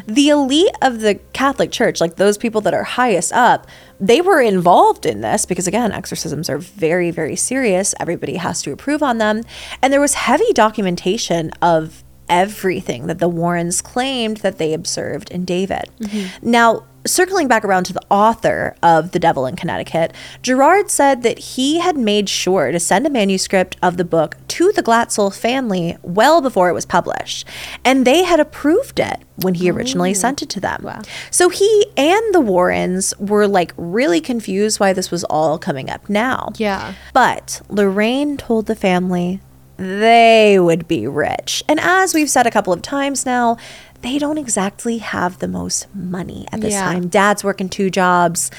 The 0.06 0.28
elite 0.28 0.74
of 0.82 1.00
the 1.00 1.16
Catholic 1.32 1.70
Church, 1.70 2.00
like 2.00 2.16
those 2.16 2.38
people 2.38 2.60
that 2.62 2.74
are 2.74 2.84
highest 2.84 3.32
up, 3.32 3.66
they 3.98 4.20
were 4.20 4.40
involved 4.40 5.06
in 5.06 5.20
this 5.20 5.46
because, 5.46 5.66
again, 5.66 5.92
exorcisms 5.92 6.50
are 6.50 6.58
very, 6.58 7.10
very 7.10 7.36
serious. 7.36 7.94
Everybody 7.98 8.36
has 8.36 8.62
to 8.62 8.72
approve 8.72 9.02
on 9.02 9.18
them. 9.18 9.42
And 9.82 9.92
there 9.92 10.00
was 10.00 10.14
heavy 10.14 10.52
documentation 10.52 11.50
of 11.62 12.04
everything 12.28 13.06
that 13.06 13.18
the 13.18 13.28
Warrens 13.28 13.80
claimed 13.80 14.38
that 14.38 14.58
they 14.58 14.72
observed 14.72 15.30
in 15.30 15.44
David. 15.44 15.90
Mm-hmm. 16.00 16.50
Now, 16.50 16.84
circling 17.06 17.48
back 17.48 17.64
around 17.64 17.84
to 17.84 17.92
the 17.92 18.02
author 18.10 18.74
of 18.82 19.12
The 19.12 19.18
Devil 19.18 19.46
in 19.46 19.56
Connecticut, 19.56 20.12
Gerard 20.42 20.90
said 20.90 21.22
that 21.22 21.38
he 21.38 21.78
had 21.78 21.96
made 21.96 22.28
sure 22.28 22.72
to 22.72 22.80
send 22.80 23.06
a 23.06 23.10
manuscript 23.10 23.76
of 23.82 23.96
the 23.96 24.04
book 24.04 24.36
to 24.48 24.72
the 24.72 24.82
Glatzel 24.82 25.34
family 25.34 25.96
well 26.02 26.40
before 26.40 26.68
it 26.68 26.72
was 26.72 26.86
published, 26.86 27.46
and 27.84 28.04
they 28.06 28.24
had 28.24 28.40
approved 28.40 28.98
it 28.98 29.20
when 29.42 29.54
he 29.54 29.70
originally 29.70 30.10
oh. 30.10 30.14
sent 30.14 30.42
it 30.42 30.48
to 30.50 30.60
them. 30.60 30.82
Wow. 30.82 31.02
So 31.30 31.48
he 31.48 31.86
and 31.96 32.34
the 32.34 32.40
Warrens 32.40 33.14
were 33.18 33.46
like 33.46 33.72
really 33.76 34.20
confused 34.20 34.80
why 34.80 34.92
this 34.92 35.10
was 35.10 35.24
all 35.24 35.58
coming 35.58 35.90
up 35.90 36.08
now. 36.08 36.52
Yeah. 36.56 36.94
But 37.12 37.60
Lorraine 37.68 38.36
told 38.36 38.66
the 38.66 38.76
family 38.76 39.40
they 39.76 40.58
would 40.58 40.88
be 40.88 41.06
rich. 41.06 41.62
And 41.68 41.78
as 41.80 42.14
we've 42.14 42.30
said 42.30 42.46
a 42.46 42.50
couple 42.50 42.72
of 42.72 42.80
times 42.82 43.26
now, 43.26 43.56
they 44.02 44.18
don't 44.18 44.38
exactly 44.38 44.98
have 44.98 45.38
the 45.38 45.48
most 45.48 45.86
money 45.94 46.46
at 46.52 46.60
this 46.60 46.74
Yeah. 46.74 46.84
time. 46.84 47.08
Dad's 47.08 47.42
working 47.44 47.68
two 47.68 47.90
jobs. 47.90 48.50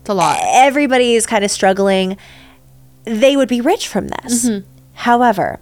It's 0.00 0.08
a 0.08 0.14
lot. 0.14 0.38
Everybody 0.42 1.14
is 1.14 1.26
kind 1.26 1.44
of 1.44 1.50
struggling. 1.50 2.16
They 3.04 3.36
would 3.36 3.48
be 3.48 3.60
rich 3.60 3.86
from 3.88 4.08
this. 4.08 4.46
Mm-hmm. 4.48 4.66
However, 4.94 5.60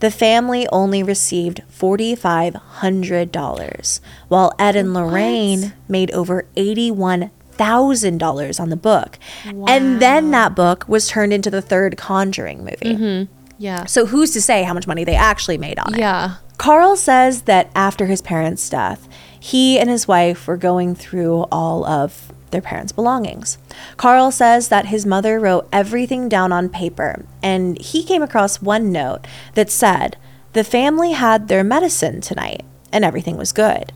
the 0.00 0.10
family 0.10 0.66
only 0.72 1.02
received 1.02 1.62
$4,500, 1.70 4.00
while 4.28 4.52
Ed 4.58 4.76
and 4.76 4.92
Lorraine 4.92 5.72
made 5.88 6.10
over 6.10 6.46
$81,000 6.56 8.60
on 8.60 8.68
the 8.70 8.76
book. 8.76 9.18
And 9.44 10.02
then 10.02 10.30
that 10.32 10.54
book 10.54 10.84
was 10.88 11.08
turned 11.08 11.32
into 11.32 11.50
the 11.50 11.62
third 11.62 11.96
Conjuring 11.96 12.64
movie. 12.64 13.28
Yeah. 13.58 13.86
So 13.86 14.06
who's 14.06 14.32
to 14.32 14.42
say 14.42 14.62
how 14.64 14.74
much 14.74 14.86
money 14.86 15.04
they 15.04 15.14
actually 15.14 15.58
made 15.58 15.78
on 15.78 15.94
it? 15.94 16.00
Yeah. 16.00 16.36
Carl 16.58 16.96
says 16.96 17.42
that 17.42 17.70
after 17.74 18.06
his 18.06 18.22
parents' 18.22 18.68
death, 18.68 19.08
he 19.38 19.78
and 19.78 19.90
his 19.90 20.08
wife 20.08 20.46
were 20.46 20.56
going 20.56 20.94
through 20.94 21.46
all 21.50 21.84
of 21.84 22.32
their 22.50 22.62
parents' 22.62 22.92
belongings. 22.92 23.58
Carl 23.96 24.30
says 24.30 24.68
that 24.68 24.86
his 24.86 25.04
mother 25.04 25.40
wrote 25.40 25.68
everything 25.72 26.28
down 26.28 26.52
on 26.52 26.68
paper, 26.68 27.26
and 27.42 27.78
he 27.80 28.04
came 28.04 28.22
across 28.22 28.62
one 28.62 28.92
note 28.92 29.26
that 29.54 29.70
said, 29.70 30.16
The 30.52 30.64
family 30.64 31.12
had 31.12 31.48
their 31.48 31.64
medicine 31.64 32.20
tonight, 32.20 32.64
and 32.92 33.04
everything 33.04 33.36
was 33.36 33.52
good. 33.52 33.92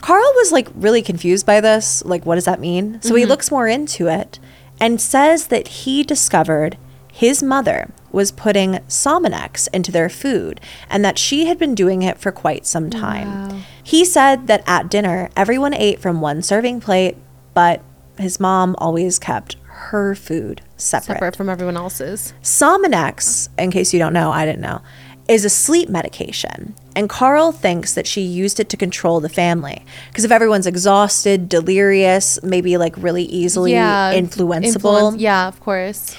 Carl 0.00 0.32
was 0.36 0.52
like 0.52 0.68
really 0.74 1.02
confused 1.02 1.44
by 1.44 1.60
this. 1.60 2.04
Like, 2.04 2.24
what 2.24 2.36
does 2.36 2.44
that 2.44 2.60
mean? 2.60 3.02
So 3.02 3.14
he 3.14 3.22
mm-hmm. 3.22 3.30
looks 3.30 3.50
more 3.50 3.66
into 3.66 4.06
it 4.06 4.38
and 4.80 5.00
says 5.00 5.48
that 5.48 5.68
he 5.68 6.04
discovered 6.04 6.76
his 7.18 7.42
mother 7.42 7.90
was 8.12 8.30
putting 8.30 8.74
Sominex 8.86 9.66
into 9.74 9.90
their 9.90 10.08
food 10.08 10.60
and 10.88 11.04
that 11.04 11.18
she 11.18 11.46
had 11.46 11.58
been 11.58 11.74
doing 11.74 12.02
it 12.02 12.16
for 12.16 12.30
quite 12.30 12.64
some 12.64 12.86
oh, 12.86 12.90
time. 12.90 13.64
He 13.82 14.04
said 14.04 14.46
that 14.46 14.62
at 14.68 14.88
dinner, 14.88 15.28
everyone 15.34 15.74
ate 15.74 15.98
from 15.98 16.20
one 16.20 16.42
serving 16.42 16.78
plate, 16.78 17.16
but 17.54 17.82
his 18.18 18.38
mom 18.38 18.76
always 18.78 19.18
kept 19.18 19.56
her 19.64 20.14
food 20.14 20.60
separate. 20.76 21.14
Separate 21.14 21.34
from 21.34 21.48
everyone 21.48 21.76
else's. 21.76 22.34
Sominex, 22.40 23.48
in 23.58 23.72
case 23.72 23.92
you 23.92 23.98
don't 23.98 24.12
know, 24.12 24.30
I 24.30 24.46
didn't 24.46 24.60
know, 24.62 24.80
is 25.26 25.44
a 25.44 25.50
sleep 25.50 25.88
medication. 25.88 26.76
And 26.94 27.08
Carl 27.08 27.50
thinks 27.50 27.94
that 27.94 28.06
she 28.06 28.20
used 28.20 28.60
it 28.60 28.68
to 28.68 28.76
control 28.76 29.18
the 29.18 29.28
family. 29.28 29.84
Because 30.06 30.22
if 30.22 30.30
everyone's 30.30 30.68
exhausted, 30.68 31.48
delirious, 31.48 32.40
maybe 32.44 32.76
like 32.76 32.96
really 32.96 33.24
easily 33.24 33.72
yeah. 33.72 34.12
influenceable, 34.12 34.62
Influence- 34.62 35.20
yeah, 35.20 35.48
of 35.48 35.58
course. 35.58 36.16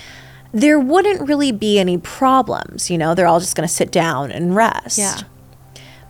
There 0.51 0.79
wouldn't 0.79 1.27
really 1.27 1.51
be 1.51 1.79
any 1.79 1.97
problems. 1.97 2.89
You 2.89 2.97
know, 2.97 3.13
they're 3.15 3.27
all 3.27 3.39
just 3.39 3.55
going 3.55 3.67
to 3.67 3.73
sit 3.73 3.91
down 3.91 4.31
and 4.31 4.55
rest. 4.55 4.97
Yeah. 4.97 5.17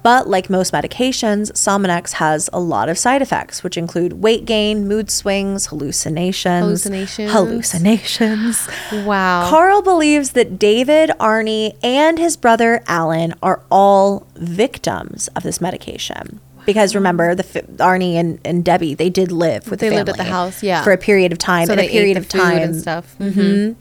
But 0.02 0.30
like 0.30 0.50
most 0.50 0.72
medications, 0.72 1.52
Sominex 1.52 2.14
has 2.14 2.50
a 2.54 2.60
lot 2.60 2.88
of 2.88 2.98
side 2.98 3.22
effects, 3.22 3.64
which 3.64 3.76
include 3.78 4.14
weight 4.14 4.46
gain, 4.46 4.88
mood 4.88 5.12
swings, 5.12 5.68
hallucinations. 5.68 6.64
Hallucinations. 6.64 7.32
Hallucinations. 7.32 8.68
Wow. 9.06 9.50
Carl 9.50 9.82
believes 9.82 10.32
that 10.32 10.58
David, 10.58 11.10
Arnie, 11.20 11.76
and 11.84 12.18
his 12.18 12.38
brother 12.38 12.82
Alan 12.88 13.34
are 13.44 13.62
all 13.70 14.26
victims 14.36 15.28
of 15.36 15.44
this 15.44 15.60
medication. 15.60 16.40
Because 16.66 16.96
remember, 16.96 17.36
the 17.36 17.44
Arnie 17.44 18.14
and, 18.14 18.40
and 18.46 18.64
Debbie, 18.64 18.94
they 18.94 19.10
did 19.10 19.32
live 19.32 19.70
with 19.70 19.80
They 19.80 19.90
the 19.90 19.96
lived 19.96 20.10
at 20.10 20.18
the 20.18 20.24
house, 20.24 20.64
yeah. 20.64 20.84
for 20.84 20.92
a 20.92 20.98
period 20.98 21.32
of 21.32 21.38
time. 21.40 21.68
so 21.68 21.76
they 21.76 21.88
a 21.88 21.92
period 21.92 22.18
of 22.18 22.28
time 22.30 22.60
and 22.60 22.76
stuff. 22.76 23.16
it, 23.20 23.36
w- 23.36 23.76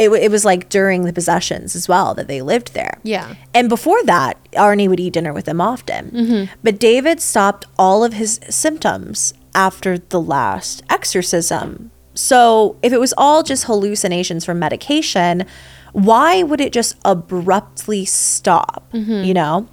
it 0.00 0.30
was 0.30 0.44
like 0.44 0.68
during 0.68 1.04
the 1.04 1.12
possessions 1.12 1.76
as 1.76 1.88
well 1.88 2.14
that 2.14 2.26
they 2.26 2.40
lived 2.42 2.74
there. 2.74 2.98
Yeah. 3.02 3.34
And 3.52 3.68
before 3.68 4.02
that, 4.04 4.38
Arnie 4.52 4.88
would 4.88 4.98
eat 4.98 5.12
dinner 5.12 5.32
with 5.32 5.44
them 5.44 5.60
often. 5.60 6.10
Mm-hmm. 6.10 6.54
But 6.62 6.78
David 6.78 7.20
stopped 7.20 7.66
all 7.78 8.02
of 8.02 8.14
his 8.14 8.40
symptoms 8.48 9.34
after 9.54 9.98
the 9.98 10.20
last 10.20 10.82
exorcism. 10.88 11.90
So 12.14 12.76
if 12.82 12.92
it 12.92 12.98
was 12.98 13.14
all 13.16 13.42
just 13.42 13.64
hallucinations 13.64 14.44
from 14.44 14.58
medication, 14.58 15.44
why 15.92 16.42
would 16.42 16.60
it 16.60 16.72
just 16.72 16.96
abruptly 17.04 18.04
stop? 18.04 18.88
Mm-hmm. 18.92 19.24
You 19.24 19.34
know? 19.34 19.68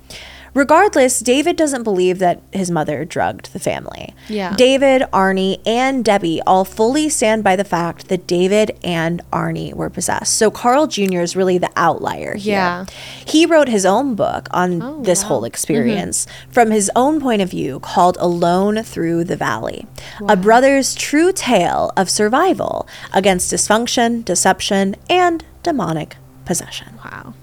Regardless, 0.57 1.19
David 1.19 1.55
doesn't 1.55 1.83
believe 1.83 2.17
that 2.17 2.41
his 2.51 2.71
mother 2.71 3.05
drugged 3.05 3.53
the 3.53 3.59
family. 3.59 4.15
Yeah. 4.27 4.55
David, 4.55 5.03
Arnie, 5.13 5.61
and 5.67 6.03
Debbie 6.03 6.41
all 6.47 6.65
fully 6.65 7.09
stand 7.09 7.43
by 7.43 7.55
the 7.55 7.63
fact 7.63 8.07
that 8.07 8.25
David 8.25 8.75
and 8.83 9.21
Arnie 9.31 9.75
were 9.75 9.91
possessed. 9.91 10.33
So 10.33 10.49
Carl 10.49 10.87
Jr. 10.87 11.19
is 11.19 11.35
really 11.35 11.59
the 11.59 11.69
outlier 11.75 12.33
here. 12.33 12.55
Yeah. 12.55 12.85
He 13.23 13.45
wrote 13.45 13.67
his 13.67 13.85
own 13.85 14.15
book 14.15 14.47
on 14.49 14.81
Oh, 14.81 15.03
this 15.03 15.21
wow. 15.21 15.27
whole 15.27 15.37
mm-hmm. 15.41 15.45
experience 15.45 16.25
from 16.49 16.71
his 16.71 16.89
own 16.95 17.21
point 17.21 17.43
of 17.43 17.51
view 17.51 17.79
called 17.79 18.17
Alone 18.19 18.81
Through 18.81 19.25
the 19.25 19.35
Valley, 19.35 19.85
a 20.27 20.35
brother's 20.35 20.95
true 20.95 21.31
tale 21.31 21.91
of 21.95 22.09
survival 22.09 22.87
against 23.13 23.53
dysfunction, 23.53 24.25
deception, 24.25 24.95
and 25.07 25.45
demonic 25.61 26.17
possession. 26.45 26.97
Wow. 27.05 27.35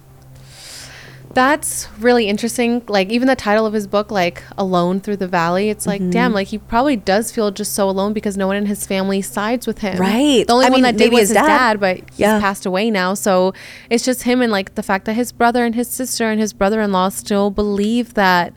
That's 1.34 1.88
really 1.98 2.28
interesting. 2.28 2.82
Like 2.88 3.10
even 3.10 3.28
the 3.28 3.36
title 3.36 3.66
of 3.66 3.72
his 3.72 3.86
book, 3.86 4.10
like 4.10 4.42
Alone 4.56 5.00
Through 5.00 5.16
the 5.16 5.28
Valley, 5.28 5.68
it's 5.70 5.86
Mm-hmm. 5.86 6.04
like, 6.04 6.10
damn, 6.12 6.32
like 6.32 6.48
he 6.48 6.58
probably 6.58 6.96
does 6.96 7.32
feel 7.32 7.50
just 7.50 7.74
so 7.74 7.88
alone 7.90 8.12
because 8.12 8.36
no 8.36 8.46
one 8.46 8.56
in 8.56 8.66
his 8.66 8.86
family 8.86 9.20
sides 9.22 9.66
with 9.66 9.78
him. 9.78 9.98
Right. 9.98 10.46
The 10.46 10.52
only 10.52 10.66
I 10.66 10.70
one 10.70 10.82
mean, 10.82 10.82
that 10.82 10.96
did 10.96 11.12
was 11.12 11.22
his 11.28 11.32
dad. 11.32 11.46
dad, 11.46 11.80
but 11.80 11.96
he's 12.10 12.18
Yeah. 12.20 12.40
passed 12.40 12.64
away 12.66 12.90
now. 12.90 13.14
So 13.14 13.52
it's 13.90 14.04
just 14.04 14.22
him 14.22 14.40
and 14.40 14.50
like 14.52 14.74
the 14.76 14.82
fact 14.82 15.04
that 15.06 15.14
his 15.14 15.32
brother 15.32 15.64
and 15.64 15.74
his 15.74 15.88
sister 15.88 16.30
and 16.30 16.40
his 16.40 16.52
brother 16.52 16.80
in 16.80 16.92
law 16.92 17.08
still 17.08 17.50
believe 17.50 18.14
that 18.14 18.52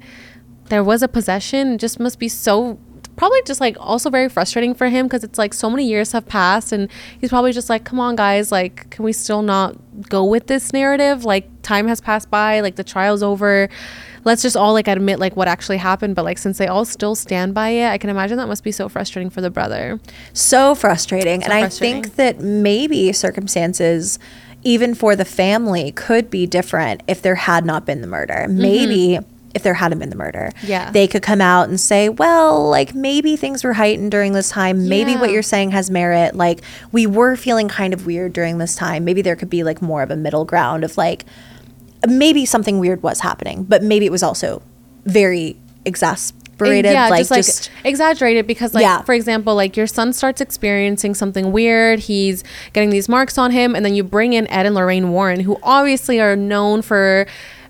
there 0.69 0.83
was 0.83 1.01
a 1.01 1.07
possession 1.07 1.73
It 1.73 1.77
just 1.77 1.99
must 1.99 2.19
be 2.19 2.27
so 2.29 2.77
probably 3.17 3.41
just 3.45 3.59
like 3.59 3.75
also 3.79 4.09
very 4.09 4.29
frustrating 4.29 4.73
for 4.73 4.87
him 4.87 5.07
because 5.07 5.23
it's 5.23 5.37
like 5.37 5.53
so 5.53 5.69
many 5.69 5.85
years 5.85 6.13
have 6.13 6.25
passed 6.27 6.71
and 6.71 6.87
he's 7.19 7.29
probably 7.29 7.51
just 7.51 7.69
like 7.69 7.83
come 7.83 7.99
on 7.99 8.15
guys 8.15 8.51
like 8.51 8.89
can 8.91 9.03
we 9.03 9.11
still 9.11 9.41
not 9.41 9.75
go 10.07 10.23
with 10.23 10.47
this 10.47 10.71
narrative 10.71 11.25
like 11.25 11.49
time 11.63 11.87
has 11.87 11.99
passed 11.99 12.29
by 12.29 12.59
like 12.61 12.75
the 12.75 12.83
trial's 12.83 13.23
over 13.23 13.67
let's 14.23 14.41
just 14.43 14.55
all 14.55 14.71
like 14.71 14.87
admit 14.87 15.17
like 15.19 15.35
what 15.35 15.47
actually 15.47 15.77
happened 15.77 16.15
but 16.15 16.23
like 16.23 16.37
since 16.37 16.59
they 16.59 16.67
all 16.67 16.85
still 16.85 17.15
stand 17.15 17.53
by 17.55 17.69
it 17.69 17.89
i 17.89 17.97
can 17.97 18.09
imagine 18.09 18.37
that 18.37 18.47
must 18.47 18.63
be 18.63 18.71
so 18.71 18.87
frustrating 18.87 19.29
for 19.29 19.41
the 19.41 19.49
brother 19.49 19.99
So 20.33 20.75
frustrating. 20.75 21.43
and 21.43 21.51
frustrating. 21.51 21.97
I 21.97 22.01
think 22.03 22.15
that 22.17 22.39
maybe 22.39 23.11
circumstances, 23.13 24.19
even 24.63 24.93
for 24.93 25.15
the 25.15 25.25
family, 25.25 25.91
could 25.91 26.29
be 26.29 26.45
different 26.45 27.01
if 27.07 27.21
there 27.21 27.35
had 27.35 27.65
not 27.65 27.85
been 27.85 28.01
the 28.01 28.07
murder. 28.07 28.45
Mm-hmm. 28.47 28.61
Maybe 28.61 29.19
if 29.57 29.63
there 29.63 29.73
hadn't 29.73 29.99
been 29.99 30.09
the 30.09 30.15
murder. 30.15 30.51
Yeah. 30.63 30.89
They 30.91 31.07
could 31.07 31.21
come 31.21 31.41
out 31.41 31.67
and 31.67 31.77
say, 31.79 32.07
well, 32.07 32.69
like 32.69 32.95
maybe 32.95 33.35
things 33.35 33.63
were 33.65 33.73
heightened 33.73 34.11
during 34.11 34.31
this 34.31 34.49
time. 34.49 34.87
Maybe 34.87 35.15
what 35.17 35.31
you're 35.31 35.41
saying 35.43 35.71
has 35.71 35.89
merit. 35.91 36.33
Like 36.35 36.61
we 36.93 37.05
were 37.05 37.35
feeling 37.35 37.67
kind 37.67 37.93
of 37.93 38.05
weird 38.05 38.31
during 38.31 38.57
this 38.59 38.75
time. 38.75 39.03
Maybe 39.03 39.21
there 39.21 39.35
could 39.35 39.49
be 39.49 39.63
like 39.63 39.81
more 39.81 40.01
of 40.01 40.09
a 40.11 40.15
middle 40.15 40.45
ground 40.45 40.85
of 40.85 40.95
like, 40.97 41.25
maybe 42.07 42.45
something 42.45 42.79
weird 42.79 43.01
was 43.03 43.19
happening, 43.21 43.63
but 43.63 43.81
maybe 43.83 44.05
it 44.05 44.11
was 44.11 44.23
also 44.23 44.61
very 45.05 45.57
exasperated. 45.83 46.91
yeah 46.91 47.07
like 47.09 47.19
just 47.19 47.31
like 47.31 47.45
just 47.45 47.71
exaggerated 47.83 48.45
because 48.47 48.73
like 48.73 48.81
Yeah. 48.81 49.01
for 49.03 49.13
example 49.13 49.55
like 49.55 49.77
your 49.77 49.87
son 49.87 50.11
starts 50.11 50.41
experiencing 50.41 51.13
something 51.13 51.51
weird 51.51 51.99
he's 51.99 52.43
getting 52.73 52.89
these 52.89 53.07
marks 53.07 53.37
on 53.37 53.51
him 53.51 53.75
and 53.75 53.85
then 53.85 53.93
you 53.95 54.03
bring 54.03 54.33
in 54.33 54.47
ed 54.47 54.65
and 54.65 54.73
lorraine 54.75 55.11
warren 55.11 55.39
who 55.41 55.57
obviously 55.63 56.19
are 56.19 56.35
known 56.35 56.81
for 56.81 57.27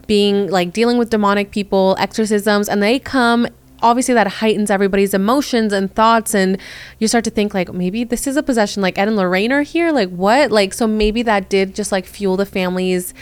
being 0.07 0.49
like 0.49 0.73
dealing 0.73 0.97
with 0.97 1.09
demonic 1.09 1.51
people, 1.51 1.95
exorcisms, 1.99 2.67
and 2.69 2.81
they 2.81 2.99
come 2.99 3.47
obviously 3.81 4.13
that 4.13 4.27
heightens 4.27 4.71
everybody's 4.71 5.13
emotions 5.13 5.71
and 5.71 5.93
thoughts 5.93 6.34
and 6.34 6.57
you 6.99 7.07
start 7.07 7.23
to 7.23 7.29
think 7.29 7.53
like 7.53 7.71
maybe 7.71 8.03
this 8.03 8.25
is 8.25 8.35
a 8.35 8.41
possession 8.41 8.81
like 8.81 8.97
ed 8.97 9.07
and 9.07 9.15
lorraine 9.15 9.51
are 9.51 9.61
here 9.61 9.91
like 9.91 10.09
what? 10.09 10.51
Like 10.51 10.73
so 10.73 10.88
maybe 10.88 11.21
that 11.23 11.49
did 11.49 11.75
just 11.75 11.91
like 11.91 12.05
fuel 12.05 12.38
the 12.38 12.45
family's 12.45 13.13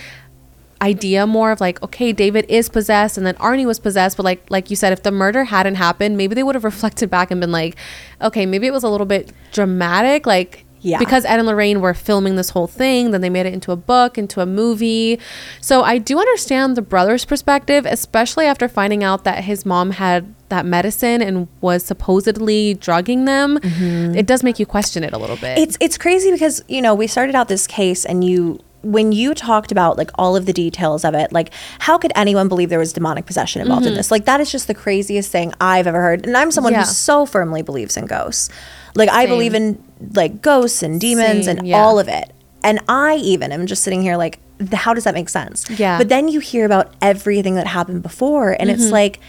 idea 0.82 1.26
more 1.26 1.52
of 1.52 1.62
like 1.62 1.82
okay 1.82 2.12
david 2.12 2.46
is 2.50 2.68
possessed 2.68 3.18
and 3.18 3.26
then 3.26 3.34
arnie 3.36 3.66
was 3.66 3.80
possessed 3.80 4.18
but 4.18 4.24
like 4.24 4.46
like 4.52 4.70
you 4.70 4.76
said 4.76 4.92
if 4.92 5.04
the 5.04 5.12
murder 5.12 5.46
hadn't 5.46 5.76
happened 5.76 6.18
maybe 6.18 6.36
they 6.36 6.44
would 6.44 6.54
have 6.54 6.64
reflected 6.74 7.10
back 7.10 7.32
and 7.32 7.40
been 7.40 7.52
like 7.52 7.76
okay 8.22 8.46
maybe 8.46 8.68
it 8.68 8.74
was 8.74 8.84
a 8.84 8.90
little 8.90 9.06
bit 9.06 9.32
dramatic 9.54 10.26
like 10.26 10.65
Yeah. 10.86 11.00
because 11.00 11.26
ed 11.26 11.40
and 11.40 11.48
lorraine 11.48 11.82
were 11.82 11.94
filming 11.94 12.36
this 12.36 12.52
whole 12.52 12.68
thing 12.68 13.12
then 13.12 13.22
they 13.22 13.30
made 13.30 13.46
it 13.46 13.54
into 13.54 13.72
a 13.72 13.76
book 13.76 14.18
into 14.18 14.40
a 14.42 14.46
movie. 14.46 15.20
So 15.62 15.84
i 15.84 15.98
do 15.98 16.20
understand 16.20 16.78
the 16.78 16.82
brother's 16.82 17.26
perspective 17.26 17.86
especially 17.86 18.46
after 18.46 18.68
finding 18.68 19.04
out 19.04 19.24
that 19.24 19.44
his 19.44 19.66
mom 19.66 19.92
had 19.92 20.34
that 20.50 20.66
medicine 20.66 21.22
and 21.22 21.48
was 21.62 21.84
supposedly 21.84 22.76
drugging 22.76 23.26
them. 23.26 23.58
Mm-hmm. 23.58 24.16
It 24.16 24.26
does 24.26 24.44
make 24.44 24.60
you 24.60 24.66
question 24.66 25.04
it 25.04 25.14
a 25.14 25.18
little 25.18 25.38
bit. 25.38 25.58
It's 25.58 25.78
it's 25.80 25.98
crazy 25.98 26.32
because 26.32 26.64
you 26.68 26.82
know 26.82 26.94
we 26.94 27.08
started 27.08 27.36
out 27.36 27.48
this 27.48 27.68
case 27.68 28.06
and 28.06 28.24
you 28.24 28.60
when 28.82 29.12
you 29.12 29.34
talked 29.34 29.72
about 29.72 29.98
like 29.98 30.12
all 30.16 30.36
of 30.36 30.46
the 30.46 30.54
details 30.54 31.04
of 31.04 31.16
it 31.16 31.34
like 31.34 31.52
how 31.80 31.98
could 31.98 32.12
anyone 32.16 32.48
believe 32.48 32.70
there 32.70 32.78
was 32.78 32.94
demonic 32.94 33.26
possession 33.26 33.62
involved 33.62 33.86
in 33.86 33.92
mm-hmm. 33.92 33.98
this? 33.98 34.12
Like 34.12 34.26
that 34.26 34.40
is 34.40 34.52
just 34.52 34.68
the 34.68 34.76
craziest 34.76 35.32
thing 35.32 35.54
I've 35.60 35.88
ever 35.88 36.02
heard. 36.02 36.26
And 36.26 36.38
I'm 36.38 36.52
someone 36.52 36.74
Yeah. 36.74 36.82
who 36.82 36.86
so 36.86 37.26
firmly 37.26 37.64
believes 37.64 37.98
in 37.98 38.06
ghosts 38.06 38.50
like 38.96 39.10
I 39.10 39.26
believe 39.28 39.54
in 39.54 39.82
like 40.14 40.42
ghosts 40.42 40.82
and 40.84 41.00
demons 41.00 41.46
Same, 41.46 41.58
and 41.60 41.68
yeah. 41.68 41.78
all 41.78 42.00
of 42.00 42.08
it 42.08 42.32
and 42.64 42.80
I 42.90 43.16
even 43.18 43.52
am 43.52 43.66
just 43.68 43.84
sitting 43.84 44.02
here 44.02 44.18
like 44.18 44.40
how 44.74 44.94
does 44.94 45.04
that 45.04 45.14
make 45.14 45.30
sense 45.30 45.66
Yeah. 45.70 45.76
Mm-hmm. 45.94 45.98
but 46.00 46.10
then 46.10 46.28
you 46.28 46.40
hear 46.40 46.66
about 46.66 46.94
everything 47.02 47.56
that 47.56 47.68
happened 47.68 48.02
before 48.04 48.56
and 48.60 48.70
it's 48.70 48.90
like 48.92 49.20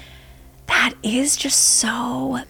that 0.66 0.94
is 1.02 1.36
just 1.36 1.58
so 1.58 2.40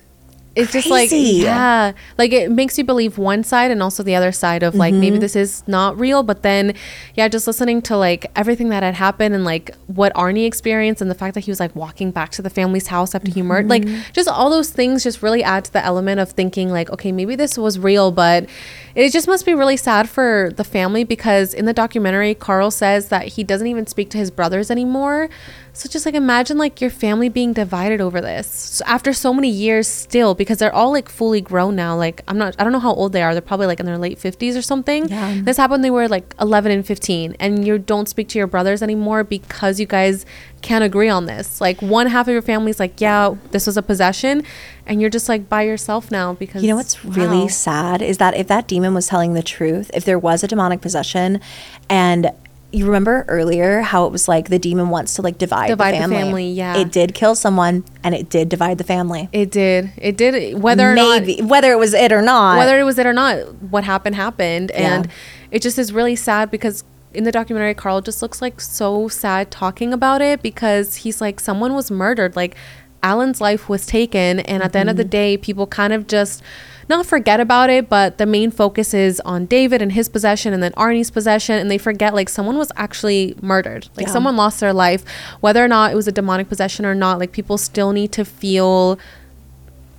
it's 0.56 0.72
just 0.72 0.88
like 0.88 1.08
yeah 1.12 1.92
like 2.18 2.32
it 2.32 2.50
makes 2.50 2.78
you 2.78 2.84
believe 2.84 3.18
one 3.18 3.44
side 3.44 3.70
and 3.70 3.82
also 3.82 4.02
the 4.02 4.14
other 4.16 4.32
side 4.32 4.62
of 4.62 4.74
like 4.74 4.92
Mm-hmm. 4.94 5.00
maybe 5.00 5.18
this 5.18 5.36
is 5.36 5.62
not 5.66 5.98
real 6.00 6.22
but 6.22 6.42
then 6.42 6.74
yeah 7.14 7.28
just 7.28 7.46
listening 7.46 7.82
to 7.82 7.96
like 7.96 8.26
everything 8.34 8.70
that 8.70 8.82
had 8.82 8.94
happened 8.94 9.34
and 9.34 9.44
like 9.44 9.70
what 9.86 10.12
arnie 10.14 10.46
experienced 10.46 11.02
and 11.02 11.10
the 11.10 11.14
fact 11.14 11.34
that 11.34 11.40
he 11.44 11.50
was 11.50 11.60
like 11.60 11.76
walking 11.76 12.10
back 12.10 12.30
to 12.32 12.42
the 12.42 12.50
family's 12.50 12.86
house 12.86 13.14
after 13.14 13.30
he 13.30 13.42
murdered 13.42 13.68
like 13.68 13.82
Mm-hmm. 13.84 14.00
just 14.12 14.28
all 14.28 14.48
those 14.50 14.70
things 14.70 15.02
just 15.02 15.22
really 15.22 15.44
add 15.44 15.64
to 15.66 15.72
the 15.72 15.84
element 15.84 16.18
of 16.20 16.30
thinking 16.32 16.70
like 16.70 16.88
okay 16.90 17.12
maybe 17.12 17.36
this 17.36 17.58
was 17.58 17.78
real 17.78 18.10
but 18.10 18.48
it 18.94 19.10
just 19.12 19.28
must 19.28 19.44
be 19.44 19.52
really 19.52 19.76
sad 19.76 20.08
for 20.08 20.50
the 20.56 20.64
family 20.64 21.04
because 21.04 21.52
in 21.52 21.66
the 21.66 21.74
documentary 21.74 22.34
carl 22.34 22.70
says 22.70 23.08
that 23.10 23.28
he 23.28 23.44
doesn't 23.44 23.66
even 23.66 23.86
speak 23.86 24.08
to 24.10 24.16
his 24.18 24.30
brothers 24.30 24.70
anymore 24.70 25.28
so 25.76 25.88
just 25.90 26.06
like 26.06 26.14
imagine 26.14 26.56
like 26.56 26.80
your 26.80 26.90
family 26.90 27.28
being 27.28 27.52
divided 27.52 28.00
over 28.00 28.20
this 28.20 28.46
so 28.46 28.84
after 28.86 29.12
so 29.12 29.34
many 29.34 29.48
years 29.48 29.86
still 29.86 30.34
because 30.34 30.58
they're 30.58 30.74
all 30.74 30.90
like 30.90 31.08
fully 31.08 31.40
grown 31.40 31.76
now. 31.76 31.94
Like 31.94 32.22
I'm 32.26 32.38
not 32.38 32.56
I 32.58 32.64
don't 32.64 32.72
know 32.72 32.80
how 32.80 32.94
old 32.94 33.12
they 33.12 33.22
are. 33.22 33.34
They're 33.34 33.42
probably 33.42 33.66
like 33.66 33.78
in 33.78 33.86
their 33.86 33.98
late 33.98 34.18
50s 34.18 34.56
or 34.56 34.62
something. 34.62 35.08
Yeah. 35.08 35.40
This 35.42 35.58
happened 35.58 35.72
when 35.72 35.82
they 35.82 35.90
were 35.90 36.08
like 36.08 36.34
11 36.40 36.72
and 36.72 36.86
15 36.86 37.36
and 37.38 37.66
you 37.66 37.78
don't 37.78 38.08
speak 38.08 38.28
to 38.28 38.38
your 38.38 38.46
brothers 38.46 38.82
anymore 38.82 39.22
because 39.22 39.78
you 39.78 39.86
guys 39.86 40.24
can't 40.62 40.82
agree 40.82 41.08
on 41.08 41.26
this. 41.26 41.60
Like 41.60 41.82
one 41.82 42.06
half 42.06 42.26
of 42.26 42.32
your 42.32 42.42
family's 42.42 42.80
like, 42.80 43.00
"Yeah, 43.00 43.34
this 43.50 43.66
was 43.66 43.76
a 43.76 43.82
possession." 43.82 44.42
And 44.86 45.00
you're 45.00 45.10
just 45.10 45.28
like 45.28 45.48
by 45.48 45.62
yourself 45.62 46.10
now 46.10 46.32
because 46.32 46.62
You 46.62 46.70
know 46.70 46.76
what's 46.76 47.04
really 47.04 47.48
sad 47.48 48.02
is 48.02 48.18
that 48.18 48.34
if 48.34 48.46
that 48.48 48.66
demon 48.66 48.94
was 48.94 49.06
telling 49.06 49.34
the 49.34 49.42
truth, 49.42 49.90
if 49.94 50.04
there 50.04 50.18
was 50.18 50.42
a 50.42 50.48
demonic 50.48 50.80
possession, 50.80 51.40
and 51.88 52.32
you 52.72 52.84
remember 52.86 53.24
earlier 53.28 53.80
how 53.80 54.06
it 54.06 54.12
was 54.12 54.28
like 54.28 54.48
the 54.48 54.58
demon 54.58 54.90
wants 54.90 55.14
to 55.14 55.22
like 55.22 55.38
divide, 55.38 55.68
Divide 55.68 55.94
the 55.94 55.98
the 55.98 56.02
family. 56.02 56.16
family, 56.16 56.50
yeah. 56.50 56.76
It 56.76 56.92
did 56.92 57.14
kill 57.14 57.34
someone 57.34 57.84
and 58.02 58.14
it 58.14 58.28
did 58.28 58.48
divide 58.48 58.78
the 58.78 58.84
family. 58.84 59.28
It 59.32 59.50
did. 59.50 59.92
It 59.96 60.16
did 60.16 60.60
whether 60.60 60.90
or 60.90 60.94
not 60.94 61.22
whether 61.44 61.72
it 61.72 61.78
was 61.78 61.94
it 61.94 62.12
or 62.12 62.22
not. 62.22 62.58
whether 62.58 62.78
it 62.78 62.82
was 62.84 62.98
it 62.98 63.06
or 63.06 63.12
not, 63.12 63.38
what 63.62 63.84
happened 63.84 64.16
happened, 64.16 64.70
and 64.72 65.06
Yeah. 65.06 65.12
it 65.52 65.62
just 65.62 65.78
is 65.78 65.92
really 65.92 66.16
sad 66.16 66.50
because 66.50 66.84
in 67.14 67.24
the 67.24 67.32
documentary, 67.32 67.72
Carl 67.72 68.02
just 68.02 68.20
looks 68.20 68.42
like 68.42 68.60
so 68.60 69.08
sad 69.08 69.50
talking 69.50 69.92
about 69.94 70.20
it 70.20 70.42
because 70.42 70.96
he's 70.96 71.20
like 71.20 71.40
someone 71.40 71.72
was 71.74 71.90
murdered, 71.90 72.36
like 72.36 72.54
Alan's 73.02 73.40
life 73.40 73.68
was 73.68 73.86
taken, 73.86 74.40
and 74.40 74.62
at 74.62 74.72
the 74.72 74.78
end 74.80 74.90
of 74.90 74.96
the 74.96 75.04
Mm-hmm. 75.04 75.10
day, 75.10 75.36
people 75.36 75.66
kind 75.66 75.92
of 75.92 76.06
just 76.08 76.42
not 76.88 77.04
forget 77.06 77.40
about 77.40 77.68
it, 77.70 77.88
but 77.88 78.18
the 78.18 78.26
main 78.26 78.50
focus 78.50 78.94
is 78.94 79.18
on 79.20 79.46
David 79.46 79.82
and 79.82 79.92
his 79.92 80.08
possession, 80.08 80.52
and 80.54 80.62
then 80.62 80.72
Arnie's 80.72 81.10
possession, 81.10 81.58
and 81.58 81.70
they 81.70 81.78
forget 81.78 82.14
like 82.14 82.28
someone 82.28 82.56
was 82.58 82.70
actually 82.76 83.34
murdered, 83.42 83.88
like 83.96 84.06
Yeah. 84.06 84.12
someone 84.12 84.36
lost 84.36 84.60
their 84.60 84.72
life, 84.72 85.04
whether 85.40 85.64
or 85.64 85.68
not 85.68 85.90
it 85.92 85.94
was 85.96 86.06
a 86.06 86.12
demonic 86.12 86.48
possession 86.48 86.86
or 86.86 86.94
not. 86.94 87.18
Like 87.18 87.32
people 87.32 87.58
still 87.58 87.92
need 87.92 88.12
to 88.12 88.24
feel 88.24 88.98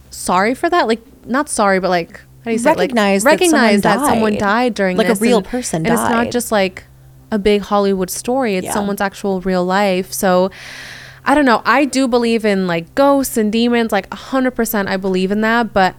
sorry 0.10 0.56
for 0.56 0.70
that 0.70 0.88
like 0.88 1.02
not 1.26 1.48
sorry 1.50 1.80
but 1.80 1.90
like 1.90 2.20
how 2.44 2.46
do 2.46 2.52
you 2.52 2.58
say 2.58 2.72
it? 2.72 2.78
Recognize 2.78 3.24
like 3.26 3.38
that 3.40 3.46
someone 3.50 3.62
recognize 3.62 3.82
that 3.82 4.06
someone 4.08 4.32
died. 4.34 4.40
died 4.40 4.74
during 4.74 4.98
Like 4.98 5.10
a 5.10 5.16
real 5.16 5.38
and- 5.38 5.46
person 5.46 5.86
and 5.86 5.94
it's 5.94 6.02
not 6.10 6.32
just 6.32 6.52
like 6.52 6.86
a 7.32 7.38
big 7.38 7.62
hollywood 7.62 8.10
story 8.10 8.56
it's 8.56 8.66
Yeah. 8.66 8.74
someone's 8.74 9.02
actual 9.02 9.42
real 9.42 9.64
life 9.66 10.12
so 10.14 10.50
i 11.26 11.36
don't 11.36 11.46
know 11.46 11.62
i 11.66 11.84
do 11.86 12.08
believe 12.08 12.46
in 12.46 12.66
like 12.68 12.96
ghosts 12.96 13.36
and 13.38 13.52
demons 13.52 13.92
like 13.92 14.10
100% 14.10 14.88
i 14.88 14.96
believe 14.98 15.30
in 15.30 15.42
that 15.42 15.74
but 15.74 15.94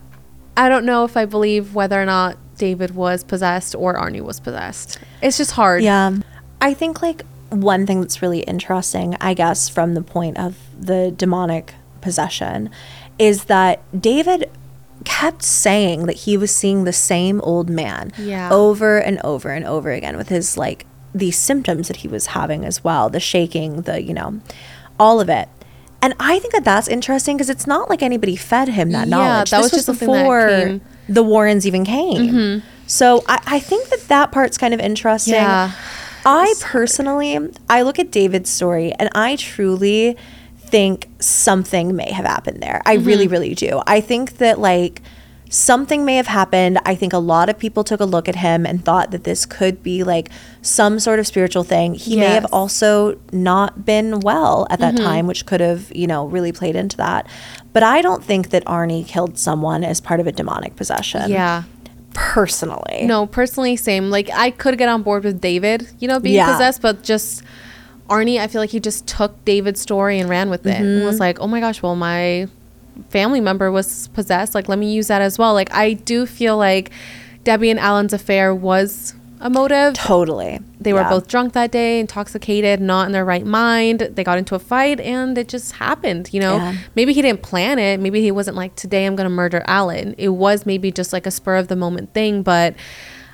i 0.59 0.69
don't 0.69 0.85
know 0.85 1.05
if 1.05 1.17
i 1.17 1.25
believe 1.25 1.75
whether 1.75 2.01
or 2.01 2.05
not 2.05 2.37
david 2.59 2.95
was 2.95 3.25
possessed 3.25 3.75
or 3.75 3.95
arnie 3.95 4.21
was 4.21 4.39
possessed 4.41 4.99
it's 5.23 5.39
just 5.39 5.53
hard 5.53 5.83
Yeah. 5.83 6.19
I 6.61 6.75
think 6.75 7.01
like 7.03 7.23
one 7.51 7.87
thing 7.87 8.01
that's 8.01 8.21
really 8.21 8.41
interesting, 8.41 9.17
I 9.21 9.33
guess, 9.33 9.69
from 9.69 9.95
the 9.95 10.03
point 10.03 10.37
of 10.39 10.57
the 10.79 11.15
demonic 11.17 11.73
possession 12.01 12.69
is 13.19 13.45
that 13.45 13.81
David 13.99 14.51
kept 15.05 15.43
saying 15.45 16.07
that 16.07 16.17
he 16.17 16.37
was 16.37 16.53
seeing 16.55 16.83
the 16.85 16.93
same 16.93 17.41
old 17.43 17.71
man 17.71 18.13
Yeah. 18.19 18.51
over 18.53 18.99
and 18.99 19.21
over 19.23 19.51
and 19.51 19.65
over 19.65 19.93
again 19.93 20.17
with 20.17 20.29
his 20.31 20.57
like 20.59 20.85
these 21.15 21.39
symptoms 21.39 21.87
that 21.89 21.99
he 21.99 22.09
was 22.09 22.27
having 22.27 22.65
as 22.65 22.83
well 22.83 23.09
the 23.09 23.21
shaking 23.21 23.83
the 23.83 24.03
you 24.03 24.13
know 24.13 24.41
all 24.99 25.21
of 25.21 25.29
it 25.29 25.49
and 26.03 26.15
i 26.21 26.39
think 26.39 26.53
that 26.53 26.65
that's 26.65 26.89
interesting 26.89 27.37
because 27.37 27.51
it's 27.51 27.67
not 27.67 27.89
like 27.91 28.03
anybody 28.03 28.37
fed 28.37 28.69
him 28.69 28.91
that 28.93 29.09
Yeah, 29.09 29.17
knowledge 29.17 29.51
that 29.51 29.63
this 29.63 29.73
was 29.73 29.87
just 29.87 30.01
before 30.01 30.41
that 30.51 30.65
came- 30.67 30.81
Mm-hmm. 30.81 31.13
the 31.13 31.23
warrens 31.23 31.67
even 31.67 31.85
came 31.85 32.63
so 32.87 33.23
I, 33.29 33.39
I 33.47 33.59
think 33.61 33.89
that 33.91 34.09
that 34.09 34.33
part's 34.33 34.57
kind 34.59 34.73
of 34.75 34.81
interesting 34.81 35.35
Yeah. 35.35 35.73
I 36.27 36.53
personally, 36.61 37.39
I 37.71 37.83
look 37.83 37.99
at 37.99 38.11
David's 38.11 38.51
story 38.51 38.93
and 38.99 39.09
I 39.15 39.37
truly 39.37 40.17
think 40.59 41.09
something 41.21 41.97
may 41.97 42.11
have 42.13 42.27
happened 42.27 42.61
there. 42.63 42.83
I 42.85 42.95
really, 42.95 43.25
Mm-hmm. 43.25 43.33
really 43.33 43.55
do. 43.55 43.81
I 43.87 44.01
think 44.03 44.37
that 44.39 44.59
like 44.59 45.01
something 45.51 46.05
may 46.05 46.17
have 46.17 46.27
happened. 46.27 46.79
I 46.85 46.95
think 46.95 47.13
a 47.13 47.19
lot 47.19 47.49
of 47.49 47.59
people 47.59 47.85
took 47.85 48.01
a 48.01 48.05
look 48.05 48.29
at 48.29 48.37
him 48.37 48.67
and 48.67 48.85
thought 48.85 49.11
that 49.13 49.25
this 49.25 49.47
could 49.47 49.83
be 49.83 50.05
like 50.05 50.29
some 50.63 50.99
sort 50.99 51.19
of 51.19 51.27
spiritual 51.27 51.65
thing. 51.65 51.95
He 51.95 52.17
may 52.17 52.27
have 52.27 52.47
also 52.53 53.19
not 53.33 53.85
been 53.85 54.21
well 54.21 54.67
at 54.71 54.79
Mm-hmm. 54.81 54.97
that 54.97 55.03
time, 55.03 55.27
which 55.27 55.47
could 55.47 55.61
have, 55.61 55.91
you 55.95 56.07
know, 56.07 56.27
really 56.27 56.53
played 56.53 56.77
into 56.77 56.97
that. 56.99 57.27
But 57.73 57.83
I 57.83 58.03
don't 58.03 58.23
think 58.25 58.51
that 58.51 58.65
Arnie 58.65 59.07
killed 59.07 59.39
someone 59.39 59.85
as 59.85 60.01
part 60.01 60.21
of 60.21 60.27
a 60.27 60.33
demonic 60.33 60.77
possession. 60.77 61.31
yeah 61.31 61.65
Personally. 62.15 63.05
No, 63.07 63.27
personally, 63.27 63.77
same. 63.77 64.11
Like 64.11 64.29
I 64.35 64.51
could 64.51 64.77
get 64.77 64.89
on 64.89 65.03
board 65.03 65.25
with 65.25 65.41
David, 65.41 65.89
you 66.01 66.09
know, 66.09 66.19
being 66.19 66.35
Yeah. 66.35 66.51
possessed, 66.53 66.83
but 66.83 67.03
just 67.03 67.43
Arnie, 68.11 68.41
I 68.41 68.47
feel 68.49 68.61
like 68.61 68.71
he 68.71 68.81
just 68.81 69.07
took 69.07 69.45
David's 69.45 69.81
story 69.81 70.19
and 70.19 70.29
ran 70.29 70.51
with 70.51 70.67
it 70.67 70.75
and 70.77 70.85
Mm-hmm. 70.87 71.05
was 71.07 71.21
like, 71.21 71.39
"Oh 71.41 71.47
my 71.47 71.61
gosh, 71.61 71.81
well 71.83 71.95
my 71.95 72.49
family 73.11 73.41
member 73.41 73.71
was 73.71 74.09
possessed. 74.09 74.55
Like 74.55 74.69
let 74.69 74.79
me 74.79 74.93
use 74.93 75.09
that 75.09 75.23
as 75.23 75.39
well." 75.39 75.55
Like 75.55 75.73
I 75.73 75.95
do 75.95 76.27
feel 76.27 76.57
like 76.57 76.91
Debbie 77.45 77.71
and 77.71 77.79
Alan's 77.79 78.13
affair 78.13 78.55
was 78.55 79.15
a 79.41 79.49
motive. 79.49 79.95
Totally. 79.95 80.59
They 80.81 80.93
were 80.93 81.03
Yeah. 81.03 81.11
both 81.11 81.29
drunk 81.29 81.53
that 81.53 81.71
day, 81.71 82.01
intoxicated, 82.01 82.81
not 82.81 83.07
in 83.07 83.13
their 83.13 83.25
right 83.25 83.47
mind. 83.47 84.11
They 84.15 84.25
got 84.25 84.37
into 84.37 84.57
a 84.57 84.59
fight 84.59 84.99
and 84.99 85.39
it 85.39 85.47
just 85.47 85.75
happened, 85.77 86.31
you 86.33 86.41
know? 86.41 86.57
Yeah. 86.57 86.75
Maybe 86.97 87.13
he 87.13 87.23
didn't 87.23 87.43
plan 87.43 87.79
it. 87.79 88.01
Maybe 88.01 88.21
he 88.21 88.33
wasn't 88.33 88.57
like, 88.57 88.75
today 88.75 89.07
I'm 89.07 89.15
going 89.15 89.27
to 89.27 89.35
murder 89.35 89.63
Alan. 89.67 90.17
It 90.19 90.31
was 90.31 90.67
maybe 90.67 90.91
just 90.91 91.13
like 91.13 91.25
a 91.25 91.31
spur 91.31 91.55
of 91.55 91.69
the 91.69 91.77
moment 91.77 92.13
thing, 92.15 92.43
but 92.43 92.75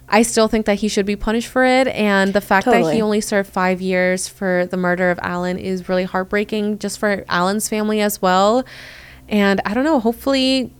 I 0.06 0.20
still 0.20 0.46
think 0.46 0.66
that 0.66 0.80
he 0.80 0.88
should 0.88 1.06
be 1.06 1.16
punished 1.16 1.48
for 1.48 1.64
it. 1.64 1.88
And 1.88 2.34
the 2.34 2.42
fact 2.42 2.66
that 2.66 2.92
he 2.92 3.00
only 3.00 3.22
served 3.22 3.48
five 3.48 3.80
years 3.80 4.28
for 4.28 4.66
the 4.70 4.76
murder 4.76 5.10
of 5.10 5.18
Alan 5.22 5.56
is 5.58 5.88
really 5.88 6.04
heartbreaking 6.04 6.80
just 6.80 6.98
for 6.98 7.24
Alan's 7.30 7.66
family 7.70 8.02
as 8.02 8.20
well. 8.20 8.62
And 9.28 9.60
I 9.64 9.74
don't 9.74 9.84
know, 9.84 10.00
hopefully. 10.00 10.72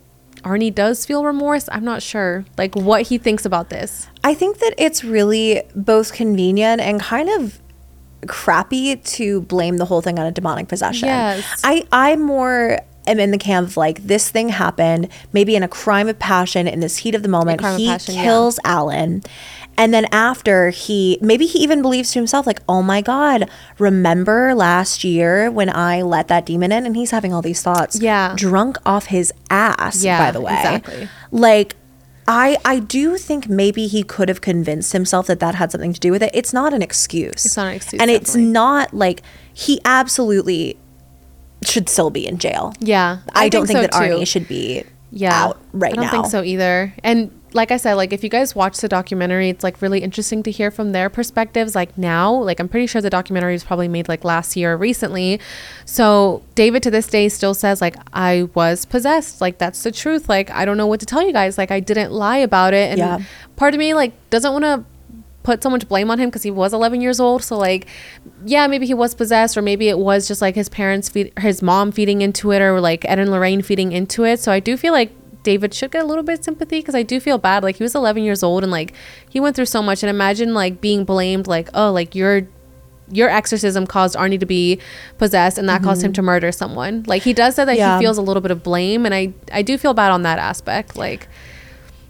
Arnie 0.43 0.75
does 0.75 1.07
feel 1.07 1.25
remorse. 1.25 1.71
I'm 1.73 1.85
not 1.85 2.03
sure, 2.03 2.45
like 2.59 2.75
what 2.77 3.03
he 3.03 3.16
thinks 3.16 3.47
about 3.47 3.71
this. 3.71 4.09
I 4.23 4.35
think 4.35 4.59
that 4.59 4.75
it's 4.77 5.03
really 5.03 5.62
both 5.75 6.12
convenient 6.12 6.83
and 6.83 7.01
kind 7.01 7.31
of 7.31 7.62
crappy 8.27 8.97
to 8.97 9.41
blame 9.43 9.79
the 9.79 9.87
whole 9.87 10.03
thing 10.03 10.19
on 10.19 10.27
a 10.27 10.31
demonic 10.31 10.69
possession. 10.69 11.09
Yes. 11.09 11.62
I 11.65 11.87
I 11.93 12.16
more 12.16 12.79
am 13.07 13.21
in 13.21 13.31
the 13.31 13.39
camp 13.39 13.69
of 13.69 13.77
like 13.77 14.03
this 14.05 14.31
thing 14.31 14.51
happened, 14.51 15.09
maybe 15.33 15.57
in 15.57 15.62
a 15.62 15.69
crime 15.69 16.09
of 16.09 16.19
passion 16.19 16.66
in 16.69 16.81
this 16.81 16.99
heat 16.99 17.15
of 17.15 17.23
the 17.23 17.29
moment. 17.29 17.61
crime 17.61 17.75
of 17.75 17.81
He 17.81 17.87
passion, 17.87 18.15
yeah. 18.15 18.25
kills 18.25 18.59
Alan. 18.65 19.23
And 19.77 19.93
then 19.93 20.07
after 20.13 20.71
he 20.71 21.19
maybe 21.21 21.47
he 21.47 21.59
even 21.61 21.83
believes 21.83 22.13
to 22.13 22.19
himself 22.19 22.47
like, 22.47 22.61
"Oh 22.69 22.83
my 22.83 23.01
god, 23.01 23.49
remember 23.79 24.55
last 24.55 25.05
year 25.05 25.51
when 25.51 25.69
I 25.75 26.03
let 26.03 26.29
that 26.29 26.47
demon 26.47 26.71
in?" 26.73 26.87
And 26.87 26.97
he's 26.97 27.11
having 27.11 27.33
all 27.35 27.43
these 27.43 27.63
thoughts. 27.63 28.01
Yeah. 28.01 28.35
Drunk 28.37 28.77
off 28.87 29.07
his 29.07 29.33
ass, 29.51 30.03
Yeah, 30.05 30.19
by 30.19 30.31
the 30.31 30.41
way. 30.41 30.55
exactly. 30.55 31.09
Like 31.31 31.75
I 32.27 32.57
I 32.65 32.79
do 32.79 33.17
think 33.17 33.49
maybe 33.49 33.87
he 33.87 34.03
could 34.03 34.29
have 34.29 34.41
convinced 34.41 34.93
himself 34.93 35.27
that 35.27 35.41
that 35.41 35.55
had 35.57 35.71
something 35.73 35.93
to 35.93 36.01
do 36.01 36.11
with 36.13 36.23
it. 36.23 36.31
It's 36.33 36.53
not 36.53 36.73
an 36.73 36.81
excuse. 36.81 37.45
It's 37.45 37.57
not 37.57 37.67
an 37.69 37.75
excuse, 37.75 38.01
And 38.01 38.11
it's 38.11 38.35
not 38.35 38.95
like 38.95 39.23
he 39.53 39.81
absolutely 39.85 40.77
should 41.65 41.89
still 41.89 42.11
be 42.11 42.27
in 42.27 42.39
jail. 42.39 42.75
Yeah, 42.81 43.19
I, 43.35 43.49
don't 43.49 43.67
think, 43.67 43.79
so 43.79 43.83
that 43.83 43.93
too. 43.93 43.99
Arnie 43.99 44.27
should 44.27 44.47
be 44.49 44.85
yeah 45.11 45.45
out 45.45 45.61
right 45.73 45.95
now. 45.95 46.03
I 46.03 46.05
don't 46.05 46.13
now. 46.15 46.23
think 46.23 46.31
so 46.31 46.43
either. 46.43 46.95
And 47.03 47.31
like 47.55 47.71
I 47.71 47.77
said, 47.77 47.95
like 47.95 48.13
if 48.13 48.23
you 48.23 48.29
guys 48.29 48.55
watch 48.55 48.79
the 48.79 48.89
documentary, 48.89 49.49
it's 49.49 49.63
like 49.65 49.81
really 49.81 50.01
interesting 50.03 50.43
to 50.43 50.51
hear 50.51 50.71
from 50.71 50.93
their 50.93 51.09
perspectives. 51.09 51.75
Like 51.75 51.97
now, 51.97 52.33
like 52.35 52.59
I'm 52.61 52.69
pretty 52.69 52.87
sure 52.89 53.01
the 53.01 53.09
documentary 53.11 53.53
was 53.53 53.65
probably 53.65 53.89
made 53.89 54.09
like 54.09 54.25
last 54.25 54.57
year 54.57 54.75
or 54.75 54.77
recently. 54.77 55.41
So 55.85 56.43
David 56.57 56.83
to 56.83 56.91
this 56.91 57.07
day 57.07 57.29
still 57.29 57.55
says 57.55 57.81
like 57.81 57.97
I 58.13 58.49
was 58.55 58.85
possessed. 58.85 59.41
Like 59.41 59.59
that's 59.59 59.83
the 59.85 59.93
truth. 59.93 60.29
Like 60.29 60.51
I 60.51 60.65
don't 60.65 60.77
know 60.77 60.87
what 60.89 61.01
to 61.01 61.07
tell 61.07 61.25
you 61.25 61.33
guys. 61.33 61.57
Like 61.57 61.71
I 61.71 61.81
didn't 61.81 62.11
lie 62.13 62.39
about 62.39 62.75
it. 62.75 62.91
And 62.91 62.99
Yeah. 62.99 63.19
part 63.57 63.73
of 63.73 63.79
me 63.79 63.95
like 63.95 64.13
doesn't 64.31 64.53
want 64.53 64.65
to 64.65 64.85
put 65.45 65.63
so 65.63 65.69
much 65.71 65.87
blame 65.89 66.11
on 66.11 66.19
him 66.19 66.31
because 66.31 66.43
he 66.43 66.51
was 66.51 66.73
11 66.73 67.01
years 67.03 67.21
old. 67.21 67.45
So 67.45 67.57
like, 67.59 67.87
yeah, 68.47 68.67
maybe 68.67 68.87
he 68.87 68.95
was 68.95 69.15
possessed, 69.15 69.57
or 69.59 69.63
maybe 69.63 69.89
it 69.91 69.99
was 69.99 70.27
just 70.27 70.41
like 70.41 70.55
his 70.55 70.69
parents 70.71 71.09
feed 71.11 71.33
his 71.39 71.63
mom 71.63 71.93
feeding 71.93 72.23
into 72.23 72.51
it, 72.51 72.61
or 72.63 72.81
like 72.81 73.05
Ed 73.05 73.19
and 73.19 73.31
Lorraine 73.31 73.61
feeding 73.63 73.93
into 73.93 74.25
it. 74.25 74.41
So 74.41 74.51
I 74.51 74.59
do 74.59 74.77
feel 74.77 74.93
like 74.95 75.13
David 75.45 75.73
should 75.73 75.93
get 75.93 76.03
a 76.03 76.07
little 76.07 76.25
bit 76.25 76.41
of 76.41 76.45
sympathy 76.45 76.81
because 76.81 76.97
I 76.97 77.05
do 77.05 77.21
feel 77.21 77.39
bad. 77.39 77.62
Like 77.62 77.77
he 77.77 77.85
was 77.85 77.95
11 77.95 78.25
years 78.25 78.43
old 78.43 78.65
and 78.65 78.73
like 78.73 78.93
he 79.31 79.39
went 79.39 79.55
through 79.55 79.66
so 79.66 79.81
much. 79.83 80.03
And 80.03 80.11
imagine 80.11 80.53
like 80.55 80.81
being 80.81 81.05
blamed, 81.05 81.47
like 81.47 81.69
oh, 81.75 81.93
like 81.93 82.16
your 82.16 82.49
your 83.12 83.29
exorcism 83.29 83.87
caused 83.87 84.16
Arnie 84.16 84.41
to 84.41 84.47
be 84.47 84.81
possessed, 85.19 85.59
and 85.59 85.69
that 85.69 85.83
caused 85.83 86.03
him 86.03 86.12
to 86.15 86.23
murder 86.23 86.51
someone. 86.51 87.05
Like 87.07 87.23
he 87.23 87.33
does 87.35 87.55
say 87.55 87.65
that 87.66 87.73
Mm-hmm. 87.73 87.79
Yeah. 87.79 87.99
he 87.99 88.03
feels 88.05 88.16
a 88.19 88.23
little 88.23 88.41
bit 88.41 88.51
of 88.51 88.62
blame, 88.62 89.05
and 89.07 89.15
I 89.15 89.33
I 89.53 89.61
do 89.62 89.77
feel 89.79 89.93
bad 89.95 90.11
on 90.11 90.23
that 90.23 90.39
aspect. 90.39 90.97
Like 90.97 91.29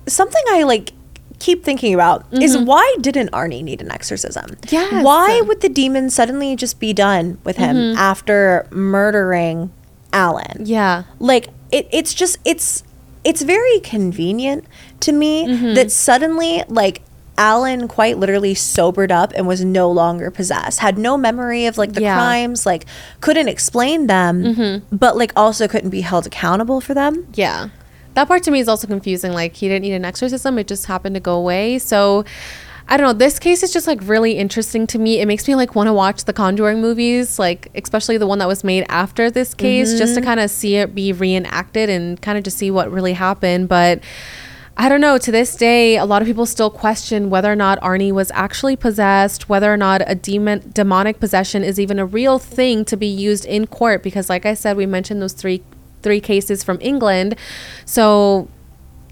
something 0.06 0.43
I 0.51 0.62
like 0.62 0.93
keep 1.40 1.65
thinking 1.65 1.93
about 1.94 2.24
is 2.32 2.56
why 2.56 2.94
didn't 3.01 3.31
Arnie 3.32 3.62
need 3.65 3.82
an 3.82 3.90
exorcism? 3.90 4.44
Mm-hmm. 4.47 4.77
Mm-hmm. 4.77 5.02
Why 5.02 5.40
would 5.40 5.61
the 5.62 5.69
demon 5.69 6.09
suddenly 6.11 6.55
just 6.55 6.78
be 6.78 6.93
done 6.93 7.39
with 7.43 7.56
him 7.56 7.97
after 7.98 8.69
murdering 8.70 9.73
Alan? 10.12 10.65
yeah, 10.65 11.02
Like 11.19 11.48
it, 11.73 11.89
it's 11.90 12.15
just 12.15 12.39
it's 12.44 12.84
it's 13.24 13.42
very 13.42 13.80
convenient 13.80 14.64
to 15.01 15.12
me 15.12 15.46
Mm-hmm. 15.46 15.74
that 15.74 15.90
suddenly 15.90 16.62
like 16.68 17.02
Alan 17.36 17.88
quite 17.88 18.16
literally 18.18 18.55
sobered 18.55 19.10
up 19.10 19.32
and 19.34 19.48
was 19.48 19.64
no 19.64 19.90
longer 19.90 20.30
possessed. 20.30 20.78
Had 20.78 20.98
no 20.98 21.16
memory 21.16 21.66
of 21.66 21.76
like 21.76 21.92
the 21.94 22.02
Yeah. 22.02 22.14
crimes, 22.14 22.64
like 22.64 22.86
couldn't 23.20 23.48
explain 23.48 24.06
them, 24.06 24.82
but 24.92 25.16
like 25.16 25.32
also 25.34 25.66
couldn't 25.66 25.90
be 25.90 26.02
held 26.02 26.26
accountable 26.26 26.80
for 26.80 26.94
them. 26.94 27.26
Yeah. 27.34 27.70
That 28.14 28.28
part 28.28 28.44
to 28.44 28.52
me 28.52 28.60
is 28.60 28.68
also 28.68 28.86
confusing. 28.86 29.32
Like 29.32 29.56
he 29.56 29.66
didn't 29.66 29.82
need 29.82 29.94
an 29.94 30.05
exorcism, 30.05 30.56
it 30.59 30.68
just 30.68 30.86
happened 30.86 31.16
to 31.16 31.20
go 31.20 31.34
away. 31.34 31.80
So 31.80 32.24
I 32.86 32.97
don't 32.97 33.06
know. 33.06 33.12
This 33.15 33.39
case 33.39 33.62
is 33.62 33.73
just 33.73 33.86
like 33.86 34.01
really 34.02 34.32
interesting 34.32 34.86
to 34.89 34.98
me. 34.98 35.20
It 35.20 35.27
makes 35.27 35.48
me 35.48 35.55
like 35.55 35.74
want 35.74 35.86
to 35.86 35.93
watch 35.93 36.24
the 36.24 36.35
Conjuring 36.35 36.81
movies, 36.81 37.39
like 37.39 37.70
especially 37.74 38.19
the 38.19 38.27
one 38.27 38.39
that 38.40 38.48
was 38.48 38.62
made 38.62 38.85
after 38.89 39.31
this 39.31 39.55
case, 39.55 39.97
just 39.98 40.15
to 40.15 40.20
mm-hmm. 40.20 40.28
kind 40.28 40.40
of 40.40 40.51
see 40.51 40.77
it 40.77 40.94
be 40.94 41.12
reenacted 41.12 41.89
and 41.89 42.20
kind 42.20 42.36
of 42.36 42.44
just 42.44 42.59
see 42.59 42.70
what 42.70 42.93
really 42.93 43.15
happened. 43.15 43.69
But 43.69 44.02
I 44.77 44.89
don't 44.89 45.01
know. 45.01 45.19
To 45.19 45.31
this 45.31 45.56
day, 45.56 45.97
a 45.97 46.05
lot 46.05 46.20
of 46.20 46.27
people 46.27 46.47
still 46.47 46.69
question 46.69 47.31
whether 47.31 47.51
or 47.51 47.56
not 47.56 47.81
Arnie 47.81 48.12
was 48.12 48.31
actually 48.32 48.77
possessed, 48.77 49.48
whether 49.48 49.73
or 49.73 49.77
not 49.77 50.02
a 50.06 50.15
demon 50.15 50.70
demonic 50.74 51.20
possession 51.20 51.62
is 51.62 51.81
even 51.81 51.98
a 51.98 52.05
real 52.05 52.39
thing 52.39 52.85
to 52.86 52.97
be 52.97 53.06
used 53.06 53.47
in 53.47 53.66
court. 53.66 54.02
Because, 54.02 54.28
like 54.28 54.44
I 54.44 54.52
said, 54.52 54.77
we 54.77 54.85
mentioned 54.85 55.23
those 55.23 55.32
three 55.32 55.62
three 56.02 56.20
cases 56.20 56.62
from 56.62 56.78
England. 56.82 57.35
So, 57.86 58.48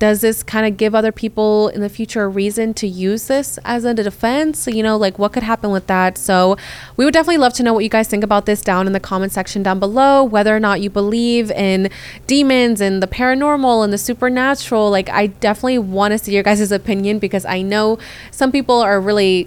does 0.02 0.20
this 0.20 0.42
kind 0.42 0.66
of 0.66 0.76
give 0.76 0.96
other 0.96 1.12
people 1.12 1.68
in 1.68 1.80
the 1.80 1.88
future 1.88 2.24
a 2.24 2.28
reason 2.28 2.74
to 2.74 2.88
use 2.88 3.28
this 3.28 3.56
as 3.64 3.84
a 3.84 3.94
defense? 3.94 4.66
You 4.66 4.82
know, 4.82 4.96
like 4.96 5.16
what 5.16 5.32
could 5.32 5.44
happen 5.44 5.70
with 5.70 5.86
that? 5.86 6.18
So, 6.18 6.56
we 6.96 7.04
would 7.04 7.14
definitely 7.14 7.36
love 7.36 7.52
to 7.52 7.62
know 7.62 7.72
what 7.72 7.84
you 7.84 7.88
guys 7.88 8.08
think 8.08 8.24
about 8.24 8.44
this 8.44 8.62
down 8.62 8.88
in 8.88 8.94
the 8.94 8.98
comment 8.98 9.30
section 9.30 9.62
down 9.62 9.78
below. 9.78 10.24
Whether 10.24 10.56
or 10.56 10.58
not 10.58 10.80
you 10.80 10.90
believe 10.90 11.52
in 11.52 11.88
demons 12.26 12.80
and 12.80 13.00
the 13.00 13.06
paranormal 13.06 13.84
and 13.84 13.92
the 13.92 13.98
supernatural. 13.98 14.90
Like, 14.90 15.08
I 15.08 15.28
definitely 15.28 15.78
want 15.78 16.10
to 16.10 16.18
see 16.18 16.34
your 16.34 16.42
guys' 16.42 16.72
opinion 16.72 17.20
because 17.20 17.44
I 17.44 17.62
know 17.62 18.00
some 18.32 18.50
people 18.50 18.80
are 18.80 19.00
really 19.00 19.46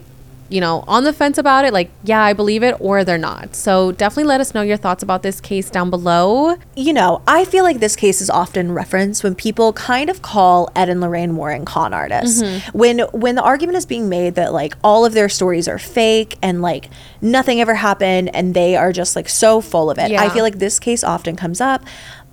you 0.50 0.62
know, 0.62 0.84
on 0.88 1.04
the 1.04 1.14
fence 1.14 1.38
about 1.38 1.66
it, 1.66 1.74
like, 1.74 1.90
yeah, 2.04 2.22
I 2.22 2.34
believe 2.34 2.64
it, 2.64 2.76
or 2.80 3.04
they're 3.04 3.18
not. 3.18 3.56
So 3.56 3.92
definitely 3.92 4.26
let 4.26 4.42
us 4.42 4.54
know 4.54 4.62
your 4.62 4.78
thoughts 4.78 5.02
about 5.02 5.24
this 5.24 5.42
case 5.42 5.70
down 5.70 5.90
below. 5.90 6.58
you 6.76 6.94
know, 6.94 7.22
I 7.28 7.46
feel 7.46 7.64
like 7.64 7.80
this 7.80 7.96
case 7.96 8.22
is 8.22 8.30
often 8.30 8.72
referenced 8.72 9.24
when 9.24 9.34
people 9.36 9.74
kind 9.74 10.10
of 10.10 10.22
call 10.22 10.70
Ed 10.76 10.90
and 10.90 11.02
Lorraine 11.02 11.36
Warren 11.36 11.66
con 11.66 11.94
artists. 11.94 12.42
Mm-hmm. 12.42 12.78
When 12.78 13.00
when 13.14 13.36
the 13.36 13.44
argument 13.44 13.78
is 13.78 13.86
being 13.86 14.10
made 14.10 14.36
that 14.36 14.54
like 14.54 14.76
all 14.84 15.06
of 15.06 15.14
their 15.14 15.30
stories 15.30 15.68
are 15.68 15.80
fake 15.80 16.38
and 16.42 16.62
like 16.62 16.90
nothing 17.22 17.62
ever 17.62 17.76
happened 17.76 18.34
and 18.36 18.54
they 18.54 18.76
are 18.76 18.92
just 18.92 19.16
like 19.16 19.30
so 19.30 19.62
full 19.62 19.90
of 19.90 19.98
it. 19.98 20.12
Yeah. 20.12 20.22
I 20.22 20.30
feel 20.30 20.44
like 20.44 20.60
this 20.60 20.80
case 20.80 21.04
often 21.04 21.36
comes 21.36 21.62
up. 21.62 21.84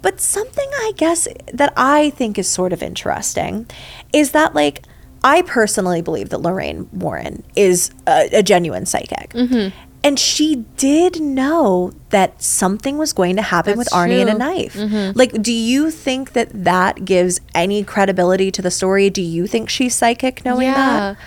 But 0.02 0.20
something 0.20 0.68
I 0.74 0.92
guess 0.96 1.28
that 1.52 1.72
I 1.76 2.10
think 2.10 2.38
is 2.38 2.48
sort 2.48 2.72
of 2.72 2.82
interesting 2.82 3.66
is 4.12 4.32
that 4.32 4.54
like 4.54 4.82
I 5.24 5.42
personally 5.42 6.02
believe 6.02 6.30
that 6.30 6.38
Lorraine 6.38 6.88
Warren 6.92 7.42
is 7.56 7.90
a, 8.06 8.28
a 8.32 8.42
genuine 8.42 8.86
psychic. 8.86 9.30
Mm-hmm. 9.30 9.76
And 10.04 10.18
she 10.18 10.56
did 10.76 11.20
know 11.20 11.92
that 12.10 12.42
something 12.42 12.98
was 12.98 13.12
going 13.12 13.36
to 13.36 13.42
happen 13.42 13.78
with 13.78 13.88
That's 13.90 13.96
Arnie 13.96 14.20
and 14.20 14.30
a 14.30 14.34
true. 14.34 14.80
Mm-hmm. 14.88 14.96
knife. 15.08 15.16
Like, 15.16 15.40
do 15.40 15.52
you 15.52 15.92
think 15.92 16.32
that 16.32 16.48
that 16.64 17.04
gives 17.04 17.40
any 17.54 17.84
credibility 17.84 18.50
to 18.50 18.60
the 18.62 18.70
story? 18.72 19.10
Do 19.10 19.22
you 19.22 19.46
think 19.46 19.68
she's 19.70 19.94
psychic 19.94 20.44
knowing 20.44 20.72
that? 20.72 21.16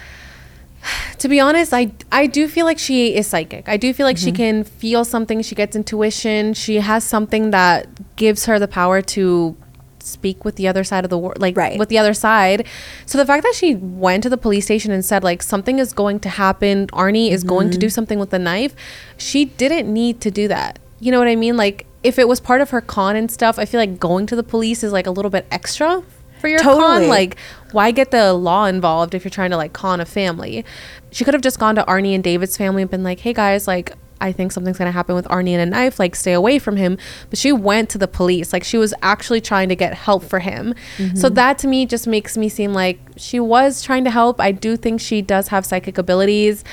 To 1.20 1.28
be 1.28 1.40
honest, 1.40 1.74
I 1.74 1.92
I 2.12 2.28
do 2.28 2.48
feel 2.48 2.66
like 2.68 2.78
she 2.78 3.16
is 3.16 3.26
psychic. 3.26 3.68
I 3.68 3.76
do 3.76 3.92
feel 3.92 4.06
like 4.06 4.18
she 4.18 4.28
Mm-hmm. 4.28 4.36
can 4.36 4.64
feel 4.66 5.04
something. 5.04 5.42
She 5.42 5.56
gets 5.56 5.76
intuition. 5.76 6.54
She 6.54 6.76
has 6.76 7.04
something 7.04 7.50
that 7.50 7.88
gives 8.18 8.46
her 8.46 8.60
the 8.60 8.68
power 8.68 9.02
to 9.02 9.56
speak 10.06 10.45
with 10.45 10.56
the 10.56 10.68
other 10.68 10.84
side 10.84 11.03
of 11.03 11.10
the 11.10 11.18
world, 11.18 11.40
like 11.40 11.57
Right. 11.57 11.80
with 11.80 11.90
the 11.90 11.98
other 11.98 12.14
side. 12.14 12.65
So 13.06 13.18
the 13.18 13.26
fact 13.26 13.44
that 13.44 13.56
she 13.56 13.76
went 13.76 14.23
to 14.23 14.30
the 14.30 14.38
police 14.38 14.65
station 14.65 14.91
and 14.91 15.03
said 15.03 15.23
like 15.23 15.41
something 15.41 15.80
is 15.80 15.94
going 15.94 16.19
to 16.22 16.30
happen, 16.30 16.88
Arnie 16.88 17.32
is 17.32 17.44
going 17.44 17.68
Mm-hmm. 17.68 17.72
to 17.73 17.77
do 17.80 17.90
something 17.90 18.19
with 18.19 18.30
the 18.30 18.40
knife, 18.40 18.76
she 19.18 19.45
didn't 19.45 19.91
need 19.91 20.22
to 20.22 20.32
do 20.32 20.48
that. 20.48 20.80
You 20.99 21.11
know 21.11 21.19
what 21.19 21.27
I 21.27 21.36
mean? 21.36 21.57
Like 21.57 21.86
if 22.03 22.19
it 22.19 22.27
was 22.27 22.40
part 22.40 22.61
of 22.61 22.69
her 22.69 22.82
con 22.82 23.15
and 23.15 23.32
stuff, 23.32 23.57
I 23.57 23.65
feel 23.65 23.80
like 23.80 23.99
going 23.99 24.26
to 24.27 24.36
the 24.36 24.44
police 24.44 24.84
is 24.84 24.91
like 24.94 25.07
a 25.07 25.11
little 25.11 25.32
bit 25.32 25.45
extra 25.52 26.03
for 26.40 26.48
your 26.48 26.60
Totally. 26.60 26.82
con. 26.82 27.07
Like 27.07 27.38
why 27.72 27.91
get 27.91 28.11
the 28.11 28.34
law 28.34 28.65
involved 28.65 29.14
if 29.15 29.23
you're 29.26 29.32
trying 29.32 29.49
to 29.52 29.57
like 29.57 29.73
con 29.73 29.99
a 29.99 30.06
family? 30.06 30.64
She 31.11 31.23
could 31.26 31.34
have 31.34 31.41
just 31.41 31.60
gone 31.60 31.76
to 31.76 31.84
Arnie 31.84 32.14
and 32.14 32.23
David's 32.23 32.56
family 32.57 32.82
and 32.84 32.91
been 32.91 33.03
like, 33.03 33.22
"Hey 33.22 33.34
guys, 33.34 33.68
like 33.68 33.94
I 34.22 34.32
think 34.32 34.52
something's 34.52 34.78
going 34.78 34.88
to 34.88 34.94
happen 34.94 35.16
with 35.16 35.26
Arnie 35.26 35.52
and 35.52 35.62
a 35.62 35.66
knife, 35.66 36.00
like 36.00 36.16
stay 36.16 36.34
away 36.34 36.60
from 36.60 36.78
him." 36.78 36.98
But 37.30 37.40
she 37.40 37.52
went 37.52 37.90
to 37.92 37.98
the 37.98 38.08
police. 38.08 38.54
Like 38.54 38.64
she 38.64 38.78
was 38.78 38.94
actually 39.02 39.42
trying 39.42 39.70
to 39.70 39.76
get 39.76 39.94
help 39.94 40.24
for 40.24 40.40
him. 40.40 40.74
So 40.98 41.04
mm-hmm. 41.04 41.34
that 41.36 41.58
to 41.60 41.68
me 41.68 41.86
just 41.86 42.08
makes 42.08 42.38
me 42.38 42.50
seem 42.50 42.74
like 42.74 43.00
she 43.18 43.40
was 43.40 43.82
trying 43.82 44.04
to 44.06 44.12
help. 44.12 44.40
I 44.40 44.52
do 44.52 44.78
think 44.78 45.02
she 45.02 45.22
does 45.22 45.50
have 45.50 45.66
psychic 45.66 45.98
abilities. 45.98 46.64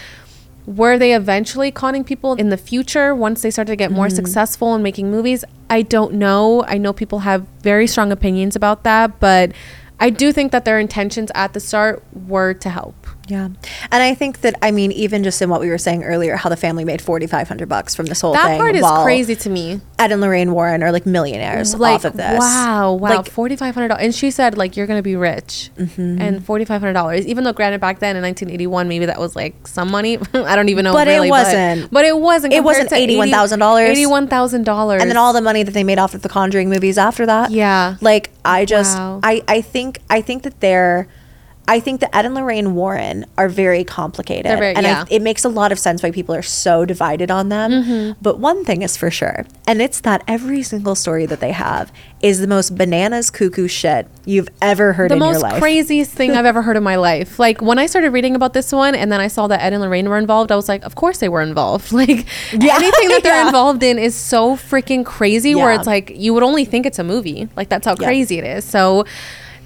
Were 0.65 0.97
they 0.97 1.13
eventually 1.13 1.73
conning 1.73 2.05
people 2.05 2.35
in 2.35 2.51
the 2.51 2.57
future 2.57 3.15
once 3.17 3.43
they 3.43 3.51
started 3.51 3.73
to 3.73 3.77
get 3.77 3.91
more 3.91 4.07
mm-hmm. 4.07 4.15
successful 4.15 4.75
in 4.77 4.83
making 4.83 5.11
movies? 5.11 5.45
I 5.69 5.83
don't 5.83 6.15
know. 6.15 6.65
I 6.69 6.79
know 6.79 6.93
people 6.93 7.21
have 7.21 7.47
very 7.63 7.89
strong 7.89 8.13
opinions 8.13 8.55
about 8.55 8.85
that, 8.85 9.19
but 9.19 9.53
I 9.99 10.11
do 10.11 10.33
think 10.33 10.53
that 10.53 10.65
their 10.65 10.79
intentions 10.79 11.31
at 11.35 11.53
the 11.53 11.61
start 11.61 12.05
were 12.29 12.55
to 12.55 12.71
help. 12.71 12.95
Yeah. 13.29 13.45
And 13.45 14.03
I 14.03 14.15
think 14.15 14.41
that, 14.41 14.57
I 14.63 14.73
mean, 14.73 14.91
even 14.93 15.23
just 15.23 15.41
in 15.41 15.49
what 15.49 15.61
we 15.61 15.69
were 15.69 15.79
saying 15.79 16.03
earlier, 16.03 16.35
how 16.37 16.49
the 16.49 16.57
family 16.57 16.85
made 16.85 17.01
4500 17.01 17.69
bucks 17.69 17.95
from 17.95 18.07
this 18.07 18.21
whole 18.21 18.33
That 18.33 18.47
thing. 18.47 18.59
That 18.59 18.65
part 18.65 18.75
is 18.77 19.03
crazy 19.05 19.37
to 19.37 19.49
me. 19.51 19.81
Ed 19.99 20.11
and 20.11 20.21
Lorraine 20.21 20.53
Warren 20.53 20.83
are 20.83 20.91
like 20.91 21.07
millionaires 21.07 21.75
Like, 21.77 21.95
off 21.97 22.05
of 22.05 22.17
this. 22.17 22.39
wow, 22.41 22.95
wow, 22.95 23.17
Like, 23.19 23.27
forty 23.31 23.55
five 23.55 23.75
hundred 23.75 23.89
dollars, 23.89 24.03
and 24.05 24.15
she 24.15 24.33
said 24.33 24.59
like 24.59 24.77
you're 24.77 24.89
gonna 24.89 25.03
be 25.03 25.15
rich, 25.15 25.71
Mm-hmm. 25.79 26.21
and 26.21 26.45
forty 26.45 26.65
five 26.65 26.81
hundred 26.81 26.95
dollars. 26.95 27.25
Even 27.27 27.45
though, 27.45 27.53
granted, 27.53 27.81
back 27.81 28.01
then 28.01 28.17
in 28.17 28.23
1981, 28.23 28.89
maybe 28.89 29.07
that 29.07 29.21
was 29.21 29.37
like 29.37 29.67
some 29.69 29.91
money. 29.91 30.19
I 30.35 30.57
don't 30.57 30.69
even 30.69 30.83
know, 30.85 30.93
But 30.93 31.07
it 31.07 31.13
really, 31.13 31.31
wasn't. 31.31 31.91
But, 31.93 32.05
it 32.05 32.19
wasn't. 32.19 32.53
It 32.53 32.65
wasn't 32.65 32.89
to 32.89 32.97
80 32.97 33.15
$81,000. 33.17 33.89
Eighty-one 33.89 34.27
thousand 34.29 34.65
dollars, 34.65 35.01
and 35.01 35.09
then 35.09 35.17
all 35.17 35.33
the 35.33 35.41
money 35.41 35.63
that 35.63 35.73
they 35.73 35.85
made 35.85 35.99
off 35.99 36.15
of 36.15 36.23
the 36.23 36.29
Conjuring 36.29 36.69
movies 36.69 36.99
after 36.99 37.25
that. 37.27 37.53
Yeah. 37.53 37.97
Like 38.01 38.31
I 38.45 38.65
just 38.65 38.97
Wow. 38.97 39.21
I 39.23 39.43
I 39.47 39.61
think 39.61 40.01
I 40.11 40.21
think 40.23 40.43
that 40.43 40.59
they're 40.61 41.07
I 41.69 41.79
think 41.79 42.01
that 42.01 42.15
Ed 42.15 42.27
and 42.27 42.35
Lorraine 42.35 42.75
Warren 42.75 43.25
are 43.39 43.49
very 43.49 43.85
complicated. 43.85 44.47
Very- 44.59 44.75
and 44.75 44.85
yeah. 44.85 45.05
I, 45.09 45.15
it 45.15 45.23
makes 45.23 45.45
a 45.45 45.49
lot 45.49 45.71
of 45.71 45.79
sense 45.79 46.03
why 46.03 46.11
people 46.11 46.35
are 46.35 46.43
so 46.43 46.85
divided 46.85 47.31
on 47.31 47.51
them. 47.51 47.71
Mm-hmm. 47.71 48.19
But 48.21 48.41
one 48.41 48.65
thing 48.65 48.83
is 48.83 48.97
for 48.97 49.11
sure, 49.11 49.47
and 49.67 49.81
it's 49.81 50.01
that 50.01 50.23
every 50.27 50.63
single 50.65 50.95
story 50.97 51.25
that 51.27 51.39
they 51.41 51.53
have 51.53 51.93
is 52.21 52.41
the 52.41 52.47
most 52.47 52.77
bananas 52.77 53.31
cuckoo 53.31 53.69
shit 53.69 54.07
you've 54.25 54.49
ever 54.61 54.93
heard 54.93 55.11
the 55.11 55.15
in 55.17 55.21
your 55.21 55.33
life. 55.35 55.41
The 55.41 55.49
most 55.51 55.61
craziest 55.61 56.11
thing 56.13 56.33
I've 56.33 56.47
ever 56.47 56.63
heard 56.63 56.77
in 56.77 56.83
my 56.83 56.97
life. 56.97 57.39
Like 57.39 57.61
when 57.63 57.79
I 57.79 57.87
started 57.87 58.11
reading 58.11 58.35
about 58.37 58.53
this 58.55 58.73
one 58.73 58.95
and 58.95 59.11
then 59.11 59.21
I 59.21 59.29
saw 59.29 59.47
that 59.49 59.61
Ed 59.63 59.73
and 59.73 59.83
Lorraine 59.83 60.09
were 60.09 60.19
involved, 60.19 60.53
I 60.53 60.57
was 60.57 60.69
like, 60.69 60.83
of 60.85 60.95
course 60.95 61.19
they 61.19 61.29
were 61.29 61.43
involved. 61.43 61.93
Like 62.03 62.27
Yeah. 62.53 62.75
anything 62.75 63.09
that 63.09 63.21
they're 63.23 63.35
Yeah. 63.43 63.47
involved 63.47 63.83
in 63.83 63.99
is 63.99 64.15
so 64.15 64.57
freaking 64.57 65.05
crazy 65.05 65.55
where 65.55 65.73
it's 65.73 65.87
like 65.87 66.13
you 66.15 66.35
would 66.35 66.43
only 66.43 66.65
think 66.65 66.87
it's 66.87 66.99
a 66.99 67.05
movie. 67.05 67.49
Like 67.57 67.69
that's 67.69 67.87
how 67.87 67.95
crazy 67.97 68.39
it 68.39 68.45
is. 68.45 68.65
So 68.65 69.05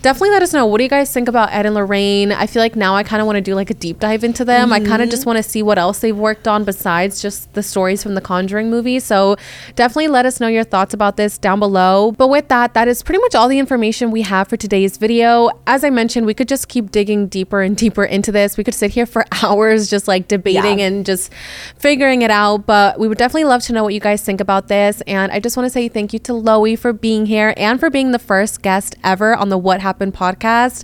definitely 0.03 0.31
let 0.31 0.43
us 0.43 0.53
know 0.53 0.67
what 0.67 0.79
do 0.79 0.85
you 0.85 0.91
guys 0.91 1.13
think 1.13 1.29
about 1.29 1.53
Ed 1.53 1.67
and 1.67 1.75
Lorraine? 1.75 2.33
I 2.33 2.47
feel 2.47 2.63
like 2.63 2.77
now 2.77 2.95
I 2.95 3.03
kind 3.03 3.21
of 3.21 3.27
want 3.27 3.37
to 3.37 3.41
do 3.41 3.55
like 3.55 3.71
a 3.71 3.75
deep 3.75 3.99
dive 3.99 4.25
into 4.25 4.45
them. 4.45 4.73
I 4.73 4.79
kind 4.79 4.95
of 4.95 5.01
mm-hmm. 5.01 5.11
just 5.11 5.27
want 5.27 5.37
to 5.37 5.43
see 5.43 5.63
what 5.63 5.79
else 5.79 5.99
they've 5.99 6.17
worked 6.17 6.47
on 6.47 6.65
besides 6.65 7.21
just 7.21 7.53
the 7.55 7.63
stories 7.63 8.03
from 8.03 8.15
the 8.15 8.21
Conjuring 8.21 8.71
movie. 8.71 9.01
So 9.01 9.37
definitely 9.75 10.09
let 10.09 10.27
us 10.27 10.41
know 10.41 10.49
your 10.49 10.65
thoughts 10.65 10.95
about 10.95 11.17
this 11.17 11.39
down 11.39 11.59
below. 11.59 12.13
But 12.13 12.29
with 12.29 12.49
that, 12.49 12.75
that 12.75 12.89
is 12.89 13.03
pretty 13.03 13.21
much 13.21 13.35
all 13.35 13.49
the 13.49 13.59
information 13.59 14.11
we 14.11 14.23
have 14.23 14.49
for 14.49 14.57
today's 14.57 14.97
video. 14.97 15.51
As 15.67 15.85
I 15.85 15.91
mentioned, 15.91 16.27
we 16.27 16.35
could 16.35 16.49
just 16.49 16.69
keep 16.69 16.91
digging 16.91 17.27
deeper 17.27 17.63
and 17.63 17.77
deeper 17.77 18.05
into 18.05 18.31
this. 18.31 18.57
We 18.57 18.65
could 18.65 18.75
sit 18.75 18.93
here 18.93 19.07
for 19.07 19.25
hours 19.43 19.91
just 19.91 20.07
like 20.09 20.29
debating 20.29 20.79
Yeah. 20.79 20.87
and 20.87 21.07
just 21.07 21.33
figuring 21.79 22.23
it 22.23 22.31
out. 22.31 22.67
But 22.67 22.99
we 22.99 23.09
would 23.09 23.19
definitely 23.19 23.45
love 23.45 23.63
to 23.63 23.73
know 23.73 23.83
what 23.83 23.95
you 23.95 24.01
guys 24.01 24.23
think 24.23 24.41
about 24.41 24.69
this. 24.69 25.01
And 25.07 25.33
I 25.33 25.41
just 25.41 25.57
want 25.57 25.67
to 25.67 25.71
say 25.71 25.89
thank 25.89 26.13
you 26.13 26.19
to 26.21 26.33
Loey 26.33 26.79
for 26.79 26.93
being 26.93 27.27
here 27.27 27.55
and 27.57 27.81
for 27.81 27.91
being 27.91 28.13
the 28.13 28.19
first 28.19 28.63
guest 28.63 28.95
ever 29.03 29.35
on 29.35 29.49
the 29.49 29.59
What 29.59 29.81
Happened 29.87 30.15
podcast. 30.15 30.83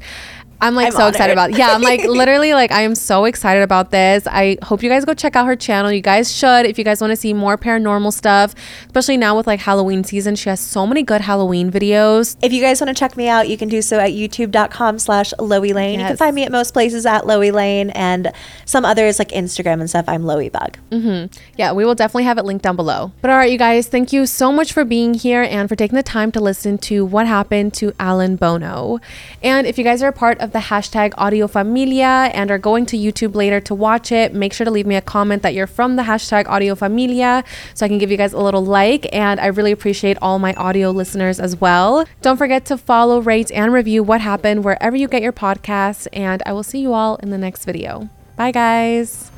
I'm 0.62 0.76
like 0.76 0.86
I'm 0.86 0.92
so 0.92 1.08
excited 1.08 1.32
about 1.32 1.50
it. 1.50 1.58
Yeah, 1.58 1.72
I'm 1.72 1.82
like 1.82 2.04
literally 2.04 2.54
like 2.54 2.70
I 2.70 2.82
am 2.82 2.94
so 2.94 3.24
excited 3.24 3.64
about 3.64 3.90
this. 3.90 4.28
I 4.28 4.58
hope 4.62 4.80
you 4.84 4.88
guys 4.88 5.04
go 5.04 5.12
check 5.12 5.34
out 5.34 5.44
her 5.46 5.56
channel. 5.56 5.90
You 5.90 6.00
guys 6.00 6.30
should 6.32 6.66
if 6.66 6.78
you 6.78 6.84
guys 6.84 7.00
want 7.00 7.10
to 7.10 7.16
see 7.16 7.34
more 7.34 7.58
paranormal 7.58 8.12
stuff, 8.12 8.54
especially 8.86 9.16
now 9.16 9.36
with 9.36 9.48
like 9.48 9.58
Halloween 9.58 10.04
season. 10.04 10.36
She 10.36 10.48
has 10.50 10.60
so 10.60 10.86
many 10.86 11.02
good 11.02 11.20
Halloween 11.20 11.72
videos. 11.72 12.36
If 12.42 12.52
you 12.52 12.62
guys 12.62 12.80
want 12.80 12.96
to 12.96 12.98
check 12.98 13.16
me 13.16 13.26
out, 13.26 13.48
you 13.48 13.58
can 13.58 13.68
do 13.68 13.82
so 13.82 13.98
at 13.98 14.12
youtube.com 14.12 15.00
slash 15.00 15.34
Loey 15.40 15.74
Lane. 15.74 15.98
You 15.98 16.06
can 16.06 16.16
find 16.16 16.36
me 16.36 16.44
at 16.44 16.52
most 16.52 16.72
places 16.72 17.06
at 17.06 17.24
Loey 17.24 17.52
Lane 17.52 17.90
and 17.90 18.32
some 18.64 18.84
others 18.84 19.18
like 19.18 19.30
Instagram 19.30 19.80
and 19.80 19.90
stuff. 19.90 20.04
I'm 20.06 20.22
Loey 20.22 20.52
Bug. 20.52 20.78
Mm-hmm. 20.92 21.36
Yeah, 21.56 21.72
we 21.72 21.84
will 21.84 21.96
definitely 21.96 22.24
have 22.24 22.38
it 22.38 22.44
linked 22.44 22.62
down 22.62 22.76
below. 22.76 23.10
But 23.20 23.32
all 23.32 23.36
right, 23.36 23.50
you 23.50 23.58
guys, 23.58 23.88
thank 23.88 24.12
you 24.12 24.26
so 24.26 24.52
much 24.52 24.72
for 24.72 24.84
being 24.84 25.14
here 25.14 25.42
and 25.42 25.68
for 25.68 25.74
taking 25.74 25.96
the 25.96 26.04
time 26.04 26.30
to 26.32 26.40
listen 26.40 26.78
to 26.78 27.04
what 27.04 27.26
happened 27.26 27.74
to 27.74 27.92
Alan 27.98 28.36
Bono. 28.36 29.00
And 29.42 29.66
if 29.66 29.76
you 29.76 29.82
guys 29.82 30.04
are 30.04 30.08
a 30.08 30.12
part 30.12 30.38
of 30.38 30.51
the 30.52 30.58
hashtag 30.58 31.14
Audio 31.16 31.48
Familia 31.48 32.30
and 32.34 32.50
are 32.50 32.58
going 32.58 32.86
to 32.86 32.96
YouTube 32.96 33.34
later 33.34 33.60
to 33.60 33.74
watch 33.74 34.12
it, 34.12 34.34
make 34.34 34.52
sure 34.52 34.64
to 34.64 34.70
leave 34.70 34.86
me 34.86 34.94
a 34.94 35.00
comment 35.00 35.42
that 35.42 35.54
you're 35.54 35.66
from 35.66 35.96
the 35.96 36.02
hashtag 36.02 36.46
Audio 36.46 36.74
Familia 36.74 37.42
so 37.74 37.84
I 37.84 37.88
can 37.88 37.98
give 37.98 38.10
you 38.10 38.16
guys 38.16 38.32
a 38.32 38.38
little 38.38 38.64
like. 38.64 39.06
And 39.12 39.40
I 39.40 39.46
really 39.46 39.72
appreciate 39.72 40.18
all 40.22 40.38
my 40.38 40.54
audio 40.54 40.90
listeners 40.90 41.40
as 41.40 41.56
well. 41.60 42.04
Don't 42.20 42.36
forget 42.36 42.64
to 42.66 42.78
follow, 42.78 43.20
rate, 43.20 43.50
and 43.50 43.72
review 43.72 44.02
what 44.02 44.20
happened 44.20 44.64
wherever 44.64 44.94
you 44.94 45.08
get 45.08 45.22
your 45.22 45.32
podcasts. 45.32 46.06
And 46.12 46.42
I 46.46 46.52
will 46.52 46.62
see 46.62 46.80
you 46.80 46.92
all 46.92 47.16
in 47.16 47.30
the 47.30 47.38
next 47.38 47.64
video. 47.64 48.08
Bye, 48.36 48.52
guys. 48.52 49.31